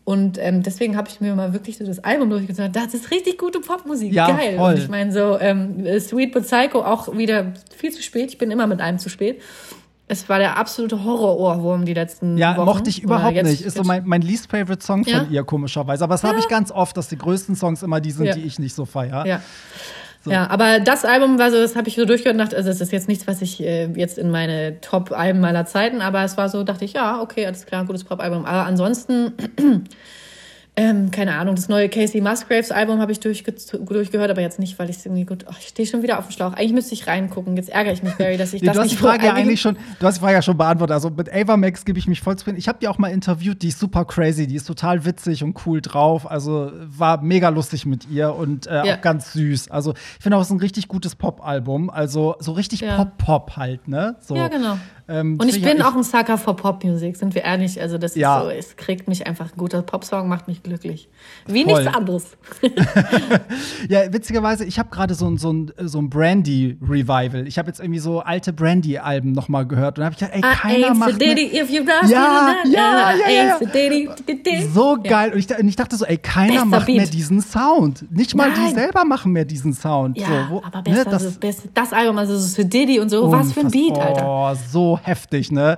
Und 0.05 0.37
ähm, 0.37 0.63
deswegen 0.63 0.97
habe 0.97 1.07
ich 1.09 1.21
mir 1.21 1.33
mal 1.33 1.53
wirklich 1.53 1.77
so 1.77 1.85
das 1.85 2.03
Album 2.03 2.29
durchgesagt. 2.29 2.75
Das 2.75 2.93
ist 2.93 3.09
richtig 3.09 3.37
gute 3.37 3.61
Popmusik, 3.61 4.11
Ja, 4.11 4.27
geil. 4.27 4.57
voll. 4.57 4.73
Und 4.73 4.77
ich 4.79 4.89
meine 4.89 5.13
so 5.13 5.39
ähm, 5.39 5.85
Sweet 5.99 6.33
But 6.33 6.43
Psycho 6.43 6.83
auch 6.83 7.15
wieder 7.17 7.53
viel 7.75 7.91
zu 7.91 8.03
spät. 8.03 8.29
Ich 8.29 8.37
bin 8.37 8.51
immer 8.51 8.67
mit 8.67 8.81
einem 8.81 8.99
zu 8.99 9.07
spät. 9.09 9.41
Es 10.07 10.27
war 10.27 10.37
der 10.37 10.57
absolute 10.57 11.03
Horror-Ohrwurm 11.03 11.85
die 11.85 11.93
letzten 11.93 12.37
Ja, 12.37 12.57
Wochen. 12.57 12.65
mochte 12.65 12.89
ich 12.89 13.01
überhaupt 13.03 13.35
jetzt- 13.35 13.47
nicht. 13.49 13.61
Ist 13.61 13.77
so 13.77 13.83
mein, 13.83 14.03
mein 14.05 14.21
least 14.21 14.51
favorite 14.51 14.83
Song 14.85 15.03
von 15.05 15.13
Ja? 15.13 15.25
ihr, 15.29 15.43
komischerweise. 15.43 16.03
Aber 16.03 16.13
das 16.13 16.23
habe 16.23 16.39
ich 16.39 16.47
ganz 16.49 16.71
oft, 16.71 16.97
dass 16.97 17.07
die 17.07 17.17
größten 17.17 17.55
Songs 17.55 17.83
immer 17.83 18.01
die 18.01 18.11
sind, 18.11 18.25
Ja. 18.25 18.33
die 18.35 18.41
ich 18.41 18.59
nicht 18.59 18.75
so 18.75 18.85
feiere. 18.85 19.25
Ja. 19.25 19.41
Ja, 20.25 20.47
aber 20.49 20.79
das 20.79 21.03
Album 21.03 21.37
war 21.37 21.51
so, 21.51 21.57
das 21.57 21.75
habe 21.75 21.89
ich 21.89 21.95
so 21.95 22.05
durchgehört 22.05 22.35
und 22.35 22.39
dachte, 22.39 22.55
also 22.55 22.69
das 22.69 22.79
ist 22.79 22.93
jetzt 22.93 23.09
nichts, 23.09 23.27
was 23.27 23.41
ich 23.41 23.61
äh, 23.61 23.87
jetzt 23.93 24.17
in 24.17 24.31
meine 24.31 24.79
Top-Alben 24.79 25.43
aller 25.43 25.65
Zeiten, 25.65 25.99
aber 26.01 26.23
es 26.23 26.37
war 26.37 26.47
so, 26.47 26.63
dachte 26.63 26.85
ich, 26.85 26.93
ja, 26.93 27.19
okay, 27.21 27.45
alles 27.45 27.65
klar, 27.65 27.83
gutes 27.83 28.05
Pop-Album. 28.05 28.45
Aber 28.45 28.65
ansonsten, 28.65 29.33
ähm, 30.75 31.11
keine 31.11 31.35
Ahnung, 31.35 31.53
das 31.55 31.69
neue 31.69 31.87
Casey 31.87 32.19
Musgraves 32.19 32.71
Album 32.71 32.99
habe 32.99 33.11
ich 33.11 33.19
durchge 33.19 33.53
durchgehört, 33.85 34.31
aber 34.31 34.41
jetzt 34.41 34.57
nicht, 34.57 34.79
weil 34.79 34.89
ich 34.89 34.97
es 34.97 35.05
irgendwie 35.05 35.23
gut, 35.25 35.45
oh, 35.47 35.53
ich 35.59 35.67
stehe 35.67 35.87
schon 35.87 36.01
wieder 36.01 36.17
auf 36.17 36.25
dem 36.27 36.31
Schlauch. 36.31 36.53
Eigentlich 36.53 36.73
müsste 36.73 36.95
ich 36.95 37.05
reingucken. 37.05 37.55
Jetzt 37.55 37.69
ärgere 37.69 37.93
ich 37.93 38.01
mich, 38.01 38.13
Barry, 38.15 38.37
dass 38.37 38.53
ich 38.53 38.61
Nee, 38.63 38.67
das 38.67 38.75
du 38.77 38.81
hast 38.81 38.89
die 38.89 38.95
nicht 38.95 39.01
Frage 39.03 39.25
ja 39.27 39.33
eigentlich- 39.35 39.61
schon, 39.61 39.77
du 39.99 40.07
hast 40.07 40.15
die 40.15 40.21
Frage 40.21 40.33
ja 40.33 40.41
schon 40.41 40.57
beantwortet. 40.57 40.95
Also 40.95 41.11
mit 41.11 41.31
Ava 41.31 41.57
Max 41.57 41.85
gebe 41.85 41.99
ich 41.99 42.07
mich 42.07 42.21
voll 42.21 42.35
zufrieden. 42.37 42.57
Ich 42.57 42.67
habe 42.67 42.79
die 42.81 42.87
auch 42.87 42.97
mal 42.97 43.09
interviewt, 43.09 43.61
die 43.61 43.67
ist 43.67 43.79
super 43.79 44.03
crazy, 44.05 44.47
die 44.47 44.55
ist 44.55 44.65
total 44.65 45.05
witzig 45.05 45.43
und 45.43 45.55
cool 45.67 45.79
drauf. 45.79 46.29
Also 46.29 46.71
war 46.87 47.21
mega 47.21 47.49
lustig 47.49 47.85
mit 47.85 48.09
ihr 48.09 48.33
und 48.33 48.65
äh, 48.65 48.83
Ja. 48.85 48.95
auch 48.97 49.01
ganz 49.01 49.33
süß. 49.33 49.69
Also 49.69 49.93
ich 49.93 50.23
finde 50.23 50.37
auch, 50.37 50.41
es 50.41 50.47
ist 50.47 50.53
ein 50.53 50.59
richtig 50.59 50.87
gutes 50.87 51.13
Pop-Album. 51.15 51.91
Also 51.91 52.35
so 52.39 52.51
richtig 52.53 52.81
Ja. 52.81 52.95
Pop-Pop 52.95 53.57
halt, 53.57 53.87
ne? 53.87 54.15
So, 54.21 54.35
Ja, 54.35 54.47
genau. 54.47 54.79
ähm, 55.07 55.37
Und 55.39 55.49
ich 55.49 55.61
bin 55.61 55.83
auch 55.83 55.95
ein 55.95 56.01
Sucker 56.03 56.39
für 56.39 56.55
Popmusik, 56.55 57.15
sind 57.15 57.35
wir 57.35 57.43
ehrlich. 57.43 57.79
Also 57.79 57.99
das 57.99 58.15
Ja. 58.15 58.39
ist 58.39 58.43
so, 58.45 58.49
es 58.49 58.75
kriegt 58.75 59.07
mich 59.07 59.27
einfach, 59.27 59.51
ein 59.53 59.57
guter 59.57 59.83
Popsong 59.83 60.27
macht 60.27 60.47
mich 60.47 60.62
glücklich. 60.63 61.09
Wie 61.45 61.63
Voll. 61.63 61.81
nichts 61.83 61.95
anderes. 61.95 62.25
Ja, 63.89 64.11
witzigerweise, 64.11 64.65
ich 64.65 64.79
habe 64.79 64.89
gerade 64.89 65.13
so 65.13 65.27
ein, 65.27 65.37
so 65.37 65.51
ein, 65.51 65.71
so 65.83 65.99
ein 65.99 66.09
Brandy-Revival. 66.09 67.47
Ich 67.47 67.57
habe 67.57 67.67
jetzt 67.67 67.79
irgendwie 67.79 67.99
so 67.99 68.21
alte 68.21 68.53
Brandy-Alben 68.53 69.31
nochmal 69.33 69.67
gehört 69.67 69.97
und 69.99 70.05
habe 70.05 70.13
ich 70.13 70.19
gedacht, 70.19 70.35
ey, 70.35 70.39
I 70.39 70.55
keiner 70.55 70.87
ain't 70.91 70.95
macht 70.95 71.19
mehr, 71.19 71.37
if 71.37 71.69
you 71.69 71.83
Ja, 72.09 72.55
so 74.73 74.97
geil. 75.01 75.33
Und 75.33 75.39
ich, 75.39 75.57
und 75.59 75.67
ich 75.67 75.75
dachte 75.75 75.95
so, 75.95 76.05
ey, 76.05 76.17
keiner 76.17 76.53
Bester 76.53 76.65
macht 76.65 76.87
mehr 76.87 77.01
Beat. 77.03 77.13
diesen 77.13 77.41
Sound. 77.41 78.05
Nicht 78.11 78.35
mal 78.35 78.51
die 78.53 78.59
Nein. 78.61 78.75
selber 78.75 79.05
machen 79.05 79.31
mehr 79.31 79.45
diesen 79.45 79.73
Sound. 79.73 80.17
Ja, 80.17 80.27
so, 80.49 80.55
wo- 80.55 80.63
aber 80.63 80.77
ne, 80.77 80.83
besser, 80.83 81.09
das- 81.09 81.23
das, 81.23 81.37
beste, 81.37 81.69
das 81.73 81.93
Album, 81.93 82.17
also 82.17 82.37
so 82.37 82.55
für 82.55 82.65
Diddy 82.65 82.99
und 82.99 83.09
so, 83.09 83.31
was 83.31 83.51
für 83.53 83.61
ein 83.61 83.71
Beat, 83.71 83.97
Alter. 83.97 84.25
Oh, 84.27 84.53
so 84.71 84.99
heftig, 85.01 85.51
ne? 85.51 85.77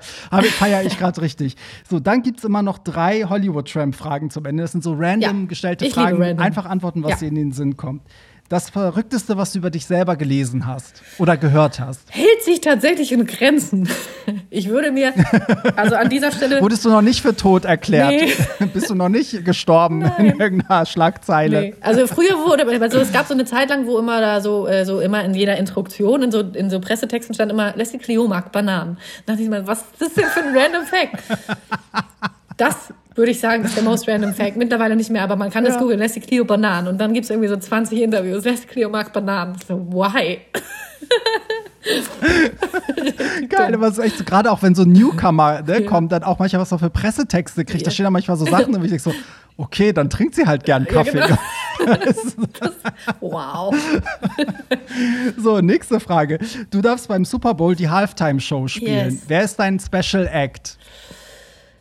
Feiere 0.59 0.83
ich 0.83 0.97
gerade 0.97 1.21
richtig. 1.21 1.55
So, 1.89 1.99
dann 1.99 2.21
gibt 2.21 2.39
es 2.39 2.45
immer 2.45 2.61
noch 2.61 2.77
drei 2.77 3.23
Hollywood-Tramp-Fragen 3.23 4.29
zum 4.29 4.45
Ende. 4.45 4.63
Das 4.63 4.74
sind 4.75 4.83
so 4.83 4.93
random 4.97 5.41
Ja, 5.43 5.47
gestellte 5.47 5.89
Fragen. 5.89 6.21
random. 6.21 6.39
Einfach 6.45 6.65
antworten, 6.65 7.01
was 7.03 7.11
Ja. 7.11 7.17
dir 7.17 7.27
in 7.29 7.35
den 7.35 7.51
Sinn 7.53 7.77
kommt. 7.77 8.01
Das 8.49 8.69
Verrückteste, 8.69 9.37
was 9.37 9.53
du 9.53 9.57
über 9.57 9.71
dich 9.71 9.87
selber 9.87 10.15
gelesen 10.17 10.67
hast 10.67 11.01
oder 11.17 11.35
gehört 11.35 11.79
hast. 11.79 12.01
Hält 12.11 12.43
sich 12.43 12.61
tatsächlich 12.61 13.11
in 13.11 13.25
Grenzen. 13.25 13.89
Ich 14.51 14.69
würde 14.69 14.91
mir, 14.91 15.13
also 15.75 15.95
an 15.95 16.09
dieser 16.09 16.31
Stelle, 16.31 16.61
Wurdest 16.61 16.85
du 16.85 16.89
noch 16.89 17.01
nicht 17.01 17.21
für 17.23 17.35
tot 17.35 17.65
erklärt? 17.65 18.11
Nee. 18.11 18.65
Bist 18.73 18.89
du 18.91 18.93
noch 18.95 19.09
nicht 19.09 19.43
gestorben 19.45 20.03
in 20.19 20.39
irgendeiner 20.39 20.85
Schlagzeile? 20.85 21.61
Nee. 21.61 21.75
Also 21.81 22.05
früher 22.05 22.35
wurde, 22.45 22.67
also 22.81 22.99
es 22.99 23.11
gab 23.11 23.25
so 23.27 23.33
eine 23.33 23.45
Zeit 23.45 23.69
lang, 23.69 23.87
wo 23.87 23.97
immer 23.97 24.21
da 24.21 24.39
so, 24.41 24.67
äh, 24.67 24.85
so 24.85 24.99
immer 24.99 25.23
in 25.23 25.33
jeder 25.33 25.57
Instruktion, 25.57 26.21
in 26.21 26.31
so, 26.31 26.41
in 26.41 26.69
so 26.69 26.79
Pressetexten 26.79 27.33
stand 27.33 27.51
immer, 27.51 27.75
Leslie 27.75 27.97
Clio 27.99 28.27
mag 28.27 28.51
Bananen. 28.51 28.97
Da 29.25 29.33
dachte 29.33 29.43
ich 29.43 29.49
mal, 29.49 29.65
was 29.65 29.79
ist 29.81 30.01
das 30.01 30.13
denn 30.13 30.25
für 30.25 30.41
ein 30.43 30.55
random 30.55 30.83
Fact? 30.85 31.23
Das 32.57 32.93
würde 33.15 33.31
ich 33.31 33.39
sagen, 33.39 33.63
ist 33.63 33.75
der 33.75 33.83
most 33.83 34.07
random 34.07 34.33
Fact. 34.33 34.57
Mittlerweile 34.57 34.95
nicht 34.95 35.09
mehr, 35.09 35.23
aber 35.23 35.35
man 35.35 35.49
kann 35.49 35.63
das 35.63 35.75
Ja. 35.75 35.79
googeln, 35.81 35.99
Leslie 35.99 36.21
Clio 36.21 36.43
Bananen. 36.45 36.87
Und 36.89 36.97
dann 36.99 37.13
gibt 37.13 37.23
es 37.25 37.29
irgendwie 37.29 37.47
so 37.49 37.55
20 37.57 38.01
Interviews, 38.01 38.43
Leslie 38.43 38.67
Clio 38.67 38.89
mag 38.89 39.11
Bananen. 39.13 39.55
So, 39.67 39.77
why? 39.91 40.39
Geil, 43.49 43.73
aber 43.75 43.87
es 43.87 43.97
ist 43.97 44.03
echt 44.03 44.17
so, 44.17 44.23
gerade 44.23 44.51
auch 44.51 44.61
wenn 44.63 44.73
so 44.75 44.83
ein 44.83 44.91
Newcomer 44.91 45.61
ne, 45.61 45.83
kommt, 45.83 46.11
dann 46.11 46.23
auch 46.23 46.39
manchmal 46.39 46.61
was 46.61 46.71
er 46.71 46.79
für 46.79 46.89
Pressetexte 46.89 47.63
kriegt. 47.63 47.85
Da 47.85 47.89
Ja. 47.89 47.91
stehen 47.93 48.03
da 48.05 48.09
manchmal 48.09 48.37
so 48.37 48.45
Sachen, 48.45 48.73
und 48.75 48.83
ich 48.83 48.89
denke 48.89 49.03
so, 49.03 49.13
okay, 49.57 49.93
dann 49.93 50.09
trinkt 50.09 50.35
sie 50.35 50.45
halt 50.45 50.63
gern 50.63 50.85
Ja, 50.85 50.91
Kaffee. 50.93 51.11
genau. 51.21 51.37
Wow. 53.19 53.75
So, 55.37 55.59
nächste 55.61 55.99
Frage. 55.99 56.39
Du 56.71 56.81
darfst 56.81 57.07
beim 57.07 57.25
Super 57.25 57.53
Bowl 57.53 57.75
die 57.75 57.89
Halftime-Show 57.89 58.67
spielen. 58.67 59.11
Yes. 59.15 59.23
Wer 59.27 59.43
ist 59.43 59.57
dein 59.57 59.79
Special 59.79 60.27
Act? 60.31 60.77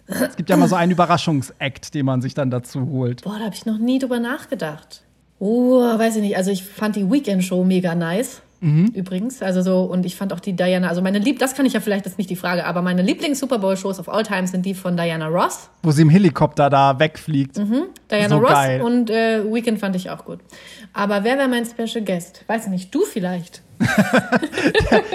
Es 0.07 0.36
gibt 0.36 0.50
ja 0.50 0.57
mal 0.57 0.68
so 0.68 0.74
einen 0.76 0.92
Überraschungsakt, 0.92 1.94
den 1.94 2.07
man 2.07 2.20
sich 2.20 2.34
dann 2.34 2.50
dazu 2.50 2.88
holt. 2.90 3.22
Boah, 3.22 3.38
da 3.38 3.46
habe 3.46 3.55
ich 3.55 3.64
noch 3.66 3.78
nie 3.78 3.98
drüber 3.98 4.20
nachgedacht. 4.20 5.02
Oh, 5.38 5.80
weiß 5.80 6.16
ich 6.16 6.22
nicht. 6.22 6.36
Also 6.36 6.50
ich 6.50 6.62
fand 6.64 6.96
die 6.96 7.11
Weekend-Show 7.11 7.64
mega 7.64 7.94
nice. 7.94 8.42
Übrigens, 8.61 9.42
also 9.42 9.61
so, 9.61 9.82
und 9.82 10.07
ich 10.07 10.16
fand 10.16 10.32
auch 10.32 10.40
die 10.40 10.55
Diana, 10.55 10.88
also 10.88 11.02
meine 11.02 11.18
Lieb, 11.18 11.38
das 11.38 11.55
kann 11.55 11.66
ich 11.66 11.74
ja 11.74 11.80
vielleicht, 11.80 12.07
das 12.07 12.12
ist 12.14 12.18
nicht 12.18 12.30
die 12.30 12.36
Frage, 12.36 12.64
aber 12.64 12.80
meine 12.80 13.02
Lieblings-Super 13.02 13.59
Bowl-Shows 13.59 13.98
of 14.00 14.09
all 14.09 14.22
time 14.22 14.46
sind 14.46 14.64
die 14.64 14.72
von 14.72 14.96
Diana 14.96 15.26
Ross. 15.26 15.68
Wo 15.82 15.90
sie 15.90 16.00
im 16.00 16.09
Helikopter 16.09 16.70
da 16.70 16.98
wegfliegt. 16.98 17.59
Diana 18.11 18.28
So 18.30 18.38
Ross 18.38 18.52
geil. 18.52 18.80
und 18.80 19.11
äh, 19.11 19.44
Weekend 19.52 19.80
fand 19.80 19.96
ich 19.96 20.09
auch 20.09 20.24
gut. 20.24 20.38
Aber 20.94 21.24
wer 21.24 21.36
wäre 21.36 21.48
mein 21.48 21.66
Special 21.66 22.02
Guest? 22.02 22.42
Weiß 22.46 22.64
ich 22.64 22.70
nicht, 22.70 22.94
du 22.94 23.02
vielleicht. 23.02 23.61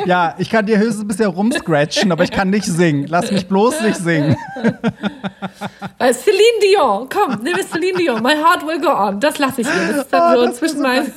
Ja, 0.06 0.36
ich 0.38 0.50
kann 0.50 0.66
dir 0.66 0.78
höchstens 0.78 1.02
ein 1.02 1.08
bisschen 1.08 1.26
rumscratchen, 1.30 2.12
aber 2.12 2.24
ich 2.24 2.32
kann 2.32 2.50
nicht 2.50 2.66
singen. 2.66 3.06
Lass 3.08 3.32
mich 3.32 3.48
bloß 3.48 3.82
nicht 3.82 3.98
singen. 3.98 4.36
Weil 5.98 6.14
Celine 6.14 6.60
Dion, 6.64 7.08
komm, 7.10 7.40
nimm 7.44 7.56
es 7.60 7.70
Celine 7.70 7.98
Dion, 7.98 8.22
My 8.24 8.34
Heart 8.36 8.66
Will 8.66 8.80
Go 8.80 8.90
On, 8.92 9.20
das 9.20 9.38
lasse 9.40 9.62
ich 9.62 9.68
dir. 9.68 9.88
Das 9.90 9.98
ist 10.06 10.14
dann 10.14 10.22
Ah, 10.22 10.36
so 10.36 10.52
zwischen 10.54 10.82
meinen. 10.82 11.12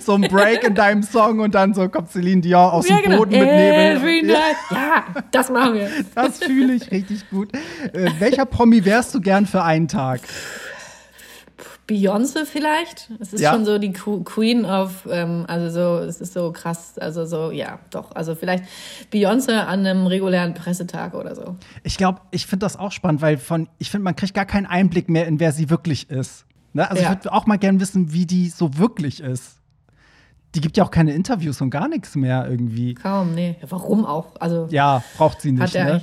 So 0.00 0.14
ein 0.14 0.20
Break 0.22 0.64
in 0.64 0.74
deinem 0.74 1.02
Song 1.02 1.40
und 1.40 1.54
dann 1.54 1.72
so 1.72 1.88
kommt 1.88 2.10
Celine 2.12 2.40
Dion 2.42 2.60
aus 2.70 2.88
Ja, 2.88 2.96
dem 2.96 3.04
genau. 3.04 3.16
Boden 3.18 3.30
mit 3.38 3.40
Every 3.48 4.22
Nebel. 4.22 4.32
Night. 4.36 4.56
Ja, 4.70 5.04
das 5.30 5.50
machen 5.50 5.74
wir. 5.74 5.88
das 6.14 6.38
fühle 6.38 6.74
ich 6.74 6.90
richtig 6.90 7.28
gut. 7.30 7.48
Äh, 7.92 8.10
welcher 8.18 8.44
Promi 8.44 8.84
wärst 8.84 9.14
du 9.14 9.20
gern 9.20 9.46
für 9.46 9.62
einen 9.62 9.88
Tag? 9.88 10.20
Beyoncé 11.88 12.44
vielleicht. 12.46 13.10
Es 13.20 13.32
ist 13.32 13.40
Ja. 13.40 13.52
schon 13.52 13.64
so 13.64 13.78
die 13.78 13.90
Qu- 13.92 14.22
Queen 14.24 14.64
of, 14.64 15.06
ähm, 15.10 15.44
also 15.48 15.68
so, 16.00 16.04
es 16.04 16.20
ist 16.20 16.32
so 16.32 16.52
krass, 16.52 16.96
also 16.98 17.24
so, 17.26 17.50
ja, 17.50 17.80
doch. 17.90 18.12
Also 18.14 18.34
vielleicht 18.34 18.64
Beyoncé 19.12 19.52
an 19.58 19.80
einem 19.84 20.06
regulären 20.06 20.54
Pressetag 20.54 21.14
oder 21.14 21.34
so. 21.34 21.56
Ich 21.82 21.96
glaube, 21.96 22.20
ich 22.30 22.46
finde 22.46 22.64
das 22.64 22.76
auch 22.76 22.92
spannend, 22.92 23.20
weil 23.20 23.36
von, 23.36 23.68
ich 23.78 23.90
finde, 23.90 24.04
man 24.04 24.16
kriegt 24.16 24.34
gar 24.34 24.46
keinen 24.46 24.66
Einblick 24.66 25.08
mehr 25.08 25.26
in 25.26 25.40
wer 25.40 25.52
sie 25.52 25.70
wirklich 25.70 26.08
ist. 26.08 26.46
Ne? 26.72 26.88
Also 26.88 27.02
Ja. 27.02 27.10
ich 27.12 27.16
würde 27.18 27.32
auch 27.32 27.46
mal 27.46 27.58
gern 27.58 27.80
wissen, 27.80 28.12
wie 28.12 28.26
die 28.26 28.48
so 28.48 28.78
wirklich 28.78 29.20
ist. 29.20 29.58
Die 30.54 30.60
gibt 30.60 30.76
ja 30.76 30.84
auch 30.84 30.90
keine 30.90 31.12
Interviews 31.14 31.60
und 31.62 31.70
gar 31.70 31.88
nichts 31.88 32.14
mehr 32.14 32.46
irgendwie. 32.48 32.94
Kaum, 32.94 33.34
nee. 33.34 33.56
Warum 33.68 34.04
auch? 34.06 34.34
Also 34.38 34.68
Ja, 34.70 35.02
braucht 35.16 35.40
sie 35.40 35.50
nicht. 35.52 35.62
hat 35.62 35.74
er 35.74 35.84
ne? 35.84 36.02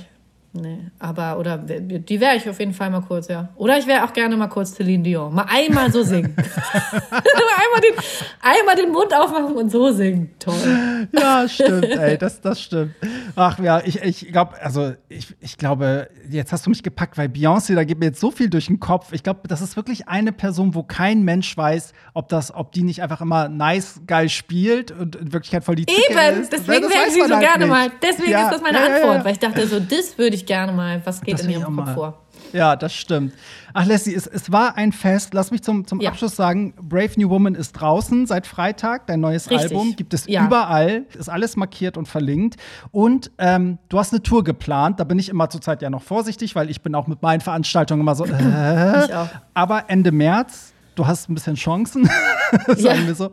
Nee, 0.52 0.78
aber, 0.98 1.38
oder 1.38 1.58
die 1.58 2.20
wäre 2.20 2.34
ich 2.34 2.48
auf 2.48 2.58
jeden 2.58 2.74
Fall 2.74 2.90
mal 2.90 3.02
kurz, 3.02 3.28
ja. 3.28 3.50
Oder 3.54 3.78
ich 3.78 3.86
wäre 3.86 4.04
auch 4.04 4.12
gerne 4.12 4.36
mal 4.36 4.48
kurz 4.48 4.74
Celine 4.74 5.04
Dion. 5.04 5.32
Mal 5.32 5.46
einmal 5.48 5.92
so 5.92 6.02
singen. 6.02 6.34
einmal, 6.36 7.80
den, 7.80 7.94
einmal 8.40 8.74
den 8.74 8.90
Mund 8.90 9.14
aufmachen 9.14 9.54
und 9.54 9.70
so 9.70 9.92
singen. 9.92 10.30
Toll. 10.40 11.08
Ja, 11.16 11.48
stimmt, 11.48 11.84
ey, 11.84 12.18
das, 12.18 12.40
das 12.40 12.60
stimmt. 12.60 12.94
Ach 13.36 13.60
ja, 13.60 13.80
ich, 13.84 14.02
ich 14.02 14.32
glaube, 14.32 14.60
also 14.60 14.92
ich, 15.08 15.28
ich 15.40 15.56
glaube, 15.56 16.08
jetzt 16.28 16.52
hast 16.52 16.66
du 16.66 16.70
mich 16.70 16.82
gepackt, 16.82 17.16
weil 17.16 17.28
Beyoncé, 17.28 17.76
da 17.76 17.84
geht 17.84 18.00
mir 18.00 18.06
jetzt 18.06 18.20
so 18.20 18.32
viel 18.32 18.50
durch 18.50 18.66
den 18.66 18.80
Kopf. 18.80 19.12
Ich 19.12 19.22
glaube, 19.22 19.46
das 19.46 19.60
ist 19.60 19.76
wirklich 19.76 20.08
eine 20.08 20.32
Person, 20.32 20.74
wo 20.74 20.82
kein 20.82 21.22
Mensch 21.22 21.56
weiß, 21.56 21.92
ob 22.12 22.28
das, 22.28 22.52
ob 22.52 22.72
die 22.72 22.82
nicht 22.82 23.02
einfach 23.02 23.20
immer 23.20 23.48
nice, 23.48 24.00
geil 24.04 24.28
spielt 24.28 24.90
und 24.90 25.14
in 25.14 25.32
Wirklichkeit 25.32 25.62
voll 25.62 25.76
die 25.76 25.86
Zicke 25.86 26.00
Eben, 26.10 26.40
ist. 26.40 26.52
deswegen 26.52 26.88
wäre 26.88 27.06
ich 27.06 27.14
sie 27.14 27.20
so 27.22 27.28
halt 27.34 27.40
gerne 27.40 27.64
nicht. 27.66 27.72
mal. 27.72 27.90
Deswegen 28.02 28.32
Ja, 28.32 28.46
ist 28.46 28.54
das 28.54 28.62
meine 28.62 28.78
ja, 28.78 28.86
Antwort, 28.86 29.18
ja. 29.18 29.24
weil 29.24 29.32
ich 29.32 29.38
dachte 29.38 29.64
so, 29.68 29.78
das 29.78 30.18
würde 30.18 30.34
ich 30.34 30.39
gerne 30.46 30.72
mal. 30.72 31.00
Was 31.04 31.20
geht 31.20 31.34
Das 31.34 31.42
in 31.42 31.50
ich 31.50 31.56
ihrem 31.58 31.76
Kopf 31.76 31.94
vor? 31.94 32.18
Ja, 32.52 32.74
das 32.74 32.94
stimmt. 32.94 33.34
Ach, 33.74 33.84
Leslie, 33.84 34.14
es, 34.14 34.26
es 34.26 34.50
war 34.50 34.76
ein 34.76 34.92
Fest. 34.92 35.34
Lass 35.34 35.50
mich 35.50 35.62
zum, 35.62 35.86
zum 35.86 36.00
Ja. 36.00 36.10
Abschluss 36.10 36.34
sagen: 36.36 36.74
Brave 36.80 37.10
New 37.16 37.28
Woman 37.28 37.54
ist 37.54 37.72
draußen 37.72 38.26
seit 38.26 38.46
Freitag. 38.46 39.06
Dein 39.06 39.20
neues 39.20 39.50
Richtig. 39.50 39.70
Album 39.72 39.94
gibt 39.94 40.14
es 40.14 40.26
Ja. 40.26 40.46
überall. 40.46 41.04
Ist 41.18 41.28
alles 41.28 41.56
markiert 41.56 41.96
und 41.96 42.08
verlinkt. 42.08 42.56
Und 42.90 43.30
ähm, 43.38 43.78
du 43.88 43.98
hast 43.98 44.12
eine 44.12 44.22
Tour 44.22 44.42
geplant. 44.42 44.98
Da 45.00 45.04
bin 45.04 45.18
ich 45.18 45.28
immer 45.28 45.50
zurzeit 45.50 45.82
ja 45.82 45.90
noch 45.90 46.02
vorsichtig, 46.02 46.54
weil 46.56 46.70
ich 46.70 46.80
bin 46.82 46.94
auch 46.94 47.06
mit 47.06 47.22
meinen 47.22 47.40
Veranstaltungen 47.40 48.00
immer 48.00 48.14
so. 48.14 48.24
Äh, 48.30 49.04
Ich 49.04 49.14
auch. 49.14 49.28
aber 49.54 49.84
Ende 49.88 50.10
März. 50.10 50.72
Du 50.96 51.06
hast 51.06 51.30
ein 51.30 51.34
bisschen 51.34 51.54
Chancen, 51.54 52.10
sagen 52.66 52.80
Ja. 53.02 53.06
wir 53.06 53.14
so. 53.14 53.30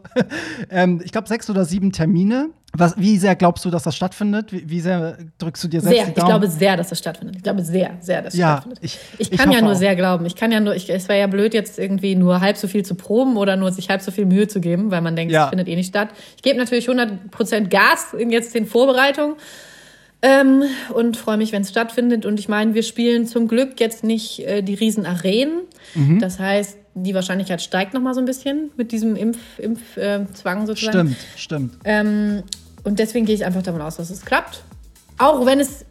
ähm, 0.70 1.02
ich 1.04 1.12
glaube, 1.12 1.28
sechs 1.28 1.50
oder 1.50 1.66
sieben 1.66 1.92
Termine. 1.92 2.50
Was, 2.78 2.98
wie 2.98 3.18
sehr 3.18 3.36
glaubst 3.36 3.66
du, 3.66 3.70
dass 3.70 3.84
das 3.84 3.96
stattfindet? 3.96 4.52
Wie, 4.52 4.70
wie 4.70 4.80
sehr 4.80 5.18
drückst 5.38 5.64
du 5.64 5.68
dir 5.68 5.82
selbst 5.82 5.98
Sehr, 6.00 6.08
ich 6.10 6.14
glaube 6.16 6.48
sehr, 6.48 6.78
dass 6.78 6.90
das 6.90 7.00
stattfindet. 7.00 7.36
Ich 7.38 7.44
glaube 7.44 7.64
sehr, 7.64 7.98
sehr, 8.02 8.22
dass 8.22 8.34
es 8.34 8.40
Ja, 8.40 8.54
stattfindet. 8.58 8.80
ich- 8.84 9.00
Ich, 9.20 9.32
ich 9.32 9.38
kann 9.38 9.50
ja 9.52 9.56
hoffe 9.58 9.66
nur 9.66 9.74
auch. 9.74 9.78
sehr 9.78 9.96
glauben. 9.96 10.26
Ich 10.26 10.36
kann 10.36 10.52
ja 10.52 10.60
nur, 10.60 10.76
ich, 10.76 10.90
es 10.90 11.08
wäre 11.10 11.20
ja 11.20 11.28
blöd, 11.28 11.54
jetzt 11.54 11.80
irgendwie 11.80 12.16
nur 12.16 12.42
halb 12.42 12.58
so 12.58 12.68
viel 12.68 12.84
zu 12.86 12.96
proben 12.96 13.38
oder 13.38 13.56
nur 13.56 13.72
sich 13.72 13.90
halb 13.90 14.02
so 14.02 14.12
viel 14.12 14.26
Mühe 14.26 14.48
zu 14.48 14.60
geben, 14.62 14.92
weil 14.92 15.02
man 15.02 15.16
denkt, 15.16 15.34
Ja. 15.34 15.46
es 15.46 15.50
findet 15.50 15.68
eh 15.68 15.76
nicht 15.76 15.88
statt. 15.90 16.10
Ich 16.36 16.42
gebe 16.44 16.58
natürlich 16.58 16.88
100% 16.90 17.70
Gas 17.70 18.14
in 18.18 18.30
jetzt 18.32 18.54
den 18.56 18.66
Vorbereitungen. 18.66 19.36
Ähm, 20.24 20.64
und 20.96 21.16
freue 21.16 21.38
mich, 21.38 21.52
wenn 21.52 21.62
es 21.62 21.70
stattfindet. 21.70 22.26
Und 22.26 22.40
ich 22.40 22.50
meine, 22.50 22.74
wir 22.74 22.82
spielen 22.82 23.28
zum 23.28 23.48
Glück 23.48 23.80
jetzt 23.80 24.04
nicht 24.04 24.40
äh, 24.48 24.64
die 24.64 24.74
riesen 24.74 25.06
Arenen. 25.06 25.60
Mhm. 25.94 26.20
Das 26.20 26.40
heißt, 26.40 26.76
die 26.96 27.14
Wahrscheinlichkeit 27.14 27.62
steigt 27.62 27.94
noch 27.94 28.02
mal 28.02 28.16
so 28.16 28.20
ein 28.20 28.26
bisschen 28.26 28.72
mit 28.78 28.92
diesem 28.92 29.16
Impfzwang 29.16 29.44
Impf, 29.60 29.98
äh, 29.98 30.26
Zwang 30.34 30.66
sozusagen. 30.66 31.16
Stimmt, 31.36 31.72
stimmt. 31.72 31.74
Ähm, 31.86 32.42
und 32.84 33.00
deswegen 33.00 33.26
gehe 33.26 33.36
ich 33.36 33.46
einfach 33.46 33.64
davon 33.64 33.82
aus, 33.82 33.98
dass 33.98 34.10
es 34.10 34.24
klappt. 34.26 34.64
Auch 35.18 35.46
wenn 35.46 35.60
es 35.60 35.86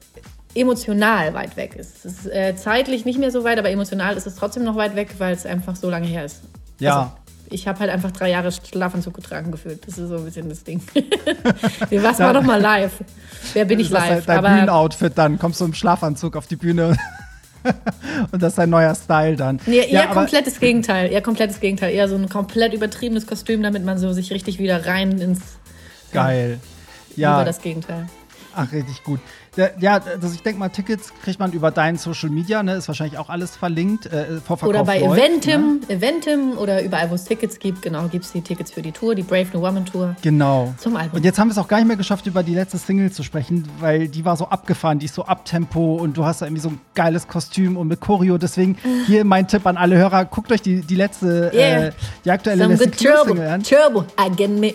emotional 0.55 1.34
weit 1.34 1.57
weg 1.57 1.76
ist. 1.76 2.05
Es 2.05 2.05
ist 2.05 2.26
äh, 2.26 2.57
zeitlich 2.57 3.05
nicht 3.05 3.18
mehr 3.18 3.30
so 3.30 3.45
weit, 3.45 3.59
aber 3.59 3.70
emotional 3.70 4.16
ist 4.16 4.26
es 4.26 4.37
trotzdem 4.37 4.64
noch 4.64 4.76
weit 4.76 4.97
weg, 4.97 5.14
weil 5.18 5.34
es 5.34 5.45
einfach 5.45 5.76
so 5.76 5.91
lange 5.91 6.07
her 6.07 6.24
ist. 6.24 6.41
Ja. 6.78 6.99
Also, 6.99 7.12
ich 7.49 7.68
habe 7.68 7.78
halt 7.78 7.91
einfach 7.91 8.11
drei 8.11 8.30
Jahre 8.30 8.51
Schlafanzug 8.51 9.14
getragen 9.14 9.53
gefühlt. 9.53 9.87
Das 9.87 9.99
ist 9.99 10.09
so 10.09 10.16
ein 10.16 10.24
bisschen 10.24 10.49
das 10.49 10.64
Ding. 10.64 10.80
Was 11.91 12.18
war 12.18 12.32
doch 12.32 12.43
mal 12.43 12.61
live. 12.61 12.93
Wer 13.53 13.64
bin 13.66 13.78
ich 13.78 13.91
live? 13.91 14.26
dein 14.26 14.39
Aber 14.39 14.49
Bühnenoutfit 14.49 15.16
dann, 15.16 15.39
kommst 15.39 15.61
du 15.61 15.66
im 15.66 15.74
Schlafanzug 15.74 16.37
auf 16.37 16.47
die 16.49 16.57
Bühne 16.57 16.97
und 18.32 18.43
das 18.43 18.53
ist 18.53 18.59
dein 18.59 18.70
neuer 18.70 18.95
Style 18.95 19.37
dann. 19.37 19.61
nee, 19.66 19.78
eher 19.78 19.87
ja, 19.87 20.07
komplettes 20.07 20.59
Gegenteil. 20.59 21.12
Eher 21.12 21.22
komplettes 21.22 21.61
Gegenteil. 21.61 21.95
Eher 21.95 22.09
so 22.09 22.16
ein 22.16 22.28
komplett 22.28 22.72
übertriebenes 22.72 23.26
Kostüm, 23.26 23.62
damit 23.62 23.84
man 23.84 23.99
so 23.99 24.12
sich 24.12 24.32
richtig 24.32 24.59
wieder 24.59 24.87
rein 24.87 25.18
ins 25.20 25.41
geil. 26.12 26.55
über 26.55 26.76
Ja, 27.17 27.45
das 27.45 27.61
Gegenteil. 27.61 28.07
ach, 28.57 28.73
richtig 28.73 29.03
gut. 29.05 29.21
Ja, 29.79 30.03
also 30.05 30.35
ich 30.35 30.43
denke 30.43 30.59
mal, 30.59 30.69
Tickets 30.69 31.12
kriegt 31.23 31.39
man 31.39 31.53
über 31.53 31.71
deinen 31.71 31.97
Social 31.97 32.29
Media, 32.29 32.62
ne? 32.62 32.75
Ist 32.75 32.89
wahrscheinlich 32.89 33.19
auch 33.19 33.31
alles 33.31 33.57
verlinkt. 33.57 34.05
Äh, 34.07 34.39
oder 34.62 34.85
bei 34.85 35.01
läuft, 35.01 35.19
Eventim, 35.19 35.81
ne? 35.81 35.95
Eventim 35.97 36.59
oder 36.59 36.83
überall, 36.83 37.09
wo 37.11 37.14
es 37.14 37.25
Tickets 37.25 37.59
gibt, 37.59 37.81
genau, 37.81 38.07
gibt 38.09 38.27
es 38.27 38.33
die 38.33 38.43
Tickets 38.43 38.71
für 38.71 38.83
die 38.83 38.93
Tour, 38.93 39.14
die 39.14 39.23
Brave 39.23 39.47
New 39.55 39.62
Woman 39.62 39.87
Tour. 39.87 40.14
Genau. 40.21 40.75
Zum 40.77 40.97
Album. 40.97 41.17
Und 41.17 41.25
jetzt 41.25 41.39
haben 41.39 41.49
wir 41.49 41.53
es 41.53 41.59
auch 41.59 41.69
gar 41.69 41.79
nicht 41.79 41.87
mehr 41.87 41.97
geschafft, 41.97 42.27
über 42.27 42.43
die 42.43 42.55
letzte 42.55 42.77
Single 42.77 43.11
zu 43.11 43.23
sprechen, 43.23 43.67
weil 43.81 44.09
die 44.09 44.27
war 44.27 44.37
so 44.37 44.47
abgefahren, 44.49 44.99
die 44.99 45.07
ist 45.07 45.14
so 45.14 45.25
abtempo 45.25 45.97
und 45.97 46.19
du 46.19 46.27
hast 46.27 46.43
da 46.43 46.47
irgendwie 46.47 46.62
so 46.62 46.69
ein 46.69 46.81
geiles 46.95 47.27
Kostüm 47.27 47.79
und 47.79 47.89
mit 47.89 48.01
Choreo. 48.01 48.37
Deswegen 48.37 48.77
hier 49.07 49.25
mein 49.25 49.49
Tipp 49.49 49.67
an 49.67 49.79
alle 49.79 49.97
Hörer, 49.97 50.27
guckt 50.27 50.53
euch 50.53 50.61
die, 50.61 50.83
die 50.83 50.97
letzte, 50.97 51.51
yeah. 51.55 51.87
äh, 51.87 51.93
die 52.27 52.31
aktuelle 52.31 52.64
Some 52.64 52.75
Leslie 52.75 53.17
Single 53.25 53.47
an. 53.47 53.62
Turbo, 53.62 54.05
I 54.21 54.31
get 54.37 54.51
me. 54.51 54.75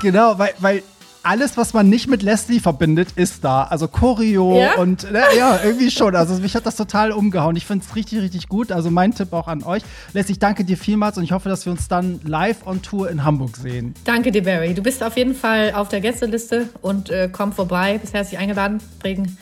Genau, 0.00 0.38
weil, 0.38 0.54
weil 0.58 0.82
alles, 1.24 1.56
was 1.56 1.72
man 1.72 1.88
nicht 1.88 2.06
mit 2.06 2.22
Leslie 2.22 2.60
verbindet, 2.60 3.08
ist 3.16 3.42
da. 3.44 3.64
Also 3.64 3.88
Choreo 3.88 4.58
ja? 4.58 4.74
und 4.74 5.04
äh, 5.04 5.36
ja, 5.36 5.58
irgendwie 5.64 5.90
schon. 5.90 6.14
Also 6.14 6.34
mich 6.34 6.54
hat 6.54 6.66
das 6.66 6.76
total 6.76 7.12
umgehauen. 7.12 7.56
Ich 7.56 7.66
finde 7.66 7.84
es 7.88 7.96
richtig, 7.96 8.20
richtig 8.20 8.48
gut. 8.48 8.70
Also 8.70 8.90
mein 8.90 9.14
Tipp 9.14 9.32
auch 9.32 9.48
an 9.48 9.62
euch. 9.62 9.82
Leslie, 10.12 10.32
ich 10.32 10.38
danke 10.38 10.64
dir 10.64 10.76
vielmals 10.76 11.16
und 11.16 11.24
ich 11.24 11.32
hoffe, 11.32 11.48
dass 11.48 11.64
wir 11.64 11.72
uns 11.72 11.88
dann 11.88 12.20
live 12.24 12.66
on 12.66 12.82
Tour 12.82 13.10
in 13.10 13.24
Hamburg 13.24 13.56
sehen. 13.56 13.94
Danke 14.04 14.30
dir, 14.32 14.44
Barry. 14.44 14.74
Du 14.74 14.82
bist 14.82 15.02
auf 15.02 15.16
jeden 15.16 15.34
Fall 15.34 15.72
auf 15.74 15.88
der 15.88 16.00
Gästeliste 16.00 16.68
und 16.82 17.08
äh, 17.08 17.30
komm 17.32 17.52
vorbei. 17.52 17.98
Bist 17.98 18.12
herzlich 18.12 18.38
eingeladen. 18.38 18.80
Bringen 19.00 19.38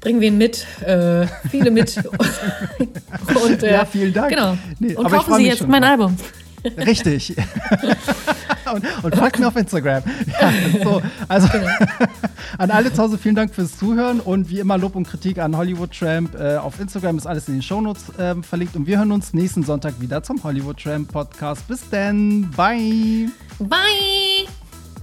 bringen 0.00 0.20
wir 0.20 0.28
ihn 0.28 0.38
mit, 0.38 0.66
äh, 0.82 1.26
viele 1.50 1.70
mit. 1.70 1.96
und, 3.44 3.62
äh, 3.62 3.72
ja, 3.72 3.84
vielen 3.86 4.12
Dank. 4.12 4.28
Genau. 4.28 4.56
Nee, 4.78 4.94
und 4.94 5.08
kaufen 5.08 5.36
Sie 5.36 5.46
jetzt 5.46 5.66
mein 5.66 5.82
Album. 5.82 6.16
Richtig. 6.64 7.36
und, 8.72 8.84
und 9.04 9.16
folgt 9.16 9.38
mir 9.38 9.48
auf 9.48 9.56
Instagram. 9.56 10.02
Ja, 10.40 10.52
so, 10.82 11.02
also 11.28 11.48
an 12.58 12.70
alle 12.70 12.92
zu 12.92 13.02
Hause 13.02 13.18
vielen 13.18 13.34
Dank 13.34 13.54
fürs 13.54 13.76
Zuhören 13.78 14.20
und 14.20 14.48
wie 14.48 14.60
immer 14.60 14.78
Lob 14.78 14.96
und 14.96 15.06
Kritik 15.06 15.38
an 15.38 15.56
Hollywood 15.56 15.92
Tramp. 15.92 16.34
Äh, 16.34 16.56
auf 16.56 16.80
Instagram 16.80 17.18
ist 17.18 17.26
alles 17.26 17.48
in 17.48 17.54
den 17.54 17.62
Shownotes 17.62 18.10
äh, 18.18 18.34
verlinkt 18.42 18.76
und 18.76 18.86
wir 18.86 18.98
hören 18.98 19.12
uns 19.12 19.34
nächsten 19.34 19.62
Sonntag 19.62 20.00
wieder 20.00 20.22
zum 20.22 20.42
Hollywood 20.42 20.82
Tramp 20.82 21.12
Podcast. 21.12 21.66
Bis 21.68 21.88
dann. 21.90 22.50
Bye. 22.56 23.28
Bye. 23.58 24.48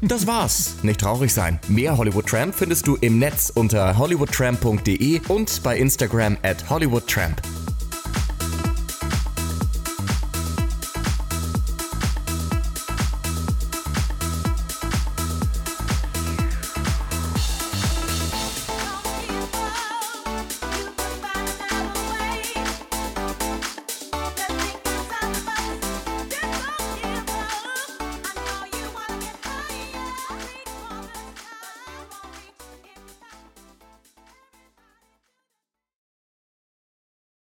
Das 0.01 0.25
war's. 0.25 0.77
Nicht 0.81 1.01
traurig 1.01 1.31
sein. 1.31 1.59
Mehr 1.67 1.95
Hollywood 1.95 2.25
Tramp 2.25 2.55
findest 2.55 2.87
du 2.87 2.95
im 2.95 3.19
Netz 3.19 3.51
unter 3.53 3.97
hollywoodtramp.de 3.97 5.21
und 5.27 5.61
bei 5.61 5.77
Instagram 5.77 6.37
at 6.41 6.69
hollywoodtramp. 6.69 7.60